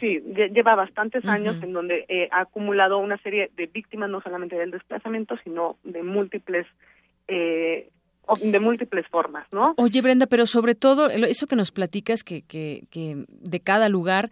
Sí, 0.00 0.20
lleva 0.52 0.74
bastantes 0.74 1.24
años 1.24 1.56
en 1.62 1.72
donde 1.72 2.04
eh, 2.08 2.28
ha 2.32 2.40
acumulado 2.42 2.98
una 2.98 3.16
serie 3.18 3.50
de 3.56 3.66
víctimas 3.66 4.10
no 4.10 4.20
solamente 4.20 4.56
del 4.56 4.70
desplazamiento, 4.70 5.36
sino 5.42 5.78
de 5.84 6.02
múltiples 6.02 6.66
eh, 7.28 7.88
de 8.40 8.60
múltiples 8.60 9.06
formas, 9.08 9.46
¿no? 9.52 9.74
Oye, 9.76 10.00
Brenda, 10.00 10.26
pero 10.26 10.46
sobre 10.46 10.74
todo 10.74 11.08
eso 11.10 11.46
que 11.46 11.56
nos 11.56 11.72
platicas 11.72 12.24
que, 12.24 12.42
que, 12.42 12.84
que 12.90 13.24
de 13.28 13.60
cada 13.60 13.88
lugar, 13.88 14.30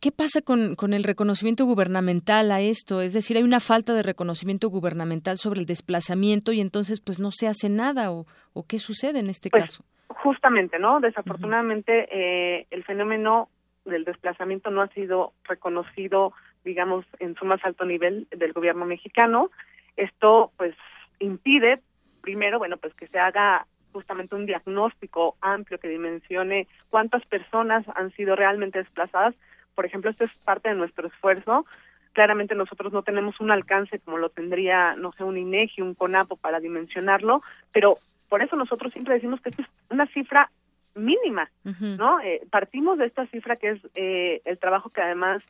¿qué 0.00 0.12
pasa 0.12 0.40
con, 0.42 0.76
con, 0.76 0.92
el 0.92 1.04
reconocimiento 1.04 1.64
gubernamental 1.64 2.50
a 2.50 2.60
esto? 2.60 3.00
Es 3.00 3.12
decir, 3.12 3.36
hay 3.36 3.42
una 3.42 3.60
falta 3.60 3.94
de 3.94 4.02
reconocimiento 4.02 4.68
gubernamental 4.68 5.38
sobre 5.38 5.60
el 5.60 5.66
desplazamiento 5.66 6.52
y 6.52 6.60
entonces 6.60 7.00
pues 7.00 7.20
no 7.20 7.30
se 7.30 7.48
hace 7.48 7.68
nada 7.68 8.10
o, 8.10 8.26
o 8.52 8.66
qué 8.66 8.78
sucede 8.78 9.18
en 9.18 9.30
este 9.30 9.50
pues, 9.50 9.62
caso. 9.62 9.84
Justamente, 10.08 10.78
¿no? 10.78 11.00
Desafortunadamente 11.00 12.08
eh, 12.10 12.66
el 12.70 12.84
fenómeno 12.84 13.48
del 13.84 14.04
desplazamiento 14.04 14.70
no 14.70 14.82
ha 14.82 14.88
sido 14.88 15.32
reconocido, 15.44 16.32
digamos, 16.64 17.04
en 17.18 17.34
su 17.34 17.44
más 17.44 17.64
alto 17.64 17.84
nivel 17.84 18.26
del 18.30 18.52
gobierno 18.52 18.86
mexicano. 18.86 19.50
Esto 19.96 20.52
pues 20.56 20.74
impide 21.18 21.80
primero, 22.22 22.58
bueno, 22.58 22.78
pues 22.78 22.94
que 22.94 23.06
se 23.08 23.18
haga 23.18 23.66
justamente 23.92 24.34
un 24.34 24.46
diagnóstico 24.46 25.36
amplio 25.40 25.78
que 25.78 25.88
dimensione 25.88 26.66
cuántas 26.90 27.24
personas 27.26 27.86
han 27.94 28.10
sido 28.12 28.34
realmente 28.34 28.78
desplazadas. 28.78 29.34
Por 29.74 29.86
ejemplo, 29.86 30.10
esto 30.10 30.24
es 30.24 30.34
parte 30.44 30.68
de 30.68 30.74
nuestro 30.74 31.08
esfuerzo. 31.08 31.66
Claramente 32.12 32.54
nosotros 32.54 32.92
no 32.92 33.02
tenemos 33.02 33.40
un 33.40 33.50
alcance 33.50 33.98
como 33.98 34.18
lo 34.18 34.28
tendría, 34.28 34.94
no 34.94 35.12
sé, 35.12 35.24
un 35.24 35.36
INEGI, 35.36 35.82
un 35.82 35.94
CONAPO 35.94 36.36
para 36.36 36.60
dimensionarlo, 36.60 37.42
pero 37.72 37.94
por 38.28 38.42
eso 38.42 38.56
nosotros 38.56 38.92
siempre 38.92 39.14
decimos 39.14 39.40
que 39.40 39.50
esto 39.50 39.62
es 39.62 39.68
una 39.90 40.06
cifra 40.06 40.50
mínima, 40.94 41.50
¿no? 41.64 42.20
Eh, 42.20 42.42
partimos 42.50 42.98
de 42.98 43.06
esta 43.06 43.26
cifra 43.26 43.56
que 43.56 43.70
es 43.70 43.80
eh, 43.96 44.42
el 44.44 44.58
trabajo 44.58 44.90
que 44.90 45.02
además 45.02 45.42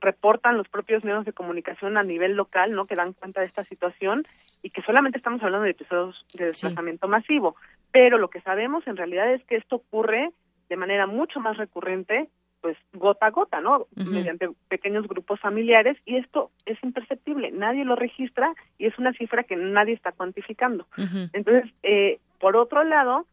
reportan 0.00 0.56
los 0.56 0.68
propios 0.68 1.04
medios 1.04 1.24
de 1.24 1.32
comunicación 1.32 1.96
a 1.96 2.02
nivel 2.02 2.34
local, 2.34 2.72
¿no? 2.72 2.86
Que 2.86 2.94
dan 2.94 3.12
cuenta 3.12 3.40
de 3.40 3.46
esta 3.46 3.64
situación 3.64 4.26
y 4.62 4.70
que 4.70 4.82
solamente 4.82 5.18
estamos 5.18 5.42
hablando 5.42 5.64
de 5.64 5.70
episodios 5.70 6.26
de 6.34 6.46
desplazamiento 6.46 7.08
masivo. 7.08 7.56
Pero 7.92 8.18
lo 8.18 8.28
que 8.28 8.40
sabemos 8.42 8.86
en 8.86 8.96
realidad 8.96 9.32
es 9.32 9.42
que 9.44 9.56
esto 9.56 9.76
ocurre 9.76 10.30
de 10.68 10.76
manera 10.76 11.06
mucho 11.06 11.40
más 11.40 11.56
recurrente, 11.56 12.28
pues 12.66 12.76
gota 12.94 13.26
a 13.26 13.30
gota, 13.30 13.60
¿no? 13.60 13.86
Mediante 13.94 14.48
pequeños 14.66 15.06
grupos 15.06 15.38
familiares 15.38 15.96
y 16.04 16.16
esto 16.16 16.50
es 16.64 16.76
imperceptible, 16.82 17.52
nadie 17.52 17.84
lo 17.84 17.94
registra 17.94 18.52
y 18.76 18.86
es 18.86 18.98
una 18.98 19.12
cifra 19.12 19.44
que 19.44 19.54
nadie 19.54 19.94
está 19.94 20.10
cuantificando. 20.10 20.84
Entonces, 21.32 21.72
eh, 21.84 22.18
por 22.40 22.56
otro 22.56 22.82
lado, 22.82 23.24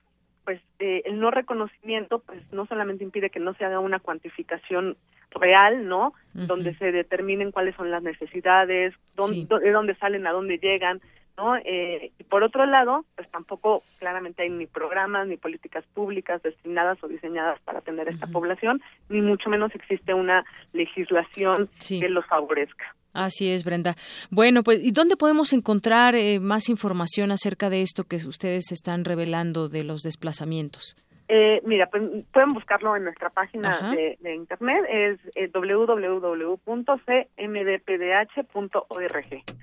pues 0.46 0.62
eh, 0.78 1.02
el 1.06 1.20
no 1.20 1.32
reconocimiento 1.32 2.20
pues 2.20 2.44
no 2.52 2.68
solamente 2.68 3.04
impide 3.04 3.32
que 3.32 3.40
no 3.40 3.56
se 3.56 3.66
haga 3.66 3.80
una 3.80 3.98
cuantificación 3.98 4.98
real, 5.32 5.88
¿no? 5.88 6.14
Donde 6.36 6.76
se 6.76 6.92
determinen 6.92 7.52
cuáles 7.52 7.76
son 7.76 7.90
las 7.90 8.04
necesidades, 8.04 8.94
dónde, 9.16 9.48
de 9.48 9.72
dónde 9.72 9.96
salen, 9.96 10.28
a 10.28 10.32
dónde 10.32 10.60
llegan, 10.60 11.02
¿no? 11.38 11.56
Eh, 11.58 12.12
y 12.18 12.24
por 12.24 12.44
otro 12.44 12.66
lado, 12.66 13.06
pues 13.16 13.30
tampoco 13.32 13.84
claramente 14.00 14.44
hay 14.44 14.50
ni 14.50 14.68
programas 14.68 15.28
ni 15.28 15.38
políticas 15.38 15.84
públicas 15.94 16.42
destinadas 16.44 17.04
o 17.04 17.08
diseñadas 17.08 17.60
para 17.62 17.80
atender 17.80 18.08
a 18.08 18.12
esta 18.12 18.28
población, 18.28 18.82
ni 19.10 19.22
mucho 19.22 19.50
menos 19.50 19.74
existe 19.76 20.14
una 20.14 20.46
legislación 20.74 21.70
que 21.88 22.10
los 22.10 22.26
favorezca. 22.26 22.96
Así 23.14 23.50
es, 23.50 23.64
Brenda. 23.64 23.96
Bueno, 24.32 24.64
pues, 24.64 24.84
¿y 24.84 24.92
dónde 24.92 25.16
podemos 25.16 25.54
encontrar 25.54 26.16
eh, 26.16 26.40
más 26.40 26.68
información 26.68 27.32
acerca 27.32 27.70
de 27.70 27.84
esto 27.84 28.06
que 28.06 28.16
ustedes 28.16 28.72
están 28.72 29.06
revelando 29.06 29.70
de 29.70 29.84
los 29.84 30.02
desplazamientos? 30.02 30.96
Eh, 31.28 31.62
mira, 31.66 31.88
pues, 31.88 32.04
pueden 32.32 32.50
buscarlo 32.50 32.96
en 32.96 33.06
nuestra 33.06 33.30
página 33.30 33.94
de, 33.94 34.36
internet, 34.36 34.86
es 34.90 35.20
eh, 35.36 35.50
www.cmdpdh.org. 35.54 36.64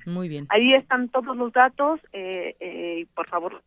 Muy 0.06 0.28
bien. 0.28 0.46
Ahí 0.48 0.74
están 0.74 1.08
todos 1.10 1.36
los 1.36 1.52
datos 1.52 2.00
eh, 2.12 3.00
y 3.00 3.04
por 3.06 3.28
favor 3.28 3.62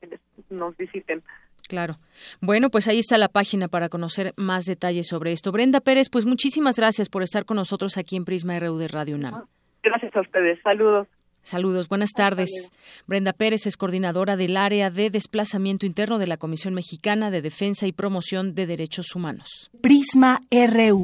nos 0.50 0.76
visiten. 0.78 1.22
Claro. 1.70 1.96
Bueno, 2.42 2.70
pues 2.70 2.88
ahí 2.88 3.00
está 3.00 3.18
la 3.18 3.30
página 3.30 3.68
para 3.68 3.90
conocer 3.90 4.34
más 4.38 4.66
detalles 4.66 5.08
sobre 5.08 5.32
esto. 5.32 5.52
Brenda 5.52 5.80
Pérez, 5.80 6.10
pues 6.12 6.26
muchísimas 6.26 6.78
gracias 6.78 7.10
por 7.10 7.24
estar 7.24 7.46
con 7.46 7.58
nosotros 7.58 7.98
aquí 7.98 8.16
en 8.16 8.26
Prisma 8.26 8.60
RU 8.60 8.78
de 8.78 8.88
Radio 8.88 9.16
UNAM. 9.16 9.46
Gracias 9.82 10.16
a 10.16 10.22
ustedes. 10.22 10.60
Saludos. 10.62 11.08
Saludos, 11.44 11.90
buenas 11.90 12.12
tardes. 12.12 12.72
Brenda 13.06 13.34
Pérez 13.34 13.68
es 13.68 13.76
coordinadora 13.76 14.38
del 14.38 14.56
área 14.56 14.90
de 14.90 15.10
desplazamiento 15.10 15.86
interno 15.86 16.18
de 16.18 16.28
la 16.28 16.38
Comisión 16.38 16.74
Mexicana 16.74 17.32
de 17.32 17.42
Defensa 17.42 17.86
y 17.86 17.92
Promoción 17.92 18.56
de 18.56 18.66
Derechos 18.66 19.14
Humanos. 19.14 19.70
Prisma 19.82 20.42
RU. 20.50 21.04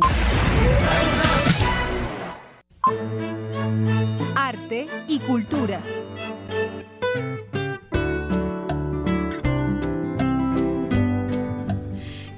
Arte 4.35 4.87
y 5.07 5.19
cultura. 5.19 5.81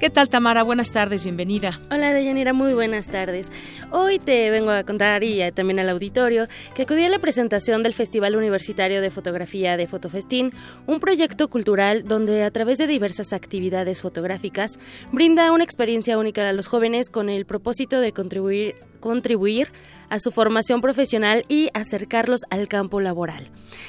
¿Qué 0.02 0.10
tal, 0.10 0.28
Tamara? 0.28 0.64
Buenas 0.64 0.90
tardes, 0.90 1.22
bienvenida. 1.22 1.78
Hola, 1.88 2.12
Deyanira, 2.12 2.52
muy 2.52 2.74
buenas 2.74 3.06
tardes. 3.06 3.52
Hoy 3.92 4.18
te 4.18 4.50
vengo 4.50 4.72
a 4.72 4.82
contar 4.82 5.22
y 5.22 5.48
también 5.52 5.78
al 5.78 5.88
auditorio 5.88 6.48
que 6.74 6.82
acudí 6.82 7.04
a 7.04 7.08
la 7.08 7.20
presentación 7.20 7.84
del 7.84 7.94
Festival 7.94 8.34
Universitario 8.34 9.00
de 9.00 9.12
Fotografía 9.12 9.76
de 9.76 9.86
Fotofestín, 9.86 10.52
un 10.88 10.98
proyecto 10.98 11.46
cultural 11.46 12.02
donde 12.02 12.42
a 12.42 12.50
través 12.50 12.78
de 12.78 12.88
diversas 12.88 13.32
actividades 13.32 14.00
fotográficas 14.00 14.80
brinda 15.12 15.52
una 15.52 15.62
experiencia 15.62 16.18
única 16.18 16.48
a 16.48 16.52
los 16.52 16.66
jóvenes 16.66 17.08
con 17.08 17.28
el 17.28 17.46
propósito 17.46 18.00
de 18.00 18.10
contribuir 18.10 18.74
contribuir 18.98 19.72
a 20.12 20.18
su 20.18 20.30
formación 20.30 20.82
profesional 20.82 21.42
y 21.48 21.70
acercarlos 21.72 22.42
al 22.50 22.68
campo 22.68 23.00
laboral. 23.00 23.48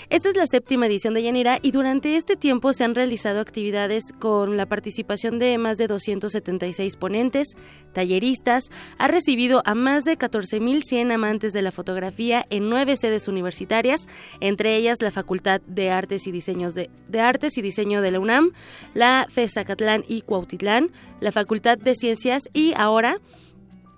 Esta 0.09 0.29
es 0.29 0.37
la 0.37 0.47
séptima 0.47 0.87
edición 0.87 1.13
de 1.13 1.21
Yanira 1.21 1.59
y 1.61 1.71
durante 1.71 2.15
este 2.15 2.37
tiempo 2.37 2.71
se 2.71 2.85
han 2.85 2.95
realizado 2.95 3.41
actividades 3.41 4.05
con 4.19 4.55
la 4.55 4.65
participación 4.65 5.37
de 5.37 5.57
más 5.57 5.77
de 5.77 5.87
276 5.87 6.95
ponentes, 6.95 7.57
talleristas, 7.91 8.69
ha 8.97 9.09
recibido 9.09 9.63
a 9.65 9.75
más 9.75 10.05
de 10.05 10.17
14.100 10.17 11.13
amantes 11.13 11.51
de 11.51 11.61
la 11.61 11.73
fotografía 11.73 12.45
en 12.49 12.69
nueve 12.69 12.95
sedes 12.95 13.27
universitarias, 13.27 14.07
entre 14.39 14.77
ellas 14.77 15.01
la 15.01 15.11
Facultad 15.11 15.59
de 15.67 15.91
Artes 15.91 16.25
y 16.25 16.31
Diseños 16.31 16.73
de, 16.73 16.89
de 17.09 17.19
Artes 17.19 17.57
y 17.57 17.61
Diseño 17.61 18.01
de 18.01 18.11
la 18.11 18.21
UNAM, 18.21 18.53
la 18.93 19.27
FESA 19.29 19.65
Catlán 19.65 20.05
y 20.07 20.21
Cuautitlán, 20.21 20.89
la 21.19 21.33
Facultad 21.33 21.77
de 21.77 21.95
Ciencias 21.95 22.43
y 22.53 22.73
ahora 22.77 23.17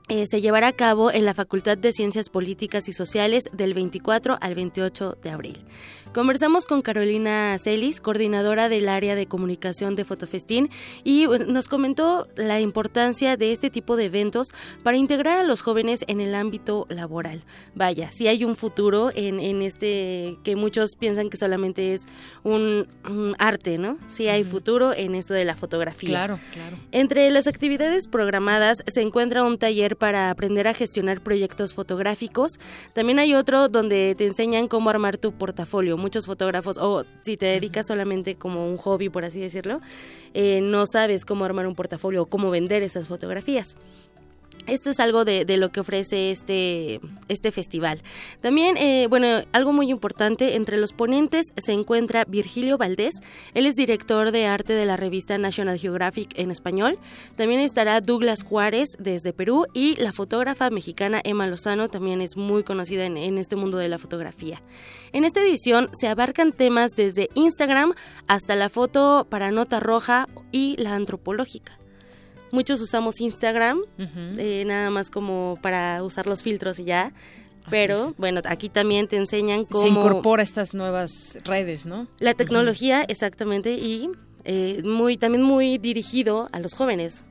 eh, 0.07 0.25
se 0.27 0.41
llevará 0.41 0.67
a 0.67 0.73
cabo 0.73 1.11
en 1.11 1.25
la 1.25 1.33
Facultad 1.33 1.77
de 1.77 1.91
Ciencias 1.91 2.29
Políticas 2.29 2.87
y 2.87 2.93
Sociales 2.93 3.49
del 3.53 3.73
24 3.73 4.37
al 4.39 4.55
28 4.55 5.17
de 5.21 5.29
abril. 5.29 5.57
Conversamos 6.15 6.65
con 6.65 6.81
Carolina 6.81 7.57
Celis, 7.59 7.99
coordinadora 7.99 8.69
del 8.69 8.87
área 8.87 9.15
de 9.15 9.25
comunicación 9.25 9.97
de 9.97 10.05
Fotofestín, 10.05 10.69
y 11.03 11.27
nos 11.27 11.67
comentó 11.67 12.29
la 12.37 12.61
importancia 12.61 13.35
de 13.35 13.51
este 13.51 13.69
tipo 13.69 13.97
de 13.97 14.05
eventos 14.05 14.53
para 14.81 14.95
integrar 14.95 15.39
a 15.39 15.43
los 15.43 15.61
jóvenes 15.61 16.05
en 16.07 16.21
el 16.21 16.33
ámbito 16.33 16.85
laboral. 16.87 17.43
Vaya, 17.73 18.11
si 18.11 18.29
hay 18.29 18.45
un 18.45 18.55
futuro 18.55 19.11
en, 19.13 19.41
en 19.41 19.61
este 19.61 20.37
que 20.45 20.55
muchos 20.55 20.95
piensan 20.95 21.29
que 21.29 21.35
solamente 21.35 21.93
es 21.93 22.05
un, 22.43 22.87
arte, 23.37 23.77
¿no? 23.77 23.97
Si 24.07 24.29
hay 24.29 24.45
futuro 24.45 24.93
en 24.93 25.15
esto 25.15 25.33
de 25.33 25.43
la 25.43 25.57
fotografía. 25.57 26.11
Claro, 26.11 26.39
claro. 26.53 26.77
Entre 26.93 27.29
las 27.29 27.45
actividades 27.45 28.07
programadas 28.07 28.83
se 28.87 29.01
encuentra 29.01 29.43
un 29.43 29.57
taller 29.57 29.97
para 29.97 30.29
aprender 30.29 30.69
a 30.69 30.73
gestionar 30.73 31.19
proyectos 31.19 31.73
fotográficos. 31.73 32.57
También 32.93 33.19
hay 33.19 33.33
otro 33.33 33.67
donde 33.67 34.15
te 34.17 34.25
enseñan 34.25 34.69
cómo 34.69 34.89
armar 34.89 35.17
tu 35.17 35.33
portafolio 35.33 35.97
muchos 36.05 36.27
fotógrafos, 36.27 36.77
o 36.77 37.03
si 37.21 37.35
te 37.35 37.47
dedicas 37.47 37.87
solamente 37.87 38.35
como 38.35 38.69
un 38.69 38.77
hobby, 38.77 39.09
por 39.09 39.25
así 39.25 39.39
decirlo, 39.39 39.81
eh, 40.35 40.61
no 40.61 40.85
sabes 40.85 41.25
cómo 41.25 41.45
armar 41.45 41.65
un 41.65 41.73
portafolio 41.73 42.21
o 42.21 42.25
cómo 42.27 42.51
vender 42.51 42.83
esas 42.83 43.07
fotografías. 43.07 43.75
Esto 44.67 44.89
es 44.89 44.99
algo 44.99 45.25
de, 45.25 45.45
lo 45.57 45.71
que 45.71 45.79
ofrece 45.79 46.31
este, 46.31 46.99
este 47.27 47.51
festival. 47.51 48.01
También, 48.41 48.77
eh, 48.77 49.05
bueno, 49.07 49.27
algo 49.51 49.73
muy 49.73 49.91
importante, 49.91 50.55
entre 50.55 50.77
los 50.77 50.91
ponentes 50.91 51.47
se 51.55 51.73
encuentra 51.73 52.25
Virgilio 52.25 52.77
Valdés, 52.77 53.13
él 53.53 53.67
es 53.67 53.75
director 53.75 54.31
de 54.31 54.47
arte 54.47 54.73
de 54.73 54.85
la 54.85 54.97
revista 54.97 55.37
National 55.37 55.77
Geographic 55.77 56.37
en 56.37 56.49
español. 56.49 56.97
También 57.35 57.61
estará 57.61 58.01
Douglas 58.01 58.43
Juárez 58.43 58.89
desde 58.97 59.33
Perú 59.33 59.67
y 59.73 59.95
la 59.97 60.11
fotógrafa 60.11 60.71
mexicana 60.71 61.21
Emma 61.23 61.45
Lozano, 61.45 61.89
también 61.89 62.21
es 62.21 62.35
muy 62.35 62.63
conocida 62.63 63.05
en, 63.05 63.17
en 63.17 63.37
este 63.37 63.55
mundo 63.55 63.77
de 63.77 63.87
la 63.87 63.99
fotografía. 63.99 64.63
En 65.13 65.25
esta 65.25 65.41
edición 65.41 65.89
se 65.93 66.07
abarcan 66.07 66.51
temas 66.51 66.95
desde 66.95 67.29
Instagram 67.35 67.93
hasta 68.27 68.55
la 68.55 68.69
foto 68.69 69.27
para 69.29 69.51
nota 69.51 69.79
roja 69.79 70.27
y 70.51 70.75
la 70.77 70.95
antropológica. 70.95 71.77
Muchos 72.55 72.79
usamos 72.79 73.19
Instagram, 73.19 73.81
eh, 73.97 74.63
nada 74.65 74.89
más 74.89 75.09
como 75.09 75.59
para 75.61 76.01
usar 76.03 76.25
los 76.25 76.41
filtros 76.41 76.79
y 76.79 76.85
ya. 76.85 77.11
Pero 77.69 78.13
bueno, 78.17 78.39
aquí 78.45 78.69
también 78.69 79.09
te 79.09 79.17
enseñan 79.17 79.65
cómo... 79.65 79.83
Se 79.83 79.89
incorpora 79.89 80.41
estas 80.41 80.73
nuevas 80.73 81.37
redes, 81.43 81.85
¿no? 81.85 82.07
La 82.19 82.33
tecnología, 82.33 83.03
exactamente, 83.03 83.73
y 83.73 84.09
eh, 84.45 84.81
muy 84.85 85.17
también 85.17 85.43
muy 85.43 85.77
dirigido 85.77 86.47
a 86.53 86.59
los 86.59 86.75
jóvenes 86.75 87.23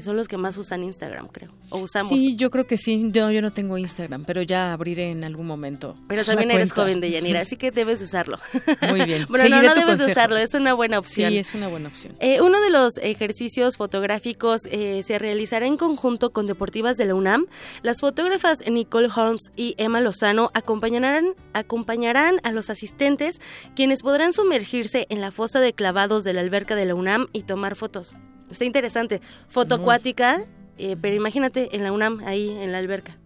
son 0.00 0.16
los 0.16 0.28
que 0.28 0.36
más 0.36 0.56
usan 0.58 0.84
Instagram, 0.84 1.28
creo. 1.28 1.50
O 1.70 1.78
usamos. 1.78 2.10
Sí, 2.10 2.36
yo 2.36 2.50
creo 2.50 2.66
que 2.66 2.76
sí. 2.76 3.08
Yo, 3.10 3.30
yo 3.30 3.40
no 3.40 3.52
tengo 3.52 3.78
Instagram, 3.78 4.24
pero 4.24 4.42
ya 4.42 4.72
abriré 4.72 5.10
en 5.10 5.24
algún 5.24 5.46
momento. 5.46 5.96
Pero 6.06 6.24
también 6.24 6.50
eres 6.50 6.72
joven 6.72 7.00
de 7.00 7.10
Yanira, 7.10 7.40
así 7.40 7.56
que 7.56 7.70
debes 7.70 8.02
usarlo. 8.02 8.38
Muy 8.90 9.02
bien. 9.02 9.26
bueno, 9.28 9.48
no, 9.48 9.62
no 9.62 9.74
debes 9.74 10.00
usarlo, 10.06 10.36
es 10.36 10.54
una 10.54 10.74
buena 10.74 10.98
opción. 10.98 11.30
Sí, 11.30 11.38
es 11.38 11.54
una 11.54 11.68
buena 11.68 11.88
opción. 11.88 12.14
Eh, 12.20 12.40
uno 12.42 12.60
de 12.60 12.70
los 12.70 12.98
ejercicios 12.98 13.76
fotográficos 13.76 14.62
eh, 14.70 15.02
se 15.02 15.18
realizará 15.18 15.66
en 15.66 15.76
conjunto 15.76 16.30
con 16.30 16.46
Deportivas 16.46 16.96
de 16.96 17.06
la 17.06 17.14
UNAM. 17.14 17.46
Las 17.82 18.00
fotógrafas 18.00 18.58
Nicole 18.70 19.08
Holmes 19.14 19.50
y 19.56 19.74
Emma 19.78 20.00
Lozano 20.00 20.50
acompañarán, 20.54 21.34
acompañarán 21.52 22.40
a 22.42 22.52
los 22.52 22.68
asistentes, 22.70 23.40
quienes 23.74 24.02
podrán 24.02 24.32
sumergirse 24.32 25.06
en 25.08 25.20
la 25.20 25.30
fosa 25.30 25.60
de 25.60 25.72
clavados 25.72 26.24
de 26.24 26.34
la 26.34 26.40
alberca 26.40 26.74
de 26.74 26.84
la 26.84 26.94
UNAM 26.94 27.28
y 27.32 27.42
tomar 27.42 27.76
fotos. 27.76 28.14
Está 28.54 28.64
interesante. 28.66 29.20
Foto 29.48 29.74
acuática, 29.74 30.44
eh, 30.78 30.96
pero 31.00 31.16
imagínate 31.16 31.74
en 31.74 31.82
la 31.82 31.90
UNAM, 31.90 32.22
ahí 32.24 32.50
en 32.50 32.70
la 32.70 32.78
alberca. 32.78 33.18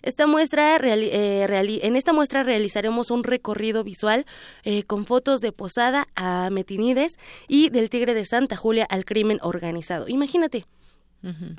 Esta 0.00 0.26
muestra 0.26 0.78
eh, 0.82 1.80
en 1.82 1.96
esta 1.96 2.14
muestra 2.14 2.44
realizaremos 2.44 3.10
un 3.10 3.22
recorrido 3.22 3.84
visual 3.84 4.24
eh, 4.64 4.84
con 4.84 5.04
fotos 5.04 5.42
de 5.42 5.52
Posada 5.52 6.08
a 6.16 6.48
Metinides 6.48 7.18
y 7.46 7.68
del 7.68 7.90
Tigre 7.90 8.14
de 8.14 8.24
Santa 8.24 8.56
Julia 8.56 8.86
al 8.88 9.04
crimen 9.04 9.38
organizado. 9.42 10.08
Imagínate, 10.08 10.64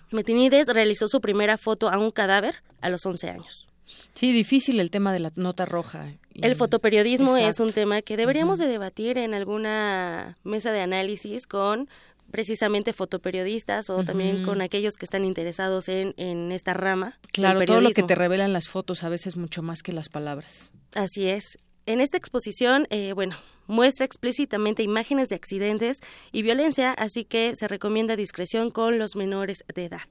Metinides 0.09 0.67
realizó 0.67 1.07
su 1.07 1.21
primera 1.21 1.59
foto 1.59 1.89
a 1.89 1.99
un 1.99 2.09
cadáver 2.09 2.55
a 2.81 2.89
los 2.89 3.05
11 3.05 3.29
años. 3.29 3.67
Sí, 4.15 4.33
difícil 4.33 4.79
el 4.79 4.89
tema 4.89 5.13
de 5.13 5.19
la 5.19 5.31
nota 5.35 5.65
roja. 5.65 6.07
El 6.35 6.55
fotoperiodismo 6.55 7.37
es 7.37 7.59
un 7.59 7.71
tema 7.71 8.01
que 8.01 8.17
deberíamos 8.17 8.59
de 8.59 8.67
debatir 8.67 9.17
en 9.17 9.33
alguna 9.33 10.37
mesa 10.43 10.71
de 10.71 10.81
análisis 10.81 11.45
con 11.47 11.89
precisamente 12.31 12.93
fotoperiodistas 12.93 13.89
o 13.89 14.03
también 14.03 14.43
con 14.43 14.61
aquellos 14.61 14.95
que 14.95 15.05
están 15.05 15.25
interesados 15.25 15.89
en, 15.89 16.13
en 16.17 16.51
esta 16.51 16.73
rama. 16.73 17.19
del 17.23 17.31
Claro, 17.33 17.65
todo 17.65 17.81
lo 17.81 17.91
que 17.91 18.03
te 18.03 18.15
revelan 18.15 18.53
las 18.53 18.69
fotos 18.69 19.03
a 19.03 19.09
veces 19.09 19.35
mucho 19.35 19.61
más 19.61 19.83
que 19.83 19.91
las 19.91 20.09
palabras. 20.09 20.71
Así 20.93 21.27
es. 21.27 21.57
En 21.85 21.99
esta 21.99 22.17
exposición, 22.17 22.87
eh, 22.89 23.13
bueno, 23.13 23.35
muestra 23.67 24.05
explícitamente 24.05 24.83
imágenes 24.83 25.29
de 25.29 25.35
accidentes 25.35 25.99
y 26.31 26.43
violencia, 26.43 26.93
así 26.93 27.25
que 27.25 27.53
se 27.55 27.67
recomienda 27.67 28.15
discreción 28.15 28.69
con 28.69 28.99
los 28.99 29.15
menores 29.15 29.63
de 29.73 29.85
edad. 29.85 30.07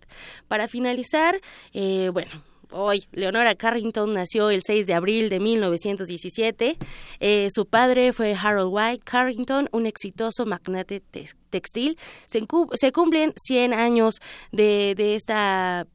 Para 0.48 0.66
finalizar, 0.66 1.40
eh, 1.72 2.10
bueno, 2.12 2.30
hoy 2.72 3.04
Leonora 3.12 3.54
Carrington 3.54 4.14
nació 4.14 4.50
el 4.50 4.62
6 4.64 4.86
de 4.86 4.94
abril 4.94 5.28
de 5.28 5.40
1917. 5.40 6.76
Eh, 7.20 7.48
su 7.50 7.66
padre 7.66 8.12
fue 8.12 8.34
Harold 8.34 8.70
White 8.72 9.02
Carrington, 9.04 9.68
un 9.72 9.86
exitoso 9.86 10.46
magnate 10.46 11.00
te- 11.00 11.28
textil. 11.50 11.98
Se 12.26 12.92
cumplen 12.92 13.32
100 13.36 13.74
años 13.74 14.14
de, 14.52 14.94
de 14.96 15.14
esta 15.14 15.86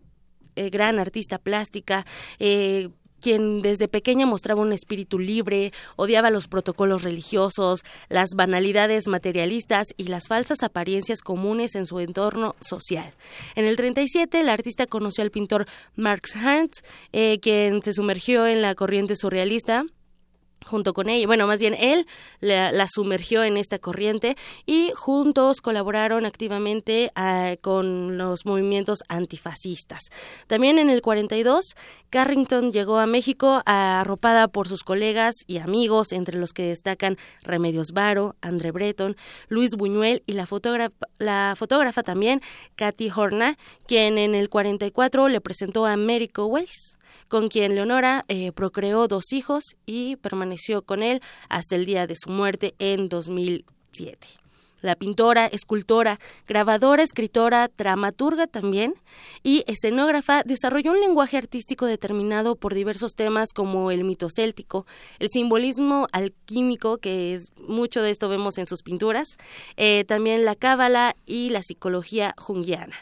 eh, 0.56 0.70
gran 0.70 1.00
artista 1.00 1.38
plástica. 1.38 2.06
eh, 2.40 2.90
quien 3.26 3.64
desde 3.64 3.88
pequeña 3.88 4.28
mostraba 4.28 4.62
un 4.62 4.72
espíritu 4.72 5.18
libre, 5.18 5.74
odiaba 5.96 6.30
los 6.30 6.48
protocolos 6.48 7.02
religiosos, 7.02 7.80
las 8.08 8.36
banalidades 8.36 9.08
materialistas 9.08 9.88
y 9.98 10.04
las 10.04 10.28
falsas 10.28 10.62
apariencias 10.62 11.22
comunes 11.22 11.74
en 11.74 11.88
su 11.88 12.00
entorno 12.00 12.56
social. 12.60 13.12
En 13.56 13.66
el 13.66 13.78
37, 13.78 14.42
el 14.42 14.48
artista 14.48 14.86
conoció 14.86 15.24
al 15.24 15.32
pintor 15.32 15.66
Marx 15.96 16.36
Hans, 16.36 16.84
eh, 17.14 17.40
quien 17.40 17.82
se 17.82 17.94
sumergió 17.94 18.46
en 18.46 18.62
la 18.62 18.76
corriente 18.76 19.16
surrealista 19.16 19.86
junto 20.66 20.94
con 20.94 21.10
ella, 21.10 21.28
bueno, 21.28 21.48
más 21.48 21.60
bien 21.60 21.76
él 21.80 22.08
la, 22.40 22.86
sumergió 22.88 23.44
en 23.44 23.58
esta 23.58 23.80
corriente 23.80 24.36
y 24.66 24.92
juntos 24.96 25.62
colaboraron 25.62 26.26
activamente 26.26 27.12
ah, 27.16 27.56
con 27.62 28.18
los 28.18 28.46
movimientos 28.46 29.00
antifascistas. 29.10 30.02
También 30.48 30.78
en 30.78 30.90
el 30.90 31.02
42, 31.02 31.76
Carrington 32.10 32.72
llegó 32.72 32.98
a 32.98 33.08
México 33.08 33.62
arropada 33.66 34.48
por 34.48 34.68
sus 34.68 34.84
colegas 34.84 35.36
y 35.48 35.58
amigos, 35.58 36.12
entre 36.12 36.38
los 36.38 36.54
que 36.54 36.64
destacan 36.64 37.18
Remedios 37.44 37.92
Varo, 37.92 38.36
André 38.42 38.72
Breton, 38.72 39.16
Luis 39.50 39.76
Buñuel 39.76 40.24
y 40.26 40.34
la 40.34 40.46
fotógrafa, 40.46 40.96
la 41.18 41.54
fotógrafa 41.58 42.04
también, 42.04 42.42
Katy 42.76 43.10
Horna, 43.16 43.58
quien 43.88 44.18
en 44.18 44.36
el 44.36 44.50
44 44.50 45.30
le 45.30 45.42
presentó 45.42 45.86
a 45.86 45.94
Américo 45.94 46.46
Weiss 46.46 46.98
con 47.28 47.48
quien 47.50 47.76
Leonora 47.76 48.26
eh, 48.28 48.52
procreó 48.52 49.08
dos 49.08 49.34
hijos 49.34 49.64
y 49.86 50.16
permaneció 50.18 50.84
con 50.84 51.04
él 51.04 51.22
hasta 51.50 51.76
el 51.76 51.86
día 51.86 52.08
de 52.08 52.16
su 52.16 52.30
muerte 52.30 52.76
en 52.80 53.10
2007 53.10 54.45
la 54.86 54.96
pintora, 54.96 55.48
escultora, 55.48 56.20
grabadora, 56.48 57.04
escritora, 57.04 57.70
dramaturga 57.78 58.48
también 58.48 58.94
y 59.44 59.64
escenógrafa, 59.68 60.44
desarrolló 60.44 60.92
un 60.92 61.02
lenguaje 61.02 61.38
artístico 61.38 61.86
determinado 61.86 62.56
por 62.56 62.74
diversos 62.74 63.16
temas 63.16 63.52
como 63.54 63.92
el 63.92 64.04
mito 64.04 64.28
céltico, 64.30 64.86
el 65.20 65.30
simbolismo 65.30 66.08
alquímico, 66.12 66.98
que 66.98 67.34
es 67.34 67.54
mucho 67.58 68.02
de 68.02 68.12
esto 68.12 68.30
vemos 68.30 68.58
en 68.58 68.66
sus 68.66 68.82
pinturas, 68.82 69.38
eh, 69.78 70.06
también 70.06 70.46
la 70.46 70.56
cábala 70.56 71.16
y 71.26 71.50
la 71.50 71.62
psicología 71.62 72.34
junguiana. 72.38 72.96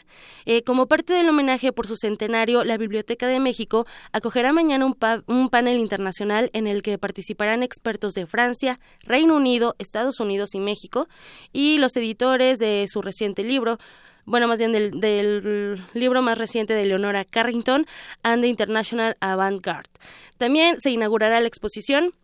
Eh, 0.46 0.62
como 0.62 0.86
parte 0.86 1.12
del 1.12 1.28
homenaje 1.28 1.72
por 1.72 1.86
su 1.86 1.96
centenario, 1.96 2.64
la 2.64 2.76
Biblioteca 2.76 3.26
de 3.26 3.40
México 3.40 3.86
acogerá 4.12 4.52
mañana 4.52 4.86
un, 4.86 4.96
un 5.26 5.48
panel 5.48 5.78
internacional 5.78 6.50
en 6.52 6.66
el 6.66 6.82
que 6.82 6.98
participarán 6.98 7.62
expertos 7.62 8.14
de 8.14 8.26
Francia, 8.26 8.80
Reino 9.00 9.36
Unido, 9.36 9.74
Estados 9.78 10.20
Unidos 10.20 10.54
y 10.54 10.60
México 10.60 11.08
y 11.52 11.73
los 11.78 11.96
editores 11.96 12.58
de 12.58 12.86
su 12.88 13.02
reciente 13.02 13.42
libro, 13.42 13.78
bueno, 14.26 14.48
más 14.48 14.58
bien 14.58 14.72
del, 14.72 15.84
libro 15.92 16.22
más 16.22 16.38
reciente 16.38 16.72
de 16.74 16.84
Leonora 16.86 17.24
Carrington, 17.24 17.86
and 18.22 18.42
the 18.42 18.48
International 18.48 19.16
Avant-Garde. 19.20 19.90
También 20.38 20.80
se 20.80 20.90
inaugurará 20.90 21.40
la 21.40 21.48
exposición 21.48 22.14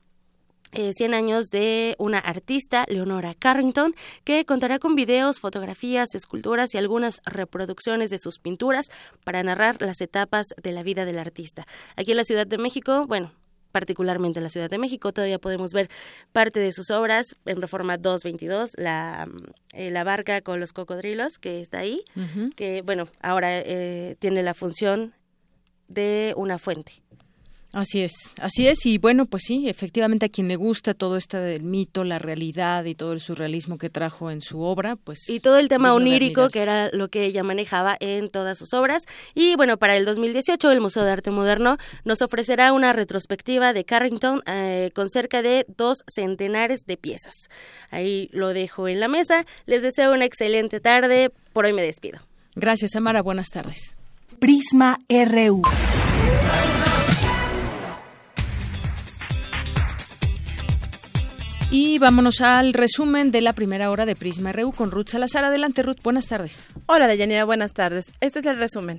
100 0.73 1.13
eh, 1.13 1.17
años 1.17 1.49
de 1.51 1.97
una 1.99 2.19
artista, 2.19 2.85
Leonora 2.89 3.35
Carrington, 3.35 3.95
que 4.25 4.45
contará 4.45 4.79
con 4.79 4.95
videos, 4.95 5.41
fotografías, 5.41 6.15
esculturas 6.15 6.75
y 6.75 6.79
algunas 6.79 7.21
reproducciones 7.25 8.11
de 8.11 8.19
sus 8.19 8.39
pinturas 8.39 8.87
para 9.25 9.43
narrar 9.43 9.83
las 9.83 10.01
etapas 10.01 10.47
de 10.63 10.73
la 10.73 10.83
vida 10.83 11.05
del 11.05 11.19
artista. 11.19 11.67
Aquí 11.97 12.13
en 12.13 12.19
la 12.19 12.25
Ciudad 12.25 12.47
de 12.47 12.59
México, 12.59 13.05
bueno, 13.07 13.33
particularmente 13.73 14.39
en 14.39 14.45
la 14.45 14.49
Ciudad 14.49 14.71
de 14.71 14.79
México. 14.79 15.13
Todavía 15.13 15.39
podemos 15.39 15.73
ver 15.73 15.89
parte 16.33 16.61
de 16.61 16.73
sus 16.73 16.91
obras 16.91 17.35
en 17.47 17.61
Reforma 17.61 17.97
222, 17.97 18.75
la, 18.77 19.29
eh, 19.73 19.91
la 19.91 20.05
barca 20.05 20.41
con 20.41 20.61
los 20.61 20.73
cocodrilos 20.73 21.39
que 21.39 21.61
está 21.61 21.79
ahí, 21.79 22.05
que 22.57 22.83
bueno, 22.83 23.09
ahora 23.21 23.59
eh, 23.61 24.17
tiene 24.19 24.43
la 24.43 24.55
función 24.55 25.15
de 25.89 26.35
una 26.37 26.59
fuente. 26.59 27.03
Así 27.73 28.01
es, 28.01 28.35
así 28.41 28.67
es, 28.67 28.85
y 28.85 28.99
bueno, 28.99 29.27
pues 29.27 29.45
sí, 29.47 29.69
efectivamente 29.69 30.27
a 30.27 30.29
quien 30.29 30.49
le 30.49 30.57
gusta 30.57 30.93
todo 30.93 31.17
esto 31.17 31.39
del 31.39 31.63
mito, 31.63 32.03
la 32.03 32.19
realidad 32.19 32.85
y 32.85 32.97
todo 32.97 33.13
el 33.13 33.21
surrealismo 33.21 33.79
que 33.79 33.89
trajo 33.89 34.33
en 34.33 34.41
su 34.41 34.61
obra, 34.61 34.97
pues... 34.97 35.29
Y 35.29 35.39
todo 35.39 35.57
el 35.57 35.69
tema 35.69 35.95
onírico, 35.95 36.49
que 36.49 36.63
era 36.63 36.91
lo 36.93 37.09
que 37.09 37.25
ella 37.25 37.45
manejaba 37.45 37.97
en 38.01 38.29
todas 38.29 38.59
sus 38.59 38.75
obras. 38.75 39.05
Y 39.35 39.55
bueno, 39.55 39.77
para 39.77 39.97
el 39.97 40.05
2018 40.05 40.69
el 40.73 40.81
Museo 40.81 41.05
de 41.05 41.13
Arte 41.13 41.31
Moderno 41.31 41.79
nos 42.05 42.23
ofrecerá 42.23 42.73
una 42.73 42.93
retrospectiva 42.93 43.73
de 43.73 43.85
Carrington 43.85 44.43
eh, 44.47 44.91
con 44.93 45.09
cerca 45.09 45.41
de 45.41 45.65
dos 45.77 45.99
centenares 46.13 46.81
de 46.87 46.97
piezas. 46.97 47.35
Ahí 47.91 48.29
lo 48.33 48.49
dejo 48.49 48.89
en 48.89 48.99
la 48.99 49.07
mesa, 49.07 49.47
les 49.67 49.83
deseo 49.83 50.13
una 50.13 50.25
excelente 50.25 50.81
tarde, 50.81 51.31
por 51.53 51.67
hoy 51.67 51.73
me 51.73 51.83
despido. 51.83 52.19
Gracias, 52.57 52.97
Amara, 52.97 53.23
buenas 53.23 53.51
tardes. 53.51 53.97
Prisma 54.41 54.99
RU. 55.09 55.63
Y 61.73 62.01
vámonos 62.01 62.41
al 62.41 62.73
resumen 62.73 63.31
de 63.31 63.41
la 63.43 63.53
primera 63.53 63.91
hora 63.91 64.05
de 64.05 64.17
Prisma 64.17 64.51
RU 64.51 64.73
con 64.73 64.91
Ruth 64.91 65.11
Salazar. 65.11 65.45
Adelante, 65.45 65.85
Ruth. 65.85 66.03
Buenas 66.03 66.27
tardes. 66.27 66.69
Hola, 66.87 67.07
Deyanira. 67.07 67.45
Buenas 67.45 67.75
tardes. 67.75 68.11
Este 68.21 68.41
es 68.41 68.47
el 68.47 68.59
resumen. 68.59 68.99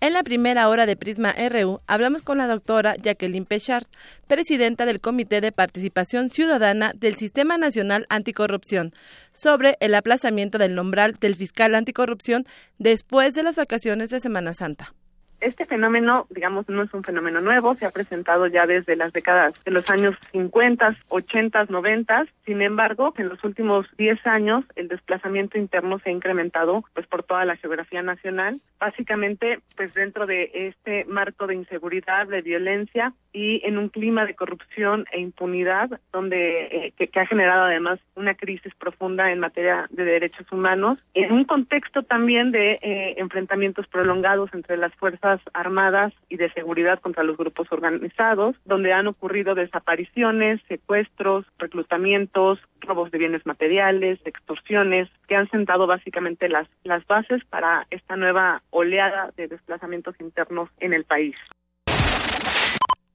En 0.00 0.14
la 0.14 0.22
primera 0.22 0.66
hora 0.70 0.86
de 0.86 0.96
Prisma 0.96 1.34
RU 1.50 1.80
hablamos 1.86 2.22
con 2.22 2.38
la 2.38 2.46
doctora 2.46 2.96
Jacqueline 2.96 3.44
Pechard, 3.44 3.84
presidenta 4.28 4.86
del 4.86 5.02
Comité 5.02 5.42
de 5.42 5.52
Participación 5.52 6.30
Ciudadana 6.30 6.92
del 6.96 7.16
Sistema 7.16 7.58
Nacional 7.58 8.06
Anticorrupción, 8.08 8.94
sobre 9.34 9.76
el 9.80 9.94
aplazamiento 9.94 10.56
del 10.56 10.74
nombral 10.74 11.16
del 11.20 11.36
fiscal 11.36 11.74
anticorrupción 11.74 12.46
después 12.78 13.34
de 13.34 13.42
las 13.42 13.56
vacaciones 13.56 14.08
de 14.08 14.20
Semana 14.20 14.54
Santa 14.54 14.94
este 15.40 15.66
fenómeno, 15.66 16.26
digamos, 16.30 16.68
no 16.68 16.82
es 16.82 16.92
un 16.94 17.04
fenómeno 17.04 17.40
nuevo, 17.40 17.74
se 17.74 17.86
ha 17.86 17.90
presentado 17.90 18.46
ya 18.46 18.66
desde 18.66 18.96
las 18.96 19.12
décadas 19.12 19.54
de 19.64 19.70
los 19.70 19.88
años 19.90 20.16
50, 20.32 20.96
80, 21.08 21.64
90. 21.68 22.26
Sin 22.44 22.62
embargo, 22.62 23.14
en 23.16 23.28
los 23.28 23.42
últimos 23.44 23.86
10 23.96 24.26
años 24.26 24.64
el 24.76 24.88
desplazamiento 24.88 25.58
interno 25.58 25.98
se 25.98 26.10
ha 26.10 26.12
incrementado 26.12 26.84
pues 26.94 27.06
por 27.06 27.22
toda 27.22 27.44
la 27.44 27.56
geografía 27.56 28.02
nacional, 28.02 28.54
básicamente 28.78 29.60
pues 29.76 29.94
dentro 29.94 30.26
de 30.26 30.50
este 30.52 31.04
marco 31.06 31.46
de 31.46 31.54
inseguridad, 31.54 32.26
de 32.26 32.42
violencia 32.42 33.12
y 33.32 33.64
en 33.64 33.78
un 33.78 33.88
clima 33.88 34.26
de 34.26 34.34
corrupción 34.34 35.06
e 35.12 35.20
impunidad 35.20 36.00
donde 36.12 36.86
eh, 36.86 36.92
que, 36.96 37.20
ha 37.20 37.26
generado 37.26 37.64
además 37.64 38.00
una 38.16 38.34
crisis 38.34 38.74
profunda 38.74 39.30
en 39.30 39.38
materia 39.38 39.86
de 39.90 40.04
derechos 40.04 40.50
humanos, 40.50 40.98
en 41.14 41.32
un 41.32 41.44
contexto 41.44 42.02
también 42.02 42.50
de 42.50 42.78
eh, 42.82 43.14
enfrentamientos 43.18 43.86
prolongados 43.86 44.52
entre 44.54 44.76
las 44.76 44.94
fuerzas 44.94 45.29
armadas 45.52 46.12
y 46.28 46.36
de 46.36 46.50
seguridad 46.52 46.98
contra 47.00 47.22
los 47.22 47.36
grupos 47.36 47.70
organizados, 47.70 48.56
donde 48.64 48.92
han 48.92 49.06
ocurrido 49.06 49.54
desapariciones, 49.54 50.60
secuestros, 50.66 51.44
reclutamientos, 51.58 52.58
robos 52.80 53.10
de 53.10 53.18
bienes 53.18 53.44
materiales, 53.44 54.18
extorsiones, 54.24 55.08
que 55.28 55.36
han 55.36 55.48
sentado 55.50 55.86
básicamente 55.86 56.48
las, 56.48 56.66
las 56.82 57.06
bases 57.06 57.44
para 57.44 57.86
esta 57.90 58.16
nueva 58.16 58.62
oleada 58.70 59.30
de 59.36 59.46
desplazamientos 59.46 60.14
internos 60.20 60.70
en 60.80 60.94
el 60.94 61.04
país. 61.04 61.34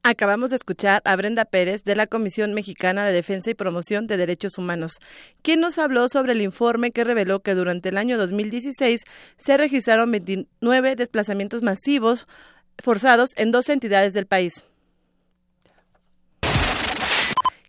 Acabamos 0.08 0.50
de 0.50 0.56
escuchar 0.56 1.02
a 1.04 1.16
Brenda 1.16 1.44
Pérez 1.44 1.82
de 1.82 1.96
la 1.96 2.06
Comisión 2.06 2.54
Mexicana 2.54 3.04
de 3.04 3.12
Defensa 3.12 3.50
y 3.50 3.54
Promoción 3.54 4.06
de 4.06 4.16
Derechos 4.16 4.56
Humanos, 4.56 5.00
quien 5.42 5.58
nos 5.58 5.78
habló 5.78 6.06
sobre 6.08 6.30
el 6.30 6.42
informe 6.42 6.92
que 6.92 7.02
reveló 7.02 7.40
que 7.40 7.56
durante 7.56 7.88
el 7.88 7.96
año 7.96 8.16
2016 8.16 9.00
se 9.36 9.56
registraron 9.56 10.12
29 10.12 10.94
desplazamientos 10.94 11.62
masivos 11.62 12.28
forzados 12.78 13.30
en 13.34 13.50
dos 13.50 13.68
entidades 13.68 14.12
del 14.12 14.26
país. 14.26 14.62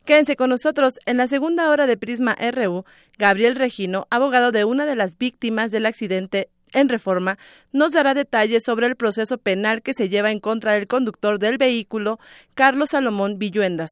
Quédense 0.05 0.35
con 0.35 0.51
nosotros 0.51 0.99
en 1.07 1.17
la 1.17 1.27
segunda 1.27 1.71
hora 1.71 1.87
de 1.87 1.97
Prisma 1.97 2.35
RU. 2.53 2.85
Gabriel 3.17 3.55
Regino, 3.55 4.05
abogado 4.11 4.51
de 4.51 4.63
una 4.63 4.85
de 4.85 4.95
las 4.95 5.17
víctimas 5.17 5.71
del 5.71 5.87
accidente 5.87 6.49
en 6.73 6.89
reforma, 6.89 7.37
nos 7.71 7.91
dará 7.91 8.13
detalles 8.13 8.63
sobre 8.65 8.87
el 8.87 8.95
proceso 8.95 9.37
penal 9.37 9.81
que 9.81 9.93
se 9.93 10.09
lleva 10.09 10.31
en 10.31 10.39
contra 10.39 10.73
del 10.73 10.87
conductor 10.87 11.39
del 11.39 11.57
vehículo, 11.57 12.19
Carlos 12.53 12.89
Salomón 12.91 13.39
Villuendas. 13.39 13.89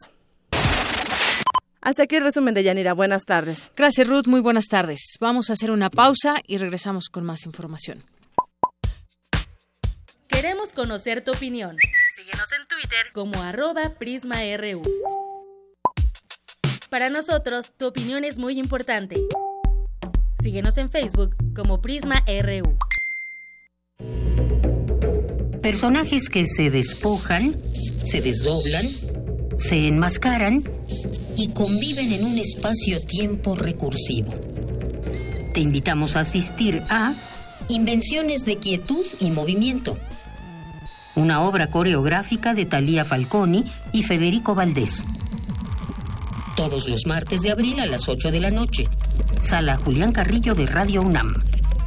Hasta 1.86 2.04
aquí 2.04 2.16
el 2.16 2.24
resumen 2.24 2.56
de 2.56 2.64
Yanira. 2.64 2.94
Buenas 2.94 3.26
tardes. 3.26 3.70
Gracias, 3.76 4.08
Ruth. 4.08 4.26
Muy 4.26 4.42
buenas 4.42 4.66
tardes. 4.66 5.18
Vamos 5.20 5.52
a 5.52 5.54
hacer 5.54 5.70
una 5.70 5.92
pausa 5.92 6.38
y 6.48 6.58
regresamos 6.58 7.10
con 7.10 7.24
más 7.24 7.46
información. 7.46 8.04
Queremos 10.28 10.74
conocer 10.74 11.24
tu 11.24 11.32
opinión. 11.32 11.78
Síguenos 12.16 12.52
en 12.60 12.68
Twitter 12.68 13.12
como 13.14 13.40
arroba 13.40 13.92
PrismaRU. 14.00 14.82
Para 16.90 17.10
nosotros, 17.10 17.72
tu 17.78 17.86
opinión 17.86 18.24
es 18.24 18.38
muy 18.40 18.58
importante. 18.58 19.18
Síguenos 20.46 20.78
en 20.78 20.92
Facebook 20.92 21.36
como 21.56 21.82
Prisma 21.82 22.24
RU. 22.28 22.78
Personajes 25.60 26.30
que 26.30 26.46
se 26.46 26.70
despojan, 26.70 27.56
se 27.98 28.22
desdoblan, 28.22 28.86
se 29.58 29.88
enmascaran 29.88 30.64
y 31.36 31.48
conviven 31.48 32.14
en 32.14 32.26
un 32.26 32.38
espacio-tiempo 32.38 33.56
recursivo. 33.56 34.32
Te 35.56 35.62
invitamos 35.62 36.16
a 36.16 36.20
asistir 36.20 36.84
a 36.90 37.16
Invenciones 37.68 38.46
de 38.46 38.58
Quietud 38.58 39.04
y 39.20 39.32
Movimiento, 39.32 39.98
una 41.16 41.42
obra 41.42 41.72
coreográfica 41.72 42.54
de 42.54 42.66
Talía 42.66 43.04
Falconi 43.04 43.66
y 43.94 44.04
Federico 44.04 44.54
Valdés. 44.54 45.06
Todos 46.56 46.88
los 46.88 47.08
martes 47.08 47.42
de 47.42 47.50
abril 47.50 47.80
a 47.80 47.88
las 47.88 48.08
8 48.08 48.32
de 48.32 48.40
la 48.42 48.52
noche. 48.52 48.88
Sala 49.42 49.78
Julián 49.84 50.12
Carrillo 50.12 50.56
de 50.56 50.66
Radio 50.66 51.02
UNAM. 51.02 51.28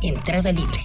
Entrada 0.02 0.52
libre. 0.52 0.80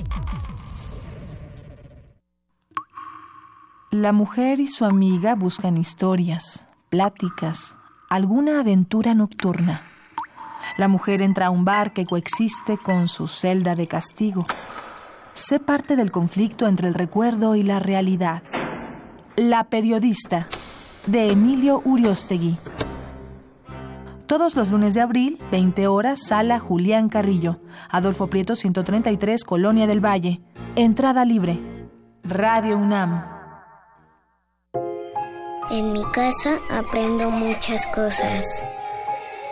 La 3.92 4.12
mujer 4.12 4.60
y 4.60 4.68
su 4.68 4.86
amiga 4.86 5.36
buscan 5.36 5.78
historias, 5.78 6.66
pláticas, 6.90 7.76
alguna 8.10 8.60
aventura 8.60 9.14
nocturna. 9.14 9.84
La 10.78 10.88
mujer 10.88 11.22
entra 11.22 11.48
a 11.48 11.50
un 11.52 11.66
bar 11.66 11.94
que 11.94 12.06
coexiste 12.06 12.78
con 12.78 13.08
su 13.08 13.28
celda 13.28 13.76
de 13.76 13.88
castigo. 13.88 14.46
Sé 15.34 15.60
parte 15.60 15.96
del 15.96 16.12
conflicto 16.12 16.68
entre 16.68 16.88
el 16.88 16.94
recuerdo 16.94 17.56
y 17.56 17.64
la 17.64 17.80
realidad. 17.80 18.44
La 19.36 19.66
periodista, 19.66 20.48
de 21.06 21.32
Emilio 21.32 21.82
Uriostegui. 21.86 22.58
Todos 24.34 24.56
los 24.56 24.70
lunes 24.70 24.96
de 24.96 25.02
abril, 25.02 25.38
20 25.52 25.86
horas, 25.86 26.20
sala 26.20 26.58
Julián 26.60 27.08
Carrillo, 27.08 27.60
Adolfo 27.88 28.26
Prieto 28.26 28.56
133, 28.56 29.44
Colonia 29.44 29.86
del 29.86 30.04
Valle. 30.04 30.42
Entrada 30.76 31.24
libre. 31.24 31.60
Radio 32.24 32.76
UNAM. 32.80 33.26
En 35.70 35.94
mi 35.94 36.04
casa 36.06 36.58
aprendo 36.72 37.30
muchas 37.30 37.86
cosas. 37.94 38.66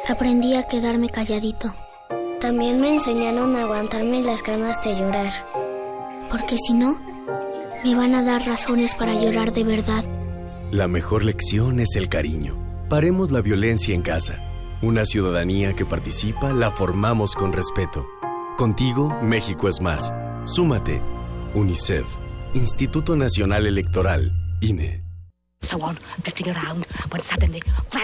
Aprendí 0.10 0.56
a 0.56 0.64
quedarme 0.64 1.10
calladito. 1.10 1.76
También 2.40 2.82
me 2.82 2.96
enseñaron 2.96 3.56
a 3.58 3.66
aguantarme 3.66 4.24
las 4.24 4.42
ganas 4.42 4.82
de 4.82 4.98
llorar. 4.98 5.32
Porque 6.32 6.58
si 6.58 6.74
no, 6.74 7.00
me 7.84 7.94
van 7.94 8.16
a 8.16 8.24
dar 8.24 8.48
razones 8.48 8.96
para 8.96 9.14
llorar 9.14 9.54
de 9.54 9.64
verdad. 9.64 10.04
La 10.72 10.88
mejor 10.88 11.24
lección 11.24 11.80
es 11.80 11.96
el 11.96 12.10
cariño. 12.10 12.58
Paremos 12.90 13.30
la 13.30 13.42
violencia 13.42 13.94
en 13.94 14.02
casa. 14.02 14.42
Una 14.84 15.06
ciudadanía 15.06 15.76
que 15.76 15.86
participa 15.86 16.54
la 16.54 16.72
formamos 16.72 17.36
con 17.36 17.54
respeto. 17.54 18.08
Contigo, 18.58 19.16
México 19.22 19.70
es 19.70 19.80
más. 19.80 20.12
Súmate. 20.44 21.04
UNICEF. 21.54 22.08
Instituto 22.56 23.16
Nacional 23.16 23.68
Electoral. 23.68 24.32
INE. 24.60 25.04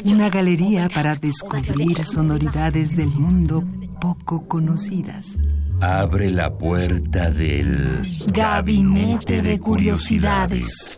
Una 0.05 0.29
galería 0.29 0.87
para 0.89 1.15
descubrir 1.15 2.03
sonoridades 2.03 2.95
del 2.95 3.09
mundo 3.09 3.63
poco 3.99 4.47
conocidas. 4.47 5.25
Abre 5.81 6.29
la 6.29 6.59
puerta 6.59 7.31
del 7.31 8.07
Gabinete 8.27 9.41
de 9.41 9.59
Curiosidades. 9.59 10.97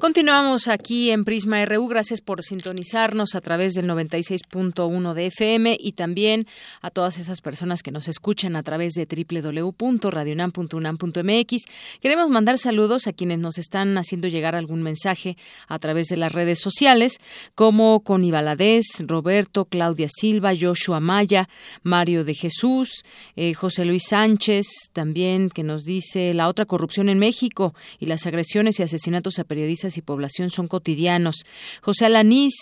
Continuamos 0.00 0.68
aquí 0.68 1.10
en 1.10 1.26
Prisma 1.26 1.62
RU. 1.66 1.86
Gracias 1.86 2.22
por 2.22 2.42
sintonizarnos 2.42 3.34
a 3.34 3.42
través 3.42 3.74
del 3.74 3.86
96.1 3.86 5.12
de 5.12 5.26
FM 5.26 5.76
y 5.78 5.92
también 5.92 6.46
a 6.80 6.88
todas 6.88 7.18
esas 7.18 7.42
personas 7.42 7.82
que 7.82 7.90
nos 7.90 8.08
escuchan 8.08 8.56
a 8.56 8.62
través 8.62 8.94
de 8.94 9.06
www.radionam.unam.mx. 9.06 11.64
Queremos 12.00 12.30
mandar 12.30 12.56
saludos 12.56 13.06
a 13.06 13.12
quienes 13.12 13.38
nos 13.38 13.58
están 13.58 13.98
haciendo 13.98 14.28
llegar 14.28 14.54
algún 14.54 14.82
mensaje 14.82 15.36
a 15.68 15.78
través 15.78 16.08
de 16.08 16.16
las 16.16 16.32
redes 16.32 16.58
sociales, 16.58 17.18
como 17.54 18.00
Connie 18.00 18.30
Valadez, 18.30 18.86
Roberto, 19.00 19.66
Claudia 19.66 20.08
Silva, 20.08 20.54
Joshua 20.58 21.00
Maya, 21.00 21.50
Mario 21.82 22.24
de 22.24 22.32
Jesús, 22.32 23.04
eh, 23.36 23.52
José 23.52 23.84
Luis 23.84 24.04
Sánchez, 24.08 24.66
también 24.94 25.50
que 25.50 25.62
nos 25.62 25.84
dice 25.84 26.32
la 26.32 26.48
otra 26.48 26.64
corrupción 26.64 27.10
en 27.10 27.18
México 27.18 27.74
y 28.00 28.06
las 28.06 28.26
agresiones 28.26 28.80
y 28.80 28.84
asesinatos 28.84 29.38
a 29.38 29.44
periodistas 29.44 29.81
y 29.96 30.02
población 30.02 30.50
son 30.50 30.68
cotidianos. 30.68 31.36
José 31.80 32.06
Alanís 32.06 32.54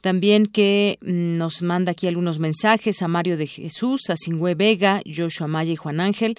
también 0.00 0.46
que 0.46 0.98
mm, 1.00 1.36
nos 1.36 1.62
manda 1.62 1.92
aquí 1.92 2.06
algunos 2.06 2.38
mensajes 2.38 3.02
a 3.02 3.08
Mario 3.08 3.36
de 3.36 3.46
Jesús, 3.46 4.02
a 4.10 4.16
Singüe 4.16 4.54
Vega, 4.54 5.02
Joshua 5.04 5.48
Maya 5.48 5.72
y 5.72 5.76
Juan 5.76 6.00
Ángel. 6.00 6.36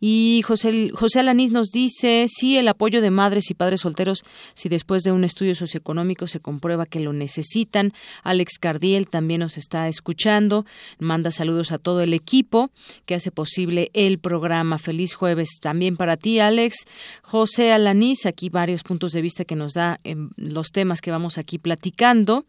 Y 0.00 0.42
José, 0.46 0.90
José 0.92 1.20
Alanís 1.20 1.50
nos 1.50 1.70
dice, 1.70 2.26
sí, 2.28 2.56
el 2.56 2.68
apoyo 2.68 3.00
de 3.00 3.10
madres 3.10 3.50
y 3.50 3.54
padres 3.54 3.80
solteros, 3.80 4.22
si 4.54 4.68
después 4.68 5.02
de 5.02 5.12
un 5.12 5.24
estudio 5.24 5.54
socioeconómico 5.54 6.28
se 6.28 6.40
comprueba 6.40 6.86
que 6.86 7.00
lo 7.00 7.12
necesitan. 7.12 7.92
Alex 8.22 8.58
Cardiel 8.58 9.08
también 9.08 9.40
nos 9.40 9.58
está 9.58 9.88
escuchando, 9.88 10.64
manda 10.98 11.30
saludos 11.30 11.72
a 11.72 11.78
todo 11.78 12.00
el 12.00 12.14
equipo 12.14 12.70
que 13.06 13.14
hace 13.14 13.30
posible 13.30 13.90
el 13.94 14.18
programa. 14.18 14.78
Feliz 14.78 15.14
jueves 15.14 15.58
también 15.60 15.96
para 15.96 16.16
ti, 16.16 16.38
Alex. 16.38 16.86
José 17.22 17.72
Alanís, 17.72 18.26
aquí 18.26 18.48
varios 18.48 18.82
puntos 18.82 19.12
de 19.12 19.22
vista 19.22 19.44
que 19.44 19.56
nos 19.56 19.72
da 19.72 19.79
en 20.04 20.30
los 20.36 20.70
temas 20.72 21.00
que 21.00 21.10
vamos 21.10 21.38
aquí 21.38 21.58
platicando. 21.58 22.44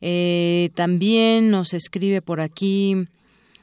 Eh, 0.00 0.70
también 0.74 1.50
nos 1.50 1.74
escribe 1.74 2.22
por 2.22 2.40
aquí. 2.40 3.06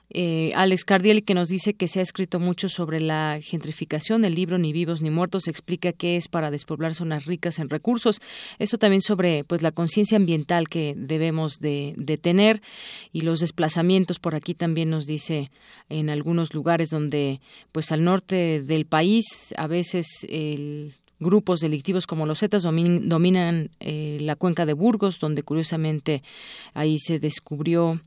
Eh, 0.10 0.52
Alex 0.56 0.86
Cardiel, 0.86 1.26
que 1.26 1.34
nos 1.34 1.50
dice 1.50 1.74
que 1.74 1.90
se 1.90 2.00
ha 2.00 2.02
escrito 2.02 2.40
mucho 2.40 2.70
sobre 2.70 3.02
la 3.02 3.40
gentrificación. 3.42 4.24
El 4.24 4.36
libro 4.36 4.58
Ni 4.58 4.72
vivos 4.72 5.02
ni 5.02 5.10
muertos 5.10 5.50
explica 5.50 5.92
qué 5.92 6.16
es 6.16 6.30
para 6.30 6.50
despoblar 6.50 6.96
zonas 6.96 7.26
ricas 7.26 7.60
en 7.60 7.70
recursos. 7.70 8.22
Eso 8.58 8.78
también 8.78 9.02
sobre 9.02 9.44
pues 9.44 9.62
la 9.62 9.72
conciencia 9.72 10.16
ambiental 10.16 10.70
que 10.70 10.94
debemos 10.96 11.60
de, 11.60 11.94
de, 11.98 12.18
tener 12.18 12.62
y 13.12 13.22
los 13.22 13.42
desplazamientos. 13.42 14.20
Por 14.20 14.34
aquí 14.34 14.54
también 14.54 14.90
nos 14.90 15.08
dice 15.08 15.52
en 15.90 16.10
algunos 16.10 16.54
lugares 16.54 16.90
donde 16.90 17.42
pues 17.74 17.92
al 17.92 18.06
norte 18.06 18.64
del 18.64 18.86
país 18.86 19.54
a 19.58 19.68
veces 19.68 20.08
el 20.30 20.94
grupos 21.20 21.60
delictivos 21.60 22.08
como 22.08 22.26
los 22.26 22.40
Zetas 22.40 22.64
dominan 22.64 23.70
eh, 23.80 24.18
la 24.22 24.36
cuenca 24.36 24.66
de 24.66 24.74
Burgos, 24.74 25.20
donde 25.20 25.44
curiosamente 25.44 26.24
ahí 26.74 27.00
se 27.00 27.20
descubrió 27.20 28.02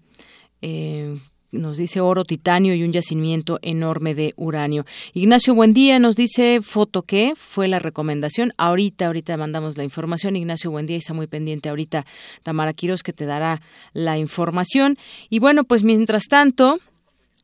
eh, 0.63 1.17
nos 1.53 1.79
dice 1.79 2.01
oro, 2.01 2.25
titanio 2.25 2.75
y 2.75 2.85
un 2.85 2.93
yacimiento 2.93 3.59
enorme 3.63 4.15
de 4.15 4.35
uranio. 4.37 4.87
Ignacio 5.15 5.55
Buendía 5.55 5.99
nos 5.99 6.15
dice 6.17 6.61
foto 6.63 7.03
que 7.03 7.35
fue 7.37 7.69
la 7.69 7.79
recomendación. 7.79 8.53
Ahorita, 8.57 9.07
ahorita 9.07 9.37
mandamos 9.37 9.77
la 9.77 9.85
información. 9.85 10.37
Ignacio 10.37 10.71
Buendía 10.71 10.97
está 10.97 11.13
muy 11.13 11.27
pendiente 11.27 11.69
ahorita. 11.69 12.07
Tamara 12.43 12.73
Quiros 12.73 13.03
que 13.03 13.13
te 13.13 13.27
dará 13.27 13.63
la 13.93 14.19
información. 14.19 14.97
Y 15.29 15.41
bueno, 15.41 15.65
pues 15.65 15.83
mientras 15.83 16.25
tanto, 16.29 16.79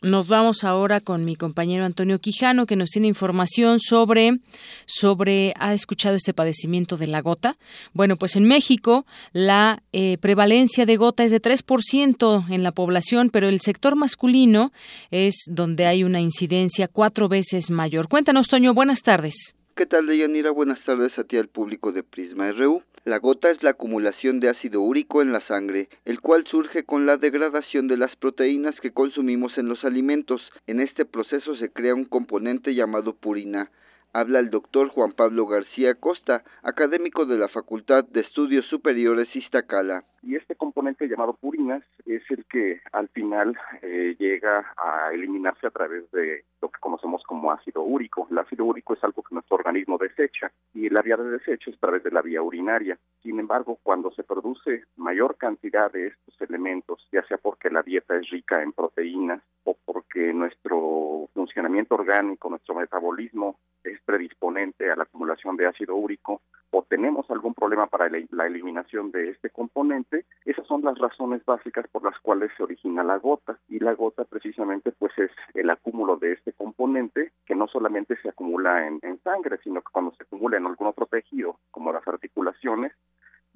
nos 0.02 0.28
vamos 0.28 0.64
ahora 0.64 1.00
con 1.00 1.24
mi 1.24 1.36
compañero 1.36 1.84
Antonio 1.84 2.18
Quijano, 2.18 2.66
que 2.66 2.76
nos 2.76 2.90
tiene 2.90 3.08
información 3.08 3.78
sobre, 3.80 4.38
sobre, 4.86 5.54
¿ha 5.58 5.74
escuchado 5.74 6.16
este 6.16 6.34
padecimiento 6.34 6.96
de 6.96 7.06
la 7.06 7.22
gota? 7.22 7.56
Bueno, 7.92 8.16
pues 8.16 8.36
en 8.36 8.46
México 8.46 9.06
la 9.32 9.82
eh, 9.92 10.18
prevalencia 10.18 10.86
de 10.86 10.96
gota 10.96 11.24
es 11.24 11.30
de 11.30 11.40
3% 11.40 12.50
en 12.50 12.62
la 12.62 12.72
población, 12.72 13.30
pero 13.30 13.48
el 13.48 13.60
sector 13.60 13.96
masculino 13.96 14.72
es 15.10 15.44
donde 15.50 15.86
hay 15.86 16.04
una 16.04 16.20
incidencia 16.20 16.88
cuatro 16.88 17.28
veces 17.28 17.70
mayor. 17.70 18.08
Cuéntanos, 18.08 18.48
Toño, 18.48 18.74
buenas 18.74 19.02
tardes. 19.02 19.56
¿Qué 19.76 19.86
tal, 19.86 20.06
Deyanira? 20.06 20.50
Buenas 20.52 20.82
tardes 20.84 21.12
a 21.18 21.24
ti 21.24 21.36
al 21.36 21.48
público 21.48 21.92
de 21.92 22.02
Prisma 22.02 22.50
RU. 22.52 22.82
La 23.06 23.20
gota 23.20 23.52
es 23.52 23.62
la 23.62 23.70
acumulación 23.70 24.40
de 24.40 24.48
ácido 24.48 24.80
úrico 24.80 25.22
en 25.22 25.32
la 25.32 25.38
sangre, 25.46 25.88
el 26.04 26.20
cual 26.20 26.44
surge 26.50 26.82
con 26.82 27.06
la 27.06 27.16
degradación 27.16 27.86
de 27.86 27.96
las 27.96 28.16
proteínas 28.16 28.74
que 28.80 28.90
consumimos 28.90 29.56
en 29.58 29.68
los 29.68 29.84
alimentos. 29.84 30.42
En 30.66 30.80
este 30.80 31.04
proceso 31.04 31.54
se 31.54 31.70
crea 31.70 31.94
un 31.94 32.06
componente 32.06 32.74
llamado 32.74 33.14
purina 33.14 33.70
habla 34.16 34.38
el 34.38 34.48
doctor 34.48 34.88
Juan 34.88 35.12
Pablo 35.12 35.46
García 35.46 35.94
Costa, 35.94 36.42
académico 36.62 37.26
de 37.26 37.36
la 37.36 37.48
Facultad 37.48 38.04
de 38.04 38.20
Estudios 38.20 38.64
Superiores 38.66 39.28
Iztacala. 39.36 40.04
Y 40.22 40.36
este 40.36 40.56
componente 40.56 41.06
llamado 41.06 41.34
purinas 41.34 41.84
es 42.06 42.22
el 42.30 42.46
que 42.46 42.80
al 42.92 43.08
final 43.10 43.54
eh, 43.82 44.16
llega 44.18 44.72
a 44.76 45.12
eliminarse 45.12 45.66
a 45.66 45.70
través 45.70 46.10
de 46.12 46.44
lo 46.62 46.70
que 46.70 46.80
conocemos 46.80 47.22
como 47.24 47.52
ácido 47.52 47.82
úrico. 47.82 48.26
El 48.30 48.38
ácido 48.38 48.64
úrico 48.64 48.94
es 48.94 49.04
algo 49.04 49.22
que 49.22 49.34
nuestro 49.34 49.56
organismo 49.56 49.98
desecha 49.98 50.50
y 50.74 50.88
la 50.88 51.02
vía 51.02 51.16
de 51.16 51.30
desecho 51.30 51.70
es 51.70 51.76
a 51.76 51.80
través 51.80 52.02
de 52.02 52.10
la 52.10 52.22
vía 52.22 52.42
urinaria. 52.42 52.98
Sin 53.22 53.38
embargo, 53.38 53.78
cuando 53.82 54.10
se 54.12 54.24
produce 54.24 54.84
mayor 54.96 55.36
cantidad 55.36 55.92
de 55.92 56.08
estos 56.08 56.40
elementos, 56.40 57.06
ya 57.12 57.22
sea 57.26 57.36
porque 57.36 57.70
la 57.70 57.82
dieta 57.82 58.16
es 58.16 58.30
rica 58.30 58.62
en 58.62 58.72
proteínas 58.72 59.42
o 59.64 59.76
porque 59.84 60.32
nuestro 60.32 61.28
funcionamiento 61.34 61.94
orgánico, 61.94 62.48
nuestro 62.48 62.74
metabolismo 62.74 63.58
es 63.84 64.00
predisponente 64.06 64.90
a 64.90 64.96
la 64.96 65.02
acumulación 65.02 65.56
de 65.56 65.66
ácido 65.66 65.96
úrico 65.96 66.40
o 66.70 66.82
tenemos 66.82 67.30
algún 67.30 67.54
problema 67.54 67.86
para 67.86 68.08
la 68.08 68.46
eliminación 68.46 69.10
de 69.10 69.30
este 69.30 69.50
componente, 69.50 70.24
esas 70.44 70.66
son 70.66 70.82
las 70.82 70.98
razones 70.98 71.44
básicas 71.44 71.86
por 71.88 72.04
las 72.04 72.18
cuales 72.20 72.50
se 72.56 72.62
origina 72.62 73.02
la 73.02 73.18
gota. 73.18 73.58
Y 73.68 73.78
la 73.78 73.94
gota 73.94 74.24
precisamente 74.24 74.92
pues 74.92 75.12
es 75.18 75.30
el 75.54 75.70
acúmulo 75.70 76.16
de 76.16 76.32
este 76.32 76.52
componente 76.52 77.32
que 77.44 77.54
no 77.54 77.66
solamente 77.68 78.16
se 78.20 78.28
acumula 78.28 78.86
en, 78.86 78.98
en 79.02 79.20
sangre, 79.22 79.58
sino 79.62 79.80
que 79.80 79.92
cuando 79.92 80.12
se 80.12 80.22
acumula 80.24 80.56
en 80.56 80.66
algún 80.66 80.88
otro 80.88 81.06
tejido 81.06 81.58
como 81.70 81.92
las 81.92 82.06
articulaciones, 82.06 82.92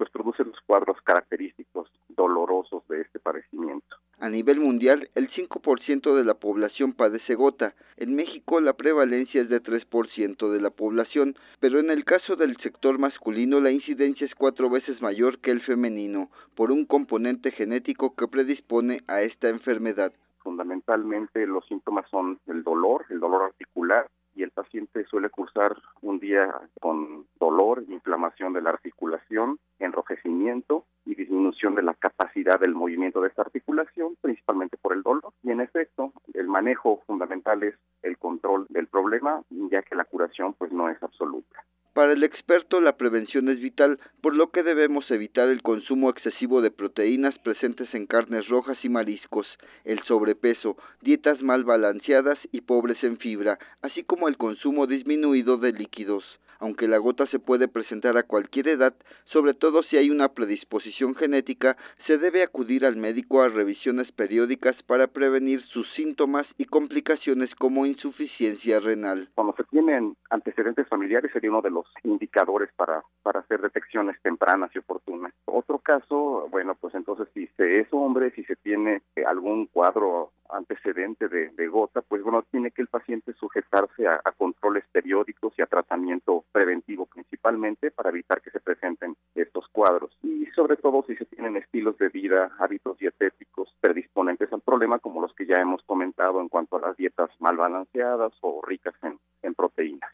pues 0.01 0.09
produce 0.09 0.43
los 0.43 0.59
cuadros 0.61 0.99
característicos 1.03 1.87
dolorosos 2.09 2.81
de 2.87 3.01
este 3.01 3.19
padecimiento. 3.19 3.97
A 4.17 4.29
nivel 4.29 4.59
mundial, 4.59 5.11
el 5.13 5.29
5% 5.29 6.15
de 6.15 6.23
la 6.23 6.33
población 6.33 6.93
padece 6.93 7.35
gota. 7.35 7.75
En 7.97 8.15
México 8.15 8.59
la 8.61 8.73
prevalencia 8.73 9.43
es 9.43 9.49
de 9.49 9.61
3% 9.61 10.49
de 10.49 10.59
la 10.59 10.71
población, 10.71 11.35
pero 11.59 11.79
en 11.79 11.91
el 11.91 12.03
caso 12.03 12.35
del 12.35 12.57
sector 12.63 12.97
masculino 12.97 13.61
la 13.61 13.69
incidencia 13.69 14.25
es 14.25 14.33
cuatro 14.33 14.71
veces 14.71 14.99
mayor 15.03 15.37
que 15.37 15.51
el 15.51 15.61
femenino, 15.61 16.31
por 16.55 16.71
un 16.71 16.85
componente 16.85 17.51
genético 17.51 18.15
que 18.15 18.27
predispone 18.27 19.03
a 19.05 19.21
esta 19.21 19.49
enfermedad. 19.49 20.13
Fundamentalmente 20.39 21.45
los 21.45 21.63
síntomas 21.67 22.09
son 22.09 22.39
el 22.47 22.63
dolor, 22.63 23.05
el 23.11 23.19
dolor 23.19 23.43
articular, 23.43 24.07
y 24.35 24.43
el 24.43 24.51
paciente 24.51 25.05
suele 25.05 25.29
cursar 25.29 25.75
un 26.01 26.19
día 26.19 26.47
con 26.79 27.25
dolor, 27.39 27.83
inflamación 27.89 28.53
de 28.53 28.61
la 28.61 28.71
articulación, 28.71 29.59
enrojecimiento 29.79 30.85
y 31.05 31.15
disminución 31.15 31.75
de 31.75 31.83
la 31.83 31.93
capacidad 31.93 32.59
del 32.59 32.73
movimiento 32.73 33.21
de 33.21 33.29
esta 33.29 33.41
articulación, 33.41 34.15
principalmente 34.21 34.77
por 34.77 34.93
el 34.93 35.03
dolor. 35.03 35.33
Y 35.43 35.51
en 35.51 35.61
efecto, 35.61 36.13
el 36.33 36.47
manejo 36.47 37.01
fundamental 37.07 37.63
es 37.63 37.75
el 38.03 38.17
control 38.17 38.67
del 38.69 38.87
problema, 38.87 39.43
ya 39.49 39.81
que 39.81 39.95
la 39.95 40.05
curación 40.05 40.53
pues 40.53 40.71
no 40.71 40.89
es 40.89 41.01
absoluta. 41.01 41.63
Para 41.93 42.13
el 42.13 42.23
experto, 42.23 42.79
la 42.79 42.95
prevención 42.95 43.49
es 43.49 43.59
vital, 43.59 43.99
por 44.21 44.33
lo 44.33 44.51
que 44.51 44.63
debemos 44.63 45.11
evitar 45.11 45.49
el 45.49 45.61
consumo 45.61 46.09
excesivo 46.09 46.61
de 46.61 46.71
proteínas 46.71 47.37
presentes 47.39 47.93
en 47.93 48.07
carnes 48.07 48.47
rojas 48.47 48.77
y 48.83 48.87
mariscos, 48.87 49.45
el 49.83 50.01
sobrepeso, 50.03 50.77
dietas 51.01 51.41
mal 51.41 51.65
balanceadas 51.65 52.39
y 52.53 52.61
pobres 52.61 53.03
en 53.03 53.17
fibra, 53.17 53.59
así 53.81 54.03
como 54.03 54.29
el 54.29 54.37
consumo 54.37 54.87
disminuido 54.87 55.57
de 55.57 55.73
líquidos. 55.73 56.23
Aunque 56.59 56.87
la 56.87 56.97
gota 56.97 57.25
se 57.25 57.39
puede 57.39 57.67
presentar 57.67 58.15
a 58.17 58.23
cualquier 58.23 58.69
edad, 58.69 58.93
sobre 59.25 59.53
todo 59.53 59.83
si 59.83 59.97
hay 59.97 60.11
una 60.11 60.29
predisposición 60.29 60.90
genética, 61.15 61.77
se 62.07 62.17
debe 62.17 62.43
acudir 62.43 62.85
al 62.85 62.95
médico 62.95 63.41
a 63.41 63.49
revisiones 63.49 64.11
periódicas 64.11 64.75
para 64.83 65.07
prevenir 65.07 65.61
sus 65.67 65.87
síntomas 65.93 66.47
y 66.57 66.65
complicaciones 66.65 67.53
como 67.55 67.85
insuficiencia 67.85 68.79
renal. 68.79 69.29
Cuando 69.35 69.53
se 69.55 69.63
tienen 69.65 70.15
antecedentes 70.29 70.87
familiares 70.87 71.31
sería 71.31 71.49
uno 71.49 71.61
de 71.61 71.71
los 71.71 71.85
indicadores 72.03 72.69
para, 72.75 73.01
para 73.23 73.41
hacer 73.41 73.61
detecciones 73.61 74.17
tempranas 74.21 74.71
y 74.75 74.79
oportunas. 74.79 75.33
Otro 75.45 75.79
caso, 75.79 76.47
bueno, 76.49 76.75
pues 76.79 76.93
entonces 76.95 77.27
si 77.33 77.47
se 77.57 77.79
es 77.79 77.87
hombre, 77.91 78.31
si 78.31 78.43
se 78.43 78.55
tiene 78.55 79.01
algún 79.25 79.67
cuadro 79.67 80.31
antecedente 80.51 81.27
de, 81.27 81.67
gota, 81.67 82.01
pues 82.01 82.21
bueno, 82.21 82.43
tiene 82.51 82.71
que 82.71 82.81
el 82.81 82.87
paciente 82.87 83.33
sujetarse 83.33 84.07
a, 84.07 84.21
controles 84.37 84.83
periódicos 84.91 85.53
y 85.57 85.61
a 85.61 85.67
tratamiento 85.67 86.43
preventivo 86.51 87.05
principalmente 87.05 87.91
para 87.91 88.09
evitar 88.09 88.41
que 88.41 88.49
se 88.49 88.59
presenten 88.59 89.15
estos 89.35 89.67
cuadros. 89.69 90.17
Y 90.23 90.45
sobre 90.47 90.77
todo 90.77 91.03
si 91.07 91.15
se 91.15 91.25
tienen 91.25 91.57
estilos 91.57 91.97
de 91.97 92.09
vida, 92.09 92.51
hábitos 92.59 92.97
dietéticos 92.97 93.73
predisponentes 93.79 94.51
al 94.51 94.61
problema, 94.61 94.99
como 94.99 95.21
los 95.21 95.33
que 95.33 95.45
ya 95.45 95.61
hemos 95.61 95.83
comentado 95.83 96.41
en 96.41 96.49
cuanto 96.49 96.77
a 96.77 96.81
las 96.81 96.97
dietas 96.97 97.29
mal 97.39 97.57
balanceadas 97.57 98.33
o 98.41 98.61
ricas 98.61 98.95
en, 99.03 99.19
en 99.43 99.53
proteínas. 99.53 100.10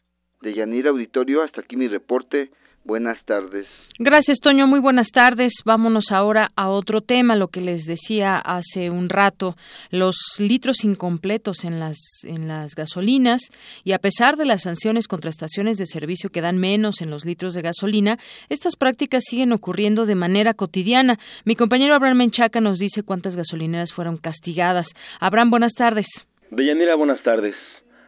De 0.48 0.54
Yanira 0.54 0.92
Auditorio, 0.92 1.44
hasta 1.44 1.60
aquí 1.60 1.76
mi 1.76 1.90
reporte. 1.90 2.52
Buenas 2.86 3.22
tardes. 3.26 3.68
Gracias, 4.00 4.40
Toño. 4.40 4.66
Muy 4.66 4.80
buenas 4.80 5.10
tardes. 5.12 5.56
Vámonos 5.66 6.14
ahora 6.14 6.48
a 6.56 6.70
otro 6.70 7.02
tema, 7.02 7.36
lo 7.36 7.50
que 7.50 7.60
les 7.60 7.84
decía 7.84 8.38
hace 8.38 8.90
un 8.90 9.10
rato, 9.10 9.56
los 9.92 10.16
litros 10.40 10.86
incompletos 10.86 11.66
en 11.66 11.82
las, 11.82 11.98
en 12.24 12.48
las 12.48 12.76
gasolinas 12.76 13.42
y 13.84 13.92
a 13.92 14.00
pesar 14.00 14.38
de 14.38 14.46
las 14.46 14.62
sanciones 14.62 15.10
contra 15.10 15.30
estaciones 15.30 15.78
de 15.80 15.86
servicio 15.86 16.30
que 16.30 16.40
dan 16.40 16.60
menos 16.60 17.02
en 17.02 17.10
los 17.10 17.26
litros 17.26 17.54
de 17.54 17.64
gasolina, 17.64 18.18
estas 18.48 18.78
prácticas 18.78 19.26
siguen 19.26 19.52
ocurriendo 19.52 20.06
de 20.06 20.16
manera 20.16 20.54
cotidiana. 20.54 21.18
Mi 21.44 21.58
compañero 21.58 21.94
Abraham 21.94 22.20
Menchaca 22.20 22.62
nos 22.62 22.80
dice 22.80 23.04
cuántas 23.04 23.36
gasolineras 23.36 23.92
fueron 23.92 24.16
castigadas. 24.16 24.88
Abraham, 25.20 25.50
buenas 25.50 25.74
tardes. 25.74 26.26
Deyanira, 26.52 26.96
buenas 26.96 27.22
tardes. 27.22 27.54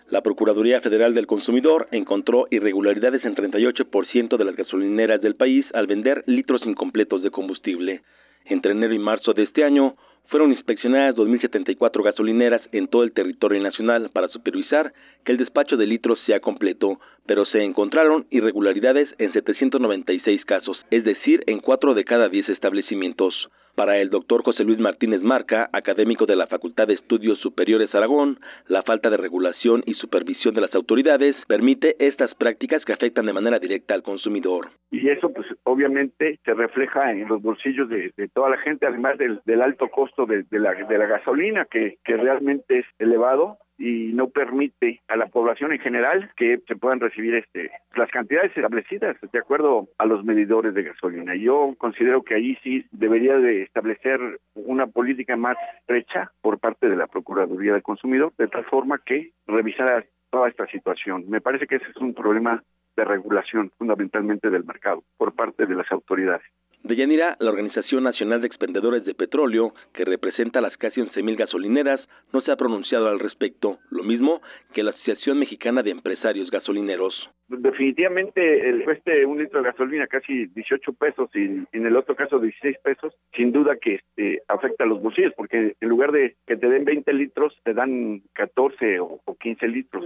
La 0.09 0.21
Procuraduría 0.21 0.81
Federal 0.81 1.13
del 1.13 1.27
Consumidor 1.27 1.87
encontró 1.91 2.47
irregularidades 2.49 3.23
en 3.25 3.35
38% 3.35 4.37
de 4.37 4.43
las 4.43 4.55
gasolineras 4.55 5.21
del 5.21 5.35
país 5.35 5.67
al 5.73 5.85
vender 5.85 6.23
litros 6.25 6.65
incompletos 6.65 7.21
de 7.21 7.29
combustible. 7.29 8.01
Entre 8.45 8.71
enero 8.71 8.95
y 8.95 8.99
marzo 8.99 9.33
de 9.33 9.43
este 9.43 9.63
año 9.63 9.95
fueron 10.25 10.51
inspeccionadas 10.51 11.15
2.074 11.15 12.03
gasolineras 12.03 12.61
en 12.71 12.87
todo 12.87 13.03
el 13.03 13.11
territorio 13.11 13.61
nacional 13.61 14.09
para 14.11 14.29
supervisar 14.29 14.93
que 15.23 15.31
el 15.31 15.37
despacho 15.37 15.77
de 15.77 15.85
litros 15.85 16.19
sea 16.25 16.39
completo, 16.39 16.99
pero 17.27 17.45
se 17.45 17.63
encontraron 17.63 18.25
irregularidades 18.31 19.09
en 19.19 19.31
796 19.31 20.43
casos, 20.45 20.83
es 20.89 21.03
decir, 21.03 21.43
en 21.45 21.59
4 21.59 21.93
de 21.93 22.03
cada 22.03 22.29
10 22.29 22.49
establecimientos. 22.49 23.35
Para 23.79 23.95
el 23.95 24.09
doctor 24.09 24.43
José 24.43 24.65
Luis 24.65 24.77
Martínez 24.77 25.21
Marca, 25.21 25.69
académico 25.71 26.25
de 26.25 26.35
la 26.35 26.47
Facultad 26.47 26.85
de 26.85 26.95
Estudios 26.95 27.39
Superiores 27.39 27.95
Aragón, 27.95 28.37
la 28.67 28.83
falta 28.83 29.09
de 29.09 29.15
regulación 29.15 29.83
y 29.85 29.93
supervisión 29.93 30.53
de 30.53 30.59
las 30.59 30.75
autoridades 30.75 31.33
permite 31.47 31.95
estas 31.97 32.35
prácticas 32.35 32.83
que 32.83 32.91
afectan 32.91 33.25
de 33.25 33.31
manera 33.31 33.57
directa 33.57 33.93
al 33.93 34.03
consumidor. 34.03 34.67
Y 34.91 35.07
eso, 35.07 35.31
pues, 35.31 35.47
obviamente 35.63 36.41
se 36.43 36.53
refleja 36.55 37.13
en 37.13 37.29
los 37.29 37.41
bolsillos 37.41 37.87
de, 37.87 38.11
toda 38.33 38.49
la 38.49 38.57
gente, 38.57 38.85
además 38.85 39.17
del, 39.17 39.61
alto 39.61 39.87
costo 39.87 40.25
de, 40.25 40.43
la, 40.51 40.73
de 40.73 40.97
la 40.97 41.05
gasolina, 41.05 41.65
que 41.71 41.95
realmente 42.05 42.79
es 42.79 42.85
elevado 42.99 43.59
y 43.79 44.11
no 44.13 44.27
permite 44.27 45.01
a 45.07 45.15
la 45.15 45.27
población 45.27 45.71
en 45.71 45.79
general 45.79 46.29
que 46.35 46.59
se 46.67 46.75
puedan 46.75 46.99
recibir 46.99 47.33
este 47.35 47.71
las 47.95 48.11
cantidades 48.11 48.55
establecidas 48.55 49.15
de 49.31 49.39
acuerdo 49.39 49.87
a 49.97 50.05
los 50.05 50.23
medidores 50.23 50.73
de 50.73 50.83
gasolina. 50.83 51.33
Yo 51.35 51.73
considero 51.77 52.21
que 52.23 52.35
ahí 52.35 52.57
sí 52.61 52.85
debería 52.91 53.37
de 53.37 53.63
establecer 53.63 54.19
una 54.53 54.87
política 54.87 55.37
más 55.37 55.57
estrecha 55.79 56.31
por 56.41 56.59
parte 56.59 56.89
de 56.89 56.97
la 56.97 57.07
Procuraduría 57.07 57.73
del 57.73 57.81
Consumidor, 57.81 58.33
de 58.37 58.47
tal 58.47 58.65
forma 58.65 58.99
que 59.03 59.31
revisara 59.47 60.05
toda 60.29 60.49
esta 60.49 60.67
situación. 60.67 61.25
Me 61.29 61.41
parece 61.41 61.65
que 61.65 61.75
ese 61.75 61.89
es 61.89 61.97
un 61.97 62.13
problema 62.13 62.61
de 62.95 63.05
regulación 63.05 63.71
fundamentalmente 63.77 64.49
del 64.49 64.65
mercado 64.65 65.03
por 65.17 65.33
parte 65.33 65.65
de 65.65 65.75
las 65.75 65.89
autoridades. 65.91 66.45
Deyanira, 66.83 67.35
la 67.39 67.49
Organización 67.49 68.03
Nacional 68.03 68.39
de 68.39 68.47
Expendedores 68.47 69.03
de 69.03 69.13
Petróleo, 69.13 69.73
que 69.93 70.05
representa 70.05 70.61
las 70.61 70.77
casi 70.77 71.01
11.000 71.01 71.35
gasolineras, 71.35 71.99
no 72.31 72.39
se 72.41 72.51
ha 72.51 72.55
pronunciado 72.55 73.09
al 73.09 73.19
respecto, 73.19 73.79
lo 73.91 74.03
mismo 74.03 74.41
que 74.73 74.81
la 74.81 74.91
Asociación 74.91 75.39
Mexicana 75.39 75.83
de 75.83 75.91
Empresarios 75.91 76.49
Gasolineros. 76.49 77.13
Definitivamente 77.49 78.69
el 78.69 78.83
cueste 78.85 79.25
un 79.25 79.39
litro 79.39 79.61
de 79.61 79.71
gasolina 79.71 80.07
casi 80.07 80.45
18 80.45 80.93
pesos 80.93 81.29
y 81.33 81.65
en 81.71 81.85
el 81.85 81.97
otro 81.97 82.15
caso 82.15 82.39
16 82.39 82.77
pesos, 82.83 83.13
sin 83.35 83.51
duda 83.51 83.75
que 83.75 83.95
este, 83.95 84.41
afecta 84.47 84.85
a 84.85 84.87
los 84.87 85.01
bolsillos, 85.01 85.33
porque 85.35 85.75
en 85.79 85.89
lugar 85.89 86.11
de 86.11 86.35
que 86.47 86.55
te 86.55 86.69
den 86.69 86.85
20 86.85 87.11
litros, 87.13 87.59
te 87.63 87.73
dan 87.73 88.21
14 88.33 88.99
o, 88.99 89.19
15 89.39 89.67
litros. 89.67 90.05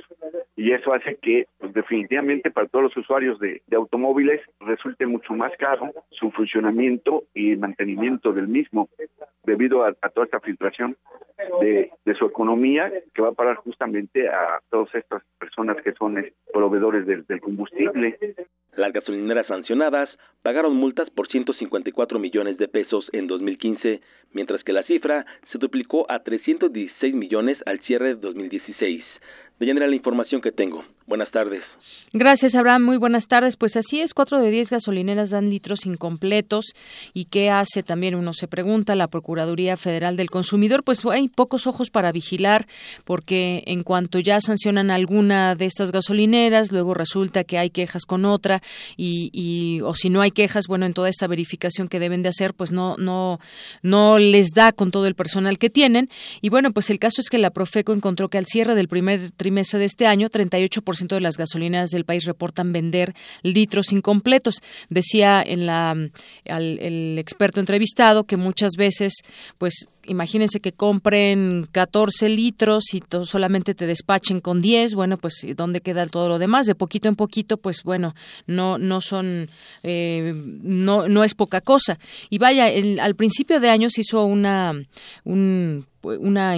Y 0.55 0.71
eso 0.71 0.93
hace 0.93 1.17
que 1.21 1.47
pues, 1.59 1.73
definitivamente 1.73 2.49
para 2.49 2.67
todos 2.67 2.83
los 2.83 2.97
usuarios 2.97 3.39
de, 3.39 3.61
de 3.67 3.75
automóviles 3.75 4.41
resulte 4.59 5.05
mucho 5.05 5.33
más 5.33 5.51
caro 5.57 5.91
su 6.11 6.31
funcionamiento 6.31 6.62
y 7.33 7.55
mantenimiento 7.55 8.33
del 8.33 8.47
mismo 8.47 8.89
debido 9.43 9.83
a, 9.83 9.93
toda 9.93 10.25
esta 10.25 10.39
filtración 10.39 10.95
de, 11.61 11.91
su 12.17 12.25
economía 12.25 12.91
que 13.13 13.21
va 13.21 13.29
a 13.29 13.33
parar 13.33 13.55
justamente 13.57 14.29
a 14.29 14.61
todas 14.69 14.93
estas 14.95 15.23
personas 15.39 15.77
que 15.83 15.93
son 15.93 16.23
proveedores 16.53 17.05
del, 17.05 17.25
del 17.25 17.41
combustible. 17.41 18.17
Las 18.75 18.91
gasolineras 18.91 19.47
sancionadas 19.47 20.09
pagaron 20.41 20.75
multas 20.75 21.09
por 21.11 21.27
154 21.27 22.17
millones 22.19 22.57
de 22.57 22.67
pesos 22.67 23.07
en 23.11 23.27
2015, 23.27 24.01
mientras 24.31 24.63
que 24.63 24.73
la 24.73 24.83
cifra 24.83 25.25
se 25.51 25.57
duplicó 25.57 26.09
a 26.09 26.23
316 26.23 27.13
millones 27.13 27.57
al 27.65 27.79
cierre 27.81 28.15
de 28.15 28.15
2016. 28.15 29.03
De 29.59 29.67
general 29.67 29.91
la 29.91 29.95
información 29.95 30.41
que 30.41 30.51
tengo. 30.51 30.83
Buenas 31.05 31.31
tardes. 31.31 31.61
Gracias, 32.11 32.55
Abraham. 32.55 32.83
Muy 32.83 32.97
buenas 32.97 33.27
tardes. 33.27 33.55
Pues 33.55 33.75
así 33.75 34.01
es, 34.01 34.13
cuatro 34.13 34.39
de 34.39 34.49
diez 34.49 34.69
gasolineras 34.69 35.29
dan 35.29 35.49
litros 35.49 35.85
incompletos. 35.85 36.73
¿Y 37.13 37.25
qué 37.25 37.49
hace? 37.49 37.83
También 37.83 38.15
uno 38.15 38.33
se 38.33 38.47
pregunta, 38.47 38.95
la 38.95 39.07
Procuraduría 39.07 39.77
Federal 39.77 40.17
del 40.17 40.29
Consumidor. 40.29 40.83
Pues 40.83 41.05
hay 41.05 41.27
pocos 41.27 41.67
ojos 41.67 41.91
para 41.91 42.11
vigilar, 42.11 42.65
porque 43.03 43.63
en 43.67 43.83
cuanto 43.83 44.19
ya 44.19 44.41
sancionan 44.41 44.91
alguna 44.91 45.55
de 45.55 45.65
estas 45.65 45.91
gasolineras, 45.91 46.71
luego 46.71 46.93
resulta 46.93 47.43
que 47.43 47.57
hay 47.57 47.69
quejas 47.69 48.05
con 48.05 48.25
otra, 48.25 48.61
y, 48.97 49.29
y 49.33 49.81
o 49.81 49.93
si 49.93 50.09
no 50.09 50.21
hay 50.21 50.31
quejas, 50.31 50.65
bueno, 50.67 50.85
en 50.85 50.93
toda 50.93 51.09
esta 51.09 51.27
verificación 51.27 51.89
que 51.89 51.99
deben 51.99 52.23
de 52.23 52.29
hacer, 52.29 52.53
pues 52.53 52.71
no, 52.71 52.95
no, 52.97 53.39
no 53.81 54.17
les 54.17 54.49
da 54.55 54.71
con 54.71 54.91
todo 54.91 55.05
el 55.05 55.15
personal 55.15 55.57
que 55.57 55.69
tienen. 55.69 56.09
Y 56.41 56.49
bueno, 56.49 56.71
pues 56.71 56.89
el 56.89 56.99
caso 56.99 57.21
es 57.21 57.29
que 57.29 57.37
la 57.37 57.51
Profeco 57.51 57.93
encontró 57.93 58.29
que 58.29 58.37
al 58.37 58.45
cierre 58.45 58.73
del 58.73 58.87
primer 58.87 59.31
trimestre 59.43 59.77
de 59.77 59.85
este 59.85 60.07
año, 60.07 60.29
38% 60.29 61.07
de 61.07 61.19
las 61.19 61.37
gasolineras 61.37 61.89
del 61.89 62.05
país 62.05 62.23
reportan 62.23 62.71
vender 62.71 63.13
litros 63.41 63.91
incompletos. 63.91 64.61
Decía 64.89 65.43
en 65.45 65.65
la 65.65 65.95
el 66.45 67.19
experto 67.19 67.59
entrevistado 67.59 68.23
que 68.23 68.37
muchas 68.37 68.71
veces, 68.77 69.13
pues 69.57 69.73
imagínense 70.05 70.61
que 70.61 70.71
compren 70.71 71.67
14 71.73 72.29
litros 72.29 72.93
y 72.93 73.03
solamente 73.25 73.75
te 73.75 73.85
despachen 73.85 74.39
con 74.39 74.61
10, 74.61 74.95
bueno, 74.95 75.17
pues 75.17 75.45
¿dónde 75.57 75.81
queda 75.81 76.05
todo 76.07 76.29
lo 76.29 76.39
demás? 76.39 76.65
De 76.65 76.75
poquito 76.75 77.09
en 77.09 77.17
poquito, 77.17 77.57
pues 77.57 77.83
bueno, 77.83 78.15
no 78.47 78.77
no 78.77 79.01
son 79.01 79.49
eh, 79.83 80.33
no 80.45 81.09
no 81.09 81.23
es 81.25 81.35
poca 81.35 81.59
cosa. 81.59 81.99
Y 82.29 82.37
vaya, 82.37 82.67
al 83.03 83.15
principio 83.15 83.59
de 83.59 83.69
año 83.69 83.89
se 83.89 84.01
hizo 84.01 84.23
una 84.23 84.73
un 85.25 85.85
una 86.03 86.55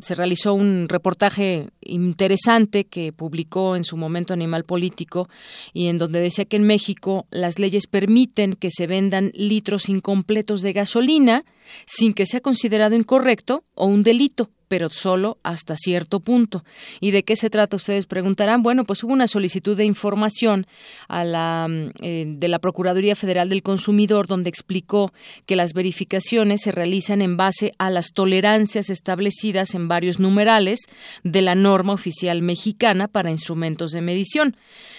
se 0.00 0.14
realizó 0.14 0.54
un 0.54 0.88
reportaje 0.88 1.68
interesante 1.80 2.84
que 2.84 3.12
publicó 3.12 3.76
en 3.76 3.84
su 3.84 3.96
momento 3.96 4.34
Animal 4.34 4.64
Político 4.64 5.28
y 5.72 5.86
en 5.86 5.98
donde 5.98 6.20
decía 6.20 6.44
que 6.44 6.56
en 6.56 6.64
México 6.64 7.26
las 7.30 7.58
leyes 7.58 7.86
permiten 7.86 8.54
que 8.54 8.70
se 8.70 8.86
vendan 8.86 9.32
litros 9.34 9.88
incompletos 9.88 10.62
de 10.62 10.72
gasolina 10.72 11.44
sin 11.86 12.14
que 12.14 12.26
sea 12.26 12.40
considerado 12.40 12.94
incorrecto 12.94 13.64
o 13.74 13.86
un 13.86 14.02
delito 14.02 14.50
pero 14.70 14.88
solo 14.88 15.38
hasta 15.42 15.76
cierto 15.76 16.20
punto. 16.20 16.64
¿Y 17.00 17.10
de 17.10 17.24
qué 17.24 17.34
se 17.34 17.50
trata? 17.50 17.74
Ustedes 17.74 18.06
preguntarán. 18.06 18.62
Bueno, 18.62 18.84
pues 18.84 19.02
hubo 19.02 19.12
una 19.12 19.26
solicitud 19.26 19.76
de 19.76 19.84
información 19.84 20.68
mm, 21.08 21.88
eh, 22.02 22.24
de 22.28 22.48
la 22.48 22.60
Procuraduría 22.60 23.16
Federal 23.16 23.48
del 23.48 23.64
Consumidor 23.64 24.28
donde 24.28 24.48
explicó 24.48 25.12
que 25.44 25.56
las 25.56 25.72
verificaciones 25.72 26.60
se 26.60 26.70
realizan 26.70 27.20
en 27.20 27.36
base 27.36 27.72
a 27.78 27.90
las 27.90 28.12
tolerancias 28.14 28.90
establecidas 28.90 29.74
en 29.74 29.88
varios 29.88 30.20
numerales 30.20 30.78
de 31.24 31.42
la 31.42 31.56
norma 31.56 31.92
oficial 31.92 32.40
mexicana 32.40 33.08
para 33.08 33.32
instrumentos 33.32 33.90
de 33.90 34.02
medición. 34.02 34.56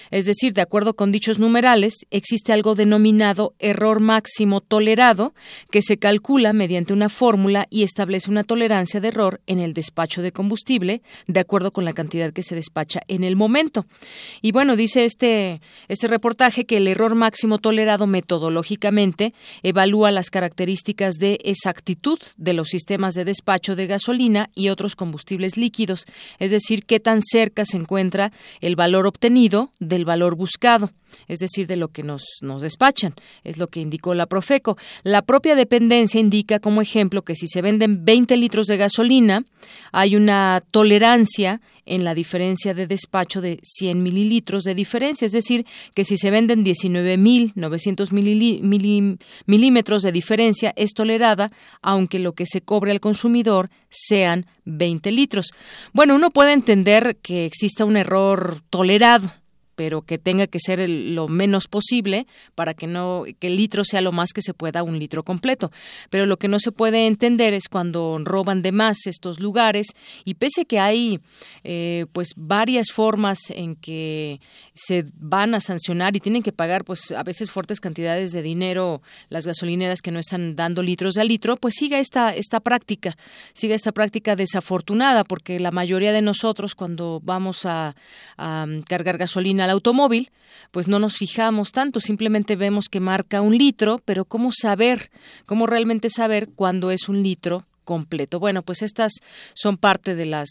Es 0.10 0.26
decir, 0.26 0.52
de 0.52 0.62
acuerdo 0.62 0.96
con 0.96 1.14
dichos 1.14 1.40
numerales, 1.40 2.06
existe 2.12 2.52
algo 2.52 2.76
denominado 2.76 3.54
error 3.60 4.02
máximo 4.02 4.60
tolerado 4.60 5.34
que 5.72 5.82
se 5.82 5.98
calcula 5.98 6.52
mediante 6.52 6.92
una 6.92 7.08
fórmula 7.08 7.68
y 7.70 7.84
establece 7.84 8.30
una 8.30 8.44
tolerancia 8.44 9.00
de 9.00 9.08
error 9.08 9.40
en 9.48 9.61
el 9.62 9.74
despacho 9.74 10.22
de 10.22 10.32
combustible 10.32 11.02
de 11.28 11.40
acuerdo 11.40 11.72
con 11.72 11.86
la 11.86 11.94
cantidad 11.94 12.34
que 12.34 12.44
se 12.44 12.56
despacha 12.56 13.02
en 13.08 13.24
el 13.24 13.36
momento. 13.36 13.86
Y 14.42 14.52
bueno, 14.52 14.76
dice 14.76 15.06
este, 15.06 15.62
este 15.88 16.08
reportaje 16.08 16.66
que 16.66 16.78
el 16.78 16.88
error 16.88 17.16
máximo 17.16 17.60
tolerado 17.60 18.08
metodológicamente 18.08 19.34
evalúa 19.64 20.12
las 20.12 20.30
características 20.30 21.16
de 21.16 21.40
exactitud 21.44 22.20
de 22.38 22.54
los 22.54 22.70
sistemas 22.70 23.14
de 23.16 23.26
despacho 23.26 23.76
de 23.76 23.88
gasolina 23.88 24.50
y 24.56 24.70
otros 24.70 24.96
combustibles 24.96 25.58
líquidos, 25.58 26.06
es 26.40 26.52
decir, 26.52 26.86
qué 26.86 27.00
tan 27.00 27.22
cerca 27.22 27.66
se 27.66 27.78
encuentra 27.78 28.32
el 28.62 28.76
valor 28.76 29.08
obtenido 29.08 29.72
del 29.80 30.06
valor 30.06 30.36
buscado 30.36 30.92
es 31.28 31.40
decir, 31.40 31.68
de 31.68 31.78
lo 31.78 31.90
que 31.90 32.04
nos, 32.04 32.24
nos 32.42 32.62
despachan, 32.62 33.14
es 33.44 33.58
lo 33.58 33.68
que 33.68 33.82
indicó 33.82 34.14
la 34.14 34.26
Profeco. 34.26 34.78
La 35.04 35.22
propia 35.22 35.56
dependencia 35.56 36.20
indica 36.20 36.60
como 36.60 36.82
ejemplo 36.82 37.24
que 37.24 37.36
si 37.36 37.48
se 37.48 37.62
venden 37.62 38.06
20 38.06 38.38
litros 38.38 38.68
de 38.68 38.78
gasolina, 38.78 39.44
hay 39.92 40.16
una 40.16 40.62
tolerancia 40.72 41.62
en 41.86 42.04
la 42.04 42.14
diferencia 42.14 42.74
de 42.74 42.88
despacho 42.88 43.42
de 43.42 43.60
100 43.64 44.02
mililitros 44.02 44.64
de 44.64 44.76
diferencia, 44.76 45.26
es 45.26 45.32
decir, 45.32 45.66
que 45.94 46.06
si 46.06 46.16
se 46.18 46.32
venden 46.32 46.64
19.900 46.64 48.12
milímetros 49.46 50.04
de 50.04 50.12
diferencia 50.12 50.74
es 50.76 50.94
tolerada, 50.94 51.50
aunque 51.82 52.20
lo 52.20 52.34
que 52.34 52.46
se 52.46 52.62
cobre 52.62 52.92
al 52.92 53.00
consumidor 53.00 53.70
sean 53.90 54.46
20 54.66 55.12
litros. 55.12 55.48
Bueno, 55.92 56.16
uno 56.16 56.32
puede 56.32 56.54
entender 56.54 57.18
que 57.22 57.46
exista 57.46 57.84
un 57.86 57.98
error 57.98 58.62
tolerado, 58.70 59.34
pero 59.82 60.04
que 60.04 60.20
tenga 60.20 60.46
que 60.46 60.60
ser 60.60 60.88
lo 60.88 61.28
menos 61.28 61.68
posible 61.68 62.28
para 62.54 62.76
que 62.76 62.86
no 62.86 63.24
que 63.40 63.48
el 63.48 63.56
litro 63.56 63.84
sea 63.84 64.00
lo 64.02 64.12
más 64.12 64.30
que 64.32 64.44
se 64.44 64.54
pueda 64.54 64.84
un 64.84 65.00
litro 65.00 65.24
completo. 65.24 65.72
Pero 66.12 66.28
lo 66.28 66.38
que 66.38 66.48
no 66.48 66.60
se 66.60 66.72
puede 66.72 67.08
entender 67.08 67.56
es 67.56 67.68
cuando 67.68 68.20
roban 68.24 68.62
de 68.62 68.74
más 68.74 69.08
estos 69.08 69.40
lugares 69.40 69.88
y 70.24 70.36
pese 70.36 70.66
que 70.66 70.78
hay 70.80 71.20
eh, 71.64 72.06
pues 72.14 72.34
varias 72.36 72.92
formas 72.92 73.40
en 73.50 73.76
que 73.76 74.40
se 74.76 75.04
van 75.20 75.56
a 75.56 75.60
sancionar 75.60 76.16
y 76.16 76.20
tienen 76.20 76.44
que 76.44 76.52
pagar 76.52 76.86
pues 76.86 77.12
a 77.12 77.24
veces 77.24 77.50
fuertes 77.50 77.80
cantidades 77.80 78.34
de 78.34 78.44
dinero 78.44 79.02
las 79.30 79.48
gasolineras 79.48 80.04
que 80.04 80.12
no 80.12 80.20
están 80.20 80.56
dando 80.56 80.84
litros 80.84 81.16
de 81.16 81.26
litro, 81.26 81.58
pues 81.58 81.74
siga 81.74 81.98
esta 81.98 82.36
esta 82.36 82.60
práctica, 82.60 83.18
siga 83.54 83.74
esta 83.74 83.94
práctica 83.94 84.36
desafortunada 84.36 85.24
porque 85.24 85.60
la 85.60 85.72
mayoría 85.72 86.14
de 86.14 86.22
nosotros 86.22 86.76
cuando 86.76 87.20
vamos 87.24 87.66
a, 87.66 87.96
a 88.38 88.68
cargar 88.88 89.18
gasolina 89.18 89.71
automóvil, 89.72 90.32
pues 90.72 90.88
no 90.88 91.00
nos 91.00 91.18
fijamos 91.18 91.72
tanto, 91.72 92.00
simplemente 92.00 92.56
vemos 92.56 92.88
que 92.90 93.00
marca 93.00 93.42
un 93.42 93.58
litro, 93.58 94.02
pero 94.06 94.26
¿cómo 94.26 94.52
saber, 94.52 95.12
cómo 95.46 95.68
realmente 95.68 96.10
saber 96.10 96.50
cuándo 96.56 96.92
es 96.92 97.10
un 97.10 97.24
litro 97.24 97.66
completo. 97.84 98.40
Bueno, 98.40 98.64
pues 98.64 98.82
estas 98.82 99.14
son 99.54 99.78
parte 99.78 100.16
de 100.16 100.26
las 100.26 100.50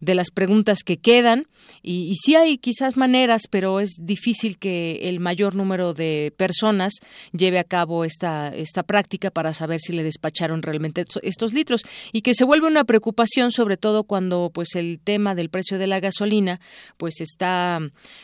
de 0.00 0.14
las 0.14 0.30
preguntas 0.30 0.82
que 0.84 0.96
quedan 0.96 1.46
y, 1.82 2.10
y, 2.10 2.16
sí 2.16 2.34
hay 2.34 2.58
quizás 2.58 2.96
maneras, 2.96 3.42
pero 3.48 3.80
es 3.80 3.96
difícil 4.00 4.58
que 4.58 5.08
el 5.08 5.20
mayor 5.20 5.54
número 5.54 5.94
de 5.94 6.32
personas 6.36 6.94
lleve 7.32 7.58
a 7.58 7.64
cabo 7.64 8.04
esta 8.04 8.48
esta 8.48 8.82
práctica 8.82 9.30
para 9.30 9.52
saber 9.52 9.78
si 9.80 9.92
le 9.92 10.02
despacharon 10.02 10.62
realmente 10.62 11.04
estos 11.22 11.52
litros 11.52 11.82
y 12.12 12.22
que 12.22 12.34
se 12.34 12.44
vuelve 12.44 12.66
una 12.66 12.84
preocupación 12.84 13.50
sobre 13.50 13.76
todo 13.76 14.04
cuando 14.04 14.50
pues 14.52 14.74
el 14.74 15.00
tema 15.02 15.34
del 15.34 15.50
precio 15.50 15.78
de 15.78 15.86
la 15.86 16.00
gasolina 16.00 16.60
pues 16.96 17.20
está 17.20 17.80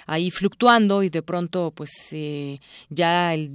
ahí 0.06 0.30
fluctuando 0.30 1.02
y 1.02 1.10
de 1.10 1.22
pronto 1.22 1.72
pues 1.74 1.90
eh, 2.12 2.60
ya 2.88 3.34
el 3.34 3.50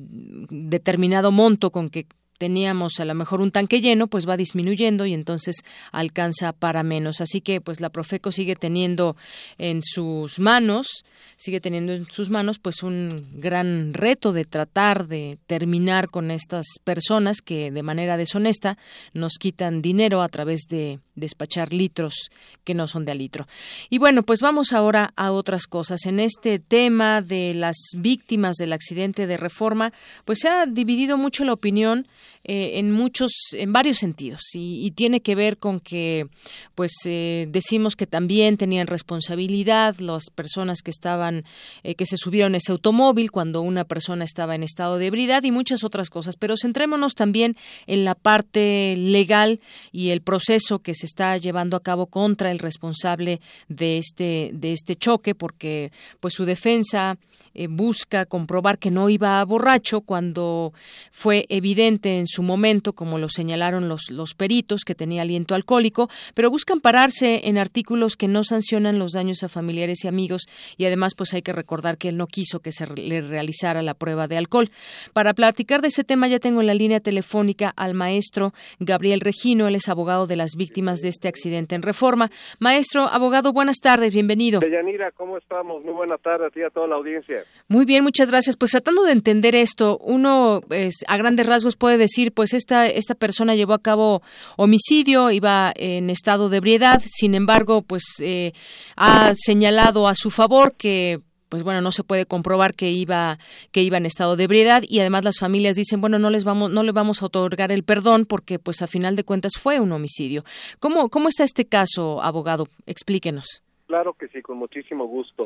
determinado 0.50 1.32
monto 1.32 1.72
con 1.72 1.90
que 1.90 2.08
teníamos 2.44 3.00
a 3.00 3.06
lo 3.06 3.16
mejor 3.16 3.40
un 3.40 3.52
tanque 3.52 3.80
lleno, 3.80 4.08
pues 4.08 4.28
va 4.28 4.36
disminuyendo 4.36 5.06
y 5.06 5.14
entonces 5.14 5.64
alcanza 5.94 6.52
para 6.52 6.84
menos. 6.84 7.22
Así 7.22 7.40
que 7.40 7.62
pues 7.62 7.80
la 7.80 7.90
Profeco 7.90 8.34
sigue 8.34 8.58
teniendo 8.58 9.16
en 9.58 9.82
sus 9.82 10.40
manos, 10.40 11.06
sigue 11.38 11.62
teniendo 11.62 11.94
en 11.94 12.06
sus 12.12 12.30
manos 12.30 12.60
pues 12.60 12.84
un 12.84 13.08
gran 13.32 13.94
reto 13.94 14.34
de 14.34 14.44
tratar 14.44 15.08
de 15.08 15.38
terminar 15.48 16.10
con 16.10 16.32
estas 16.32 16.66
personas 16.84 17.38
que 17.42 17.72
de 17.72 17.82
manera 17.82 18.18
deshonesta 18.18 18.78
nos 19.14 19.38
quitan 19.40 19.82
dinero 19.82 20.22
a 20.22 20.28
través 20.28 20.64
de 20.68 21.00
despachar 21.16 21.72
litros 21.72 22.30
que 22.66 22.74
no 22.74 22.90
son 22.90 23.06
de 23.06 23.14
a 23.14 23.16
litro. 23.16 23.48
Y 23.90 24.00
bueno, 24.00 24.24
pues 24.24 24.42
vamos 24.42 24.74
ahora 24.74 25.14
a 25.16 25.32
otras 25.32 25.68
cosas. 25.68 26.06
En 26.08 26.20
este 26.20 26.60
tema 26.60 27.22
de 27.22 27.54
las 27.54 27.78
víctimas 27.96 28.58
del 28.58 28.74
accidente 28.74 29.28
de 29.28 29.38
reforma, 29.38 29.94
pues 30.26 30.40
se 30.40 30.50
ha 30.50 30.66
dividido 30.66 31.18
mucho 31.18 31.46
la 31.46 31.54
opinión 31.54 32.08
eh, 32.46 32.80
en 32.80 32.92
muchos, 32.92 33.32
en 33.54 33.72
varios 33.72 34.00
sentidos 34.00 34.42
y, 34.54 34.92
tiene 34.92 35.22
que 35.22 35.34
ver 35.34 35.58
con 35.58 35.80
que, 35.80 36.28
pues, 36.76 36.92
eh, 37.06 37.48
decimos 37.50 37.96
que 37.96 38.06
también 38.06 38.58
tenían 38.58 38.88
responsabilidad 38.88 39.96
las 40.00 40.30
personas 40.30 40.82
que 40.82 40.92
estaban, 40.92 41.46
eh, 41.84 41.96
que 41.96 42.06
se 42.06 42.18
subieron 42.18 42.54
a 42.54 42.58
ese 42.58 42.74
automóvil 42.74 43.32
cuando 43.32 43.62
una 43.62 43.86
persona 43.86 44.26
estaba 44.26 44.56
en 44.56 44.64
estado 44.64 44.98
de 44.98 45.08
ebriedad 45.08 45.42
y 45.44 45.52
muchas 45.52 45.86
otras 45.86 46.10
cosas. 46.10 46.36
Pero 46.36 46.56
centrémonos 46.62 47.16
también 47.16 47.56
en 47.88 48.04
la 48.04 48.14
parte 48.14 48.96
legal 48.98 49.62
y 49.94 50.10
el 50.10 50.22
proceso 50.22 50.80
que 50.80 50.96
se 50.96 51.06
está 51.06 51.38
llevando 51.38 51.78
a 51.78 51.82
cabo 51.82 52.08
contra 52.08 52.52
el 52.52 52.60
responsable 52.60 53.40
de 53.70 54.00
este 54.00 54.52
de 54.54 54.74
este 54.74 54.98
choque, 54.98 55.34
porque, 55.34 55.94
pues, 56.20 56.34
su 56.34 56.44
defensa 56.44 57.18
eh, 57.56 57.68
busca 57.68 58.26
comprobar 58.26 58.80
que 58.80 58.90
no 58.90 59.10
iba 59.10 59.44
borracho 59.46 60.02
cuando 60.02 60.74
fue 61.12 61.46
evidente 61.50 62.18
en 62.18 62.26
su 62.26 62.33
momento, 62.42 62.94
como 62.94 63.18
lo 63.18 63.30
señalaron 63.30 63.88
los, 63.88 64.10
los 64.10 64.34
peritos, 64.34 64.84
que 64.86 64.96
tenía 64.96 65.22
aliento 65.22 65.56
alcohólico, 65.56 66.10
pero 66.34 66.50
buscan 66.50 66.80
pararse 66.80 67.42
en 67.48 67.58
artículos 67.58 68.18
que 68.18 68.28
no 68.28 68.44
sancionan 68.44 68.98
los 68.98 69.12
daños 69.12 69.44
a 69.44 69.50
familiares 69.50 70.04
y 70.04 70.08
amigos 70.08 70.44
y 70.78 70.86
además 70.86 71.14
pues 71.16 71.34
hay 71.34 71.42
que 71.42 71.54
recordar 71.54 71.98
que 71.98 72.10
él 72.10 72.18
no 72.18 72.28
quiso 72.28 72.60
que 72.60 72.72
se 72.72 72.88
le 72.88 73.22
realizara 73.22 73.82
la 73.82 73.94
prueba 73.94 74.28
de 74.28 74.38
alcohol. 74.38 74.70
Para 75.14 75.34
platicar 75.34 75.82
de 75.82 75.90
ese 75.90 76.04
tema 76.04 76.28
ya 76.28 76.40
tengo 76.40 76.62
en 76.62 76.68
la 76.68 76.74
línea 76.74 77.00
telefónica 77.00 77.74
al 77.76 77.94
maestro 77.94 78.54
Gabriel 78.80 79.20
Regino, 79.20 79.68
él 79.68 79.76
es 79.76 79.90
abogado 79.90 80.28
de 80.28 80.36
las 80.36 80.52
víctimas 80.56 81.00
de 81.00 81.10
este 81.10 81.28
accidente 81.28 81.76
en 81.76 81.82
Reforma. 81.82 82.30
Maestro, 82.60 83.04
abogado, 83.04 83.54
buenas 83.54 83.78
tardes, 83.78 84.14
bienvenido. 84.14 84.60
Deyanira, 84.60 85.12
¿cómo 85.12 85.38
estamos? 85.38 85.84
Muy 85.84 85.94
buena 85.94 86.18
tarde 86.18 86.48
a 86.48 86.50
ti 86.50 86.62
y 86.62 86.64
a 86.64 86.70
toda 86.70 86.88
la 86.88 86.96
audiencia. 86.96 87.44
Muy 87.68 87.86
bien, 87.86 88.04
muchas 88.04 88.30
gracias. 88.30 88.58
Pues 88.58 88.72
tratando 88.72 89.04
de 89.04 89.12
entender 89.12 89.56
esto, 89.56 89.98
uno 90.00 90.62
pues, 90.68 91.04
a 91.08 91.18
grandes 91.18 91.46
rasgos 91.46 91.76
puede 91.76 91.98
decir, 91.98 92.23
pues 92.32 92.54
esta, 92.54 92.88
esta 92.88 93.16
persona 93.16 93.56
llevó 93.56 93.74
a 93.74 93.82
cabo 93.82 94.22
homicidio, 94.56 95.32
iba 95.32 95.74
en 95.76 96.10
estado 96.10 96.50
de 96.50 96.58
ebriedad, 96.58 97.02
sin 97.06 97.36
embargo, 97.36 97.82
pues 97.82 98.04
eh, 98.22 98.54
ha 98.96 99.34
señalado 99.36 100.08
a 100.08 100.16
su 100.16 100.32
favor 100.32 100.76
que 100.76 101.20
pues 101.50 101.62
bueno, 101.62 101.82
no 101.82 101.92
se 101.92 102.04
puede 102.04 102.26
comprobar 102.26 102.74
que 102.74 102.90
iba 102.90 103.38
que 103.72 103.84
iba 103.84 103.98
en 103.98 104.08
estado 104.08 104.36
de 104.36 104.46
ebriedad 104.46 104.82
y 104.88 105.02
además 105.02 105.24
las 105.24 105.38
familias 105.40 105.76
dicen, 105.76 106.02
bueno, 106.02 106.18
no 106.18 106.32
les 106.32 106.46
vamos 106.46 106.72
no 106.72 106.82
le 106.82 106.92
vamos 106.92 107.22
a 107.22 107.28
otorgar 107.28 107.72
el 107.72 107.84
perdón 107.84 108.26
porque 108.26 108.58
pues 108.58 108.82
a 108.82 108.88
final 108.88 109.16
de 109.16 109.24
cuentas 109.24 109.52
fue 109.62 109.80
un 109.80 109.92
homicidio. 109.92 110.44
¿Cómo 110.80 111.10
cómo 111.10 111.30
está 111.30 111.44
este 111.44 111.66
caso, 111.66 112.24
abogado? 112.24 112.70
Explíquenos. 112.88 113.62
Claro 113.86 114.14
que 114.14 114.30
sí, 114.30 114.42
con 114.42 114.58
muchísimo 114.58 115.06
gusto. 115.06 115.44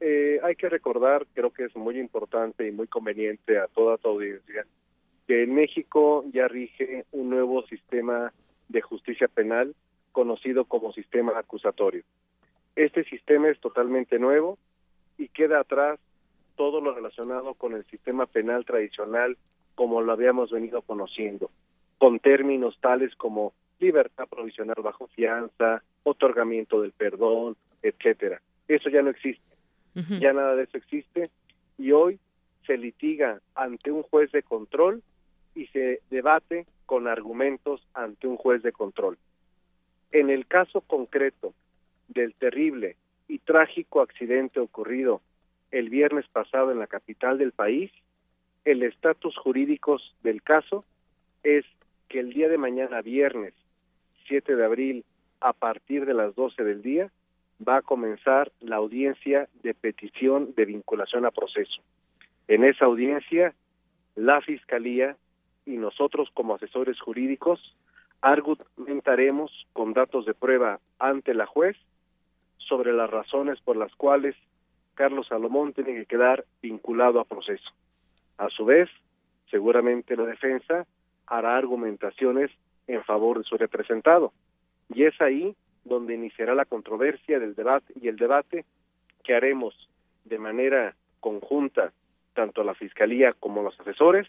Eh, 0.00 0.38
hay 0.42 0.56
que 0.56 0.68
recordar, 0.68 1.26
creo 1.32 1.50
que 1.50 1.64
es 1.64 1.74
muy 1.74 1.98
importante 1.98 2.68
y 2.68 2.70
muy 2.70 2.86
conveniente 2.86 3.58
a 3.58 3.66
toda 3.68 3.96
tu 3.96 4.08
audiencia, 4.08 4.66
que 5.26 5.42
en 5.42 5.54
México 5.54 6.24
ya 6.32 6.48
rige 6.48 7.04
un 7.12 7.30
nuevo 7.30 7.66
sistema 7.66 8.32
de 8.68 8.80
justicia 8.80 9.28
penal 9.28 9.74
conocido 10.12 10.64
como 10.64 10.92
sistema 10.92 11.38
acusatorio. 11.38 12.02
Este 12.74 13.04
sistema 13.04 13.48
es 13.48 13.58
totalmente 13.60 14.18
nuevo, 14.18 14.58
y 15.18 15.28
queda 15.28 15.60
atrás 15.60 15.98
todo 16.56 16.80
lo 16.80 16.94
relacionado 16.94 17.54
con 17.54 17.74
el 17.74 17.84
sistema 17.86 18.26
penal 18.26 18.64
tradicional 18.64 19.36
como 19.74 20.00
lo 20.00 20.12
habíamos 20.12 20.50
venido 20.50 20.82
conociendo, 20.82 21.50
con 21.98 22.18
términos 22.18 22.78
tales 22.80 23.14
como 23.16 23.52
libertad 23.78 24.26
provisional 24.28 24.82
bajo 24.82 25.06
fianza, 25.08 25.82
otorgamiento 26.02 26.80
del 26.80 26.92
perdón, 26.92 27.56
etcétera. 27.82 28.40
Eso 28.68 28.88
ya 28.88 29.02
no 29.02 29.10
existe. 29.10 29.44
Ya 30.20 30.34
nada 30.34 30.54
de 30.56 30.64
eso 30.64 30.76
existe 30.76 31.30
y 31.78 31.92
hoy 31.92 32.18
se 32.66 32.76
litiga 32.76 33.40
ante 33.54 33.90
un 33.90 34.02
juez 34.02 34.30
de 34.30 34.42
control 34.42 35.02
y 35.56 35.66
se 35.68 36.00
debate 36.10 36.66
con 36.84 37.08
argumentos 37.08 37.84
ante 37.94 38.28
un 38.28 38.36
juez 38.36 38.62
de 38.62 38.72
control. 38.72 39.18
En 40.12 40.30
el 40.30 40.46
caso 40.46 40.82
concreto 40.82 41.54
del 42.08 42.34
terrible 42.34 42.96
y 43.26 43.38
trágico 43.38 44.02
accidente 44.02 44.60
ocurrido 44.60 45.20
el 45.72 45.88
viernes 45.88 46.28
pasado 46.28 46.70
en 46.70 46.78
la 46.78 46.86
capital 46.86 47.38
del 47.38 47.50
país, 47.50 47.90
el 48.64 48.82
estatus 48.82 49.36
jurídico 49.36 49.98
del 50.22 50.42
caso 50.42 50.84
es 51.42 51.64
que 52.08 52.20
el 52.20 52.32
día 52.32 52.48
de 52.48 52.58
mañana, 52.58 53.02
viernes 53.02 53.54
7 54.28 54.54
de 54.54 54.64
abril, 54.64 55.04
a 55.40 55.52
partir 55.52 56.06
de 56.06 56.14
las 56.14 56.34
12 56.34 56.62
del 56.62 56.82
día, 56.82 57.10
va 57.66 57.78
a 57.78 57.82
comenzar 57.82 58.52
la 58.60 58.76
audiencia 58.76 59.48
de 59.62 59.74
petición 59.74 60.54
de 60.54 60.66
vinculación 60.66 61.24
a 61.24 61.30
proceso. 61.30 61.82
En 62.48 62.64
esa 62.64 62.84
audiencia, 62.84 63.54
la 64.14 64.40
Fiscalía 64.40 65.16
y 65.66 65.76
nosotros 65.76 66.30
como 66.32 66.54
asesores 66.54 66.98
jurídicos 67.00 67.60
argumentaremos 68.22 69.50
con 69.72 69.92
datos 69.92 70.24
de 70.24 70.32
prueba 70.32 70.80
ante 70.98 71.34
la 71.34 71.46
juez 71.46 71.76
sobre 72.56 72.92
las 72.92 73.10
razones 73.10 73.60
por 73.60 73.76
las 73.76 73.94
cuales 73.94 74.34
Carlos 74.94 75.26
Salomón 75.28 75.74
tiene 75.74 75.94
que 75.94 76.06
quedar 76.06 76.44
vinculado 76.62 77.20
a 77.20 77.24
proceso. 77.24 77.70
A 78.38 78.48
su 78.48 78.64
vez, 78.64 78.88
seguramente 79.50 80.16
la 80.16 80.24
defensa 80.24 80.86
hará 81.26 81.56
argumentaciones 81.56 82.50
en 82.86 83.04
favor 83.04 83.38
de 83.38 83.44
su 83.44 83.56
representado. 83.56 84.32
Y 84.94 85.04
es 85.04 85.20
ahí 85.20 85.54
donde 85.84 86.14
iniciará 86.14 86.54
la 86.54 86.64
controversia 86.64 87.38
del 87.38 87.54
debate 87.54 87.92
y 88.00 88.08
el 88.08 88.16
debate 88.16 88.64
que 89.22 89.34
haremos 89.34 89.74
de 90.24 90.38
manera 90.38 90.94
conjunta 91.20 91.92
tanto 92.34 92.64
la 92.64 92.74
Fiscalía 92.74 93.32
como 93.38 93.62
los 93.62 93.78
asesores 93.80 94.26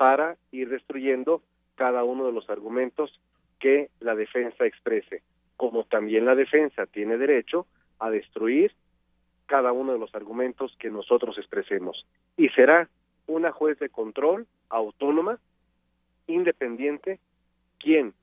para 0.00 0.38
ir 0.50 0.70
destruyendo 0.70 1.42
cada 1.74 2.04
uno 2.04 2.24
de 2.24 2.32
los 2.32 2.48
argumentos 2.48 3.20
que 3.58 3.90
la 4.00 4.14
defensa 4.14 4.64
exprese 4.64 5.22
como 5.58 5.84
también 5.84 6.24
la 6.24 6.34
defensa 6.34 6.86
tiene 6.86 7.18
derecho 7.18 7.66
a 7.98 8.08
destruir 8.08 8.72
cada 9.44 9.72
uno 9.72 9.92
de 9.92 9.98
los 9.98 10.14
argumentos 10.14 10.74
que 10.78 10.88
nosotros 10.88 11.36
expresemos. 11.36 12.06
Y 12.38 12.48
será 12.48 12.88
una 13.26 13.52
juez 13.52 13.78
de 13.78 13.90
control 13.90 14.46
autónoma, 14.70 15.38
independiente, 16.26 17.20
quien, 17.78 18.14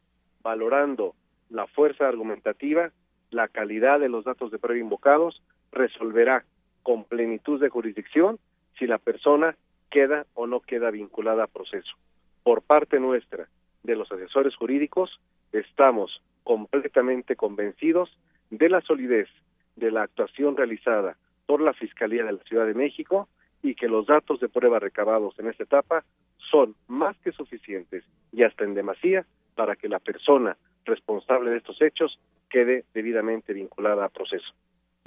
valorando 0.41 1.13
la 1.51 1.67
fuerza 1.67 2.07
argumentativa, 2.07 2.89
la 3.29 3.49
calidad 3.49 3.99
de 3.99 4.09
los 4.09 4.25
datos 4.25 4.49
de 4.49 4.57
prueba 4.57 4.81
invocados, 4.81 5.43
resolverá 5.71 6.43
con 6.81 7.03
plenitud 7.03 7.61
de 7.61 7.69
jurisdicción 7.69 8.39
si 8.79 8.87
la 8.87 8.97
persona 8.97 9.55
queda 9.89 10.25
o 10.33 10.47
no 10.47 10.59
queda 10.59 10.91
vinculada 10.91 11.43
a 11.43 11.47
proceso. 11.47 11.95
Por 12.43 12.61
parte 12.61 12.99
nuestra, 12.99 13.47
de 13.83 13.95
los 13.95 14.11
asesores 14.11 14.55
jurídicos, 14.55 15.19
estamos 15.51 16.21
completamente 16.43 17.35
convencidos 17.35 18.09
de 18.49 18.69
la 18.69 18.81
solidez 18.81 19.27
de 19.75 19.91
la 19.91 20.03
actuación 20.03 20.57
realizada 20.57 21.17
por 21.45 21.61
la 21.61 21.73
Fiscalía 21.73 22.23
de 22.25 22.33
la 22.33 22.43
Ciudad 22.43 22.65
de 22.65 22.73
México 22.73 23.29
y 23.63 23.75
que 23.75 23.87
los 23.87 24.05
datos 24.05 24.39
de 24.39 24.49
prueba 24.49 24.79
recabados 24.79 25.37
en 25.39 25.47
esta 25.47 25.63
etapa 25.63 26.03
son 26.51 26.75
más 26.87 27.17
que 27.19 27.31
suficientes 27.31 28.03
y 28.31 28.43
hasta 28.43 28.63
en 28.63 28.73
demasía 28.73 29.25
para 29.55 29.75
que 29.75 29.89
la 29.89 29.99
persona 29.99 30.57
responsable 30.85 31.51
de 31.51 31.57
estos 31.57 31.81
hechos 31.81 32.19
quede 32.49 32.85
debidamente 32.93 33.53
vinculada 33.53 34.05
a 34.05 34.09
proceso. 34.09 34.53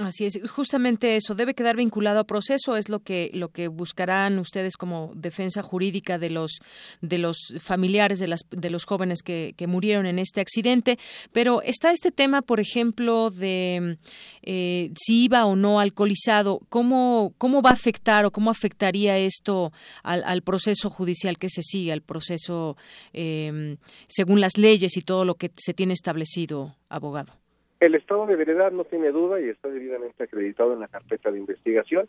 Así 0.01 0.25
es, 0.25 0.41
justamente 0.49 1.17
eso 1.17 1.35
debe 1.35 1.53
quedar 1.53 1.77
vinculado 1.77 2.21
a 2.21 2.25
proceso 2.25 2.75
es 2.79 2.89
lo 2.89 3.01
que 3.01 3.31
lo 3.35 3.51
que 3.51 3.69
buscarán 3.69 4.39
ustedes 4.39 4.79
como 4.79 5.11
defensa 5.15 5.63
jurídica 5.63 6.19
de 6.19 6.31
los 6.31 6.61
de 7.03 7.19
los 7.19 7.37
familiares 7.61 8.19
de 8.19 8.27
las 8.27 8.41
de 8.51 8.71
los 8.71 8.87
jóvenes 8.87 9.21
que, 9.23 9.53
que 9.59 9.67
murieron 9.67 10.07
en 10.07 10.19
este 10.19 10.41
accidente. 10.41 10.99
Pero 11.33 11.61
está 11.61 11.93
este 11.93 12.13
tema, 12.13 12.41
por 12.41 12.61
ejemplo, 12.61 13.29
de 13.29 13.99
eh, 14.43 14.91
si 14.97 15.25
iba 15.25 15.45
o 15.45 15.55
no 15.55 15.81
alcoholizado. 15.81 16.61
¿Cómo 16.71 17.35
cómo 17.37 17.61
va 17.61 17.71
a 17.71 17.75
afectar 17.75 18.25
o 18.25 18.31
cómo 18.31 18.51
afectaría 18.51 19.19
esto 19.19 19.71
al, 20.03 20.25
al 20.25 20.41
proceso 20.41 20.89
judicial 20.89 21.37
que 21.37 21.51
se 21.51 21.61
sigue, 21.63 21.93
al 21.93 22.01
proceso 22.01 22.79
eh, 23.13 23.77
según 24.09 24.41
las 24.41 24.57
leyes 24.57 24.97
y 24.97 25.03
todo 25.03 25.27
lo 25.27 25.35
que 25.35 25.51
se 25.55 25.75
tiene 25.75 25.93
establecido, 25.93 26.75
abogado? 26.89 27.40
El 27.81 27.95
estado 27.95 28.27
de 28.27 28.37
veredad 28.37 28.73
no 28.73 28.85
tiene 28.85 29.11
duda 29.11 29.41
y 29.41 29.49
está 29.49 29.69
debidamente 29.69 30.23
acreditado 30.23 30.75
en 30.75 30.81
la 30.81 30.89
carpeta 30.89 31.31
de 31.31 31.39
investigación. 31.39 32.09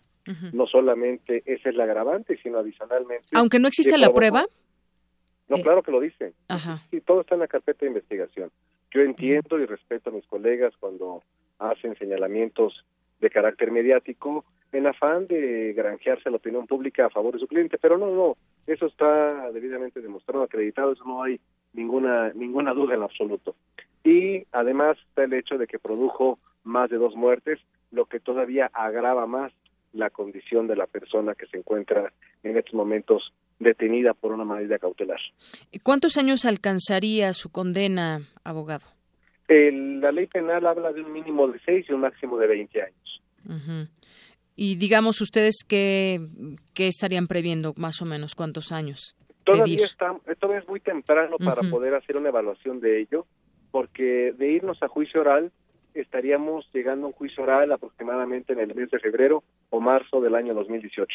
No 0.52 0.68
solamente 0.68 1.44
ese 1.46 1.54
es 1.54 1.66
el 1.68 1.82
agravante, 1.82 2.38
sino 2.44 2.60
adicionalmente... 2.60 3.28
Aunque 3.34 3.58
no 3.58 3.70
existe 3.70 3.98
la 3.98 4.14
prueba. 4.14 4.46
No, 5.48 5.58
eh, 5.58 5.64
claro 5.64 5.82
que 5.82 5.92
lo 5.92 6.02
dice. 6.02 6.34
Ajá. 6.50 6.84
Sí, 6.92 7.00
todo 7.02 7.22
está 7.22 7.36
en 7.36 7.42
la 7.42 7.48
carpeta 7.48 7.80
de 7.82 7.88
investigación. 7.88 8.52
Yo 8.92 9.02
entiendo 9.02 9.60
y 9.60 9.66
respeto 9.66 10.10
a 10.10 10.14
mis 10.14 10.26
colegas 10.28 10.74
cuando 10.78 11.24
hacen 11.60 11.98
señalamientos 11.98 12.86
de 13.22 13.30
carácter 13.30 13.72
mediático 13.72 14.44
en 14.72 14.88
afán 14.88 15.28
de 15.28 15.74
granjearse 15.74 16.30
la 16.30 16.38
opinión 16.38 16.68
pública 16.68 17.06
a 17.06 17.10
favor 17.10 17.34
de 17.34 17.40
su 17.40 17.48
cliente, 17.48 17.78
pero 17.78 17.98
no, 17.98 18.08
no, 18.14 18.38
eso 18.68 18.86
está 18.88 19.52
debidamente 19.52 20.02
demostrado, 20.02 20.44
acreditado, 20.44 20.94
eso 20.94 21.04
no 21.06 21.24
hay 21.24 21.40
ninguna 21.74 22.32
ninguna 22.34 22.74
duda 22.74 22.96
en 22.96 23.04
absoluto 23.04 23.56
y 24.04 24.46
además 24.52 24.98
está 25.10 25.24
el 25.24 25.34
hecho 25.34 25.58
de 25.58 25.68
que 25.68 25.80
produjo 25.80 26.40
más 26.64 26.90
de 26.90 26.98
dos 26.98 27.16
muertes, 27.16 27.60
lo 27.92 28.06
que 28.06 28.20
todavía 28.20 28.70
agrava 28.74 29.26
más 29.28 29.52
la 29.94 30.10
condición 30.10 30.68
de 30.68 30.76
la 30.76 30.88
persona 30.88 31.36
que 31.36 31.48
se 31.48 31.58
encuentra 31.58 32.12
en 32.44 32.58
estos 32.58 32.74
momentos 32.74 33.34
detenida 33.60 34.14
por 34.14 34.32
una 34.32 34.46
medida 34.46 34.80
cautelar. 34.80 35.20
¿Cuántos 35.84 36.18
años 36.18 36.46
alcanzaría 36.46 37.34
su 37.34 37.52
condena, 37.52 38.22
abogado? 38.44 38.86
la 39.50 40.14
ley 40.14 40.28
penal 40.28 40.66
habla 40.66 40.94
de 40.94 41.02
un 41.02 41.12
mínimo 41.12 41.46
de 41.50 41.60
seis 41.66 41.86
y 41.90 41.92
un 41.92 42.00
máximo 42.00 42.38
de 42.38 42.48
20 42.48 42.82
años. 42.82 43.22
Y 44.56 44.76
digamos 44.76 45.20
ustedes 45.20 45.66
que, 45.68 46.22
estarían 46.78 47.28
previendo 47.28 47.74
más 47.76 48.02
o 48.02 48.06
menos 48.06 48.34
cuántos 48.34 48.72
años. 48.72 49.18
Todavía, 49.52 49.86
está, 49.86 50.16
todavía 50.40 50.62
es 50.62 50.68
muy 50.68 50.80
temprano 50.80 51.38
para 51.38 51.62
poder 51.70 51.96
hacer 51.96 52.18
una 52.18 52.30
evaluación 52.30 52.80
de 52.80 53.02
ello 53.02 53.26
porque 53.72 54.34
de 54.38 54.52
irnos 54.52 54.82
a 54.84 54.88
juicio 54.88 55.22
oral 55.22 55.52
estaríamos 55.94 56.70
llegando 56.74 57.06
a 57.06 57.08
un 57.08 57.14
juicio 57.14 57.44
oral 57.44 57.72
aproximadamente 57.72 58.54
en 58.54 58.60
el 58.60 58.76
mes 58.76 58.90
de 58.92 59.00
febrero 59.00 59.44
o 59.70 59.80
marzo 59.80 60.22
del 60.22 60.36
año 60.36 60.54
2018. 60.54 61.08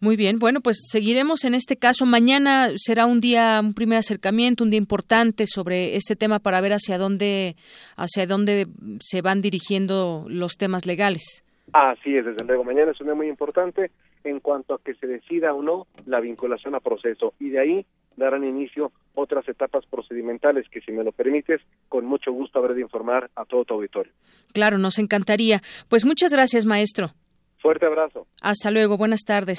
Muy 0.00 0.16
bien, 0.16 0.38
bueno, 0.38 0.60
pues 0.60 0.78
seguiremos 0.90 1.44
en 1.44 1.54
este 1.54 1.76
caso. 1.76 2.06
Mañana 2.06 2.68
será 2.76 3.06
un 3.06 3.20
día, 3.20 3.60
un 3.62 3.74
primer 3.74 3.98
acercamiento, 3.98 4.64
un 4.64 4.70
día 4.70 4.78
importante 4.78 5.46
sobre 5.46 5.96
este 5.96 6.16
tema 6.16 6.38
para 6.38 6.60
ver 6.60 6.72
hacia 6.72 6.98
dónde, 6.98 7.56
hacia 7.96 8.26
dónde 8.26 8.66
se 9.00 9.20
van 9.20 9.42
dirigiendo 9.42 10.24
los 10.28 10.56
temas 10.56 10.86
legales. 10.86 11.44
Así 11.72 12.16
es, 12.16 12.24
desde 12.24 12.44
luego. 12.46 12.64
Mañana 12.64 12.92
es 12.92 13.00
un 13.00 13.08
día 13.08 13.14
muy 13.14 13.28
importante 13.28 13.90
en 14.28 14.40
cuanto 14.40 14.74
a 14.74 14.80
que 14.82 14.94
se 14.94 15.06
decida 15.06 15.54
o 15.54 15.62
no 15.62 15.86
la 16.06 16.20
vinculación 16.20 16.74
a 16.74 16.80
proceso 16.80 17.34
y 17.38 17.50
de 17.50 17.60
ahí 17.60 17.86
darán 18.16 18.44
inicio 18.44 18.92
otras 19.14 19.48
etapas 19.48 19.86
procedimentales 19.86 20.68
que, 20.68 20.80
si 20.80 20.92
me 20.92 21.04
lo 21.04 21.12
permites, 21.12 21.60
con 21.88 22.04
mucho 22.04 22.32
gusto 22.32 22.58
habré 22.58 22.74
de 22.74 22.82
informar 22.82 23.30
a 23.34 23.44
todo 23.44 23.64
tu 23.64 23.74
auditorio. 23.74 24.12
Claro, 24.52 24.78
nos 24.78 24.98
encantaría. 24.98 25.60
Pues 25.88 26.04
muchas 26.04 26.32
gracias, 26.32 26.66
maestro. 26.66 27.12
Fuerte 27.60 27.86
abrazo. 27.86 28.28
Hasta 28.40 28.70
luego, 28.70 28.96
buenas 28.96 29.22
tardes. 29.24 29.58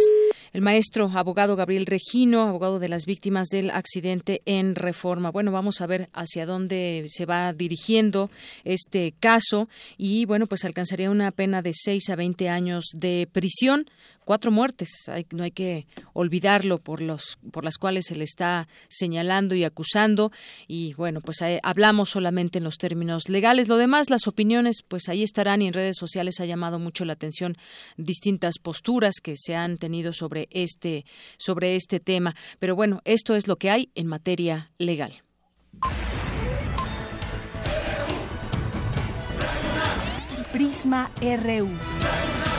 El 0.54 0.62
maestro 0.62 1.12
abogado 1.14 1.58
Gabriel 1.58 1.86
Regino, 1.86 2.48
abogado 2.48 2.80
de 2.80 2.88
las 2.88 3.06
víctimas 3.06 3.50
del 3.50 3.72
accidente 3.72 4.42
en 4.46 4.76
Reforma. 4.76 5.32
Bueno, 5.32 5.52
vamos 5.52 5.82
a 5.82 5.88
ver 5.88 6.08
hacia 6.14 6.46
dónde 6.46 7.04
se 7.08 7.26
va 7.26 7.52
dirigiendo 7.52 8.30
este 8.64 9.14
caso 9.20 9.68
y 9.98 10.26
bueno, 10.26 10.48
pues 10.48 10.64
alcanzaría 10.64 11.12
una 11.12 11.32
pena 11.32 11.62
de 11.62 11.74
6 11.74 12.10
a 12.10 12.16
20 12.16 12.48
años 12.48 12.86
de 12.96 13.28
prisión 13.32 13.90
cuatro 14.30 14.52
muertes, 14.52 15.10
no 15.32 15.44
hay 15.44 15.50
que 15.50 15.88
olvidarlo 16.14 16.78
por 16.78 17.02
los 17.02 17.40
por 17.50 17.64
las 17.64 17.80
cuales 17.80 18.06
se 18.06 18.16
le 18.16 18.26
está 18.26 18.68
señalando 18.88 19.56
y 19.56 19.64
acusando 19.64 20.32
y 20.68 20.94
bueno, 20.94 21.20
pues 21.20 21.38
hablamos 21.64 22.12
solamente 22.12 22.60
en 22.60 22.64
los 22.64 22.78
términos 22.78 23.28
legales, 23.28 23.68
lo 23.68 23.78
demás 23.78 24.12
las 24.12 24.28
opiniones 24.28 24.84
pues 24.88 25.10
ahí 25.10 25.24
estarán 25.24 25.64
y 25.64 25.68
en 25.68 25.74
redes 25.74 25.98
sociales 25.98 26.40
ha 26.42 26.46
llamado 26.46 26.78
mucho 26.78 27.06
la 27.06 27.14
atención 27.14 27.58
distintas 27.98 28.60
posturas 28.60 29.16
que 29.20 29.34
se 29.36 29.56
han 29.56 29.80
tenido 29.80 30.14
sobre 30.14 30.48
este 30.52 31.06
sobre 31.40 31.76
este 31.76 32.00
tema, 32.00 32.36
pero 32.60 32.76
bueno, 32.76 33.02
esto 33.06 33.34
es 33.34 33.48
lo 33.48 33.56
que 33.56 33.72
hay 33.72 33.90
en 33.96 34.06
materia 34.06 34.70
legal. 34.78 35.24
Prisma 40.52 41.10
RU. 41.20 42.59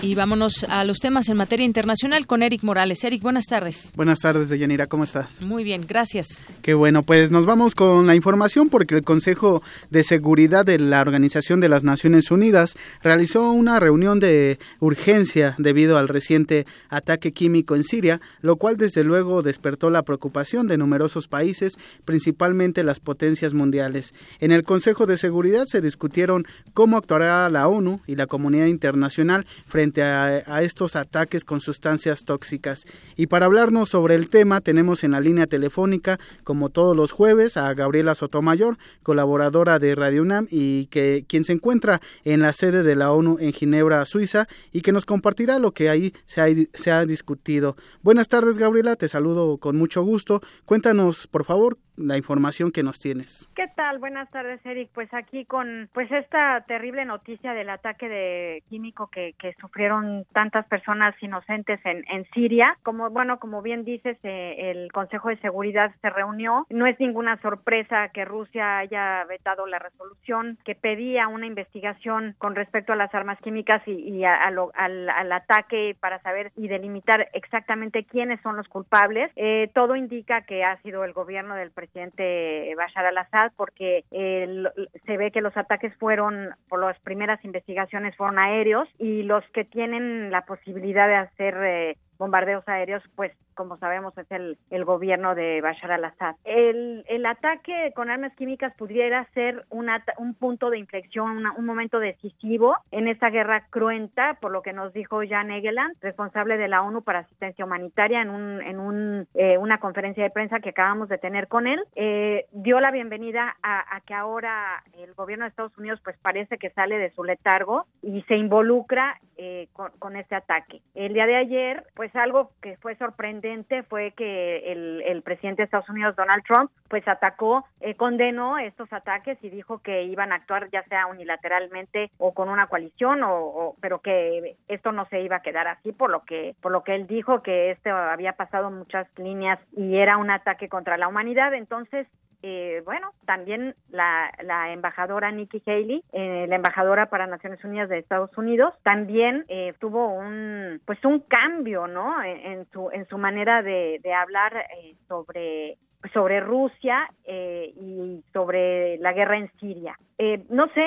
Y 0.00 0.14
vámonos 0.14 0.64
a 0.68 0.84
los 0.84 0.98
temas 0.98 1.28
en 1.28 1.36
materia 1.36 1.66
internacional 1.66 2.24
con 2.26 2.44
Eric 2.44 2.62
Morales. 2.62 3.02
Eric, 3.02 3.20
buenas 3.20 3.46
tardes. 3.46 3.92
Buenas 3.96 4.20
tardes, 4.20 4.48
Deyanira, 4.48 4.86
¿cómo 4.86 5.02
estás? 5.02 5.42
Muy 5.42 5.64
bien, 5.64 5.84
gracias. 5.88 6.44
Qué 6.62 6.72
bueno, 6.72 7.02
pues 7.02 7.32
nos 7.32 7.46
vamos 7.46 7.74
con 7.74 8.06
la 8.06 8.14
información 8.14 8.68
porque 8.68 8.94
el 8.94 9.02
Consejo 9.02 9.60
de 9.90 10.04
Seguridad 10.04 10.64
de 10.64 10.78
la 10.78 11.00
Organización 11.00 11.58
de 11.58 11.68
las 11.68 11.82
Naciones 11.82 12.30
Unidas 12.30 12.76
realizó 13.02 13.50
una 13.50 13.80
reunión 13.80 14.20
de 14.20 14.60
urgencia 14.78 15.56
debido 15.58 15.98
al 15.98 16.06
reciente 16.06 16.64
ataque 16.90 17.32
químico 17.32 17.74
en 17.74 17.82
Siria, 17.82 18.20
lo 18.40 18.54
cual 18.54 18.76
desde 18.76 19.02
luego 19.02 19.42
despertó 19.42 19.90
la 19.90 20.04
preocupación 20.04 20.68
de 20.68 20.78
numerosos 20.78 21.26
países, 21.26 21.76
principalmente 22.04 22.84
las 22.84 23.00
potencias 23.00 23.52
mundiales. 23.52 24.14
En 24.38 24.52
el 24.52 24.62
Consejo 24.62 25.06
de 25.06 25.18
Seguridad 25.18 25.64
se 25.66 25.80
discutieron 25.80 26.46
cómo 26.72 26.96
actuará 26.96 27.50
la 27.50 27.66
ONU 27.66 28.00
y 28.06 28.14
la 28.14 28.28
comunidad 28.28 28.66
internacional 28.66 29.44
frente 29.66 29.87
a, 29.96 30.62
estos 30.62 30.96
ataques 30.96 31.44
con 31.44 31.60
sustancias 31.60 32.24
tóxicas. 32.24 32.84
Y 33.16 33.26
para 33.26 33.46
hablarnos 33.46 33.88
sobre 33.88 34.14
el 34.14 34.28
tema 34.28 34.60
tenemos 34.60 35.04
en 35.04 35.12
la 35.12 35.20
línea 35.20 35.46
telefónica, 35.46 36.18
como 36.44 36.68
todos 36.68 36.96
los 36.96 37.12
jueves, 37.12 37.56
a 37.56 37.72
Gabriela 37.74 38.14
Sotomayor, 38.14 38.78
colaboradora 39.02 39.78
de 39.78 39.94
Radio 39.94 40.22
UNAM 40.22 40.46
y 40.50 40.86
que 40.86 41.24
quien 41.28 41.44
se 41.44 41.52
encuentra 41.52 42.00
en 42.24 42.40
la 42.40 42.52
sede 42.52 42.82
de 42.82 42.96
la 42.96 43.12
ONU 43.12 43.38
en 43.40 43.52
Ginebra, 43.52 44.04
Suiza, 44.04 44.46
y 44.72 44.82
que 44.82 44.92
nos 44.92 45.06
compartirá 45.06 45.58
lo 45.58 45.72
que 45.72 45.88
ahí 45.88 46.12
se 46.26 46.40
ha, 46.40 46.46
se 46.74 46.90
ha 46.90 47.04
discutido. 47.06 47.76
Buenas 48.02 48.28
tardes, 48.28 48.58
Gabriela, 48.58 48.96
te 48.96 49.08
saludo 49.08 49.58
con 49.58 49.76
mucho 49.76 50.02
gusto. 50.02 50.40
Cuéntanos, 50.64 51.26
por 51.26 51.44
favor, 51.44 51.78
la 51.98 52.16
información 52.16 52.70
que 52.70 52.82
nos 52.82 52.98
tienes. 52.98 53.48
¿Qué 53.54 53.66
tal? 53.74 53.98
Buenas 53.98 54.30
tardes, 54.30 54.64
Eric. 54.64 54.90
Pues 54.94 55.12
aquí 55.12 55.44
con 55.44 55.88
pues 55.92 56.10
esta 56.12 56.64
terrible 56.66 57.04
noticia 57.04 57.52
del 57.54 57.70
ataque 57.70 58.08
de 58.08 58.62
químico 58.68 59.08
que, 59.08 59.34
que 59.38 59.54
sufrieron 59.60 60.24
tantas 60.32 60.66
personas 60.66 61.14
inocentes 61.20 61.80
en, 61.84 62.04
en 62.08 62.24
Siria. 62.32 62.76
Como 62.82 63.10
bueno, 63.10 63.38
como 63.38 63.62
bien 63.62 63.84
dices, 63.84 64.16
eh, 64.22 64.70
el 64.70 64.92
Consejo 64.92 65.28
de 65.28 65.38
Seguridad 65.38 65.92
se 66.00 66.10
reunió. 66.10 66.66
No 66.70 66.86
es 66.86 66.98
ninguna 67.00 67.40
sorpresa 67.42 68.08
que 68.08 68.24
Rusia 68.24 68.78
haya 68.78 69.24
vetado 69.24 69.66
la 69.66 69.78
resolución 69.78 70.58
que 70.64 70.74
pedía 70.74 71.28
una 71.28 71.46
investigación 71.46 72.36
con 72.38 72.54
respecto 72.54 72.92
a 72.92 72.96
las 72.96 73.14
armas 73.14 73.38
químicas 73.40 73.82
y, 73.86 74.24
al, 74.24 74.58
al, 74.74 75.32
ataque 75.32 75.96
para 75.98 76.20
saber 76.22 76.52
y 76.56 76.68
delimitar 76.68 77.28
exactamente 77.32 78.04
quiénes 78.04 78.40
son 78.42 78.56
los 78.56 78.68
culpables. 78.68 79.30
Eh, 79.36 79.70
todo 79.74 79.96
indica 79.96 80.42
que 80.42 80.64
ha 80.64 80.80
sido 80.82 81.04
el 81.04 81.12
gobierno 81.12 81.54
del 81.54 81.70
presidente 81.70 81.87
presidente 81.88 82.74
Bashar 82.76 83.06
al-Assad 83.06 83.52
porque 83.56 84.04
se 84.10 85.16
ve 85.16 85.30
que 85.30 85.40
los 85.40 85.56
ataques 85.56 85.94
fueron, 85.96 86.50
por 86.68 86.80
las 86.80 86.98
primeras 87.00 87.44
investigaciones, 87.44 88.16
fueron 88.16 88.38
aéreos 88.38 88.88
y 88.98 89.22
los 89.22 89.44
que 89.52 89.64
tienen 89.64 90.30
la 90.30 90.42
posibilidad 90.42 91.08
de 91.08 91.14
hacer 91.16 91.56
eh, 91.62 91.96
bombardeos 92.18 92.66
aéreos, 92.68 93.02
pues 93.16 93.32
como 93.58 93.76
sabemos 93.78 94.16
es 94.16 94.30
el, 94.30 94.56
el 94.70 94.84
gobierno 94.84 95.34
de 95.34 95.60
Bashar 95.60 95.90
al-Assad. 95.90 96.36
El, 96.44 97.04
el, 97.08 97.26
ataque 97.26 97.92
con 97.92 98.08
armas 98.08 98.32
químicas 98.36 98.72
pudiera 98.76 99.24
ser 99.34 99.64
una, 99.68 100.04
un 100.18 100.34
punto 100.34 100.70
de 100.70 100.78
inflexión, 100.78 101.44
un 101.44 101.66
momento 101.66 101.98
decisivo 101.98 102.76
en 102.92 103.08
esta 103.08 103.30
guerra 103.30 103.66
cruenta, 103.68 104.38
por 104.40 104.52
lo 104.52 104.62
que 104.62 104.72
nos 104.72 104.92
dijo 104.92 105.22
Jan 105.28 105.50
Egeland, 105.50 105.96
responsable 106.00 106.56
de 106.56 106.68
la 106.68 106.82
ONU 106.82 107.02
para 107.02 107.18
asistencia 107.20 107.64
humanitaria, 107.64 108.22
en, 108.22 108.30
un, 108.30 108.62
en 108.62 108.78
un, 108.78 109.26
eh, 109.34 109.58
una 109.58 109.80
conferencia 109.80 110.22
de 110.22 110.30
prensa 110.30 110.60
que 110.60 110.68
acabamos 110.68 111.08
de 111.08 111.18
tener 111.18 111.48
con 111.48 111.66
él. 111.66 111.80
Eh, 111.96 112.46
dio 112.52 112.78
la 112.78 112.92
bienvenida 112.92 113.56
a, 113.60 113.96
a, 113.96 114.00
que 114.02 114.14
ahora 114.14 114.84
el 114.96 115.14
gobierno 115.14 115.46
de 115.46 115.48
Estados 115.48 115.76
Unidos 115.76 116.00
pues 116.04 116.16
parece 116.18 116.58
que 116.58 116.70
sale 116.70 116.96
de 116.96 117.10
su 117.10 117.24
letargo 117.24 117.86
y 118.02 118.22
se 118.22 118.36
involucra 118.36 119.20
eh, 119.36 119.66
con, 119.72 119.90
con 119.98 120.14
este 120.14 120.36
ataque. 120.36 120.80
El 120.94 121.12
día 121.12 121.26
de 121.26 121.34
ayer, 121.34 121.82
pues 121.96 122.14
algo 122.14 122.52
que 122.62 122.76
fue 122.76 122.94
sorprendente 122.94 123.47
fue 123.88 124.12
que 124.12 124.72
el, 124.72 125.22
presidente 125.22 125.62
de 125.62 125.64
Estados 125.64 125.88
Unidos, 125.88 126.16
Donald 126.16 126.42
Trump, 126.44 126.70
pues 126.88 127.06
atacó, 127.06 127.66
eh, 127.80 127.94
condenó 127.94 128.58
estos 128.58 128.92
ataques 128.92 129.38
y 129.42 129.50
dijo 129.50 129.78
que 129.78 130.04
iban 130.04 130.32
a 130.32 130.36
actuar 130.36 130.70
ya 130.70 130.82
sea 130.84 131.06
unilateralmente 131.06 132.10
o 132.18 132.32
con 132.32 132.48
una 132.48 132.66
coalición, 132.66 133.20
o, 133.24 133.74
pero 133.80 134.00
que 134.00 134.56
esto 134.68 134.92
no 134.92 135.06
se 135.06 135.20
iba 135.20 135.36
a 135.36 135.42
quedar 135.42 135.66
así, 135.66 135.92
por 135.92 136.10
lo 136.10 136.24
que, 136.24 136.54
por 136.60 136.72
lo 136.72 136.82
que 136.82 136.94
él 136.94 137.06
dijo 137.06 137.42
que 137.42 137.70
esto 137.72 137.90
había 137.90 138.32
pasado 138.34 138.70
muchas 138.70 139.06
líneas 139.18 139.58
y 139.76 139.96
era 139.96 140.16
un 140.16 140.30
ataque 140.30 140.68
contra 140.68 140.96
la 140.96 141.08
humanidad. 141.08 141.54
Entonces, 141.54 142.06
eh, 142.42 142.82
bueno, 142.84 143.10
también 143.26 143.74
la, 143.90 144.30
la 144.42 144.72
embajadora 144.72 145.30
Nikki 145.30 145.62
Haley, 145.66 146.02
eh, 146.12 146.46
la 146.48 146.56
embajadora 146.56 147.06
para 147.06 147.26
Naciones 147.26 147.62
Unidas 147.64 147.88
de 147.88 147.98
Estados 147.98 148.36
Unidos, 148.38 148.74
también 148.82 149.44
eh, 149.48 149.74
tuvo 149.78 150.08
un, 150.08 150.80
pues 150.84 151.04
un 151.04 151.20
cambio, 151.20 151.86
¿no? 151.86 152.22
En, 152.22 152.66
su, 152.70 152.90
en 152.92 153.06
su 153.08 153.18
manera 153.18 153.62
de, 153.62 154.00
de 154.02 154.14
hablar 154.14 154.56
eh, 154.56 154.94
sobre 155.08 155.78
sobre 156.12 156.38
Rusia 156.38 157.10
eh, 157.24 157.72
y 157.74 158.22
sobre 158.32 158.98
la 158.98 159.12
guerra 159.12 159.36
en 159.38 159.50
Siria. 159.58 159.98
Eh, 160.16 160.44
no 160.48 160.68
sé, 160.68 160.86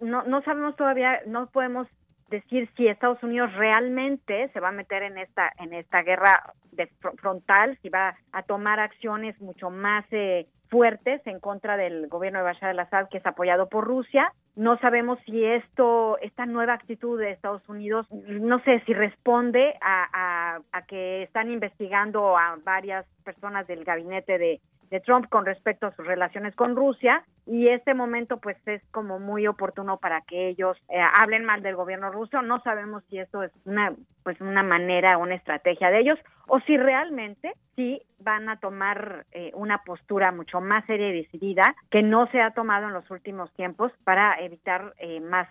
no, 0.00 0.22
no 0.22 0.40
sabemos 0.42 0.76
todavía, 0.76 1.20
no 1.26 1.48
podemos 1.48 1.88
decir 2.32 2.68
si 2.76 2.88
Estados 2.88 3.22
Unidos 3.22 3.52
realmente 3.54 4.48
se 4.52 4.60
va 4.60 4.70
a 4.70 4.72
meter 4.72 5.04
en 5.04 5.18
esta 5.18 5.52
en 5.58 5.72
esta 5.72 6.02
guerra 6.02 6.52
de 6.72 6.88
frontal, 7.20 7.78
si 7.82 7.88
va 7.88 8.16
a 8.32 8.42
tomar 8.42 8.80
acciones 8.80 9.40
mucho 9.40 9.70
más 9.70 10.04
eh, 10.10 10.46
fuertes 10.72 11.20
en 11.26 11.38
contra 11.38 11.76
del 11.76 12.08
gobierno 12.08 12.38
de 12.38 12.44
Bashar 12.44 12.70
al-Assad 12.70 13.08
que 13.10 13.18
es 13.18 13.26
apoyado 13.26 13.68
por 13.68 13.84
Rusia. 13.84 14.32
No 14.56 14.78
sabemos 14.78 15.18
si 15.26 15.44
esto, 15.44 16.18
esta 16.22 16.46
nueva 16.46 16.72
actitud 16.72 17.18
de 17.18 17.30
Estados 17.30 17.66
Unidos, 17.68 18.06
no 18.10 18.58
sé 18.64 18.82
si 18.86 18.94
responde 18.94 19.74
a, 19.82 20.60
a, 20.72 20.82
que 20.86 21.22
están 21.24 21.50
investigando 21.50 22.36
a 22.38 22.58
varias 22.64 23.06
personas 23.22 23.66
del 23.66 23.84
gabinete 23.84 24.38
de, 24.38 24.60
de 24.92 25.00
Trump 25.00 25.26
con 25.30 25.46
respecto 25.46 25.86
a 25.86 25.96
sus 25.96 26.06
relaciones 26.06 26.54
con 26.54 26.76
Rusia 26.76 27.24
y 27.46 27.68
este 27.68 27.94
momento 27.94 28.36
pues 28.36 28.58
es 28.66 28.82
como 28.90 29.18
muy 29.18 29.46
oportuno 29.46 29.96
para 29.96 30.20
que 30.20 30.48
ellos 30.48 30.76
eh, 30.90 31.00
hablen 31.18 31.46
mal 31.46 31.62
del 31.62 31.76
gobierno 31.76 32.10
ruso. 32.12 32.42
No 32.42 32.60
sabemos 32.60 33.02
si 33.08 33.18
esto 33.18 33.42
es 33.42 33.50
una 33.64 33.94
pues 34.22 34.38
una 34.42 34.62
manera, 34.62 35.16
una 35.16 35.34
estrategia 35.34 35.90
de 35.90 36.00
ellos 36.00 36.18
o 36.46 36.60
si 36.60 36.76
realmente 36.76 37.54
sí 37.74 38.02
van 38.18 38.50
a 38.50 38.60
tomar 38.60 39.24
eh, 39.32 39.50
una 39.54 39.78
postura 39.78 40.30
mucho 40.30 40.60
más 40.60 40.84
seria 40.84 41.08
y 41.08 41.22
decidida 41.22 41.74
que 41.90 42.02
no 42.02 42.26
se 42.26 42.42
ha 42.42 42.50
tomado 42.50 42.86
en 42.86 42.92
los 42.92 43.10
últimos 43.10 43.50
tiempos 43.54 43.92
para 44.04 44.38
evitar 44.40 44.92
eh, 44.98 45.20
más 45.20 45.48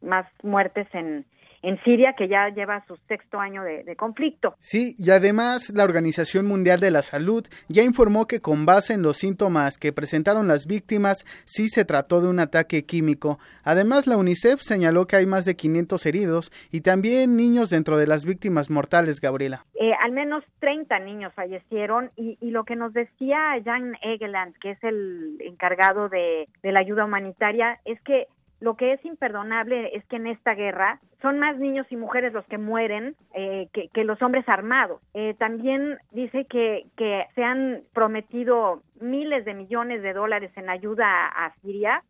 más 0.00 0.26
muertes 0.44 0.86
en 0.92 1.26
en 1.62 1.82
Siria, 1.82 2.14
que 2.16 2.28
ya 2.28 2.48
lleva 2.48 2.84
su 2.86 2.96
sexto 3.08 3.38
año 3.38 3.62
de, 3.62 3.96
conflicto. 3.96 4.54
Sí, 4.60 4.94
y 4.98 5.10
además 5.10 5.70
la 5.74 5.84
Organización 5.84 6.46
Mundial 6.46 6.80
de 6.80 6.90
la 6.90 7.02
Salud 7.02 7.46
ya 7.68 7.82
informó 7.82 8.26
que 8.26 8.40
con 8.40 8.64
base 8.66 8.94
en 8.94 9.02
los 9.02 9.18
síntomas 9.18 9.78
que 9.78 9.92
presentaron 9.92 10.48
las 10.48 10.66
víctimas, 10.66 11.24
sí 11.44 11.68
se 11.68 11.84
trató 11.84 12.20
de 12.20 12.28
un 12.28 12.40
ataque 12.40 12.84
químico. 12.84 13.38
Además, 13.62 14.06
la 14.06 14.16
UNICEF 14.16 14.60
señaló 14.60 15.06
que 15.06 15.16
hay 15.16 15.26
más 15.26 15.44
de 15.44 15.56
500 15.56 16.06
heridos 16.06 16.52
y 16.70 16.80
también 16.80 17.36
niños 17.36 17.70
dentro 17.70 17.98
de 17.98 18.06
las 18.06 18.24
víctimas 18.24 18.70
mortales, 18.70 19.20
Gabriela. 19.20 19.64
Eh, 19.74 19.92
al 20.02 20.12
menos 20.12 20.44
30 20.60 20.98
niños 21.00 21.32
fallecieron 21.34 22.10
y, 22.16 22.38
lo 22.50 22.64
que 22.64 22.74
nos 22.74 22.92
decía 22.92 23.38
Jan 23.64 23.96
Egeland, 24.02 24.54
que 24.60 24.72
es 24.72 24.84
el 24.84 25.36
encargado 25.40 26.08
de 26.08 26.48
la 26.62 26.80
ayuda 26.80 27.04
humanitaria, 27.04 27.78
es 27.84 28.00
que 28.02 28.26
lo 28.60 28.76
que 28.76 28.92
es 28.92 29.04
imperdonable 29.04 29.96
es 29.96 30.04
que 30.06 30.16
en 30.16 30.26
esta 30.26 30.54
guerra 30.54 31.00
son 31.22 31.38
más 31.38 31.56
niños 31.58 31.86
y 31.90 31.96
mujeres 31.96 32.32
los 32.32 32.44
que 32.46 32.58
mueren 32.58 33.16
eh, 33.34 33.68
que, 33.72 34.04
los 34.04 34.20
hombres 34.20 34.46
armados. 34.48 35.00
Eh, 35.14 35.34
también 35.38 35.98
dice 36.10 36.44
que, 36.44 36.86
que 36.96 37.26
se 37.34 37.42
han 37.42 37.82
prometido 37.94 38.82
miles 39.00 39.46
de 39.46 39.54
millones 39.54 40.02
de 40.02 40.12
dólares 40.12 40.52
en 40.56 40.68
ayuda 40.68 41.26
a, 41.26 41.54
Siria, 41.62 42.04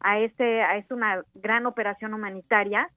a 0.00 0.18
este 0.18 0.62
a 0.62 0.76
esta 0.76 0.94
una 0.94 1.22
gran 1.34 1.66
operación 1.66 2.14
humanitaria. 2.14 2.90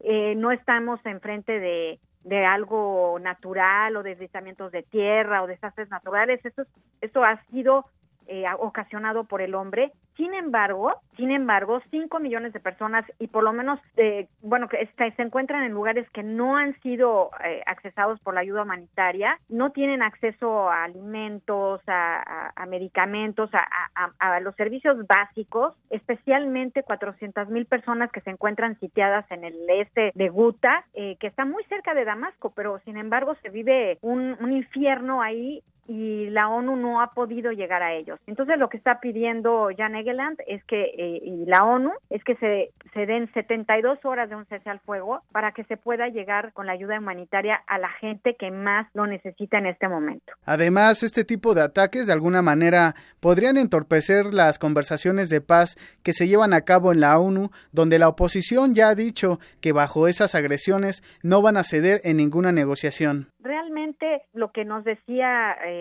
Eh, 0.00 0.34
no 0.36 0.52
estamos 0.52 1.00
enfrente 1.06 1.58
de, 1.58 2.00
de 2.24 2.44
algo 2.44 3.18
natural 3.18 3.96
o 3.96 4.02
deslizamientos 4.02 4.72
de 4.72 4.82
tierra 4.82 5.42
o 5.42 5.46
desastres 5.46 5.88
naturales. 5.88 6.44
Esto, 6.44 6.64
esto 7.00 7.24
ha 7.24 7.42
sido 7.46 7.86
eh, 8.34 8.46
ocasionado 8.58 9.24
por 9.24 9.42
el 9.42 9.54
hombre. 9.54 9.92
Sin 10.16 10.32
embargo, 10.32 10.94
sin 11.18 11.30
embargo, 11.30 11.82
5 11.90 12.18
millones 12.18 12.54
de 12.54 12.60
personas 12.60 13.04
y 13.18 13.26
por 13.26 13.44
lo 13.44 13.52
menos, 13.52 13.78
eh, 13.98 14.26
bueno, 14.40 14.68
que 14.68 14.88
se 14.96 15.22
encuentran 15.22 15.64
en 15.64 15.72
lugares 15.72 16.08
que 16.14 16.22
no 16.22 16.56
han 16.56 16.72
sido 16.80 17.30
eh, 17.44 17.62
accesados 17.66 18.20
por 18.20 18.32
la 18.32 18.40
ayuda 18.40 18.62
humanitaria, 18.62 19.38
no 19.50 19.72
tienen 19.72 20.00
acceso 20.00 20.70
a 20.70 20.84
alimentos, 20.84 21.82
a, 21.86 22.64
medicamentos, 22.66 23.50
a, 23.52 24.40
los 24.40 24.54
servicios 24.56 24.96
básicos, 25.06 25.74
especialmente 25.90 26.84
400 26.84 27.50
mil 27.50 27.66
personas 27.66 28.10
que 28.12 28.22
se 28.22 28.30
encuentran 28.30 28.80
sitiadas 28.80 29.30
en 29.30 29.44
el 29.44 29.56
este 29.68 30.12
de 30.14 30.28
Guta, 30.30 30.86
que 30.94 31.26
está 31.26 31.44
muy 31.44 31.64
cerca 31.64 31.92
de 31.92 32.06
Damasco, 32.06 32.52
pero 32.54 32.78
sin 32.86 32.96
embargo 32.96 33.34
se 33.42 33.50
vive 33.50 33.98
un, 34.00 34.38
un 34.40 34.52
infierno 34.52 35.20
ahí 35.20 35.62
y 35.86 36.30
la 36.30 36.48
ONU 36.48 36.76
no 36.76 37.00
ha 37.00 37.12
podido 37.12 37.52
llegar 37.52 37.82
a 37.82 37.94
ellos. 37.94 38.18
Entonces 38.26 38.58
lo 38.58 38.68
que 38.68 38.76
está 38.76 39.00
pidiendo 39.00 39.68
Jan 39.76 39.96
Egeland 39.96 40.38
es 40.46 40.62
que, 40.64 40.82
eh, 40.96 41.20
y 41.24 41.44
la 41.46 41.64
ONU, 41.64 41.90
es 42.10 42.22
que 42.24 42.36
se, 42.36 42.70
se 42.94 43.06
den 43.06 43.32
72 43.32 43.98
horas 44.04 44.28
de 44.28 44.36
un 44.36 44.46
cese 44.46 44.70
al 44.70 44.80
fuego 44.80 45.22
para 45.32 45.52
que 45.52 45.64
se 45.64 45.76
pueda 45.76 46.08
llegar 46.08 46.52
con 46.52 46.66
la 46.66 46.72
ayuda 46.72 46.98
humanitaria 46.98 47.62
a 47.66 47.78
la 47.78 47.88
gente 47.88 48.36
que 48.38 48.50
más 48.50 48.86
lo 48.94 49.06
necesita 49.06 49.58
en 49.58 49.66
este 49.66 49.88
momento. 49.88 50.32
Además, 50.44 51.02
este 51.02 51.24
tipo 51.24 51.54
de 51.54 51.62
ataques 51.62 52.06
de 52.06 52.12
alguna 52.12 52.42
manera 52.42 52.94
podrían 53.20 53.56
entorpecer 53.56 54.32
las 54.32 54.58
conversaciones 54.58 55.28
de 55.28 55.40
paz 55.40 55.76
que 56.02 56.12
se 56.12 56.28
llevan 56.28 56.52
a 56.52 56.62
cabo 56.62 56.92
en 56.92 57.00
la 57.00 57.18
ONU, 57.18 57.50
donde 57.72 57.98
la 57.98 58.08
oposición 58.08 58.74
ya 58.74 58.88
ha 58.88 58.94
dicho 58.94 59.38
que 59.60 59.72
bajo 59.72 60.08
esas 60.08 60.34
agresiones 60.34 61.02
no 61.22 61.42
van 61.42 61.56
a 61.56 61.64
ceder 61.64 62.00
en 62.04 62.16
ninguna 62.16 62.52
negociación. 62.52 63.28
Realmente 63.40 64.22
lo 64.32 64.52
que 64.52 64.64
nos 64.64 64.84
decía 64.84 65.56
eh, 65.64 65.71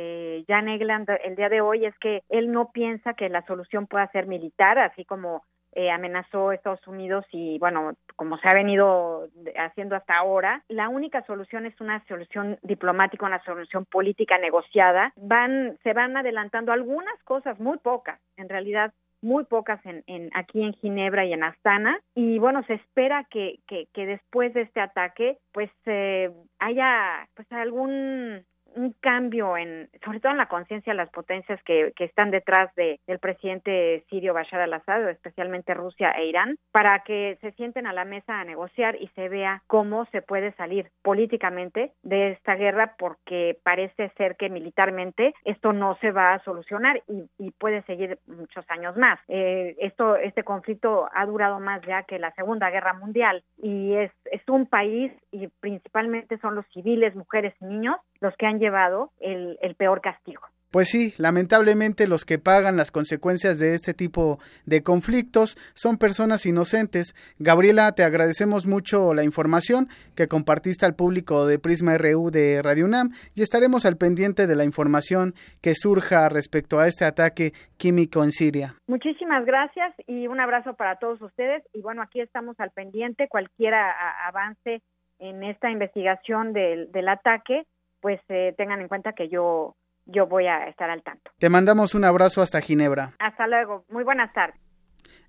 Jan 0.48 0.70
Egland 0.70 1.10
el 1.24 1.36
día 1.36 1.50
de 1.50 1.62
hoy 1.62 1.86
es 1.86 1.98
que 2.00 2.24
él 2.30 2.52
no 2.52 2.72
piensa 2.72 3.14
que 3.14 3.30
la 3.30 3.46
solución 3.46 3.88
pueda 3.88 4.08
ser 4.12 4.28
militar, 4.28 4.80
así 4.80 5.06
como 5.06 5.44
eh, 5.74 5.90
amenazó 5.90 6.52
Estados 6.52 6.86
Unidos 6.86 7.26
y 7.32 7.58
bueno, 7.60 7.94
como 8.18 8.38
se 8.40 8.50
ha 8.50 8.54
venido 8.54 9.30
haciendo 9.58 9.96
hasta 9.96 10.18
ahora, 10.18 10.64
la 10.68 10.90
única 10.90 11.24
solución 11.26 11.66
es 11.66 11.80
una 11.80 12.06
solución 12.08 12.60
diplomática, 12.62 13.26
una 13.26 13.44
solución 13.44 13.86
política 13.86 14.38
negociada. 14.38 15.14
Van, 15.16 15.78
se 15.84 15.94
van 15.94 16.18
adelantando 16.18 16.74
algunas 16.74 17.18
cosas, 17.24 17.58
muy 17.60 17.78
pocas, 17.78 18.20
en 18.36 18.50
realidad 18.50 18.94
muy 19.22 19.46
pocas 19.46 19.80
en, 19.86 20.04
en, 20.08 20.30
aquí 20.34 20.62
en 20.62 20.74
Ginebra 20.74 21.26
y 21.26 21.34
en 21.34 21.44
Astana 21.44 22.00
y 22.16 22.40
bueno 22.40 22.64
se 22.64 22.74
espera 22.74 23.24
que, 23.30 23.60
que, 23.68 23.88
que 23.94 24.08
después 24.08 24.52
de 24.56 24.62
este 24.62 24.82
ataque 24.82 25.38
pues 25.52 25.70
eh, 25.86 26.32
haya 26.58 27.28
pues 27.36 27.50
algún 27.52 28.44
un 28.76 28.94
cambio 29.00 29.58
en, 29.58 29.90
sobre 30.04 30.20
todo 30.20 30.32
en 30.32 30.38
la 30.38 30.48
conciencia 30.48 30.94
de 30.94 30.98
las 30.98 31.10
potencias 31.10 31.62
que, 31.64 31.94
que 31.96 32.06
están 32.06 32.32
detrás 32.32 32.74
de, 32.76 33.00
del 33.08 33.20
presidente 33.20 34.04
sirio 34.10 34.34
Bashar 34.34 34.62
al-Assad, 34.62 35.10
especialmente 35.10 35.74
Rusia 35.74 36.12
e 36.12 36.26
Irán, 36.26 36.58
para 36.72 37.00
que 37.04 37.38
se 37.42 37.52
sienten 37.54 37.88
a 37.88 37.94
la 37.94 38.06
mesa 38.06 38.40
a 38.40 38.46
negociar 38.46 38.96
y 39.00 39.08
se 39.10 39.30
vea 39.30 39.62
cómo 39.68 40.06
se 40.06 40.22
puede 40.22 40.54
salir 40.54 40.90
políticamente 41.02 41.92
de 42.04 42.32
esta 42.32 42.56
guerra, 42.56 42.96
porque 42.98 43.58
parece 43.64 44.10
ser 44.18 44.36
que 44.36 44.50
militarmente 44.50 45.34
esto 45.44 45.74
no 45.74 45.98
se 46.02 46.12
va 46.12 46.34
a 46.34 46.44
solucionar 46.44 47.02
y, 47.08 47.30
y 47.38 47.52
puede 47.52 47.82
seguir 47.84 48.20
muchos 48.28 48.66
años 48.70 48.96
más. 48.98 49.20
Eh, 49.28 49.76
esto, 49.80 50.16
este 50.16 50.44
conflicto 50.44 51.10
ha 51.14 51.26
durado 51.26 51.60
más 51.60 51.82
ya 51.82 52.04
que 52.04 52.20
la 52.20 52.32
Segunda 52.32 52.70
Guerra 52.70 52.94
Mundial 52.94 53.44
y 53.58 53.94
es, 53.94 54.12
es 54.26 54.42
un 54.48 54.66
país 54.66 55.12
y 55.32 55.48
principalmente 55.48 56.38
son 56.40 56.56
los 56.56 56.66
civiles, 56.68 57.16
mujeres 57.16 57.54
y 57.62 57.66
niños 57.66 57.98
los 58.22 58.36
que 58.38 58.46
han 58.46 58.60
llevado 58.62 59.12
el, 59.20 59.58
el 59.62 59.76
peor 59.76 60.00
castigo. 60.00 60.42
Pues 60.72 60.88
sí, 60.88 61.14
lamentablemente 61.18 62.08
los 62.08 62.24
que 62.24 62.40
pagan 62.40 62.78
las 62.78 62.92
consecuencias 62.92 63.60
de 63.60 63.74
este 63.74 63.94
tipo 63.94 64.40
de 64.66 64.84
conflictos 64.84 65.58
son 65.74 65.98
personas 65.98 66.46
inocentes. 66.46 67.14
Gabriela, 67.40 67.92
te 67.92 68.06
agradecemos 68.06 68.66
mucho 68.66 69.14
la 69.14 69.26
información 69.26 69.88
que 70.16 70.30
compartiste 70.30 70.86
al 70.86 70.96
público 70.96 71.46
de 71.46 71.60
Prisma 71.60 71.98
RU 71.98 72.32
de 72.32 72.62
Radio 72.64 72.86
UNAM 72.86 73.10
y 73.36 73.42
estaremos 73.42 73.86
al 73.86 73.98
pendiente 73.98 74.48
de 74.48 74.56
la 74.56 74.64
información 74.64 75.34
que 75.62 75.76
surja 75.76 76.30
respecto 76.30 76.80
a 76.80 76.88
este 76.88 77.04
ataque 77.04 77.52
químico 77.78 78.24
en 78.24 78.32
Siria. 78.32 78.76
Muchísimas 78.88 79.46
gracias 79.46 79.94
y 80.08 80.28
un 80.28 80.40
abrazo 80.40 80.76
para 80.76 80.96
todos 80.96 81.22
ustedes 81.22 81.64
y 81.74 81.82
bueno, 81.82 82.02
aquí 82.02 82.22
estamos 82.22 82.58
al 82.62 82.72
pendiente 82.72 83.28
cualquier 83.28 83.74
avance 83.74 84.82
en 85.20 85.44
esta 85.44 85.70
investigación 85.70 86.54
del, 86.54 86.90
del 86.94 87.10
ataque 87.10 87.66
pues 88.02 88.20
eh, 88.30 88.54
tengan 88.58 88.82
en 88.82 88.88
cuenta 88.88 89.14
que 89.14 89.30
yo 89.30 89.76
yo 90.06 90.28
voy 90.28 90.48
a 90.48 90.66
estar 90.68 90.90
al 90.90 91.04
tanto. 91.04 91.32
Te 91.40 91.50
mandamos 91.50 91.94
un 91.96 92.04
abrazo 92.04 92.42
hasta 92.42 92.60
Ginebra. 92.60 93.12
Hasta 93.20 93.48
luego. 93.48 93.86
Muy 93.90 94.04
buenas 94.04 94.34
tardes. 94.34 94.60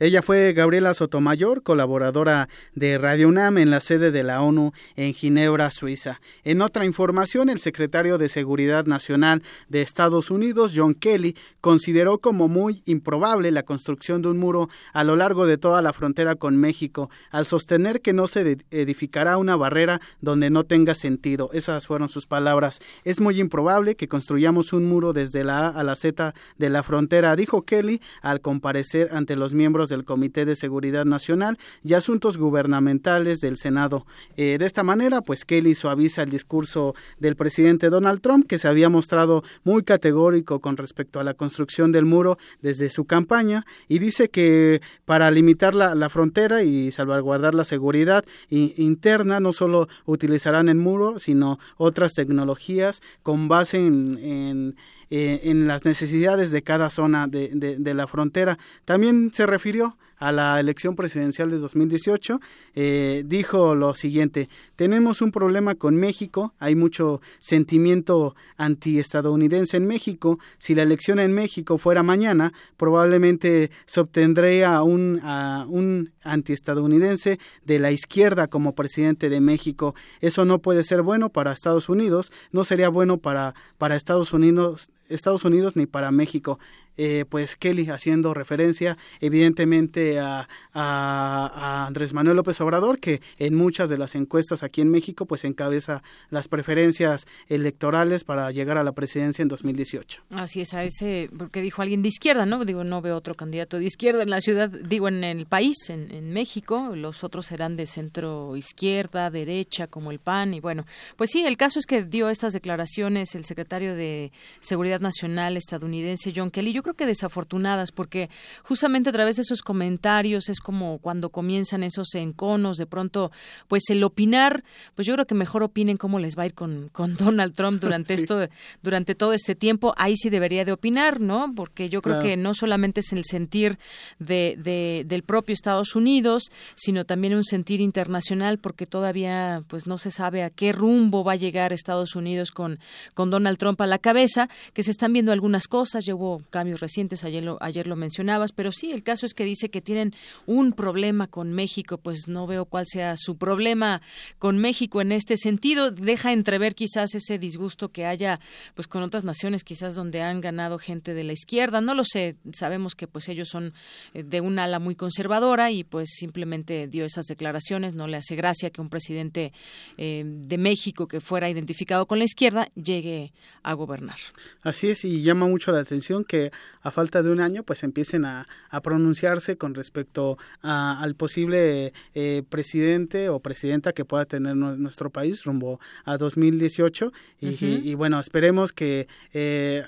Ella 0.02 0.20
fue 0.20 0.52
Gabriela 0.52 0.94
Sotomayor, 0.94 1.62
colaboradora 1.62 2.48
de 2.74 2.98
Radio 2.98 3.28
UNAM 3.28 3.58
en 3.58 3.70
la 3.70 3.80
sede 3.80 4.10
de 4.10 4.24
la 4.24 4.42
ONU 4.42 4.72
en 4.96 5.14
Ginebra, 5.14 5.70
Suiza. 5.70 6.20
En 6.42 6.60
otra 6.60 6.84
información, 6.84 7.48
el 7.48 7.60
secretario 7.60 8.18
de 8.18 8.28
Seguridad 8.28 8.86
Nacional 8.86 9.44
de 9.68 9.80
Estados 9.80 10.32
Unidos, 10.32 10.72
John 10.74 10.94
Kelly, 10.94 11.36
consideró 11.60 12.18
como 12.18 12.48
muy 12.48 12.82
improbable 12.84 13.52
la 13.52 13.62
construcción 13.62 14.22
de 14.22 14.30
un 14.30 14.38
muro 14.38 14.68
a 14.92 15.04
lo 15.04 15.14
largo 15.14 15.46
de 15.46 15.56
toda 15.56 15.82
la 15.82 15.92
frontera 15.92 16.34
con 16.34 16.56
México, 16.56 17.08
al 17.30 17.46
sostener 17.46 18.00
que 18.00 18.12
no 18.12 18.26
se 18.26 18.58
edificará 18.72 19.36
una 19.36 19.54
barrera 19.54 20.00
donde 20.20 20.50
no 20.50 20.64
tenga 20.64 20.96
sentido. 20.96 21.48
Esas 21.52 21.86
fueron 21.86 22.08
sus 22.08 22.26
palabras. 22.26 22.80
Es 23.04 23.20
muy 23.20 23.38
improbable 23.38 23.94
que 23.94 24.08
construyamos 24.08 24.72
un 24.72 24.84
muro 24.86 25.12
desde 25.12 25.44
la 25.44 25.68
A 25.68 25.68
a 25.68 25.84
la 25.84 25.94
Z 25.94 26.34
de 26.58 26.70
la 26.70 26.82
frontera, 26.82 27.36
dijo 27.36 27.62
Kelly 27.62 28.00
al 28.20 28.40
comparecer 28.40 29.10
ante 29.12 29.36
los 29.36 29.54
miembros 29.54 29.91
del 29.92 30.04
Comité 30.04 30.44
de 30.44 30.56
Seguridad 30.56 31.04
Nacional 31.04 31.58
y 31.84 31.94
Asuntos 31.94 32.36
Gubernamentales 32.36 33.40
del 33.40 33.56
Senado. 33.56 34.06
Eh, 34.36 34.56
de 34.58 34.66
esta 34.66 34.82
manera, 34.82 35.20
pues 35.20 35.44
Kelly 35.44 35.74
suaviza 35.74 36.22
el 36.22 36.30
discurso 36.30 36.94
del 37.18 37.36
presidente 37.36 37.90
Donald 37.90 38.20
Trump, 38.20 38.46
que 38.46 38.58
se 38.58 38.68
había 38.68 38.88
mostrado 38.88 39.42
muy 39.64 39.84
categórico 39.84 40.60
con 40.60 40.76
respecto 40.76 41.20
a 41.20 41.24
la 41.24 41.34
construcción 41.34 41.92
del 41.92 42.04
muro 42.04 42.38
desde 42.60 42.90
su 42.90 43.04
campaña, 43.04 43.64
y 43.88 43.98
dice 43.98 44.28
que 44.28 44.80
para 45.04 45.30
limitar 45.30 45.74
la, 45.74 46.08
frontera 46.08 46.62
y 46.62 46.90
salvaguardar 46.90 47.54
la 47.54 47.64
seguridad 47.64 48.24
interna, 48.50 49.40
no 49.40 49.52
solo 49.52 49.88
utilizarán 50.04 50.68
el 50.68 50.76
muro, 50.76 51.18
sino 51.18 51.58
otras 51.76 52.12
tecnologías 52.12 53.00
con 53.22 53.48
base 53.48 53.78
en 53.78 54.74
eh, 55.14 55.50
en 55.50 55.66
las 55.66 55.84
necesidades 55.84 56.50
de 56.52 56.62
cada 56.62 56.88
zona 56.88 57.26
de, 57.26 57.50
de, 57.78 57.94
la 57.94 58.06
frontera. 58.06 58.56
También 58.86 59.30
se 59.34 59.44
refirió 59.44 59.98
a 60.22 60.30
la 60.30 60.60
elección 60.60 60.94
presidencial 60.94 61.50
de 61.50 61.58
2018, 61.58 62.40
eh, 62.76 63.24
dijo 63.26 63.74
lo 63.74 63.92
siguiente, 63.92 64.48
tenemos 64.76 65.20
un 65.20 65.32
problema 65.32 65.74
con 65.74 65.96
México, 65.96 66.54
hay 66.60 66.76
mucho 66.76 67.20
sentimiento 67.40 68.36
antiestadounidense 68.56 69.78
en 69.78 69.88
México, 69.88 70.38
si 70.58 70.76
la 70.76 70.84
elección 70.84 71.18
en 71.18 71.32
México 71.32 71.76
fuera 71.76 72.04
mañana, 72.04 72.52
probablemente 72.76 73.72
se 73.84 73.98
obtendría 73.98 74.80
un, 74.84 75.18
a 75.24 75.66
un 75.68 76.12
antiestadounidense 76.22 77.40
de 77.64 77.80
la 77.80 77.90
izquierda 77.90 78.46
como 78.46 78.76
presidente 78.76 79.28
de 79.28 79.40
México. 79.40 79.96
Eso 80.20 80.44
no 80.44 80.60
puede 80.60 80.84
ser 80.84 81.02
bueno 81.02 81.30
para 81.30 81.50
Estados 81.50 81.88
Unidos, 81.88 82.30
no 82.52 82.62
sería 82.62 82.90
bueno 82.90 83.18
para, 83.18 83.56
para 83.76 83.96
Estados 83.96 84.32
Unidos 84.32 84.88
Estados 85.14 85.44
Unidos 85.44 85.76
ni 85.76 85.86
para 85.86 86.10
México. 86.10 86.58
Eh, 86.98 87.24
pues 87.28 87.56
Kelly 87.56 87.88
haciendo 87.88 88.34
referencia 88.34 88.98
evidentemente 89.20 90.20
a, 90.20 90.46
a, 90.74 91.86
Andrés 91.86 92.12
Manuel 92.12 92.36
López 92.36 92.60
Obrador 92.60 92.98
que 92.98 93.22
en 93.38 93.54
muchas 93.54 93.88
de 93.88 93.96
las 93.96 94.14
encuestas 94.14 94.62
aquí 94.62 94.82
en 94.82 94.90
México 94.90 95.24
pues 95.24 95.44
encabeza 95.44 96.02
las 96.28 96.48
preferencias 96.48 97.26
electorales 97.48 98.24
para 98.24 98.50
llegar 98.50 98.76
a 98.76 98.84
la 98.84 98.92
presidencia 98.92 99.42
en 99.42 99.48
2018. 99.48 100.22
Así 100.30 100.60
es, 100.60 100.74
a 100.74 100.84
ese, 100.84 101.30
porque 101.36 101.62
dijo 101.62 101.80
alguien 101.80 102.02
de 102.02 102.08
izquierda, 102.08 102.44
¿no? 102.44 102.64
Digo, 102.64 102.84
no 102.84 103.00
veo 103.00 103.16
otro 103.16 103.34
candidato 103.34 103.78
de 103.78 103.84
izquierda 103.84 104.22
en 104.22 104.30
la 104.30 104.40
ciudad, 104.40 104.68
digo, 104.68 105.08
en 105.08 105.24
el 105.24 105.46
país, 105.46 105.88
en, 105.88 106.12
en 106.12 106.32
México, 106.32 106.94
los 106.94 107.24
otros 107.24 107.46
serán 107.46 107.76
de 107.76 107.86
centro 107.86 108.54
izquierda, 108.56 109.30
derecha, 109.30 109.86
como 109.86 110.10
el 110.10 110.18
PAN, 110.18 110.54
y 110.54 110.60
bueno, 110.60 110.84
pues 111.16 111.30
sí, 111.30 111.44
el 111.44 111.56
caso 111.56 111.78
es 111.78 111.86
que 111.86 112.04
dio 112.04 112.28
estas 112.28 112.52
declaraciones 112.52 113.34
el 113.34 113.44
secretario 113.44 113.94
de 113.94 114.32
Seguridad 114.60 115.00
Nacional 115.00 115.56
estadounidense, 115.56 116.32
John 116.34 116.50
Kelly, 116.50 116.81
creo 116.82 116.94
que 116.94 117.06
desafortunadas, 117.06 117.92
porque 117.92 118.30
justamente 118.62 119.10
a 119.10 119.12
través 119.12 119.36
de 119.36 119.42
esos 119.42 119.62
comentarios 119.62 120.48
es 120.48 120.60
como 120.60 120.98
cuando 120.98 121.30
comienzan 121.30 121.82
esos 121.82 122.14
enconos, 122.14 122.76
de 122.76 122.86
pronto, 122.86 123.32
pues 123.68 123.90
el 123.90 124.02
opinar, 124.04 124.64
pues 124.94 125.06
yo 125.06 125.14
creo 125.14 125.26
que 125.26 125.34
mejor 125.34 125.62
opinen 125.62 125.96
cómo 125.96 126.18
les 126.18 126.36
va 126.36 126.44
a 126.44 126.46
ir 126.46 126.54
con, 126.54 126.88
con 126.92 127.16
Donald 127.16 127.54
Trump 127.54 127.80
durante 127.80 128.14
esto, 128.14 128.48
durante 128.82 129.14
todo 129.14 129.32
este 129.32 129.54
tiempo, 129.54 129.94
ahí 129.96 130.16
sí 130.16 130.30
debería 130.30 130.64
de 130.64 130.72
opinar, 130.72 131.20
¿no? 131.20 131.52
Porque 131.54 131.88
yo 131.88 132.02
creo 132.02 132.20
que 132.20 132.36
no 132.36 132.54
solamente 132.54 133.00
es 133.00 133.12
el 133.12 133.24
sentir 133.24 133.78
de, 134.18 134.56
de, 134.58 135.04
del 135.06 135.22
propio 135.22 135.52
Estados 135.52 135.94
Unidos, 135.94 136.50
sino 136.74 137.04
también 137.04 137.34
un 137.34 137.44
sentir 137.44 137.80
internacional, 137.80 138.58
porque 138.58 138.86
todavía 138.86 139.62
pues 139.68 139.86
no 139.86 139.98
se 139.98 140.10
sabe 140.10 140.42
a 140.42 140.50
qué 140.50 140.72
rumbo 140.72 141.24
va 141.24 141.32
a 141.32 141.36
llegar 141.36 141.72
Estados 141.72 142.16
Unidos 142.16 142.50
con, 142.50 142.78
con 143.14 143.30
Donald 143.30 143.58
Trump 143.58 143.80
a 143.80 143.86
la 143.86 143.98
cabeza, 143.98 144.48
que 144.72 144.82
se 144.82 144.90
están 144.90 145.12
viendo 145.12 145.32
algunas 145.32 145.68
cosas, 145.68 146.04
ya 146.04 146.14
hubo 146.14 146.42
recientes, 146.80 147.24
ayer 147.24 147.42
lo, 147.42 147.58
ayer 147.60 147.86
lo 147.86 147.96
mencionabas, 147.96 148.52
pero 148.52 148.72
sí, 148.72 148.92
el 148.92 149.02
caso 149.02 149.26
es 149.26 149.34
que 149.34 149.44
dice 149.44 149.70
que 149.70 149.80
tienen 149.80 150.14
un 150.46 150.72
problema 150.72 151.26
con 151.26 151.52
México, 151.52 151.98
pues 151.98 152.28
no 152.28 152.46
veo 152.46 152.64
cuál 152.64 152.86
sea 152.86 153.14
su 153.16 153.36
problema 153.36 154.02
con 154.38 154.58
México 154.58 155.00
en 155.00 155.12
este 155.12 155.36
sentido, 155.36 155.90
deja 155.90 156.32
entrever 156.32 156.74
quizás 156.74 157.14
ese 157.14 157.38
disgusto 157.38 157.90
que 157.90 158.06
haya 158.06 158.40
pues 158.74 158.88
con 158.88 159.02
otras 159.02 159.24
naciones 159.24 159.64
quizás 159.64 159.94
donde 159.94 160.22
han 160.22 160.40
ganado 160.40 160.78
gente 160.78 161.14
de 161.14 161.24
la 161.24 161.32
izquierda, 161.32 161.80
no 161.80 161.94
lo 161.94 162.04
sé, 162.04 162.36
sabemos 162.52 162.94
que 162.94 163.06
pues 163.06 163.28
ellos 163.28 163.48
son 163.48 163.74
eh, 164.14 164.22
de 164.22 164.40
un 164.40 164.58
ala 164.58 164.78
muy 164.78 164.94
conservadora 164.94 165.70
y 165.70 165.84
pues 165.84 166.10
simplemente 166.14 166.88
dio 166.88 167.04
esas 167.04 167.26
declaraciones, 167.26 167.94
no 167.94 168.06
le 168.06 168.16
hace 168.16 168.36
gracia 168.36 168.70
que 168.70 168.80
un 168.80 168.88
presidente 168.88 169.52
eh, 169.96 170.24
de 170.24 170.58
México 170.58 171.08
que 171.08 171.20
fuera 171.20 171.50
identificado 171.50 172.06
con 172.06 172.18
la 172.18 172.24
izquierda 172.24 172.68
llegue 172.74 173.32
a 173.62 173.74
gobernar. 173.74 174.18
Así 174.62 174.88
es, 174.88 175.04
y 175.04 175.22
llama 175.22 175.46
mucho 175.46 175.72
la 175.72 175.80
atención 175.80 176.24
que 176.24 176.50
a 176.82 176.90
falta 176.90 177.22
de 177.22 177.30
un 177.30 177.40
año 177.40 177.62
pues 177.62 177.82
empiecen 177.82 178.24
a, 178.24 178.48
a 178.70 178.80
pronunciarse 178.80 179.56
con 179.56 179.74
respecto 179.74 180.38
a, 180.62 181.00
al 181.00 181.14
posible 181.14 181.92
eh, 182.14 182.42
presidente 182.48 183.28
o 183.28 183.40
presidenta 183.40 183.92
que 183.92 184.04
pueda 184.04 184.24
tener 184.24 184.56
nuestro 184.56 185.10
país 185.10 185.44
rumbo 185.44 185.80
a 186.04 186.16
2018 186.16 187.12
y, 187.40 187.48
y, 187.48 187.90
y 187.90 187.94
bueno 187.94 188.20
esperemos 188.20 188.72
que 188.72 189.08
eh, 189.32 189.84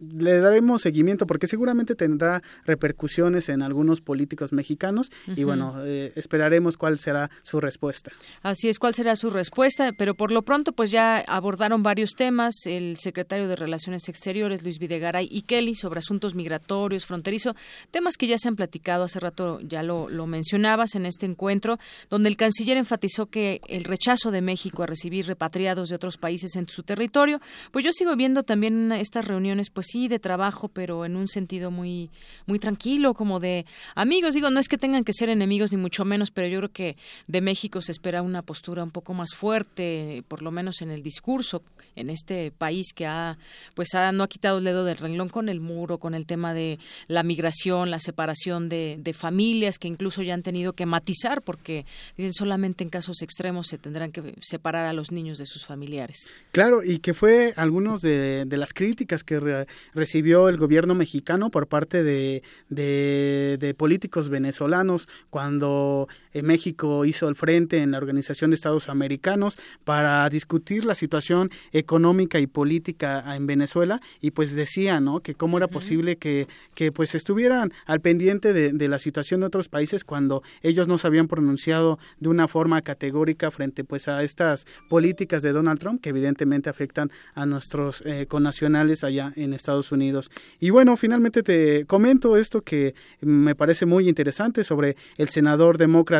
le 0.00 0.38
daremos 0.38 0.82
seguimiento 0.82 1.26
porque 1.26 1.46
seguramente 1.46 1.94
tendrá 1.94 2.42
repercusiones 2.64 3.48
en 3.48 3.62
algunos 3.62 4.00
políticos 4.00 4.52
mexicanos 4.52 5.10
uh 5.26 5.30
-huh. 5.30 5.38
y 5.38 5.44
bueno, 5.44 5.74
eh, 5.84 6.12
esperaremos 6.16 6.76
cuál 6.76 6.98
será 6.98 7.30
su 7.42 7.60
respuesta. 7.60 8.12
Así 8.42 8.68
es, 8.68 8.78
cuál 8.78 8.94
será 8.94 9.16
su 9.16 9.30
respuesta, 9.30 9.92
pero 9.92 10.14
por 10.14 10.30
lo 10.30 10.42
pronto 10.42 10.72
pues 10.72 10.90
ya 10.90 11.18
abordaron 11.26 11.82
varios 11.82 12.12
temas 12.12 12.54
el 12.66 12.96
secretario 12.96 13.48
de 13.48 13.56
Relaciones 13.56 14.08
Exteriores 14.08 14.62
Luis 14.62 14.78
Videgaray 14.78 15.28
y 15.30 15.42
Kelly 15.42 15.74
sobre 15.74 15.98
asuntos 15.98 16.34
migratorios, 16.34 17.04
fronterizo, 17.04 17.54
temas 17.90 18.16
que 18.16 18.26
ya 18.26 18.38
se 18.38 18.48
han 18.48 18.56
platicado 18.56 19.04
hace 19.04 19.20
rato, 19.20 19.60
ya 19.60 19.82
lo, 19.82 20.08
lo 20.08 20.26
mencionabas 20.26 20.94
en 20.94 21.06
este 21.06 21.26
encuentro, 21.26 21.78
donde 22.10 22.28
el 22.28 22.36
canciller 22.36 22.76
enfatizó 22.76 23.26
que 23.26 23.60
el 23.68 23.84
rechazo 23.84 24.30
de 24.30 24.42
México 24.42 24.82
a 24.82 24.86
recibir 24.86 25.26
repatriados 25.26 25.88
de 25.88 25.96
otros 25.96 26.18
países 26.18 26.56
en 26.56 26.68
su 26.68 26.82
territorio, 26.82 27.40
pues 27.72 27.84
yo 27.84 27.92
sigo 27.92 28.14
viendo 28.16 28.42
también 28.42 28.92
estas 28.92 29.26
reuniones 29.26 29.70
pues 29.70 29.87
sí 29.90 30.08
de 30.08 30.18
trabajo, 30.18 30.68
pero 30.68 31.04
en 31.04 31.16
un 31.16 31.28
sentido 31.28 31.70
muy 31.70 32.10
muy 32.46 32.58
tranquilo, 32.58 33.14
como 33.14 33.40
de 33.40 33.66
amigos. 33.94 34.34
Digo, 34.34 34.50
no 34.50 34.60
es 34.60 34.68
que 34.68 34.78
tengan 34.78 35.04
que 35.04 35.12
ser 35.12 35.28
enemigos 35.28 35.72
ni 35.72 35.78
mucho 35.78 36.04
menos, 36.04 36.30
pero 36.30 36.48
yo 36.48 36.58
creo 36.58 36.72
que 36.72 36.96
de 37.26 37.40
México 37.40 37.82
se 37.82 37.92
espera 37.92 38.22
una 38.22 38.42
postura 38.42 38.82
un 38.82 38.90
poco 38.90 39.14
más 39.14 39.34
fuerte, 39.34 40.22
por 40.28 40.42
lo 40.42 40.50
menos 40.50 40.82
en 40.82 40.90
el 40.90 41.02
discurso 41.02 41.62
en 41.98 42.10
este 42.10 42.52
país 42.56 42.92
que 42.94 43.06
ha 43.06 43.38
pues 43.74 43.94
ha, 43.94 44.12
no 44.12 44.24
ha 44.24 44.28
quitado 44.28 44.58
el 44.58 44.64
dedo 44.64 44.84
del 44.84 44.96
renglón 44.96 45.28
con 45.28 45.48
el 45.48 45.60
muro, 45.60 45.98
con 45.98 46.14
el 46.14 46.26
tema 46.26 46.54
de 46.54 46.78
la 47.06 47.22
migración, 47.22 47.90
la 47.90 47.98
separación 47.98 48.68
de, 48.68 48.98
familias 49.18 49.78
que 49.78 49.88
incluso 49.88 50.22
ya 50.22 50.34
han 50.34 50.42
tenido 50.42 50.74
que 50.74 50.84
matizar 50.84 51.40
porque 51.42 51.86
dicen 52.16 52.34
solamente 52.34 52.84
en 52.84 52.90
casos 52.90 53.22
extremos 53.22 53.66
se 53.66 53.78
tendrán 53.78 54.12
que 54.12 54.34
separar 54.40 54.86
a 54.86 54.92
los 54.92 55.10
niños 55.10 55.38
de 55.38 55.46
sus 55.46 55.64
familiares. 55.64 56.30
Claro, 56.52 56.84
y 56.84 56.98
que 56.98 57.14
fue 57.14 57.54
algunos 57.56 58.02
de, 58.02 58.46
las 58.50 58.74
críticas 58.74 59.24
que 59.24 59.66
recibió 59.94 60.48
el 60.48 60.56
gobierno 60.56 60.94
mexicano 60.94 61.50
por 61.50 61.66
parte 61.66 62.02
de, 62.02 62.42
de, 62.68 63.56
de 63.60 63.74
políticos 63.74 64.28
venezolanos 64.28 65.08
cuando 65.30 66.08
eh, 66.32 66.42
México 66.42 67.04
hizo 67.04 67.28
el 67.28 67.34
frente 67.34 67.78
en 67.78 67.92
la 67.92 67.98
Organización 67.98 68.50
de 68.50 68.54
Estados 68.54 68.88
Americanos 68.88 69.58
para 69.84 70.28
discutir 70.28 70.84
la 70.84 70.94
situación 70.94 71.50
económica 71.72 72.38
y 72.40 72.46
política 72.46 73.24
en 73.34 73.46
Venezuela. 73.46 74.00
Y 74.20 74.32
pues 74.32 74.54
decía 74.54 75.00
no 75.00 75.20
que 75.20 75.34
cómo 75.34 75.56
era 75.56 75.66
uh 75.66 75.68
-huh. 75.68 75.72
posible 75.72 76.16
que, 76.16 76.46
que 76.74 76.92
pues 76.92 77.14
estuvieran 77.14 77.72
al 77.86 78.00
pendiente 78.00 78.52
de, 78.52 78.72
de, 78.72 78.88
la 78.88 78.98
situación 78.98 79.40
de 79.40 79.46
otros 79.46 79.68
países 79.68 80.04
cuando 80.04 80.42
ellos 80.62 80.88
no 80.88 80.98
se 80.98 81.06
habían 81.06 81.28
pronunciado 81.28 81.98
de 82.20 82.28
una 82.28 82.48
forma 82.48 82.82
categórica 82.82 83.50
frente 83.50 83.84
pues 83.84 84.08
a 84.08 84.22
estas 84.22 84.66
políticas 84.88 85.42
de 85.42 85.52
Donald 85.52 85.78
Trump 85.78 86.00
que 86.00 86.10
evidentemente 86.10 86.70
afectan 86.70 87.10
a 87.34 87.46
nuestros 87.46 88.02
eh, 88.04 88.26
connacionales 88.26 89.04
allá 89.04 89.32
en 89.36 89.52
Estados 89.52 89.92
Unidos. 89.92 90.30
Y 90.60 90.70
bueno 90.70 90.96
finalmente 90.96 91.42
te 91.42 91.84
comento 91.86 92.36
esto 92.36 92.62
que 92.62 92.94
me 93.20 93.54
parece 93.54 93.86
muy 93.86 94.08
interesante 94.08 94.64
sobre 94.64 94.96
el 95.16 95.28
senador 95.28 95.78
demócrata 95.78 96.17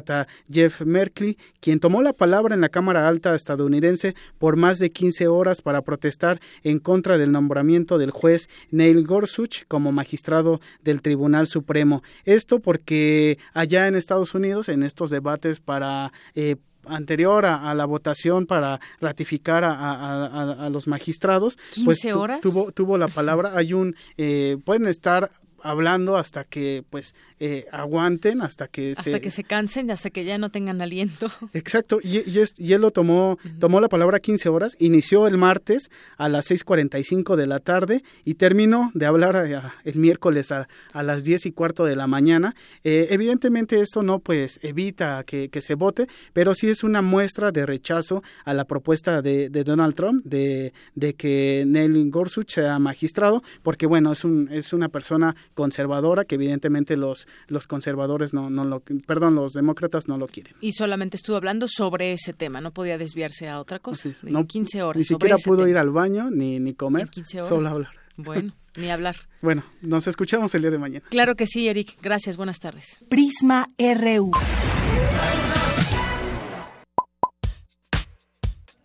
Jeff 0.51 0.83
Merkley 0.83 1.37
quien 1.61 1.81
tomó 1.81 2.03
la 2.03 2.13
palabra 2.13 2.55
en 2.55 2.61
la 2.61 2.69
Cámara 2.69 3.09
Alta 3.09 3.35
estadounidense 3.35 4.15
por 4.39 4.57
más 4.57 4.79
de 4.79 4.91
15 4.91 5.29
horas 5.29 5.63
para 5.63 5.83
protestar 5.83 6.41
en 6.63 6.79
contra 6.79 7.19
del 7.19 7.33
nombramiento 7.33 7.99
del 7.99 8.11
juez 8.11 8.49
Neil 8.71 9.05
Gorsuch 9.05 9.65
como 9.69 9.93
magistrado 9.93 10.61
del 10.83 11.03
Tribunal 11.03 11.47
Supremo. 11.47 12.03
Esto 12.25 12.61
porque 12.61 13.39
allá 13.55 13.89
en 13.89 13.95
Estados 13.95 14.35
Unidos, 14.35 14.69
en 14.69 14.83
estos 14.83 15.11
debates 15.11 15.61
para 15.61 16.13
eh, 16.35 16.57
anterior 16.87 17.45
a, 17.45 17.71
a, 17.71 17.75
la 17.75 17.85
votación 17.85 18.47
para 18.47 18.81
ratificar 19.01 19.65
a, 19.65 19.73
a, 19.73 20.67
a 20.67 20.71
los 20.71 20.87
magistrados, 20.87 21.59
15 21.73 21.85
pues 21.85 22.15
horas? 22.15 22.41
tuvo 22.41 22.73
tuvo 22.73 22.99
la 22.99 23.09
palabra. 23.19 23.53
Hay 23.55 23.73
un 23.73 23.95
eh, 24.17 24.57
pueden 24.65 24.87
estar 24.87 25.31
hablando 25.63 26.17
hasta 26.17 26.45
que 26.45 26.85
pues 26.91 27.15
eh, 27.41 27.67
aguanten 27.71 28.43
hasta 28.43 28.67
que 28.69 28.95
hasta 28.97 29.13
se... 29.13 29.21
que 29.21 29.31
se 29.31 29.45
cansen 29.45 29.91
hasta 29.91 30.11
que 30.11 30.25
ya 30.25 30.39
no 30.39 30.51
tengan 30.51 30.81
aliento 30.83 31.31
exacto 31.53 32.01
y, 32.03 32.29
y, 32.29 32.41
es, 32.41 32.55
y 32.57 32.73
él 32.73 32.81
lo 32.81 32.91
tomó 32.91 33.33
uh 33.33 33.37
-huh. 33.37 33.59
tomó 33.59 33.81
la 33.81 33.89
palabra 33.89 34.19
15 34.19 34.49
horas 34.49 34.77
inició 34.79 35.27
el 35.27 35.37
martes 35.39 35.91
a 36.17 36.29
las 36.29 36.51
6.45 36.51 37.37
de 37.37 37.47
la 37.47 37.61
tarde 37.61 38.03
y 38.25 38.35
terminó 38.35 38.91
de 38.95 39.07
hablar 39.07 39.37
a, 39.37 39.59
a, 39.59 39.75
el 39.85 39.97
miércoles 39.97 40.51
a, 40.51 40.69
a, 40.93 41.03
las 41.03 41.23
10 41.23 41.47
y 41.47 41.53
cuarto 41.53 41.85
de 41.85 41.97
la 41.97 42.07
mañana 42.07 42.55
eh, 42.83 43.09
evidentemente 43.11 43.81
esto 43.81 44.03
no 44.03 44.19
pues 44.19 44.59
evita 44.63 45.23
que, 45.25 45.49
que, 45.49 45.61
se 45.61 45.75
vote 45.75 46.07
pero 46.33 46.55
sí 46.55 46.69
es 46.69 46.83
una 46.83 47.03
muestra 47.03 47.53
de 47.53 47.67
rechazo 47.67 48.23
a 48.45 48.55
la 48.55 48.65
propuesta 48.65 49.23
de, 49.23 49.49
de 49.49 49.65
Donald 49.65 49.95
Trump 49.95 50.25
de, 50.25 50.73
de 50.95 51.15
que 51.15 51.65
Neil 51.67 52.11
Gorsuch 52.11 52.51
sea 52.51 52.79
magistrado 52.79 53.43
porque 53.63 53.87
bueno 53.87 54.13
es 54.13 54.25
un 54.25 54.49
es 54.51 54.73
una 54.73 54.89
persona 54.89 55.37
conservadora 55.59 56.25
que 56.25 56.37
evidentemente 56.37 56.97
los 56.97 57.27
los 57.49 57.67
conservadores 57.67 58.33
no 58.33 58.49
no 58.49 58.65
lo 58.65 58.79
perdón 59.09 59.35
los 59.35 59.55
demócratas 59.55 60.07
no 60.07 60.17
lo 60.17 60.29
quieren 60.29 60.55
y 60.61 60.71
solamente 60.71 61.17
estuvo 61.17 61.35
hablando 61.37 61.67
sobre 61.67 62.13
ese 62.13 62.33
tema 62.33 62.61
no 62.61 62.71
podía 62.71 62.97
desviarse 62.97 63.49
a 63.49 63.59
otra 63.59 63.81
cosa 63.81 64.13
sí, 64.15 64.27
no 64.31 64.47
15 64.47 64.83
horas 64.85 64.99
ni 64.99 65.05
siquiera 65.05 65.35
pudo 65.45 65.59
tema. 65.59 65.71
ir 65.71 65.77
al 65.79 65.91
baño 65.91 66.31
ni 66.31 66.61
ni 66.61 66.75
comer 66.75 67.09
15 67.11 67.39
horas. 67.39 67.49
solo 67.49 67.69
hablar 67.69 67.91
bueno 68.17 68.53
Ni 68.77 68.89
hablar. 68.91 69.17
Bueno, 69.43 69.65
nos 69.83 70.07
escuchamos 70.07 70.55
el 70.55 70.63
día 70.63 70.71
de 70.71 70.79
mañana. 70.79 71.05
Claro 71.11 71.35
que 71.35 71.47
sí, 71.47 71.69
Eric. 71.69 71.97
Gracias, 72.01 72.37
buenas 72.37 72.59
tardes. 72.61 73.03
Prisma 73.09 73.69
RU. 73.79 74.31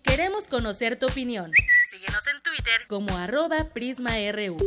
Queremos 0.03 0.47
conocer 0.47 0.97
tu 0.97 1.05
opinión. 1.07 1.51
Síguenos 1.91 2.23
en 2.27 2.41
Twitter 2.41 2.87
como 2.87 3.15
arroba 3.17 3.69
PrismaRU. 3.73 4.57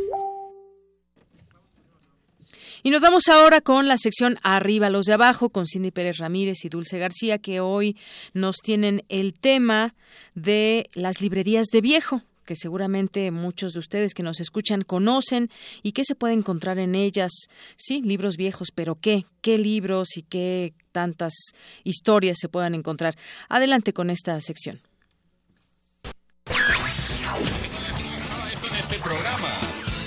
Y 2.87 2.91
nos 2.91 3.01
vamos 3.01 3.27
ahora 3.27 3.61
con 3.61 3.89
la 3.89 3.99
sección 3.99 4.39
Arriba 4.45 4.91
los 4.91 5.07
de 5.07 5.15
abajo 5.15 5.51
con 5.51 5.67
Cindy 5.67 5.91
Pérez 5.91 6.19
Ramírez 6.19 6.65
y 6.65 6.69
Dulce 6.69 7.01
García 7.01 7.39
que 7.39 7.59
hoy 7.59 7.97
nos 8.33 8.59
tienen 8.59 9.03
el 9.09 9.35
tema 9.35 9.97
de 10.37 10.89
las 10.95 11.21
librerías 11.21 11.67
de 11.73 11.81
viejo 11.81 12.23
que 12.45 12.55
seguramente 12.55 13.33
muchos 13.33 13.73
de 13.73 13.81
ustedes 13.81 14.15
que 14.15 14.23
nos 14.23 14.39
escuchan 14.39 14.83
conocen 14.83 15.51
y 15.83 15.91
qué 15.91 16.05
se 16.05 16.15
puede 16.15 16.35
encontrar 16.35 16.79
en 16.79 16.95
ellas. 16.95 17.33
Sí, 17.75 18.03
libros 18.03 18.37
viejos, 18.37 18.69
pero 18.73 18.95
¿qué? 18.95 19.27
¿Qué 19.41 19.59
libros 19.59 20.17
y 20.17 20.23
qué 20.23 20.73
tantas 20.93 21.35
historias 21.83 22.39
se 22.41 22.49
puedan 22.49 22.77
encontrar? 22.77 23.17
Adelante 23.49 23.93
con 23.93 24.11
esta 24.11 24.41
sección. 24.41 24.81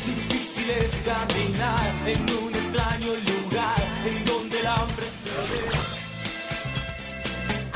Difícil 0.06 0.70
es 0.70 1.02
caminar 1.04 1.94
en 2.08 2.22
un 2.22 2.49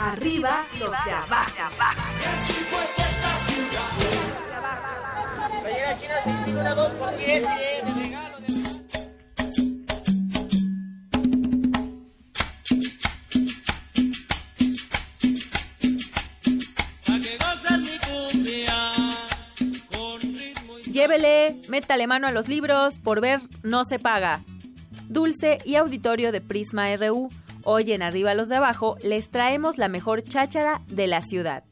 Arriba 0.04 0.66
los 0.80 0.92
de 0.92 1.12
abajo. 1.12 1.52
Y 1.56 2.26
así 2.26 2.66
pues 2.70 3.00
esta 3.00 3.36
ciudad. 3.46 3.90
China 6.00 6.16
sin 6.24 6.46
ninguna 6.46 6.76
2 6.76 6.92
por 6.94 7.16
10 7.16 7.28
de 7.28 7.48
regalo. 7.48 8.38
Pa' 17.06 17.20
que 17.20 17.38
gozas 17.38 17.80
mi 17.80 17.98
cumbia. 18.00 18.92
Llévele, 20.92 21.62
métale 21.70 22.08
mano 22.08 22.28
a 22.28 22.32
los 22.32 22.50
libros, 22.50 23.00
por 23.00 23.22
ver 23.22 23.40
no 23.64 23.86
se 23.86 24.00
paga. 24.00 24.44
Dulce 25.08 25.60
y 25.64 25.76
auditorio 25.76 26.32
de 26.32 26.42
Prisma 26.42 26.94
RU, 26.98 27.30
hoy 27.64 27.92
en 27.92 28.02
Arriba 28.02 28.34
los 28.34 28.50
de 28.50 28.58
Abajo 28.58 28.98
les 29.04 29.30
traemos 29.30 29.78
la 29.78 29.88
mejor 29.88 30.24
cháchara 30.24 30.82
de 30.88 31.08
la 31.08 31.22
ciudad. 31.22 31.64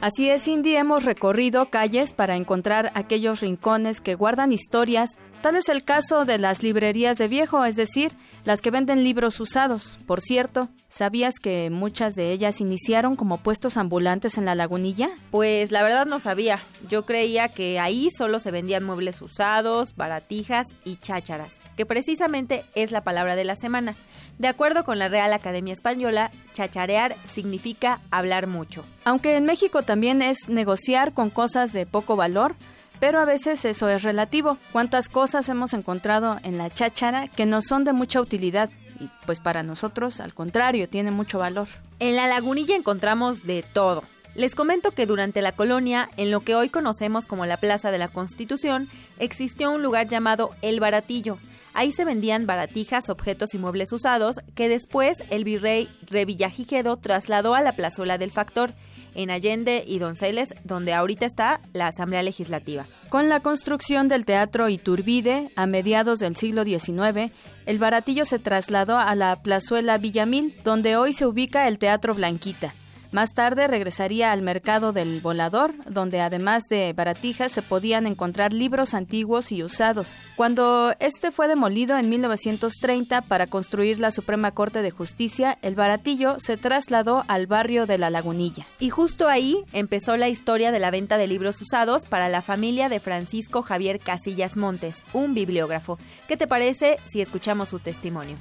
Así 0.00 0.30
es, 0.30 0.44
Cindy, 0.44 0.76
hemos 0.76 1.04
recorrido 1.04 1.70
calles 1.70 2.12
para 2.12 2.36
encontrar 2.36 2.92
aquellos 2.94 3.40
rincones 3.40 4.00
que 4.00 4.14
guardan 4.14 4.52
historias. 4.52 5.18
Tal 5.42 5.54
es 5.54 5.68
el 5.68 5.84
caso 5.84 6.24
de 6.24 6.36
las 6.36 6.64
librerías 6.64 7.16
de 7.16 7.28
viejo, 7.28 7.64
es 7.64 7.76
decir, 7.76 8.12
las 8.44 8.60
que 8.60 8.72
venden 8.72 9.04
libros 9.04 9.38
usados. 9.38 10.00
Por 10.04 10.20
cierto, 10.20 10.68
¿sabías 10.88 11.34
que 11.40 11.70
muchas 11.70 12.16
de 12.16 12.32
ellas 12.32 12.60
iniciaron 12.60 13.14
como 13.14 13.38
puestos 13.38 13.76
ambulantes 13.76 14.36
en 14.36 14.46
la 14.46 14.56
lagunilla? 14.56 15.10
Pues 15.30 15.70
la 15.70 15.84
verdad 15.84 16.06
no 16.06 16.18
sabía. 16.18 16.60
Yo 16.88 17.06
creía 17.06 17.48
que 17.48 17.78
ahí 17.78 18.08
solo 18.10 18.40
se 18.40 18.50
vendían 18.50 18.82
muebles 18.82 19.22
usados, 19.22 19.94
baratijas 19.94 20.66
y 20.84 20.96
chácharas, 20.96 21.60
que 21.76 21.86
precisamente 21.86 22.64
es 22.74 22.90
la 22.90 23.04
palabra 23.04 23.36
de 23.36 23.44
la 23.44 23.54
semana. 23.54 23.94
De 24.38 24.48
acuerdo 24.48 24.84
con 24.84 24.98
la 24.98 25.08
Real 25.08 25.32
Academia 25.32 25.74
Española, 25.74 26.32
chacharear 26.52 27.14
significa 27.32 28.00
hablar 28.10 28.48
mucho. 28.48 28.84
Aunque 29.04 29.36
en 29.36 29.44
México 29.44 29.82
también 29.82 30.20
es 30.20 30.48
negociar 30.48 31.12
con 31.12 31.30
cosas 31.30 31.72
de 31.72 31.86
poco 31.86 32.16
valor, 32.16 32.54
pero 33.00 33.20
a 33.20 33.24
veces 33.24 33.64
eso 33.64 33.88
es 33.88 34.02
relativo. 34.02 34.58
¿Cuántas 34.72 35.08
cosas 35.08 35.48
hemos 35.48 35.72
encontrado 35.72 36.38
en 36.42 36.58
la 36.58 36.70
cháchara 36.70 37.28
que 37.28 37.46
no 37.46 37.62
son 37.62 37.84
de 37.84 37.92
mucha 37.92 38.20
utilidad? 38.20 38.70
Y 39.00 39.08
pues 39.26 39.40
para 39.40 39.62
nosotros, 39.62 40.20
al 40.20 40.34
contrario, 40.34 40.88
tiene 40.88 41.10
mucho 41.10 41.38
valor. 41.38 41.68
En 42.00 42.16
la 42.16 42.26
lagunilla 42.26 42.74
encontramos 42.74 43.44
de 43.44 43.62
todo. 43.62 44.02
Les 44.34 44.54
comento 44.54 44.92
que 44.92 45.06
durante 45.06 45.42
la 45.42 45.52
colonia, 45.52 46.10
en 46.16 46.30
lo 46.30 46.40
que 46.40 46.54
hoy 46.54 46.68
conocemos 46.68 47.26
como 47.26 47.46
la 47.46 47.56
Plaza 47.56 47.90
de 47.90 47.98
la 47.98 48.08
Constitución, 48.08 48.88
existió 49.18 49.70
un 49.70 49.82
lugar 49.82 50.08
llamado 50.08 50.50
El 50.62 50.80
Baratillo. 50.80 51.38
Ahí 51.74 51.92
se 51.92 52.04
vendían 52.04 52.46
baratijas, 52.46 53.08
objetos 53.08 53.54
y 53.54 53.58
muebles 53.58 53.92
usados 53.92 54.40
que 54.54 54.68
después 54.68 55.18
el 55.30 55.44
virrey 55.44 55.88
Revillagigedo 56.08 56.96
trasladó 56.96 57.54
a 57.54 57.62
la 57.62 57.72
plazuela 57.72 58.18
del 58.18 58.30
Factor, 58.30 58.74
en 59.14 59.30
Allende 59.30 59.84
y 59.86 59.98
Donceles, 59.98 60.48
donde 60.64 60.94
ahorita 60.94 61.26
está 61.26 61.60
la 61.72 61.88
Asamblea 61.88 62.22
Legislativa. 62.22 62.86
Con 63.08 63.28
la 63.28 63.40
construcción 63.40 64.08
del 64.08 64.24
Teatro 64.24 64.68
Iturbide 64.68 65.50
a 65.56 65.66
mediados 65.66 66.18
del 66.18 66.36
siglo 66.36 66.64
XIX, 66.64 67.32
el 67.66 67.78
baratillo 67.78 68.24
se 68.24 68.38
trasladó 68.38 68.98
a 68.98 69.14
la 69.14 69.42
plazuela 69.42 69.98
Villamil, 69.98 70.54
donde 70.64 70.96
hoy 70.96 71.12
se 71.12 71.26
ubica 71.26 71.68
el 71.68 71.78
Teatro 71.78 72.14
Blanquita. 72.14 72.74
Más 73.10 73.32
tarde 73.32 73.66
regresaría 73.68 74.32
al 74.32 74.42
mercado 74.42 74.92
del 74.92 75.20
volador, 75.20 75.72
donde 75.86 76.20
además 76.20 76.64
de 76.68 76.92
baratijas 76.92 77.52
se 77.52 77.62
podían 77.62 78.06
encontrar 78.06 78.52
libros 78.52 78.92
antiguos 78.92 79.50
y 79.50 79.62
usados. 79.62 80.16
Cuando 80.36 80.94
este 81.00 81.30
fue 81.30 81.48
demolido 81.48 81.96
en 81.96 82.10
1930 82.10 83.22
para 83.22 83.46
construir 83.46 83.98
la 83.98 84.10
Suprema 84.10 84.50
Corte 84.50 84.82
de 84.82 84.90
Justicia, 84.90 85.58
el 85.62 85.74
baratillo 85.74 86.36
se 86.38 86.58
trasladó 86.58 87.24
al 87.28 87.46
barrio 87.46 87.86
de 87.86 87.96
La 87.96 88.10
Lagunilla. 88.10 88.66
Y 88.78 88.90
justo 88.90 89.26
ahí 89.26 89.64
empezó 89.72 90.16
la 90.16 90.28
historia 90.28 90.70
de 90.70 90.78
la 90.78 90.90
venta 90.90 91.16
de 91.16 91.26
libros 91.26 91.62
usados 91.62 92.04
para 92.04 92.28
la 92.28 92.42
familia 92.42 92.90
de 92.90 93.00
Francisco 93.00 93.62
Javier 93.62 94.00
Casillas 94.00 94.56
Montes, 94.56 94.96
un 95.14 95.32
bibliógrafo. 95.32 95.98
¿Qué 96.26 96.36
te 96.36 96.46
parece 96.46 96.98
si 97.10 97.22
escuchamos 97.22 97.70
su 97.70 97.78
testimonio? 97.78 98.36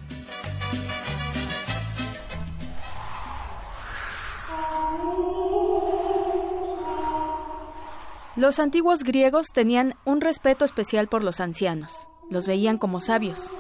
Los 8.38 8.60
antiguos 8.60 9.04
griegos 9.04 9.48
tenían 9.52 9.96
un 10.06 10.22
respeto 10.22 10.64
especial 10.64 11.08
por 11.08 11.24
los 11.24 11.40
ancianos, 11.40 12.08
los 12.30 12.46
veían 12.46 12.78
como 12.78 13.00
sabios. 13.00 13.58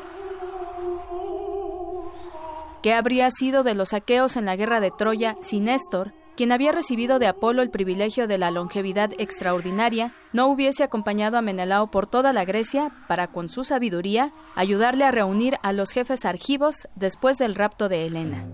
¿Qué 2.83 2.93
habría 2.93 3.31
sido 3.31 3.63
de 3.63 3.73
los 3.73 3.93
aqueos 3.93 4.37
en 4.37 4.45
la 4.45 4.55
guerra 4.55 4.79
de 4.79 4.91
Troya 4.91 5.35
si 5.41 5.59
Néstor, 5.59 6.13
quien 6.35 6.51
había 6.51 6.71
recibido 6.71 7.17
de 7.17 7.25
Apolo 7.25 7.63
el 7.63 7.71
privilegio 7.71 8.27
de 8.27 8.37
la 8.37 8.51
longevidad 8.51 9.11
extraordinaria, 9.17 10.13
no 10.31 10.47
hubiese 10.47 10.83
acompañado 10.83 11.39
a 11.39 11.41
Menelao 11.41 11.89
por 11.89 12.05
toda 12.05 12.31
la 12.31 12.45
Grecia 12.45 12.91
para, 13.07 13.27
con 13.27 13.49
su 13.49 13.63
sabiduría, 13.63 14.31
ayudarle 14.53 15.05
a 15.05 15.11
reunir 15.11 15.57
a 15.63 15.73
los 15.73 15.89
jefes 15.89 16.23
argivos 16.23 16.87
después 16.95 17.39
del 17.39 17.55
rapto 17.55 17.89
de 17.89 18.05
Helena? 18.05 18.45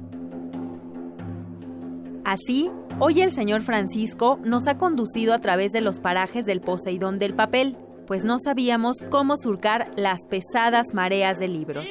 Así, 2.26 2.72
hoy 3.00 3.22
el 3.22 3.34
señor 3.34 3.64
Francisco 3.64 4.40
nos 4.46 4.68
ha 4.68 4.78
conducido 4.78 5.34
a 5.34 5.40
través 5.40 5.74
de 5.74 5.82
los 5.82 6.00
parajes 6.00 6.46
del 6.46 6.62
Poseidón 6.62 7.20
del 7.20 7.34
papel, 7.34 7.76
pues 8.08 8.24
no 8.24 8.40
sabíamos 8.40 8.98
cómo 9.10 9.36
surcar 9.36 9.92
las 9.98 10.26
pesadas 10.30 10.94
mareas 10.94 11.38
de 11.38 11.50
libros. 11.50 11.90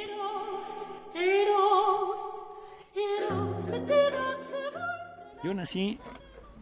Yo 5.44 5.52
nací 5.52 5.98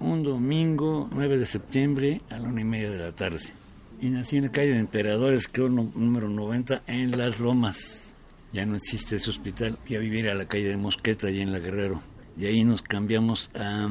un 0.00 0.24
domingo 0.24 1.08
9 1.12 1.38
de 1.38 1.46
septiembre 1.46 2.20
a 2.28 2.38
la 2.38 2.48
una 2.48 2.62
y 2.62 2.64
media 2.64 2.90
de 2.90 2.98
la 2.98 3.12
tarde. 3.12 3.52
Y 4.00 4.08
nací 4.08 4.38
en 4.38 4.44
la 4.44 4.50
calle 4.50 4.72
de 4.72 4.78
Emperadores, 4.78 5.46
creo 5.46 5.68
número 5.68 6.28
90, 6.28 6.82
en 6.86 7.16
Las 7.16 7.38
Lomas. 7.38 8.14
Ya 8.52 8.66
no 8.66 8.74
existe 8.74 9.16
ese 9.16 9.30
hospital. 9.30 9.78
Fui 9.84 9.94
a 9.96 10.00
vivir 10.00 10.28
a 10.28 10.34
la 10.34 10.46
calle 10.46 10.68
de 10.68 10.76
Mosqueta, 10.76 11.28
allá 11.28 11.42
en 11.42 11.52
La 11.52 11.58
Guerrero. 11.58 12.00
Y 12.36 12.46
ahí 12.46 12.64
nos 12.64 12.82
cambiamos 12.82 13.48
a 13.54 13.88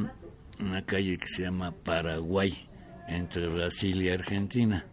una 0.60 0.86
calle 0.86 1.18
que 1.18 1.28
se 1.28 1.44
llama 1.44 1.72
Paraguay, 1.72 2.66
entre 3.07 3.48
Brasil 3.48 4.02
y 4.02 4.10
Argentina. 4.10 4.86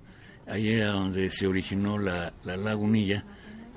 Ahí 0.47 0.69
era 0.69 0.93
donde 0.93 1.31
se 1.31 1.47
originó 1.47 1.99
la, 1.99 2.33
la 2.45 2.57
lagunilla, 2.57 3.25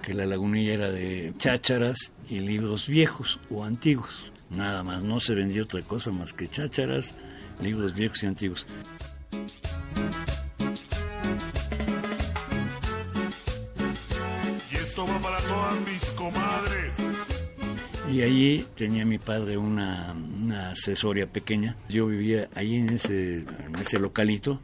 que 0.01 0.13
la 0.13 0.25
lagunilla 0.25 0.73
era 0.73 0.91
de 0.91 1.33
chácharas 1.37 2.13
y 2.29 2.39
libros 2.39 2.87
viejos 2.87 3.39
o 3.49 3.63
antiguos. 3.63 4.31
Nada 4.49 4.83
más, 4.83 5.03
no 5.03 5.19
se 5.19 5.35
vendía 5.35 5.63
otra 5.63 5.81
cosa 5.81 6.11
más 6.11 6.33
que 6.33 6.47
chácharas, 6.47 7.13
libros 7.61 7.93
viejos 7.93 8.23
y 8.23 8.27
antiguos. 8.27 8.65
Y 18.11 18.21
allí 18.21 18.65
tenía 18.75 19.05
mi 19.05 19.19
padre 19.19 19.57
una, 19.57 20.13
una 20.13 20.71
asesoría 20.71 21.27
pequeña. 21.27 21.75
Yo 21.89 22.07
vivía 22.07 22.49
ahí 22.55 22.75
en 22.75 22.89
ese, 22.89 23.41
en 23.41 23.75
ese 23.79 23.99
localito 23.99 24.59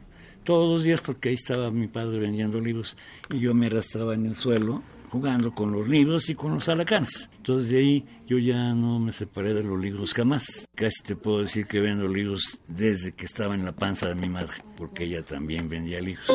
todos 0.46 0.72
los 0.72 0.84
días 0.84 1.00
porque 1.00 1.28
ahí 1.28 1.34
estaba 1.34 1.70
mi 1.70 1.88
padre 1.88 2.20
vendiendo 2.20 2.60
libros 2.60 2.96
y 3.30 3.40
yo 3.40 3.52
me 3.52 3.66
arrastraba 3.66 4.14
en 4.14 4.26
el 4.26 4.36
suelo 4.36 4.82
jugando 5.08 5.52
con 5.54 5.72
los 5.72 5.88
libros 5.88 6.30
y 6.30 6.34
con 6.34 6.54
los 6.54 6.68
alacanes. 6.68 7.30
Entonces 7.36 7.70
de 7.70 7.78
ahí 7.78 8.04
yo 8.26 8.38
ya 8.38 8.74
no 8.74 8.98
me 8.98 9.12
separé 9.12 9.54
de 9.54 9.62
los 9.62 9.78
libros 9.78 10.14
jamás. 10.14 10.66
Casi 10.74 11.02
te 11.02 11.16
puedo 11.16 11.42
decir 11.42 11.66
que 11.66 11.80
vendo 11.80 12.06
libros 12.06 12.60
desde 12.68 13.12
que 13.12 13.26
estaba 13.26 13.54
en 13.54 13.64
la 13.64 13.72
panza 13.72 14.08
de 14.08 14.14
mi 14.14 14.28
madre, 14.28 14.54
porque 14.76 15.04
ella 15.04 15.22
también 15.22 15.68
vendía 15.68 16.00
libros. 16.00 16.26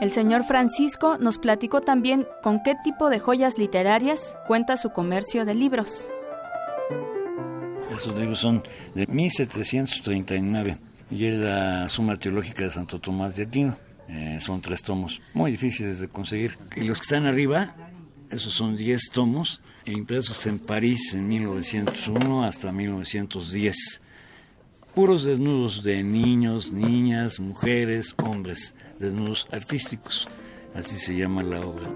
El 0.00 0.12
señor 0.12 0.44
Francisco 0.44 1.18
nos 1.18 1.36
platicó 1.36 1.82
también 1.82 2.26
con 2.42 2.62
qué 2.62 2.74
tipo 2.82 3.10
de 3.10 3.18
joyas 3.20 3.58
literarias 3.58 4.34
cuenta 4.46 4.78
su 4.78 4.90
comercio 4.90 5.44
de 5.44 5.54
libros. 5.54 6.10
Esos 7.94 8.18
libros 8.18 8.38
son 8.38 8.62
de 8.94 9.06
1739 9.06 10.78
y 11.10 11.26
es 11.26 11.34
la 11.36 11.86
Suma 11.90 12.16
Teológica 12.16 12.64
de 12.64 12.70
Santo 12.70 12.98
Tomás 12.98 13.36
de 13.36 13.42
Aquino. 13.42 13.76
Eh, 14.08 14.38
son 14.40 14.62
tres 14.62 14.82
tomos, 14.82 15.20
muy 15.34 15.50
difíciles 15.50 16.00
de 16.00 16.08
conseguir. 16.08 16.56
Y 16.76 16.84
los 16.84 16.98
que 16.98 17.04
están 17.04 17.26
arriba, 17.26 17.74
esos 18.30 18.54
son 18.54 18.78
10 18.78 19.10
tomos, 19.12 19.60
impresos 19.84 20.46
en 20.46 20.60
París 20.60 21.12
en 21.12 21.28
1901 21.28 22.42
hasta 22.42 22.72
1910. 22.72 24.00
Puros 24.94 25.24
desnudos 25.24 25.82
de 25.84 26.02
niños, 26.02 26.72
niñas, 26.72 27.38
mujeres, 27.38 28.14
hombres, 28.24 28.74
desnudos 29.00 29.48
artísticos. 29.50 30.28
Así 30.74 30.96
se 30.98 31.16
llama 31.16 31.42
la 31.42 31.60
obra. 31.60 31.90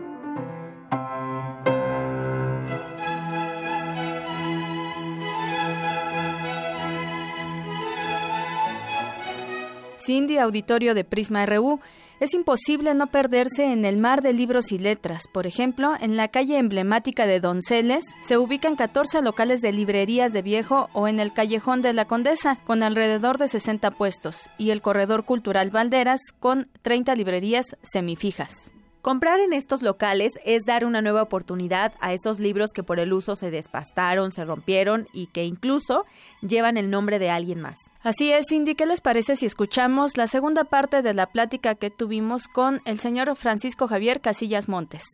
Cindy, 10.05 10.39
auditorio 10.39 10.95
de 10.95 11.05
Prisma 11.05 11.47
RU, 11.47 11.81
es 12.21 12.35
imposible 12.35 12.95
no 12.95 13.09
perderse 13.09 13.73
en 13.73 13.85
el 13.85 13.97
mar 13.97 14.23
de 14.23 14.33
libros 14.33 14.73
y 14.73 14.79
letras. 14.79 15.25
Por 15.33 15.47
ejemplo, 15.47 15.95
en 16.01 16.17
la 16.17 16.29
calle 16.29 16.59
emblemática 16.59 17.27
de 17.27 17.41
Donceles 17.41 18.05
se 18.23 18.39
ubican 18.39 18.77
14 18.77 19.23
locales 19.23 19.61
de 19.61 19.73
librerías 19.73 20.33
de 20.33 20.43
viejo 20.43 20.89
o 20.93 21.09
en 21.09 21.21
el 21.21 21.33
callejón 21.33 21.83
de 21.83 21.93
la 21.93 22.07
Condesa, 22.07 22.59
con 22.67 22.83
alrededor 22.83 23.39
de 23.39 23.49
60 23.49 23.91
puestos, 23.93 24.51
y 24.59 24.71
el 24.71 24.83
corredor 24.83 25.25
cultural 25.25 25.71
Valderas, 25.71 26.21
con 26.41 26.69
30 26.83 27.15
librerías 27.15 27.77
semifijas. 27.83 28.74
Comprar 29.05 29.39
en 29.41 29.53
estos 29.53 29.83
locales 29.83 30.33
es 30.47 30.65
dar 30.65 30.87
una 30.87 31.03
nueva 31.03 31.21
oportunidad 31.21 31.93
a 32.01 32.15
esos 32.15 32.41
libros 32.41 32.73
que 32.73 32.83
por 32.83 32.99
el 32.99 33.13
uso 33.13 33.37
se 33.37 33.51
despastaron, 33.51 34.33
se 34.33 34.47
rompieron 34.47 35.09
y 35.13 35.27
que 35.27 35.45
incluso 35.45 36.07
llevan 36.41 36.79
el 36.79 36.89
nombre 36.89 37.19
de 37.19 37.29
alguien 37.29 37.61
más. 37.61 37.77
Así 38.03 38.33
es, 38.33 38.47
Cindy, 38.49 38.75
¿qué 38.75 38.87
les 38.87 39.03
parece 39.03 39.37
si 39.37 39.45
escuchamos 39.45 40.17
la 40.17 40.27
segunda 40.27 40.65
parte 40.65 41.03
de 41.03 41.13
la 41.13 41.27
plática 41.27 41.75
que 41.75 41.91
tuvimos 41.91 42.49
con 42.49 42.81
el 42.87 42.99
señor 42.99 43.37
Francisco 43.37 43.89
Javier 43.89 44.23
Casillas 44.23 44.71
Montes? 44.71 45.05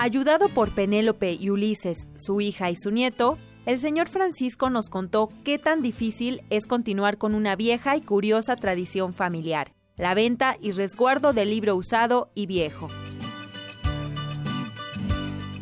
Ayudado 0.00 0.48
por 0.48 0.74
Penélope 0.74 1.34
y 1.34 1.50
Ulises, 1.50 1.98
su 2.16 2.40
hija 2.40 2.72
y 2.72 2.76
su 2.76 2.90
nieto, 2.90 3.38
el 3.68 3.80
señor 3.80 4.08
Francisco 4.08 4.70
nos 4.70 4.88
contó 4.88 5.28
qué 5.44 5.58
tan 5.58 5.82
difícil 5.82 6.40
es 6.48 6.66
continuar 6.66 7.18
con 7.18 7.34
una 7.34 7.54
vieja 7.54 7.98
y 7.98 8.00
curiosa 8.00 8.56
tradición 8.56 9.12
familiar, 9.12 9.74
la 9.98 10.14
venta 10.14 10.56
y 10.58 10.70
resguardo 10.70 11.34
del 11.34 11.50
libro 11.50 11.76
usado 11.76 12.30
y 12.34 12.46
viejo. 12.46 12.88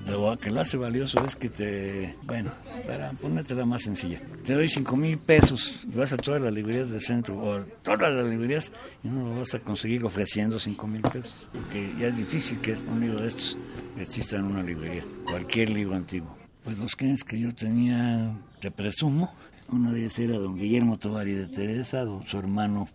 Lo 0.09 0.39
que 0.39 0.53
lo 0.53 0.61
hace 0.61 0.77
valioso 0.77 1.19
es 1.25 1.35
que 1.35 1.49
te, 1.49 2.15
bueno, 2.23 2.53
para 2.87 3.11
ponértela 3.11 3.67
más 3.67 3.83
sencilla, 3.83 4.21
te 4.45 4.55
doy 4.55 4.69
cinco 4.69 4.97
mil 4.97 5.19
pesos 5.19 5.85
y 5.93 5.97
vas 5.97 6.13
a 6.13 6.17
todas 6.17 6.41
las 6.41 6.53
librerías 6.53 6.91
del 6.91 7.01
centro 7.01 7.37
o 7.37 7.59
todas 7.83 8.15
las 8.15 8.25
librerías 8.25 8.71
y 9.03 9.09
no 9.09 9.31
lo 9.31 9.41
vas 9.41 9.53
a 9.55 9.59
conseguir 9.59 10.05
ofreciendo 10.05 10.61
cinco 10.61 10.87
mil 10.87 11.03
pesos, 11.03 11.49
porque 11.53 11.93
ya 11.99 12.07
es 12.07 12.17
difícil 12.17 12.61
que 12.61 12.77
un 12.89 13.01
libro 13.01 13.19
de 13.19 13.27
estos 13.27 13.59
exista 13.99 14.37
en 14.37 14.45
una 14.45 14.63
librería, 14.63 15.05
cualquier 15.25 15.71
libro 15.71 15.97
antiguo. 15.97 16.46
Pues 16.67 16.81
los 16.81 16.97
clientes 16.97 17.23
que 17.23 17.39
yo 17.39 17.55
tenía, 17.55 18.37
te 18.59 18.73
presumo, 18.73 19.33
uno 19.69 19.93
de 19.93 20.01
ellos 20.01 20.19
era 20.19 20.37
don 20.37 20.57
Guillermo 20.57 20.99
Tovari 20.99 21.33
de 21.33 21.47
Teresa, 21.47 22.05
don, 22.05 22.27
su 22.27 22.39
hermano 22.39 22.89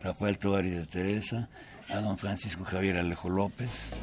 Rafael 0.00 0.38
Tovari 0.38 0.70
de 0.70 0.86
Teresa, 0.86 1.48
a 1.88 1.96
don 1.96 2.18
Francisco 2.18 2.62
Javier 2.64 2.98
Alejo 2.98 3.28
López. 3.28 3.94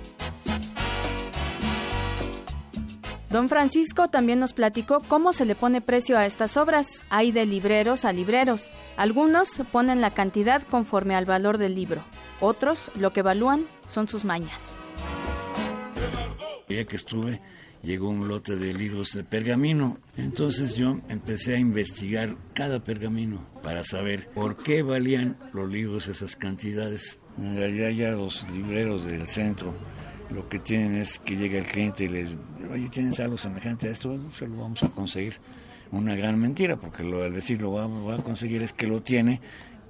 Don 3.30 3.48
Francisco 3.48 4.10
también 4.10 4.40
nos 4.40 4.52
platicó 4.52 5.00
cómo 5.00 5.32
se 5.32 5.46
le 5.46 5.56
pone 5.56 5.80
precio 5.80 6.18
a 6.18 6.26
estas 6.26 6.58
obras. 6.58 7.06
Hay 7.10 7.32
de 7.32 7.46
libreros 7.46 8.04
a 8.04 8.12
libreros. 8.12 8.72
Algunos 8.98 9.62
ponen 9.72 10.02
la 10.02 10.12
cantidad 10.12 10.62
conforme 10.64 11.16
al 11.16 11.24
valor 11.24 11.58
del 11.58 11.76
libro. 11.76 12.04
Otros 12.42 12.92
lo 12.96 13.14
que 13.14 13.22
evalúan 13.22 13.68
son 13.88 14.10
sus 14.10 14.26
mañas. 14.26 14.60
Ya 16.68 16.84
que 16.84 16.98
estuve 16.98 17.40
llegó 17.84 18.10
un 18.10 18.28
lote 18.28 18.56
de 18.56 18.74
libros 18.74 19.14
de 19.14 19.24
pergamino. 19.24 20.00
Entonces 20.18 20.76
yo 20.76 21.00
empecé 21.10 21.56
a 21.56 21.60
investigar 21.60 22.36
cada 22.54 22.84
pergamino 22.84 23.46
para 23.62 23.84
saber 23.84 24.30
por 24.34 24.58
qué 24.58 24.82
valían 24.82 25.38
los 25.54 25.70
libros 25.70 26.08
esas 26.08 26.36
cantidades. 26.36 27.20
Allá 27.38 27.92
ya 27.92 28.12
los 28.12 28.50
libreros 28.50 29.06
del 29.06 29.28
centro 29.28 29.74
lo 30.30 30.48
que 30.50 30.60
tienen 30.60 30.96
es 30.96 31.20
que 31.20 31.36
llega 31.36 31.60
el 31.60 31.66
cliente 31.66 32.06
y 32.06 32.08
les 32.08 32.30
oye, 32.72 32.90
¿tienes 32.90 33.20
algo 33.20 33.38
semejante 33.38 33.88
a 33.88 33.92
esto? 33.92 34.18
se 34.38 34.48
lo 34.48 34.58
vamos 34.58 34.82
a 34.84 34.90
conseguir. 34.90 35.36
Una 35.92 36.16
gran 36.16 36.40
mentira, 36.40 36.76
porque 36.76 37.04
lo, 37.04 37.24
al 37.24 37.34
decir 37.34 37.62
lo 37.62 37.74
va, 37.74 37.86
va, 37.86 38.16
a 38.16 38.24
conseguir 38.24 38.64
es 38.64 38.74
que 38.74 38.88
lo 38.88 39.04
tiene 39.04 39.42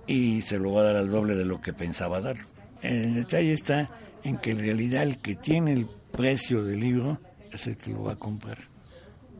y 0.05 0.41
se 0.41 0.59
lo 0.59 0.73
va 0.73 0.81
a 0.81 0.85
dar 0.85 0.95
al 0.97 1.09
doble 1.09 1.35
de 1.35 1.45
lo 1.45 1.61
que 1.61 1.71
pensaba 1.71 2.19
dar. 2.19 2.35
El 2.81 3.15
detalle 3.15 3.53
está 3.53 3.89
en 4.23 4.37
que 4.37 4.51
en 4.51 4.59
realidad 4.59 5.03
el 5.03 5.19
que 5.19 5.35
tiene 5.35 5.71
el 5.71 5.87
precio 6.11 6.65
del 6.65 6.81
libro 6.81 7.19
es 7.53 7.67
el 7.67 7.77
que 7.77 7.91
lo 7.91 8.03
va 8.03 8.13
a 8.13 8.15
comprar. 8.15 8.57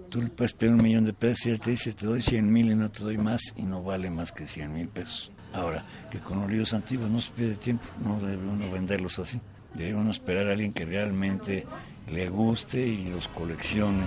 Tú 0.09 0.21
le 0.21 0.29
puedes 0.29 0.53
pedir 0.53 0.73
un 0.73 0.83
millón 0.83 1.05
de 1.05 1.13
pesos 1.13 1.47
y 1.47 1.49
él 1.49 1.59
te 1.59 1.71
dice, 1.71 1.91
te 1.93 2.05
doy 2.05 2.21
100 2.21 2.51
mil 2.51 2.71
y 2.71 2.75
no 2.75 2.91
te 2.91 3.03
doy 3.03 3.17
más 3.17 3.53
y 3.55 3.63
no 3.63 3.83
vale 3.83 4.09
más 4.09 4.31
que 4.31 4.47
100 4.47 4.71
mil 4.71 4.87
pesos. 4.87 5.31
Ahora, 5.53 5.83
que 6.11 6.19
con 6.19 6.57
los 6.57 6.73
antiguos 6.73 7.09
no 7.09 7.21
se 7.21 7.31
pierde 7.31 7.55
tiempo, 7.55 7.85
no 8.03 8.19
debe 8.19 8.47
uno 8.47 8.71
venderlos 8.71 9.19
así. 9.19 9.39
Debe 9.73 9.95
uno 9.95 10.11
esperar 10.11 10.47
a 10.47 10.51
alguien 10.51 10.73
que 10.73 10.85
realmente 10.85 11.65
le 12.11 12.29
guste 12.29 12.85
y 12.85 13.09
los 13.09 13.27
coleccione. 13.27 14.03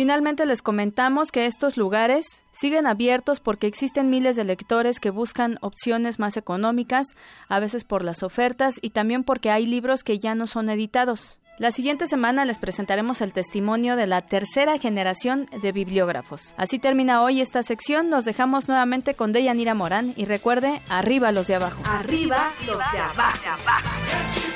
Finalmente 0.00 0.46
les 0.46 0.62
comentamos 0.62 1.30
que 1.30 1.44
estos 1.44 1.76
lugares 1.76 2.46
siguen 2.52 2.86
abiertos 2.86 3.38
porque 3.38 3.66
existen 3.66 4.08
miles 4.08 4.34
de 4.34 4.44
lectores 4.44 4.98
que 4.98 5.10
buscan 5.10 5.58
opciones 5.60 6.18
más 6.18 6.38
económicas, 6.38 7.08
a 7.48 7.60
veces 7.60 7.84
por 7.84 8.02
las 8.02 8.22
ofertas 8.22 8.78
y 8.80 8.90
también 8.90 9.24
porque 9.24 9.50
hay 9.50 9.66
libros 9.66 10.02
que 10.02 10.18
ya 10.18 10.34
no 10.34 10.46
son 10.46 10.70
editados. 10.70 11.38
La 11.58 11.70
siguiente 11.70 12.06
semana 12.06 12.46
les 12.46 12.58
presentaremos 12.58 13.20
el 13.20 13.34
testimonio 13.34 13.94
de 13.94 14.06
la 14.06 14.22
tercera 14.22 14.78
generación 14.78 15.50
de 15.60 15.70
bibliógrafos. 15.70 16.54
Así 16.56 16.78
termina 16.78 17.22
hoy 17.22 17.42
esta 17.42 17.62
sección. 17.62 18.08
Nos 18.08 18.24
dejamos 18.24 18.68
nuevamente 18.68 19.12
con 19.12 19.34
Deyanira 19.34 19.74
Morán 19.74 20.14
y 20.16 20.24
recuerde, 20.24 20.80
arriba 20.88 21.30
los 21.30 21.46
de 21.46 21.56
abajo. 21.56 21.82
Arriba 21.84 22.48
los 22.66 22.78
de 22.78 22.98
abajo. 23.00 24.49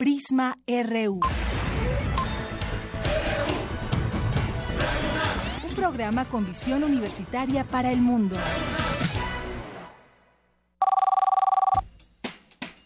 Prisma 0.00 0.56
RU. 0.66 1.20
Un 5.62 5.74
programa 5.76 6.24
con 6.24 6.46
visión 6.46 6.84
universitaria 6.84 7.64
para 7.64 7.92
el 7.92 8.00
mundo. 8.00 8.34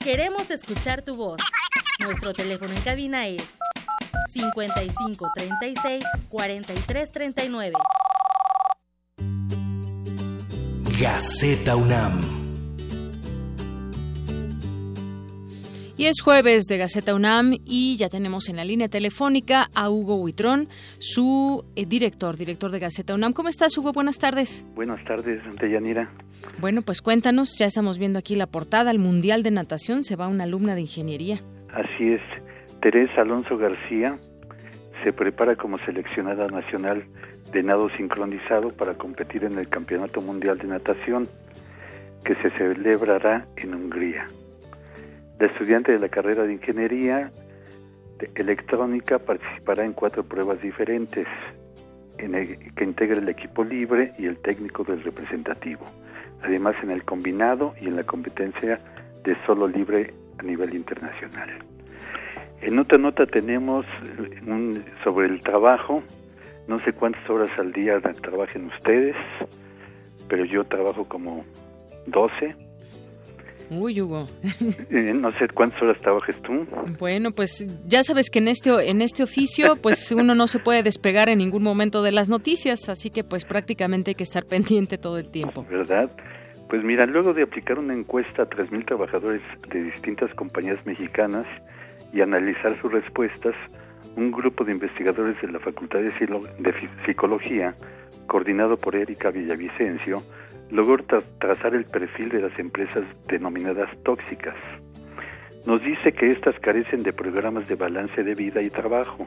Queremos 0.01 0.51
escuchar 0.51 1.03
tu 1.03 1.15
voz. 1.15 1.41
Nuestro 2.01 2.35
teléfono 2.35 2.73
en 2.73 2.81
cabina 2.81 3.29
es 3.29 3.49
55 4.31 5.29
36 5.37 6.05
43 6.29 7.13
39. 7.13 7.73
Gaceta 10.99 11.77
UNAM. 11.77 12.44
Y 15.97 16.07
es 16.07 16.21
jueves 16.23 16.65
de 16.65 16.77
Gaceta 16.77 17.15
UNAM 17.15 17.53
y 17.65 17.97
ya 17.97 18.09
tenemos 18.09 18.49
en 18.49 18.57
la 18.57 18.65
línea 18.65 18.89
telefónica 18.89 19.71
a 19.75 19.91
Hugo 19.91 20.17
Huitrón, 20.17 20.69
su 20.99 21.65
eh, 21.77 21.87
director, 21.87 22.37
director 22.37 22.73
de 22.73 22.81
Gaceta 22.81 23.15
UNAM. 23.15 23.33
¿Cómo 23.33 23.49
estás, 23.49 23.79
Hugo? 23.79 23.93
Buenas 23.93 24.19
tardes. 24.19 24.67
Buenas 24.75 25.05
tardes, 25.05 25.41
Yanira. 25.61 26.11
Bueno, 26.59 26.83
pues 26.83 27.01
cuéntanos, 27.01 27.57
ya 27.59 27.67
estamos 27.67 27.99
viendo 27.99 28.19
aquí 28.19 28.35
la 28.35 28.49
portada, 28.49 28.91
al 28.91 28.99
Mundial 28.99 29.45
de 29.45 29.53
Natación 29.53 30.03
se 30.03 30.17
va 30.17 30.27
una 30.27 30.45
alumna 30.45 30.75
de 30.75 30.81
ingeniería. 30.81 31.39
Así 31.73 32.13
es, 32.13 32.21
Teresa 32.81 33.23
Alonso 33.23 33.57
García 33.57 34.19
se 35.05 35.13
prepara 35.13 35.55
como 35.55 35.79
seleccionada 35.79 36.49
nacional 36.49 37.05
de 37.53 37.63
nado 37.63 37.89
sincronizado 37.97 38.71
para 38.71 38.95
competir 38.95 39.45
en 39.45 39.59
el 39.59 39.69
Campeonato 39.69 40.21
Mundial 40.21 40.59
de 40.59 40.67
Natación. 40.67 41.29
que 42.25 42.35
se 42.37 42.51
celebrará 42.57 43.47
en 43.57 43.75
Hungría. 43.75 44.27
La 45.39 45.47
estudiante 45.47 45.93
de 45.93 45.99
la 45.99 46.09
carrera 46.09 46.45
de 46.45 46.53
Ingeniería 46.53 47.33
Electrónica 48.37 49.19
participará 49.19 49.85
en 49.85 49.93
cuatro 49.93 50.23
pruebas 50.23 50.61
diferentes 50.63 51.27
que 52.17 52.85
integra 52.85 53.19
el 53.19 53.29
equipo 53.29 53.65
libre 53.65 54.15
y 54.19 54.27
el 54.27 54.39
técnico 54.39 54.85
del 54.85 55.03
representativo. 55.03 55.85
Además 56.43 56.77
en 56.83 56.91
el 56.91 57.05
combinado 57.05 57.75
y 57.81 57.87
en 57.87 57.97
la 57.97 58.05
competencia 58.05 58.79
de 59.25 59.37
solo 59.45 59.67
libre 59.67 60.15
a 60.39 60.43
nivel 60.43 60.75
internacional. 60.75 61.51
En 62.61 62.79
otra 62.79 62.99
nota 62.99 63.27
tenemos 63.27 63.85
un, 64.47 64.83
sobre 65.03 65.27
el 65.27 65.41
trabajo. 65.41 66.03
No 66.69 66.79
sé 66.79 66.93
cuántas 66.93 67.29
horas 67.29 67.51
al 67.59 67.73
día 67.73 68.01
trabajen 68.01 68.67
ustedes, 68.67 69.17
pero 70.29 70.45
yo 70.45 70.65
trabajo 70.65 71.07
como 71.07 71.45
12 72.07 72.55
Uy, 73.71 74.01
Hugo. 74.01 74.27
Eh, 74.91 75.13
no 75.15 75.33
sé 75.33 75.49
cuántas 75.49 75.83
horas 75.83 75.99
trabajes 76.01 76.41
tú. 76.43 76.67
Bueno, 76.99 77.33
pues 77.33 77.67
ya 77.87 78.05
sabes 78.05 78.31
que 78.31 78.39
en 78.39 78.49
este 78.49 78.71
en 78.89 79.03
este 79.03 79.23
oficio, 79.23 79.77
pues 79.77 80.13
uno 80.13 80.35
no 80.35 80.47
se 80.47 80.59
puede 80.59 80.83
despegar 80.83 81.29
en 81.29 81.39
ningún 81.39 81.63
momento 81.63 82.03
de 82.03 82.13
las 82.13 82.29
noticias, 82.29 82.89
así 82.89 83.11
que 83.11 83.25
pues 83.25 83.45
prácticamente 83.45 84.13
hay 84.13 84.15
que 84.15 84.23
estar 84.23 84.45
pendiente 84.45 84.99
todo 84.99 85.19
el 85.19 85.31
tiempo. 85.31 85.67
¿Verdad? 85.69 86.11
Pues 86.69 86.83
mira, 86.83 87.07
luego 87.07 87.35
de 87.35 87.43
aplicar 87.43 87.79
una 87.79 87.95
encuesta 87.95 88.43
a 88.43 88.49
3.000 88.49 88.87
trabajadores 88.87 89.43
de 89.71 89.83
distintas 89.83 90.33
compañías 90.35 90.85
mexicanas 90.87 91.47
y 92.13 92.21
analizar 92.21 92.77
sus 92.81 92.93
respuestas, 92.93 93.55
un 94.17 94.31
grupo 94.31 94.65
de 94.65 94.73
investigadores 94.73 95.41
de 95.41 95.49
la 95.49 95.59
Facultad 95.61 96.01
de 96.01 96.13
Psicología, 97.05 97.75
coordinado 98.27 98.77
por 98.77 98.97
Erika 98.97 99.31
Villavicencio, 99.31 100.23
logró 100.71 101.05
trazar 101.39 101.75
el 101.75 101.85
perfil 101.85 102.29
de 102.31 102.43
las 102.43 102.59
empresas 102.59 103.05
denominadas 103.29 103.91
tóxicas. 104.03 104.57
Nos 105.67 105.83
dice 105.83 106.13
que 106.13 106.29
estas 106.29 106.59
carecen 106.61 107.03
de 107.03 107.13
programas 107.13 107.69
de 107.69 107.77
balance 107.77 108.23
de 108.23 108.35
vida 108.35 108.61
y 108.61 108.71
trabajo, 108.71 109.27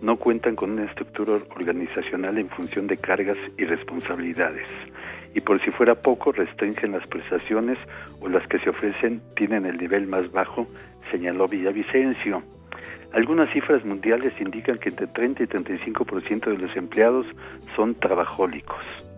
no 0.00 0.16
cuentan 0.16 0.56
con 0.56 0.72
una 0.72 0.84
estructura 0.84 1.34
organizacional 1.56 2.38
en 2.38 2.48
función 2.48 2.86
de 2.86 2.96
cargas 2.96 3.38
y 3.58 3.64
responsabilidades, 3.64 4.68
y 5.34 5.40
por 5.40 5.62
si 5.64 5.70
fuera 5.70 5.94
poco 5.94 6.32
restringen 6.32 6.92
las 6.92 7.06
prestaciones 7.06 7.78
o 8.20 8.28
las 8.28 8.46
que 8.48 8.58
se 8.60 8.70
ofrecen 8.70 9.22
tienen 9.36 9.66
el 9.66 9.76
nivel 9.76 10.06
más 10.06 10.30
bajo, 10.30 10.66
señaló 11.10 11.46
Villavicencio. 11.46 12.42
Algunas 13.12 13.52
cifras 13.52 13.84
mundiales 13.84 14.32
indican 14.40 14.78
que 14.78 14.88
entre 14.88 15.06
30 15.06 15.42
y 15.42 15.46
35% 15.46 16.46
de 16.46 16.58
los 16.58 16.76
empleados 16.76 17.26
son 17.76 17.94
trabajólicos. 17.94 19.11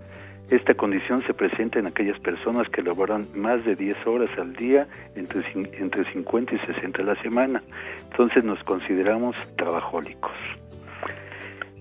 Esta 0.50 0.74
condición 0.74 1.20
se 1.22 1.32
presenta 1.32 1.78
en 1.78 1.86
aquellas 1.86 2.18
personas 2.20 2.68
que 2.68 2.82
laboran 2.82 3.22
más 3.34 3.64
de 3.64 3.76
10 3.76 4.06
horas 4.06 4.30
al 4.38 4.54
día, 4.54 4.86
entre, 5.14 5.42
entre 5.78 6.04
50 6.12 6.54
y 6.54 6.58
60 6.58 7.02
a 7.02 7.04
la 7.04 7.22
semana. 7.22 7.62
Entonces 8.10 8.44
nos 8.44 8.62
consideramos 8.64 9.36
trabajólicos. 9.56 10.32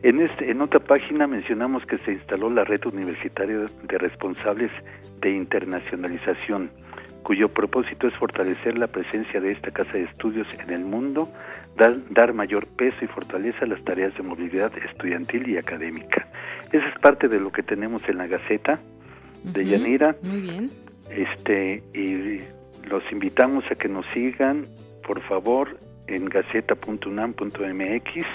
En, 0.02 0.22
este, 0.22 0.52
en 0.52 0.61
otra 0.61 0.80
página 0.80 1.27
mencionamos 1.27 1.85
que 1.85 1.98
se 1.98 2.14
instaló 2.14 2.49
la 2.49 2.64
red 2.64 2.85
universitaria 2.85 3.57
de 3.84 3.98
responsables 3.98 4.72
de 5.22 5.31
internacionalización, 5.31 6.72
cuyo 7.23 7.49
propósito 7.49 8.07
es 8.07 8.13
fortalecer 8.15 8.77
la 8.77 8.87
presencia 8.87 9.39
de 9.39 9.51
esta 9.51 9.71
casa 9.71 9.93
de 9.93 10.03
estudios 10.03 10.47
en 10.59 10.69
el 10.69 10.85
mundo, 10.85 11.29
dar, 11.77 11.95
dar 12.11 12.33
mayor 12.33 12.67
peso 12.67 12.97
y 13.01 13.07
fortaleza 13.07 13.59
a 13.61 13.67
las 13.67 13.83
tareas 13.83 14.15
de 14.15 14.23
movilidad 14.23 14.71
estudiantil 14.77 15.49
y 15.49 15.57
académica. 15.57 16.27
Esa 16.71 16.87
es 16.87 16.99
parte 16.99 17.27
de 17.27 17.39
lo 17.39 17.51
que 17.51 17.63
tenemos 17.63 18.07
en 18.09 18.17
la 18.17 18.27
Gaceta 18.27 18.79
de 19.43 19.65
Yanira. 19.65 20.15
Muy 20.21 20.41
bien. 20.41 20.69
Este, 21.09 21.83
y 21.93 22.41
los 22.89 23.03
invitamos 23.11 23.63
a 23.71 23.75
que 23.75 23.87
nos 23.87 24.05
sigan, 24.07 24.67
por 25.05 25.21
favor, 25.21 25.77
en 26.07 26.25
gaceta.unam.mx 26.25 28.25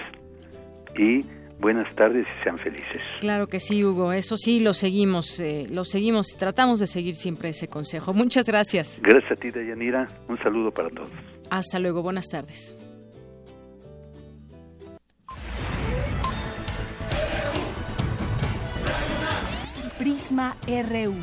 y 0.97 1.21
buenas 1.61 1.95
tardes 1.95 2.27
y 2.27 2.45
sean 2.45 2.59
felices. 2.59 3.03
Claro 3.21 3.49
que 3.49 3.61
sí, 3.61 3.85
Hugo, 3.85 4.13
eso 4.13 4.37
sí, 4.37 4.61
lo 4.61 4.75
seguimos, 4.75 5.41
eh, 5.41 5.67
lo 5.71 5.85
seguimos, 5.85 6.37
tratamos 6.39 6.81
de 6.81 6.87
seguir 6.87 7.17
siempre 7.17 7.51
ese 7.51 7.69
consejo. 7.69 8.15
Muchas 8.15 8.47
gracias. 8.47 9.01
Gracias 9.03 9.33
a 9.33 9.35
ti, 9.37 9.51
Dayanira, 9.51 10.07
un 10.29 10.39
saludo 10.39 10.71
para 10.71 10.89
todos. 10.91 11.11
Hasta 11.51 11.79
luego, 11.79 12.03
buenas 12.03 12.29
tardes. 12.29 12.77
Prisma 19.99 20.57
RU. 20.67 21.15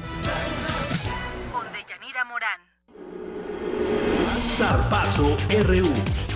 Con 1.51 1.65
Deyanira 1.71 2.25
Morán. 2.25 2.59
Zarpazo 4.47 5.37
RU. 5.63 6.34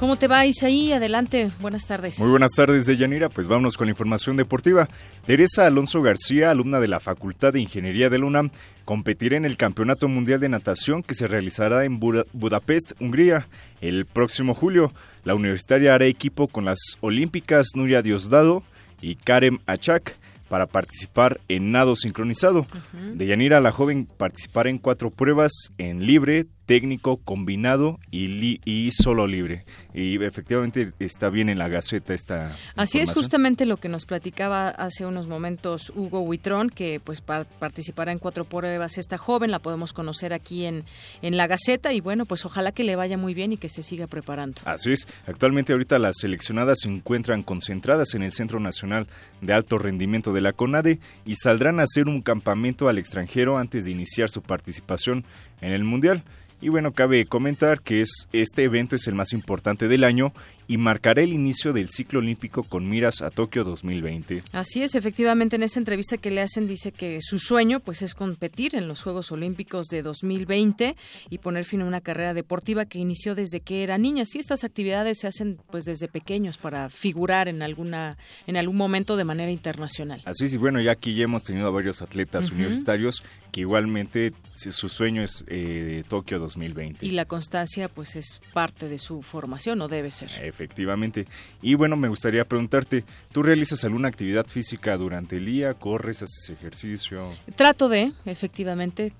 ¿Cómo 0.00 0.16
te 0.16 0.28
va, 0.28 0.46
Isaí? 0.46 0.94
Adelante, 0.94 1.50
buenas 1.60 1.86
tardes. 1.86 2.18
Muy 2.18 2.30
buenas 2.30 2.52
tardes, 2.56 2.86
Deyanira. 2.86 3.28
Pues 3.28 3.46
vámonos 3.46 3.76
con 3.76 3.86
la 3.86 3.90
información 3.90 4.34
deportiva. 4.34 4.88
Teresa 5.26 5.66
Alonso 5.66 6.00
García, 6.00 6.50
alumna 6.50 6.80
de 6.80 6.88
la 6.88 7.00
Facultad 7.00 7.52
de 7.52 7.60
Ingeniería 7.60 8.08
de 8.08 8.18
la 8.18 8.24
UNAM, 8.24 8.50
competirá 8.86 9.36
en 9.36 9.44
el 9.44 9.58
Campeonato 9.58 10.08
Mundial 10.08 10.40
de 10.40 10.48
Natación 10.48 11.02
que 11.02 11.12
se 11.12 11.28
realizará 11.28 11.84
en 11.84 12.00
Budapest, 12.00 12.92
Hungría, 12.98 13.46
el 13.82 14.06
próximo 14.06 14.54
julio. 14.54 14.90
La 15.24 15.34
universitaria 15.34 15.94
hará 15.94 16.06
equipo 16.06 16.48
con 16.48 16.64
las 16.64 16.78
olímpicas 17.02 17.72
Nuria 17.74 18.00
Diosdado 18.00 18.62
y 19.02 19.16
Karem 19.16 19.58
Achak 19.66 20.16
para 20.48 20.66
participar 20.66 21.40
en 21.48 21.72
nado 21.72 21.94
sincronizado. 21.94 22.66
Deyanira, 23.14 23.60
la 23.60 23.70
joven, 23.70 24.08
participará 24.16 24.70
en 24.70 24.78
cuatro 24.78 25.10
pruebas 25.10 25.52
en 25.76 26.06
libre, 26.06 26.46
técnico, 26.70 27.16
combinado 27.16 27.98
y, 28.12 28.60
y 28.64 28.92
solo 28.92 29.26
libre. 29.26 29.64
Y 29.92 30.22
efectivamente 30.22 30.92
está 31.00 31.28
bien 31.28 31.48
en 31.48 31.58
la 31.58 31.66
Gaceta 31.66 32.14
esta. 32.14 32.56
Así 32.76 33.00
es 33.00 33.10
justamente 33.10 33.66
lo 33.66 33.78
que 33.78 33.88
nos 33.88 34.06
platicaba 34.06 34.68
hace 34.68 35.04
unos 35.04 35.26
momentos 35.26 35.90
Hugo 35.96 36.20
Huitrón, 36.20 36.70
que 36.70 37.00
pues 37.02 37.22
participará 37.22 38.12
en 38.12 38.20
cuatro 38.20 38.44
pruebas 38.44 38.98
esta 38.98 39.18
joven, 39.18 39.50
la 39.50 39.58
podemos 39.58 39.92
conocer 39.92 40.32
aquí 40.32 40.64
en, 40.64 40.84
en 41.22 41.36
la 41.36 41.48
Gaceta 41.48 41.92
y 41.92 42.00
bueno, 42.00 42.24
pues 42.24 42.44
ojalá 42.44 42.70
que 42.70 42.84
le 42.84 42.94
vaya 42.94 43.18
muy 43.18 43.34
bien 43.34 43.52
y 43.52 43.56
que 43.56 43.68
se 43.68 43.82
siga 43.82 44.06
preparando. 44.06 44.62
Así 44.64 44.92
es. 44.92 45.08
Actualmente 45.26 45.72
ahorita 45.72 45.98
las 45.98 46.18
seleccionadas 46.20 46.78
se 46.82 46.88
encuentran 46.88 47.42
concentradas 47.42 48.14
en 48.14 48.22
el 48.22 48.32
Centro 48.32 48.60
Nacional 48.60 49.08
de 49.40 49.52
Alto 49.54 49.76
Rendimiento 49.76 50.32
de 50.32 50.40
la 50.40 50.52
CONADE 50.52 51.00
y 51.26 51.34
saldrán 51.34 51.80
a 51.80 51.82
hacer 51.82 52.06
un 52.06 52.22
campamento 52.22 52.88
al 52.88 52.98
extranjero 52.98 53.58
antes 53.58 53.86
de 53.86 53.90
iniciar 53.90 54.28
su 54.28 54.40
participación 54.40 55.24
en 55.62 55.72
el 55.72 55.82
Mundial. 55.82 56.22
Y 56.60 56.68
bueno, 56.68 56.92
cabe 56.92 57.24
comentar 57.26 57.80
que 57.80 58.02
es, 58.02 58.28
este 58.32 58.64
evento 58.64 58.96
es 58.96 59.06
el 59.06 59.14
más 59.14 59.32
importante 59.32 59.88
del 59.88 60.04
año 60.04 60.32
y 60.70 60.78
marcará 60.78 61.22
el 61.22 61.32
inicio 61.32 61.72
del 61.72 61.88
ciclo 61.90 62.20
olímpico 62.20 62.62
con 62.62 62.88
miras 62.88 63.22
a 63.22 63.30
Tokio 63.30 63.64
2020. 63.64 64.42
Así 64.52 64.84
es, 64.84 64.94
efectivamente 64.94 65.56
en 65.56 65.64
esa 65.64 65.80
entrevista 65.80 66.16
que 66.16 66.30
le 66.30 66.42
hacen 66.42 66.68
dice 66.68 66.92
que 66.92 67.18
su 67.20 67.40
sueño 67.40 67.80
pues 67.80 68.02
es 68.02 68.14
competir 68.14 68.76
en 68.76 68.86
los 68.86 69.02
Juegos 69.02 69.32
Olímpicos 69.32 69.88
de 69.88 70.02
2020 70.02 70.94
y 71.28 71.38
poner 71.38 71.64
fin 71.64 71.80
a 71.80 71.86
una 71.86 72.00
carrera 72.00 72.34
deportiva 72.34 72.84
que 72.84 73.00
inició 73.00 73.34
desde 73.34 73.58
que 73.58 73.82
era 73.82 73.98
niña. 73.98 74.24
Sí, 74.26 74.38
estas 74.38 74.62
actividades 74.62 75.18
se 75.18 75.26
hacen 75.26 75.58
pues 75.72 75.86
desde 75.86 76.06
pequeños 76.06 76.56
para 76.56 76.88
figurar 76.88 77.48
en 77.48 77.62
alguna 77.62 78.16
en 78.46 78.56
algún 78.56 78.76
momento 78.76 79.16
de 79.16 79.24
manera 79.24 79.50
internacional. 79.50 80.22
Así 80.24 80.44
es, 80.44 80.52
y 80.54 80.56
bueno, 80.56 80.80
ya 80.80 80.92
aquí 80.92 81.16
ya 81.16 81.24
hemos 81.24 81.42
tenido 81.42 81.66
a 81.66 81.70
varios 81.70 82.00
atletas 82.00 82.52
universitarios 82.52 83.24
que 83.50 83.62
igualmente 83.62 84.34
su 84.54 84.88
sueño 84.88 85.22
es 85.24 85.44
eh, 85.48 86.04
Tokio 86.06 86.38
2020. 86.38 87.04
Y 87.04 87.10
la 87.10 87.24
constancia 87.24 87.88
pues 87.88 88.14
es 88.14 88.40
parte 88.52 88.88
de 88.88 88.98
su 88.98 89.22
formación 89.22 89.80
o 89.80 89.88
debe 89.88 90.12
ser. 90.12 90.30
Efectivamente. 90.60 91.26
Y 91.62 91.74
bueno, 91.74 91.96
me 91.96 92.08
gustaría 92.08 92.44
preguntarte, 92.44 93.04
¿tú 93.32 93.42
realizas 93.42 93.82
alguna 93.84 94.08
actividad 94.08 94.46
física 94.46 94.94
durante 94.98 95.38
el 95.38 95.46
día? 95.46 95.72
¿Corres, 95.72 96.22
haces 96.22 96.50
ejercicio? 96.50 97.30
Trato 97.56 97.88
de, 97.88 98.12
efectivamente, 98.26 99.14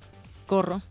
corro. 0.47 0.83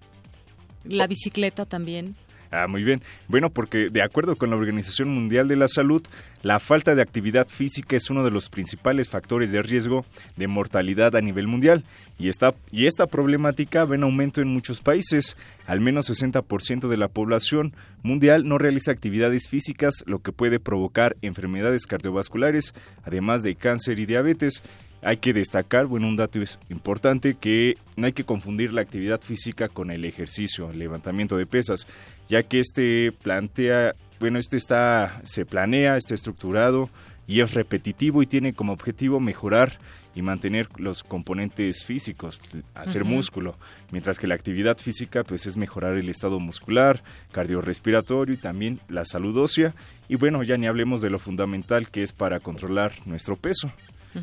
La 0.86 1.06
bicicleta 1.06 1.68
también. 1.68 2.16
Ah, 2.52 2.68
muy 2.68 2.84
bien. 2.84 3.02
Bueno, 3.28 3.52
porque 3.52 3.90
de 3.90 4.02
acuerdo 4.02 4.36
con 4.36 4.50
la 4.50 4.56
Organización 4.56 5.10
Mundial 5.10 5.48
de 5.48 5.56
la 5.56 5.68
Salud, 5.68 6.02
la 6.42 6.60
falta 6.60 6.96
de 6.96 7.02
actividad 7.02 7.48
física 7.48 7.96
es 7.96 8.10
uno 8.10 8.24
de 8.24 8.32
los 8.32 8.50
principales 8.50 9.10
factores 9.10 9.52
de 9.52 9.62
riesgo 9.62 10.04
de 10.36 10.48
mortalidad 10.48 11.16
a 11.16 11.22
nivel 11.22 11.48
mundial. 11.48 11.84
Y 12.18 12.28
esta, 12.28 12.56
y 12.72 12.88
esta 12.88 13.06
problemática 13.06 13.86
ve 13.86 13.98
en 13.98 14.04
aumento 14.04 14.42
en 14.42 14.48
muchos 14.48 14.82
países. 14.82 15.38
Al 15.68 15.80
menos 15.80 16.10
60% 16.10 16.88
de 16.88 16.98
la 16.98 17.08
población 17.08 17.76
mundial 18.02 18.48
no 18.48 18.58
realiza 18.58 18.92
actividades 18.92 19.48
físicas, 19.48 20.04
lo 20.08 20.20
que 20.20 20.32
puede 20.32 20.60
provocar 20.60 21.18
enfermedades 21.22 21.86
cardiovasculares, 21.86 22.74
además 23.04 23.44
de 23.44 23.56
cáncer 23.56 24.00
y 24.00 24.08
diabetes. 24.08 24.64
Hay 25.02 25.18
que 25.18 25.34
destacar, 25.34 25.86
bueno, 25.86 26.08
un 26.08 26.18
dato 26.18 26.42
es 26.42 26.60
importante, 26.70 27.36
que 27.36 27.78
no 27.96 28.06
hay 28.06 28.14
que 28.14 28.26
confundir 28.26 28.74
la 28.74 28.82
actividad 28.82 29.22
física 29.22 29.70
con 29.70 29.92
el 29.92 30.04
ejercicio, 30.04 30.72
el 30.72 30.80
levantamiento 30.80 31.38
de 31.38 31.46
pesas, 31.46 31.88
ya 32.28 32.44
que 32.44 32.60
este 32.60 33.12
plantea, 33.12 33.96
bueno, 34.20 34.40
este 34.40 34.58
está, 34.58 35.22
se 35.24 35.46
planea, 35.46 35.96
está 35.96 36.16
estructurado 36.16 36.90
y 37.28 37.42
es 37.42 37.54
repetitivo 37.54 38.22
y 38.24 38.26
tiene 38.26 38.54
como 38.54 38.74
objetivo 38.74 39.20
mejorar 39.20 39.80
y 40.16 40.22
mantener 40.22 40.68
los 40.78 41.04
componentes 41.04 41.86
físicos, 41.86 42.42
hacer 42.74 43.06
músculo, 43.06 43.56
mientras 43.92 44.20
que 44.20 44.28
la 44.28 44.36
actividad 44.36 44.78
física 44.78 45.24
pues 45.24 45.46
es 45.46 45.56
mejorar 45.56 45.94
el 45.94 46.10
estado 46.10 46.40
muscular, 46.40 47.04
cardiorrespiratorio 47.32 48.34
y 48.34 48.38
también 48.38 48.80
la 48.90 49.06
salud 49.06 49.38
ósea 49.38 49.76
y 50.08 50.16
bueno, 50.16 50.44
ya 50.44 50.58
ni 50.58 50.68
hablemos 50.68 51.02
de 51.02 51.12
lo 51.12 51.20
fundamental 51.20 51.90
que 51.90 52.04
es 52.04 52.14
para 52.14 52.40
controlar 52.40 52.94
nuestro 53.06 53.36
peso. 53.36 53.72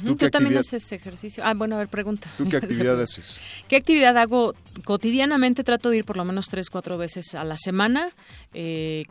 ¿Tú, 0.05 0.17
también 0.31 0.59
haces 0.59 0.91
ejercicio? 0.93 1.45
Ah, 1.45 1.55
bueno, 1.55 1.77
a 1.77 1.79
ver, 1.79 1.89
pregunta. 1.89 2.29
¿Tú 2.37 2.49
qué 2.49 2.57
actividad 2.59 3.01
haces? 3.01 3.39
¿Qué 3.69 3.77
actividad 3.77 4.17
hago? 4.17 4.55
Cotidianamente 4.85 5.65
trato 5.65 5.91
de 5.91 5.99
ir 5.99 6.05
por 6.05 6.17
lo 6.17 6.25
menos 6.25 6.49
tres, 6.49 6.71
cuatro 6.71 6.99
veces 6.99 7.35
a 7.35 7.45
la 7.45 7.57
semana, 7.57 8.11
eh, 8.55 9.05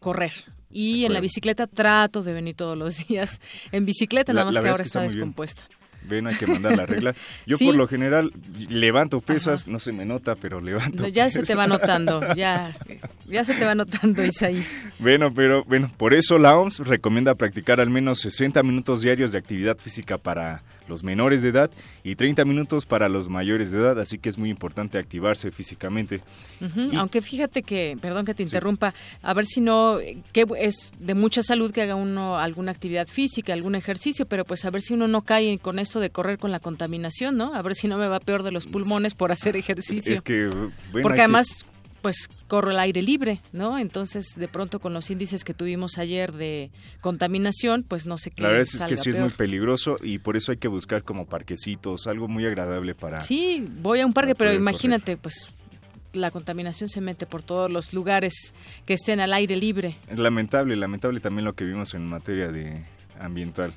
correr. 0.00 0.32
Y 0.70 1.04
en 1.04 1.12
la 1.12 1.20
bicicleta 1.20 1.66
trato 1.66 2.22
de 2.22 2.32
venir 2.32 2.56
todos 2.56 2.76
los 2.76 2.96
días 3.08 3.40
en 3.72 3.84
bicicleta, 3.84 4.32
nada 4.32 4.46
más 4.46 4.58
que 4.58 4.68
ahora 4.68 4.82
está, 4.82 5.02
descompuesta 5.02 5.68
ven, 6.08 6.26
hay 6.26 6.36
que 6.36 6.46
mandar 6.46 6.76
la 6.76 6.86
regla. 6.86 7.14
Yo 7.46 7.58
por 7.58 7.74
lo 7.74 7.88
general 7.88 8.32
levanto 8.68 9.20
pesas, 9.20 9.66
no 9.66 9.78
se 9.78 9.92
me 9.92 10.04
nota, 10.04 10.34
pero 10.34 10.60
levanto. 10.60 11.08
ya 11.08 11.28
se 11.30 11.42
te 11.42 11.54
va 11.54 11.66
notando, 11.66 12.34
ya, 12.36 12.76
ya 13.26 13.44
se 13.44 13.54
te 13.54 13.64
va 13.64 13.74
notando, 13.74 14.24
Isaí. 14.24 14.64
Bueno, 14.98 15.32
pero 15.32 15.64
bueno, 15.64 15.90
por 15.96 16.14
eso 16.14 16.38
la 16.38 16.56
OMS 16.56 16.80
recomienda 16.80 17.34
practicar 17.34 17.80
al 17.80 17.90
menos 17.90 18.20
60 18.20 18.62
minutos 18.62 19.02
diarios 19.02 19.32
de 19.32 19.38
actividad 19.38 19.78
física 19.78 20.18
para 20.18 20.62
los 20.88 21.02
menores 21.02 21.42
de 21.42 21.50
edad 21.50 21.70
y 22.04 22.16
30 22.16 22.44
minutos 22.44 22.86
para 22.86 23.08
los 23.08 23.28
mayores 23.28 23.70
de 23.70 23.78
edad, 23.78 23.98
así 24.00 24.18
que 24.18 24.28
es 24.28 24.38
muy 24.38 24.50
importante 24.50 24.98
activarse 24.98 25.50
físicamente. 25.50 26.20
Aunque 26.96 27.22
fíjate 27.22 27.62
que, 27.62 27.96
perdón 28.00 28.24
que 28.24 28.34
te 28.34 28.42
interrumpa, 28.42 28.94
a 29.22 29.34
ver 29.34 29.46
si 29.46 29.60
no, 29.60 29.98
que 30.32 30.46
es 30.58 30.92
de 30.98 31.14
mucha 31.14 31.42
salud 31.42 31.72
que 31.72 31.82
haga 31.82 31.94
uno 31.94 32.38
alguna 32.38 32.72
actividad 32.72 33.06
física, 33.06 33.52
algún 33.52 33.74
ejercicio, 33.74 34.26
pero 34.26 34.44
pues 34.44 34.64
a 34.64 34.70
ver 34.70 34.82
si 34.82 34.94
uno 34.94 35.08
no 35.08 35.22
cae 35.22 35.58
con 35.58 35.78
esto 35.78 36.00
de 36.00 36.10
correr 36.10 36.38
con 36.38 36.50
la 36.50 36.60
contaminación, 36.60 37.36
¿no? 37.36 37.54
A 37.54 37.62
ver 37.62 37.74
si 37.74 37.88
no 37.88 37.98
me 37.98 38.08
va 38.08 38.20
peor 38.20 38.42
de 38.42 38.52
los 38.52 38.66
pulmones 38.66 39.14
por 39.14 39.32
hacer 39.32 39.56
ejercicio. 39.56 40.14
Es 40.14 40.20
que, 40.20 40.50
Porque 41.02 41.20
además, 41.20 41.64
pues 42.00 42.28
corro 42.52 42.70
el 42.70 42.78
aire 42.80 43.00
libre, 43.00 43.40
¿no? 43.54 43.78
Entonces, 43.78 44.34
de 44.36 44.46
pronto 44.46 44.78
con 44.78 44.92
los 44.92 45.10
índices 45.10 45.42
que 45.42 45.54
tuvimos 45.54 45.96
ayer 45.96 46.34
de 46.34 46.70
contaminación, 47.00 47.82
pues 47.82 48.04
no 48.04 48.18
sé 48.18 48.30
qué. 48.30 48.42
La 48.42 48.50
verdad 48.50 48.68
es 48.70 48.84
que 48.84 48.98
sí 48.98 49.08
es 49.08 49.18
muy 49.18 49.30
peligroso 49.30 49.96
y 50.02 50.18
por 50.18 50.36
eso 50.36 50.52
hay 50.52 50.58
que 50.58 50.68
buscar 50.68 51.02
como 51.02 51.24
parquecitos, 51.24 52.06
algo 52.06 52.28
muy 52.28 52.44
agradable 52.44 52.94
para. 52.94 53.22
Sí, 53.22 53.66
voy 53.80 54.00
a 54.00 54.06
un 54.06 54.12
parque, 54.12 54.34
pero 54.34 54.52
imagínate, 54.52 55.16
pues 55.16 55.54
la 56.12 56.30
contaminación 56.30 56.90
se 56.90 57.00
mete 57.00 57.24
por 57.24 57.42
todos 57.42 57.70
los 57.70 57.94
lugares 57.94 58.52
que 58.84 58.92
estén 58.92 59.20
al 59.20 59.32
aire 59.32 59.56
libre. 59.56 59.96
Es 60.10 60.18
lamentable, 60.18 60.76
lamentable 60.76 61.20
también 61.20 61.46
lo 61.46 61.54
que 61.54 61.64
vimos 61.64 61.94
en 61.94 62.04
materia 62.04 62.52
de 62.52 62.84
ambiental. 63.18 63.72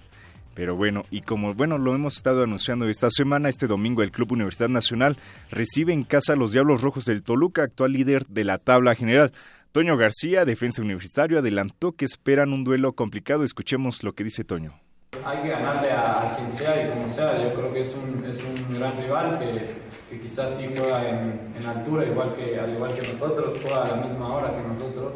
Pero 0.56 0.78
bueno, 0.78 1.04
y 1.12 1.22
como 1.22 1.54
bueno 1.54 1.78
lo 1.78 1.94
hemos 1.94 2.16
estado 2.16 2.42
anunciando 2.42 2.88
esta 2.88 3.10
semana, 3.12 3.50
este 3.50 3.68
domingo 3.68 4.02
el 4.02 4.12
Club 4.12 4.32
Universidad 4.32 4.70
Nacional 4.70 5.18
recibe 5.52 5.92
en 5.92 6.04
casa 6.04 6.34
a 6.34 6.36
los 6.38 6.54
Diablos 6.54 6.82
Rojos 6.82 7.04
del 7.06 7.24
Toluca, 7.24 7.64
actual 7.64 7.92
líder 7.92 8.26
de 8.28 8.46
la 8.46 8.58
tabla 8.58 8.96
general. 8.96 9.34
Toño 9.74 9.98
García, 9.98 10.46
defensa 10.46 10.82
universitario, 10.82 11.40
adelantó 11.40 11.92
que 11.92 12.06
esperan 12.06 12.54
un 12.54 12.64
duelo 12.64 12.94
complicado. 12.94 13.44
Escuchemos 13.44 14.02
lo 14.04 14.14
que 14.14 14.24
dice 14.24 14.46
Toño. 14.46 14.80
Hay 15.26 15.42
que 15.42 15.50
ganarle 15.50 15.92
a, 15.92 16.38
quien 16.38 16.52
sea 16.54 16.88
y 16.88 16.90
como 16.90 17.14
sea. 17.14 17.44
Yo 17.44 17.54
creo 17.54 17.74
que 17.74 17.82
es 17.82 17.94
un, 17.94 18.24
es 18.26 18.42
un 18.42 18.80
gran 18.80 18.98
rival 18.98 19.38
que, 19.38 19.66
que 20.10 20.22
quizás 20.22 20.56
sí 20.56 20.70
juega 20.74 21.10
en, 21.10 21.54
en, 21.60 21.66
altura, 21.66 22.06
igual 22.06 22.34
que, 22.34 22.58
al 22.58 22.74
igual 22.74 22.94
que 22.94 23.02
nosotros, 23.02 23.58
juega 23.62 23.84
a 23.84 23.88
la 23.88 24.06
misma 24.06 24.34
hora 24.34 24.56
que 24.56 24.66
nosotros. 24.66 25.16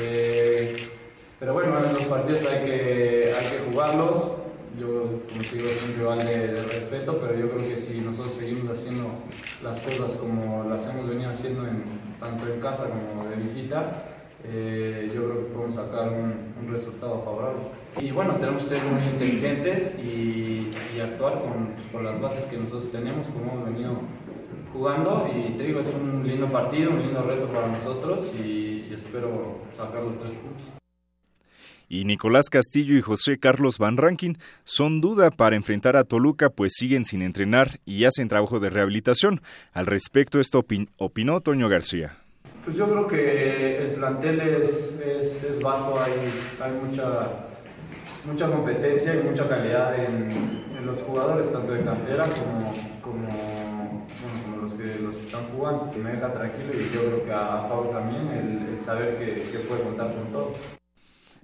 Eh, 0.00 0.88
pero 1.38 1.52
bueno, 1.52 1.78
en 1.78 1.92
los 1.92 2.04
partidos 2.04 2.44
hay 2.46 2.64
que, 2.64 3.34
hay 3.38 3.46
que 3.46 3.70
jugarlos 3.70 4.46
yo, 4.78 5.20
te 5.28 5.56
digo, 5.56 5.68
es 5.68 5.84
un 5.84 5.96
rival 5.96 6.26
de, 6.26 6.62
respeto, 6.62 7.18
pero 7.20 7.38
yo 7.38 7.50
creo 7.50 7.68
que 7.68 7.76
si 7.76 8.00
nosotros 8.00 8.34
seguimos 8.34 8.76
haciendo 8.76 9.04
las 9.62 9.80
cosas 9.80 10.12
como 10.16 10.64
las 10.68 10.86
hemos 10.86 11.08
venido 11.08 11.30
haciendo 11.30 11.66
en, 11.66 11.82
tanto 12.20 12.46
en 12.46 12.60
casa 12.60 12.84
como 12.84 13.28
de 13.28 13.36
visita, 13.36 14.04
eh, 14.44 15.10
yo 15.14 15.24
creo 15.24 15.34
que 15.38 15.52
podemos 15.52 15.74
sacar 15.74 16.08
un, 16.08 16.46
resultado 16.70 17.22
favorable. 17.24 17.60
Y 18.00 18.10
bueno, 18.10 18.34
tenemos 18.36 18.62
que 18.62 18.68
ser 18.70 18.82
muy 18.84 19.04
inteligentes 19.08 19.94
y, 19.98 20.72
actuar 21.00 21.40
con, 21.40 21.74
pues, 21.74 21.86
con, 21.92 22.04
las 22.04 22.20
bases 22.20 22.44
que 22.46 22.56
nosotros 22.56 22.90
tenemos, 22.90 23.26
como 23.28 23.52
hemos 23.52 23.64
venido 23.66 24.00
jugando. 24.72 25.28
Y 25.32 25.52
te 25.52 25.64
digo, 25.64 25.80
es 25.80 25.88
un 25.88 26.26
lindo 26.26 26.48
partido, 26.48 26.90
un 26.90 27.02
lindo 27.02 27.22
reto 27.22 27.46
para 27.46 27.68
nosotros 27.68 28.32
y 28.34 28.92
espero 28.92 29.58
sacar 29.76 30.02
los 30.02 30.18
tres 30.18 30.32
puntos 30.32 30.76
y 31.88 32.04
Nicolás 32.04 32.50
Castillo 32.50 32.96
y 32.96 33.00
José 33.00 33.38
Carlos 33.38 33.78
Van 33.78 33.96
Rankin 33.96 34.38
son 34.64 35.00
duda 35.00 35.30
para 35.30 35.56
enfrentar 35.56 35.96
a 35.96 36.04
Toluca 36.04 36.50
pues 36.50 36.74
siguen 36.74 37.04
sin 37.04 37.22
entrenar 37.22 37.80
y 37.84 38.04
hacen 38.04 38.28
trabajo 38.28 38.60
de 38.60 38.70
rehabilitación. 38.70 39.40
Al 39.72 39.86
respecto 39.86 40.40
esto 40.40 40.64
opinó 40.98 41.40
Toño 41.40 41.68
García. 41.68 42.18
Pues 42.64 42.76
yo 42.76 42.90
creo 42.90 43.06
que 43.06 43.78
el 43.78 43.94
plantel 43.94 44.40
es, 44.40 44.92
es, 45.00 45.62
bajo, 45.62 46.00
hay, 46.00 46.14
hay, 46.60 46.72
mucha, 46.72 47.46
mucha 48.24 48.50
competencia 48.50 49.14
y 49.14 49.22
mucha 49.22 49.48
calidad 49.48 49.94
en, 50.04 50.66
los 50.84 51.00
jugadores, 51.02 51.50
tanto 51.52 51.72
de 51.72 51.82
cantera 51.82 52.24
como, 52.28 52.72
como, 53.02 54.06
como 54.44 54.62
los, 54.62 54.72
que, 54.74 55.00
los 55.00 55.16
están 55.16 55.44
jugando. 55.48 55.90
Me 56.00 56.12
deja 56.12 56.32
tranquilo 56.32 56.70
y 56.74 56.94
yo 56.94 57.06
creo 57.06 57.24
que 57.24 57.32
a 57.32 57.68
Pablo 57.68 57.90
también 57.90 58.28
el, 58.30 58.84
saber 58.84 59.16
que, 59.18 59.42
que 59.50 59.58
puede 59.60 59.82
contar 59.82 60.14
con 60.14 60.32
todo. 60.32 60.52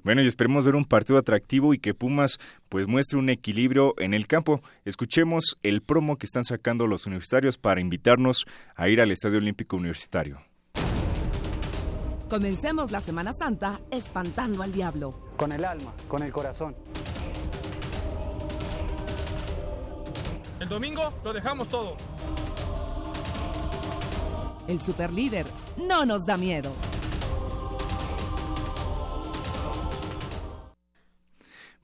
Bueno, 0.05 0.23
y 0.23 0.27
esperemos 0.27 0.65
ver 0.65 0.75
un 0.75 0.85
partido 0.85 1.19
atractivo 1.19 1.75
y 1.75 1.79
que 1.79 1.95
Pumas 1.95 2.39
pues 2.69 2.89
muestre 2.89 3.19
un 3.19 3.29
equilibrio 3.29 3.95
en 3.99 4.15
el 4.15 4.27
campo. 4.27 4.61
Escuchemos 4.85 5.59
el 5.63 5.81
promo 5.83 6.17
que 6.17 6.27
están 6.27 6.45
sacando 6.45 6.87
los 6.87 7.07
universitarios 7.07 7.57
para 7.57 7.81
invitarnos 7.81 8.45
a 8.75 8.89
ir 8.89 9.01
al 9.01 9.13
Estadio 9.13 9.39
Olímpico 9.39 9.77
Universitario. 9.77 10.41
Comencemos 12.29 12.91
la 12.91 13.01
Semana 13.01 13.33
Santa 13.33 13.81
espantando 13.91 14.63
al 14.63 14.73
diablo. 14.73 15.33
Con 15.37 15.53
el 15.53 15.65
alma, 15.65 15.93
con 16.09 16.23
el 16.23 16.33
corazón. 16.33 16.75
El 20.59 20.69
domingo 20.69 21.13
lo 21.23 21.33
dejamos 21.33 21.69
todo. 21.69 21.97
El 24.67 24.81
superlíder 24.81 25.45
no 25.77 26.07
nos 26.07 26.25
da 26.25 26.37
miedo. 26.37 26.73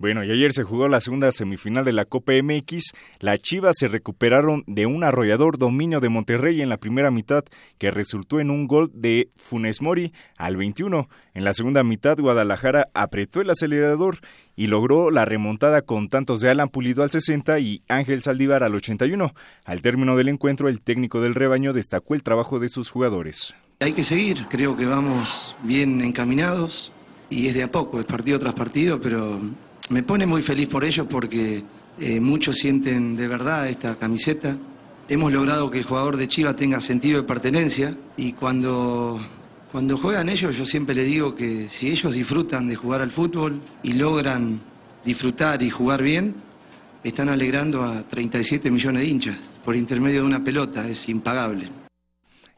Bueno, 0.01 0.23
y 0.23 0.31
ayer 0.31 0.53
se 0.53 0.62
jugó 0.62 0.87
la 0.87 1.01
segunda 1.01 1.33
semifinal 1.33 1.85
de 1.85 1.93
la 1.93 2.05
Copa 2.05 2.33
MX. 2.41 2.93
Las 3.19 3.41
Chivas 3.41 3.75
se 3.77 3.89
recuperaron 3.89 4.62
de 4.69 4.87
un 4.87 5.03
arrollador 5.03 5.59
dominio 5.59 5.99
de 5.99 6.09
Monterrey 6.09 6.62
en 6.62 6.69
la 6.69 6.77
primera 6.77 7.11
mitad 7.11 7.43
que 7.79 7.91
resultó 7.91 8.39
en 8.39 8.53
un 8.53 8.69
gol 8.69 8.93
de 8.95 9.31
Funes 9.35 9.83
Mori 9.83 10.12
al 10.37 10.57
21. 10.57 11.09
En 11.35 11.43
la 11.43 11.53
segunda 11.53 11.83
mitad 11.83 12.16
Guadalajara 12.16 12.87
apretó 12.95 13.41
el 13.41 13.51
acelerador 13.51 14.19
y 14.55 14.69
logró 14.69 15.11
la 15.11 15.25
remontada 15.25 15.83
con 15.83 16.09
tantos 16.09 16.39
de 16.39 16.51
Alan 16.51 16.69
Pulido 16.69 17.03
al 17.03 17.11
60 17.11 17.59
y 17.59 17.83
Ángel 17.89 18.23
Saldívar 18.23 18.62
al 18.62 18.77
81. 18.77 19.35
Al 19.65 19.83
término 19.83 20.15
del 20.15 20.29
encuentro 20.29 20.69
el 20.69 20.81
técnico 20.81 21.20
del 21.20 21.35
rebaño 21.35 21.73
destacó 21.73 22.15
el 22.15 22.23
trabajo 22.23 22.61
de 22.61 22.69
sus 22.69 22.89
jugadores. 22.89 23.53
Hay 23.81 23.95
que 23.95 24.05
seguir, 24.05 24.47
creo 24.49 24.77
que 24.77 24.87
vamos 24.87 25.57
bien 25.65 26.01
encaminados 26.03 26.93
y 27.31 27.49
es 27.49 27.55
de 27.55 27.65
a 27.65 27.70
poco, 27.73 27.99
es 27.99 28.07
partido 28.07 28.39
tras 28.39 28.55
partido, 28.55 29.01
pero 29.01 29.41
me 29.90 30.02
pone 30.02 30.27
muy 30.27 30.43
feliz 30.43 30.69
por 30.69 30.85
ellos 30.85 31.06
porque 31.09 31.62
eh, 31.98 32.20
muchos 32.20 32.56
sienten 32.56 33.16
de 33.16 33.28
verdad 33.28 33.69
esta 33.69 33.97
camiseta. 33.97 34.56
Hemos 35.09 35.32
logrado 35.32 35.70
que 35.70 35.78
el 35.78 35.85
jugador 35.85 36.16
de 36.16 36.28
Chivas 36.28 36.56
tenga 36.56 36.81
sentido 36.81 37.23
de 37.23 37.27
pertenencia 37.27 37.97
y 38.16 38.32
cuando, 38.32 39.19
cuando 39.73 39.97
juegan 39.97 40.28
ellos 40.28 40.56
yo 40.56 40.66
siempre 40.66 40.94
le 40.94 41.05
digo 41.05 41.35
que 41.35 41.69
si 41.69 41.90
ellos 41.90 42.12
disfrutan 42.12 42.69
de 42.69 42.77
jugar 42.77 43.01
al 43.01 43.10
fútbol 43.10 43.60
y 43.82 43.94
logran 43.94 44.60
disfrutar 45.05 45.62
y 45.62 45.70
jugar 45.70 46.02
bien, 46.02 46.35
están 47.02 47.31
alegrando 47.31 47.82
a 47.82 48.02
37 48.02 48.70
millones 48.70 49.02
de 49.02 49.09
hinchas 49.09 49.36
por 49.65 49.74
intermedio 49.77 50.20
de 50.20 50.27
una 50.27 50.44
pelota, 50.44 50.86
es 50.89 51.09
impagable. 51.09 51.69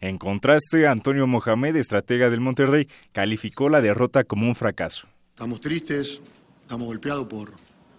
En 0.01 0.17
contraste, 0.17 0.87
Antonio 0.87 1.27
Mohamed, 1.27 1.77
estratega 1.77 2.31
del 2.31 2.41
Monterrey, 2.41 2.89
calificó 3.13 3.69
la 3.69 3.81
derrota 3.81 4.25
como 4.25 4.47
un 4.47 4.55
fracaso. 4.55 5.07
Estamos 5.35 5.61
tristes, 5.61 6.21
estamos 6.71 6.87
golpeados 6.87 7.27
por, 7.27 7.53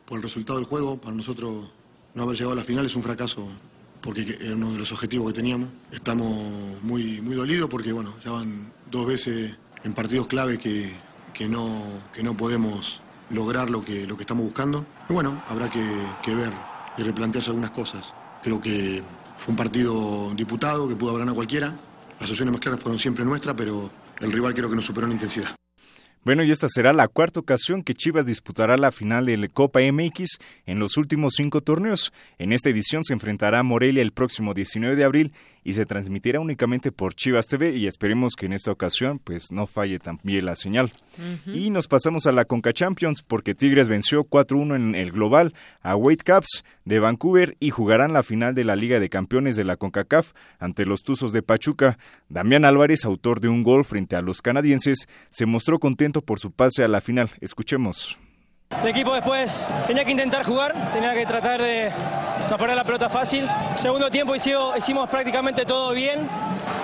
por 0.06 0.16
el 0.16 0.24
resultado 0.24 0.58
del 0.58 0.66
juego. 0.66 0.96
Para 0.96 1.14
nosotros 1.14 1.70
no 2.14 2.24
haber 2.24 2.38
llegado 2.38 2.54
a 2.54 2.56
la 2.56 2.64
final 2.64 2.86
es 2.86 2.96
un 2.96 3.04
fracaso 3.04 3.46
porque 4.00 4.38
era 4.40 4.56
uno 4.56 4.72
de 4.72 4.78
los 4.78 4.90
objetivos 4.94 5.28
que 5.28 5.36
teníamos. 5.36 5.68
Estamos 5.92 6.82
muy, 6.82 7.20
muy 7.20 7.36
dolidos 7.36 7.70
porque 7.70 7.92
bueno, 7.92 8.14
ya 8.24 8.32
van 8.32 8.72
dos 8.90 9.06
veces 9.06 9.58
en 9.84 9.94
partidos 9.94 10.28
clave 10.28 10.58
que, 10.58 10.90
que, 11.34 11.50
no, 11.50 11.84
que 12.14 12.24
no 12.24 12.38
podemos 12.38 13.02
lograr 13.30 13.70
lo 13.70 13.84
que, 13.84 14.08
lo 14.08 14.16
que 14.16 14.24
estamos 14.24 14.46
buscando. 14.46 14.86
Y 15.10 15.14
bueno, 15.14 15.44
habrá 15.50 15.70
que, 15.70 16.34
ver 16.34 16.54
y 16.98 17.04
replantearse 17.04 17.50
algunas 17.50 17.72
cosas. 17.72 18.14
Creo 18.42 18.62
que 18.62 19.04
fue 19.38 19.52
un 19.52 19.58
partido 19.58 20.32
diputado 20.34 20.88
que 20.88 20.96
pudo 20.96 21.10
haber 21.10 21.24
ganado 21.24 21.36
cualquiera. 21.36 21.76
Las 22.22 22.30
opciones 22.30 22.54
más 22.54 22.62
claras 22.62 22.80
fueron 22.80 22.98
siempre 22.98 23.26
nuestras, 23.26 23.54
pero 23.54 23.92
el 24.22 24.32
rival 24.32 24.54
creo 24.54 24.70
que 24.70 24.78
nos 24.78 24.86
superó 24.86 25.08
en 25.08 25.12
intensidad. 25.12 25.58
Bueno, 26.24 26.44
y 26.44 26.52
esta 26.52 26.68
será 26.68 26.94
la 26.94 27.08
cuarta 27.08 27.40
ocasión 27.40 27.82
que 27.82 27.96
Chivas 27.96 28.28
disputará 28.28 28.78
la 28.78 28.92
final 28.92 29.26
de 29.26 29.38
la 29.38 29.48
Copa 29.48 29.80
MX 29.80 30.38
en 30.68 30.78
los 30.78 30.98
últimos 30.98 31.34
cinco 31.36 31.62
torneos. 31.62 32.14
En 32.38 32.54
esta 32.54 32.70
edición 32.70 33.04
se 33.04 33.14
enfrentará 33.14 33.58
a 33.58 33.64
Morelia 33.64 34.04
el 34.04 34.12
próximo 34.12 34.54
19 34.54 34.96
de 34.96 35.04
abril 35.04 35.34
y 35.64 35.74
se 35.74 35.86
transmitirá 35.86 36.40
únicamente 36.40 36.92
por 36.92 37.14
Chivas 37.14 37.48
TV 37.48 37.76
y 37.76 37.88
esperemos 37.88 38.36
que 38.36 38.48
en 38.48 38.54
esta 38.54 38.72
ocasión 38.72 39.20
pues 39.20 39.52
no 39.52 39.68
falle 39.68 40.00
también 40.00 40.46
la 40.46 40.56
señal. 40.56 40.92
Y 41.46 41.70
nos 41.70 41.88
pasamos 41.88 42.26
a 42.26 42.32
la 42.32 42.46
Conca 42.46 42.74
Champions 42.74 43.22
porque 43.22 43.56
Tigres 43.56 43.88
venció 43.88 44.24
4-1 44.24 44.76
en 44.76 44.96
el 44.96 45.12
global 45.12 45.54
a 45.82 45.96
Whitecaps 45.96 46.64
de 46.86 47.00
Vancouver 47.00 47.58
y 47.60 47.70
jugarán 47.70 48.14
la 48.14 48.24
final 48.24 48.56
de 48.56 48.64
la 48.64 48.76
Liga 48.76 49.00
de 49.00 49.10
Campeones 49.10 49.56
de 49.56 49.64
la 49.64 49.78
CONCACAF 49.78 50.34
ante 50.60 50.86
los 50.86 51.04
Tuzos 51.04 51.32
de 51.32 51.44
Pachuca. 51.44 51.98
Damián 52.30 52.66
Álvarez, 52.66 53.06
autor 53.06 53.40
de 53.40 53.50
un 53.50 53.64
gol 53.64 53.86
frente 53.86 54.16
a 54.16 54.22
los 54.22 54.42
canadienses, 54.42 55.08
se 55.30 55.46
mostró 55.46 55.80
contento 55.80 56.22
por 56.22 56.40
su 56.40 56.52
pase 56.52 56.84
a 56.84 56.88
la 56.88 57.02
final. 57.02 57.30
Escuchemos. 57.42 58.18
El 58.82 58.88
equipo 58.88 59.14
después 59.14 59.70
tenía 59.86 60.04
que 60.04 60.12
intentar 60.12 60.44
jugar, 60.44 60.92
tenía 60.92 61.14
que 61.14 61.26
tratar 61.26 61.62
de 61.62 61.92
no 62.50 62.58
poner 62.58 62.76
la 62.76 62.84
pelota 62.84 63.10
fácil. 63.10 63.48
Segundo 63.76 64.10
tiempo 64.10 64.34
hicimos, 64.34 64.78
hicimos 64.78 65.10
prácticamente 65.10 65.66
todo 65.66 65.92
bien 65.94 66.28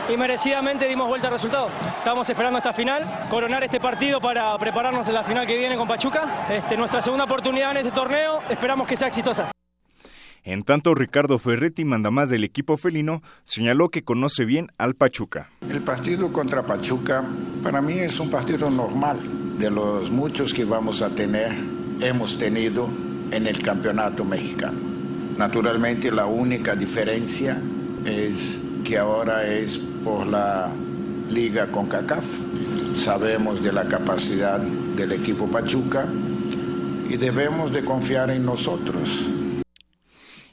y 0.08 0.16
merecidamente 0.16 0.88
dimos 0.88 1.08
vuelta 1.08 1.28
al 1.28 1.34
resultado. 1.34 1.70
Estamos 1.98 2.30
esperando 2.30 2.58
esta 2.58 2.72
final, 2.72 3.28
coronar 3.30 3.64
este 3.64 3.80
partido 3.80 4.22
para 4.22 4.58
prepararnos 4.58 5.08
en 5.08 5.16
la 5.16 5.24
final 5.24 5.46
que 5.48 5.58
viene 5.58 5.76
con 5.76 5.88
Pachuca. 5.88 6.48
Este, 6.50 6.78
nuestra 6.78 7.02
segunda 7.02 7.26
oportunidad 7.26 7.72
en 7.72 7.78
este 7.78 7.92
torneo, 7.92 8.42
esperamos 8.50 8.88
que 8.88 8.96
sea 8.96 9.08
exitosa. 9.08 9.52
En 10.44 10.64
tanto, 10.64 10.96
Ricardo 10.96 11.38
Ferretti, 11.40 11.84
mandamás 11.84 12.30
del 12.30 12.46
equipo 12.46 12.78
felino, 12.78 13.22
señaló 13.44 13.90
que 13.90 14.04
conoce 14.04 14.46
bien 14.46 14.72
al 14.78 14.96
Pachuca. 14.96 15.50
El 15.70 15.82
partido 15.82 16.32
contra 16.32 16.64
Pachuca 16.64 17.26
para 17.62 17.82
mí 17.82 18.00
es 18.00 18.18
un 18.22 18.30
partido 18.30 18.70
normal 18.70 19.18
de 19.58 19.70
los 19.70 20.10
muchos 20.10 20.54
que 20.54 20.64
vamos 20.64 21.02
a 21.02 21.10
tener, 21.10 21.52
hemos 22.00 22.38
tenido 22.38 22.90
en 23.32 23.48
el 23.48 23.62
campeonato 23.62 24.24
mexicano. 24.24 24.80
Naturalmente 25.38 26.12
la 26.12 26.26
única 26.26 26.76
diferencia 26.76 27.62
es 28.06 28.60
que 28.84 28.98
ahora 28.98 29.46
es 29.46 29.78
por 29.78 30.28
la 30.28 30.72
liga 31.30 31.68
con 31.68 31.88
CACAF. 31.88 32.26
Sabemos 32.96 33.62
de 33.62 33.72
la 33.72 33.84
capacidad 33.84 34.60
del 34.60 35.12
equipo 35.12 35.48
Pachuca 35.48 36.08
y 37.10 37.18
debemos 37.18 37.72
de 37.72 37.84
confiar 37.84 38.32
en 38.32 38.46
nosotros. 38.46 39.24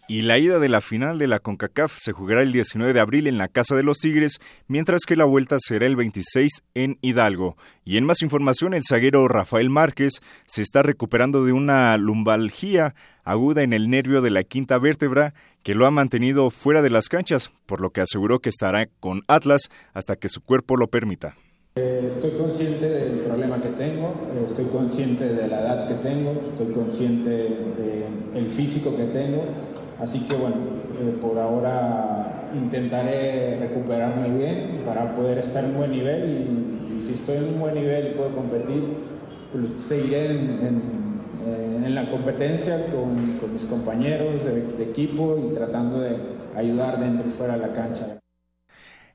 Y 0.06 0.20
la 0.20 0.38
ida 0.38 0.58
de 0.58 0.68
la 0.68 0.82
final 0.82 1.18
de 1.18 1.26
la 1.26 1.38
CONCACAF 1.38 1.96
se 1.98 2.12
jugará 2.12 2.42
el 2.42 2.52
19 2.52 2.92
de 2.92 3.00
abril 3.00 3.26
en 3.26 3.38
la 3.38 3.48
Casa 3.48 3.74
de 3.74 3.82
los 3.82 4.00
Tigres, 4.00 4.38
mientras 4.68 5.06
que 5.06 5.16
la 5.16 5.24
vuelta 5.24 5.56
será 5.58 5.86
el 5.86 5.96
26 5.96 6.62
en 6.74 6.98
Hidalgo. 7.00 7.56
Y 7.86 7.96
en 7.96 8.04
más 8.04 8.20
información, 8.20 8.74
el 8.74 8.82
zaguero 8.86 9.26
Rafael 9.28 9.70
Márquez 9.70 10.20
se 10.46 10.60
está 10.60 10.82
recuperando 10.82 11.46
de 11.46 11.52
una 11.52 11.96
lumbalgia 11.96 12.94
aguda 13.24 13.62
en 13.62 13.72
el 13.72 13.88
nervio 13.88 14.20
de 14.20 14.30
la 14.30 14.44
quinta 14.44 14.76
vértebra 14.76 15.32
que 15.62 15.74
lo 15.74 15.86
ha 15.86 15.90
mantenido 15.90 16.50
fuera 16.50 16.82
de 16.82 16.90
las 16.90 17.08
canchas, 17.08 17.50
por 17.64 17.80
lo 17.80 17.88
que 17.88 18.02
aseguró 18.02 18.40
que 18.40 18.50
estará 18.50 18.88
con 19.00 19.22
Atlas 19.26 19.70
hasta 19.94 20.16
que 20.16 20.28
su 20.28 20.42
cuerpo 20.42 20.76
lo 20.76 20.88
permita. 20.88 21.34
Eh, 21.76 22.12
estoy 22.14 22.32
consciente 22.32 22.86
del 22.86 23.20
problema 23.20 23.60
que 23.60 23.70
tengo, 23.70 24.14
eh, 24.34 24.44
estoy 24.48 24.66
consciente 24.66 25.24
de 25.24 25.48
la 25.48 25.60
edad 25.60 25.88
que 25.88 25.94
tengo, 26.06 26.42
estoy 26.50 26.72
consciente 26.74 27.30
del 27.30 28.50
físico 28.54 28.94
que 28.94 29.04
tengo 29.04 29.44
Así 30.00 30.20
que 30.20 30.34
bueno, 30.34 30.56
eh, 31.00 31.16
por 31.20 31.38
ahora 31.38 32.50
intentaré 32.54 33.58
recuperarme 33.58 34.30
bien 34.30 34.82
para 34.84 35.14
poder 35.14 35.38
estar 35.38 35.64
en 35.64 35.74
buen 35.74 35.90
nivel 35.90 36.30
y, 36.30 37.02
si 37.02 37.14
estoy 37.14 37.36
en 37.36 37.44
un 37.44 37.60
buen 37.60 37.74
nivel 37.74 38.12
y 38.12 38.14
puedo 38.16 38.30
competir, 38.30 38.82
pues 39.52 39.82
seguiré 39.86 40.30
en, 40.30 40.80
eh, 41.46 41.90
la 41.90 42.08
competencia 42.08 42.86
con, 42.86 43.52
mis 43.52 43.64
compañeros 43.64 44.44
de 44.44 44.82
equipo 44.84 45.38
y 45.38 45.54
tratando 45.54 46.00
de 46.00 46.16
ayudar 46.56 46.98
dentro 46.98 47.28
y 47.28 47.32
fuera 47.32 47.54
de 47.54 47.60
la 47.60 47.72
cancha. 47.72 48.23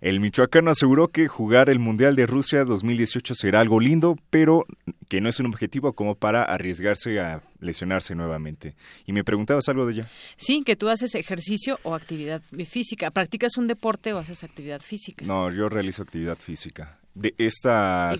El 0.01 0.21
michoacano 0.21 0.71
aseguró 0.71 1.09
que 1.09 1.27
jugar 1.27 1.69
el 1.69 1.77
Mundial 1.77 2.15
de 2.15 2.25
Rusia 2.25 2.63
2018 2.63 3.33
será 3.35 3.59
algo 3.59 3.81
lindo, 3.81 4.17
pero 4.29 4.65
que 5.09 5.19
no 5.19 5.27
es 5.27 5.41
un 5.41 5.47
objetivo 5.47 5.91
como 5.91 6.15
para 6.15 6.43
arriesgarse 6.43 7.19
a 7.19 7.43
lesionarse 7.59 8.15
nuevamente. 8.15 8.75
Y 9.05 9.11
me 9.11 9.25
preguntabas 9.25 9.67
algo 9.67 9.85
de 9.85 9.95
ella. 9.95 10.11
Sí, 10.37 10.63
que 10.65 10.77
tú 10.77 10.87
haces 10.87 11.15
ejercicio 11.15 11.79
o 11.83 11.95
actividad 11.95 12.41
física. 12.65 13.11
¿Practicas 13.11 13.57
un 13.57 13.67
deporte 13.67 14.13
o 14.13 14.19
haces 14.19 14.45
actividad 14.45 14.79
física? 14.79 15.25
No, 15.25 15.51
yo 15.51 15.67
realizo 15.67 16.03
actividad 16.03 16.37
física 16.37 16.99
de 17.19 17.35
esta, 17.37 18.13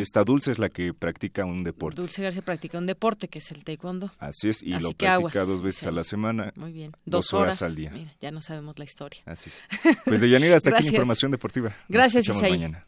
esta 0.00 0.24
Dulce 0.24 0.50
es 0.50 0.58
la 0.58 0.70
que 0.70 0.94
practica 0.94 1.44
un 1.44 1.62
deporte. 1.62 2.00
Dulce 2.00 2.22
García 2.22 2.42
practica 2.42 2.78
un 2.78 2.86
deporte 2.86 3.28
que 3.28 3.38
es 3.38 3.50
el 3.52 3.64
taekwondo. 3.64 4.12
Así 4.18 4.48
es, 4.48 4.62
y 4.62 4.70
lo 4.70 4.92
practica 4.92 5.44
dos 5.44 5.60
veces 5.60 5.86
a 5.86 5.92
la 5.92 6.04
semana. 6.04 6.52
Muy 6.58 6.72
bien. 6.72 6.92
Dos, 7.04 7.34
horas, 7.34 7.60
al 7.60 7.74
día. 7.74 7.90
Mira, 7.90 8.14
ya 8.18 8.30
no 8.30 8.40
sabemos 8.40 8.78
la 8.78 8.84
historia. 8.84 9.20
Así 9.26 9.50
es. 9.50 9.62
Pues 10.04 10.20
de 10.20 10.30
Yanira 10.30 10.56
hasta 10.56 10.70
aquí 10.70 10.84
la 10.84 10.88
información 10.90 11.30
deportiva. 11.30 11.74
Gracias, 11.88 12.28
Isaí. 12.28 12.52
mañana. 12.52 12.86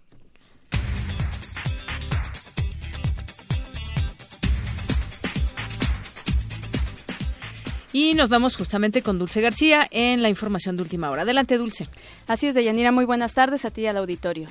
Y 7.93 8.15
nos 8.15 8.31
vamos 8.31 8.57
justamente 8.57 9.03
con 9.03 9.19
Dulce 9.19 9.41
García 9.41 9.87
en 9.91 10.23
la 10.23 10.29
información 10.29 10.77
de 10.77 10.83
última 10.83 11.11
hora. 11.11 11.23
Adelante, 11.23 11.59
Dulce. 11.59 11.89
Así 12.27 12.47
es, 12.47 12.55
Deyanira. 12.55 12.93
Muy 12.93 13.05
buenas 13.05 13.35
tardes 13.35 13.65
a 13.65 13.71
ti 13.71 13.83
y 13.83 13.87
al 13.87 13.97
auditorio. 13.97 14.49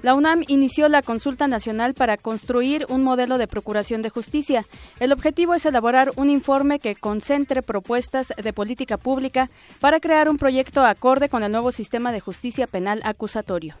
La 0.00 0.14
UNAM 0.14 0.44
inició 0.46 0.88
la 0.88 1.02
consulta 1.02 1.48
nacional 1.48 1.94
para 1.94 2.16
construir 2.16 2.86
un 2.88 3.02
modelo 3.02 3.36
de 3.36 3.48
procuración 3.48 4.00
de 4.00 4.10
justicia. 4.10 4.64
El 5.00 5.12
objetivo 5.12 5.54
es 5.54 5.66
elaborar 5.66 6.12
un 6.14 6.30
informe 6.30 6.78
que 6.78 6.94
concentre 6.94 7.62
propuestas 7.62 8.32
de 8.40 8.52
política 8.52 8.96
pública 8.96 9.50
para 9.80 9.98
crear 9.98 10.28
un 10.28 10.38
proyecto 10.38 10.84
acorde 10.84 11.28
con 11.28 11.42
el 11.42 11.50
nuevo 11.50 11.72
sistema 11.72 12.12
de 12.12 12.20
justicia 12.20 12.68
penal 12.68 13.00
acusatorio. 13.02 13.74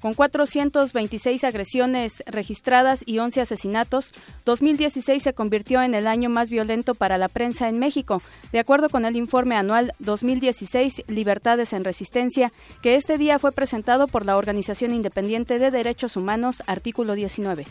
Con 0.00 0.14
426 0.14 1.42
agresiones 1.44 2.22
registradas 2.26 3.02
y 3.04 3.18
11 3.18 3.40
asesinatos, 3.40 4.12
2016 4.44 5.22
se 5.22 5.32
convirtió 5.32 5.82
en 5.82 5.94
el 5.94 6.06
año 6.06 6.30
más 6.30 6.50
violento 6.50 6.94
para 6.94 7.18
la 7.18 7.28
prensa 7.28 7.68
en 7.68 7.78
México, 7.78 8.22
de 8.52 8.60
acuerdo 8.60 8.88
con 8.90 9.04
el 9.04 9.16
informe 9.16 9.56
anual 9.56 9.92
2016 9.98 11.02
Libertades 11.08 11.72
en 11.72 11.84
Resistencia, 11.84 12.52
que 12.80 12.94
este 12.94 13.18
día 13.18 13.38
fue 13.38 13.50
presentado 13.50 14.06
por 14.06 14.24
la 14.24 14.36
Organización 14.36 14.94
Independiente 14.94 15.58
de 15.58 15.70
Derechos 15.72 16.16
Humanos, 16.16 16.62
artículo 16.66 17.14
19. 17.14 17.66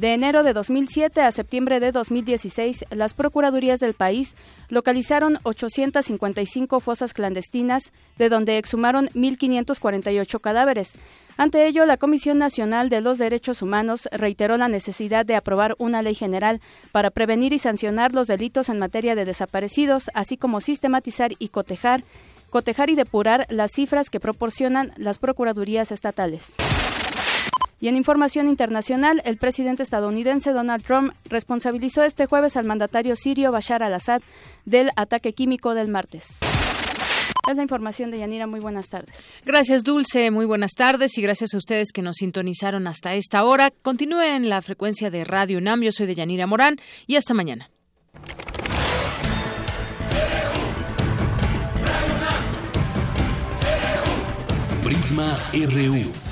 De 0.00 0.14
enero 0.14 0.42
de 0.42 0.54
2007 0.54 1.20
a 1.20 1.30
septiembre 1.30 1.78
de 1.78 1.92
2016, 1.92 2.86
las 2.88 3.12
procuradurías 3.12 3.80
del 3.80 3.92
país 3.92 4.34
localizaron 4.70 5.36
855 5.42 6.80
fosas 6.80 7.12
clandestinas, 7.12 7.92
de 8.16 8.30
donde 8.30 8.56
exhumaron 8.56 9.08
1.548 9.08 10.40
cadáveres. 10.40 10.94
Ante 11.36 11.66
ello, 11.66 11.84
la 11.84 11.98
Comisión 11.98 12.38
Nacional 12.38 12.88
de 12.88 13.02
los 13.02 13.18
Derechos 13.18 13.60
Humanos 13.60 14.08
reiteró 14.10 14.56
la 14.56 14.68
necesidad 14.68 15.26
de 15.26 15.36
aprobar 15.36 15.74
una 15.76 16.00
ley 16.00 16.14
general 16.14 16.62
para 16.92 17.10
prevenir 17.10 17.52
y 17.52 17.58
sancionar 17.58 18.14
los 18.14 18.26
delitos 18.26 18.70
en 18.70 18.78
materia 18.78 19.14
de 19.14 19.26
desaparecidos, 19.26 20.10
así 20.14 20.38
como 20.38 20.62
sistematizar 20.62 21.32
y 21.38 21.48
cotejar, 21.48 22.04
cotejar 22.48 22.88
y 22.88 22.94
depurar 22.94 23.46
las 23.50 23.72
cifras 23.72 24.08
que 24.08 24.18
proporcionan 24.18 24.94
las 24.96 25.18
procuradurías 25.18 25.92
estatales. 25.92 26.54
Y 27.80 27.88
en 27.88 27.96
información 27.96 28.46
internacional, 28.46 29.22
el 29.24 29.38
presidente 29.38 29.82
estadounidense 29.82 30.52
Donald 30.52 30.84
Trump 30.84 31.14
responsabilizó 31.24 32.02
este 32.02 32.26
jueves 32.26 32.56
al 32.56 32.66
mandatario 32.66 33.16
sirio 33.16 33.52
Bashar 33.52 33.82
al-Assad 33.82 34.20
del 34.66 34.90
ataque 34.96 35.32
químico 35.32 35.74
del 35.74 35.88
martes. 35.88 36.26
Es 37.50 37.56
la 37.56 37.62
información 37.62 38.10
de 38.10 38.18
Yanira. 38.18 38.46
Muy 38.46 38.60
buenas 38.60 38.88
tardes. 38.88 39.26
Gracias, 39.46 39.82
Dulce. 39.82 40.30
Muy 40.30 40.44
buenas 40.44 40.72
tardes 40.72 41.16
y 41.16 41.22
gracias 41.22 41.54
a 41.54 41.56
ustedes 41.58 41.90
que 41.92 42.02
nos 42.02 42.16
sintonizaron 42.16 42.86
hasta 42.86 43.14
esta 43.14 43.44
hora. 43.44 43.70
Continúen 43.82 44.48
la 44.50 44.60
frecuencia 44.60 45.10
de 45.10 45.24
Radio 45.24 45.58
UNAM. 45.58 45.80
Yo 45.80 45.90
soy 45.90 46.06
de 46.06 46.14
Yanira 46.14 46.46
Morán 46.46 46.76
y 47.06 47.16
hasta 47.16 47.32
mañana. 47.32 47.70
Prisma 54.84 55.38
RU. 55.52 56.29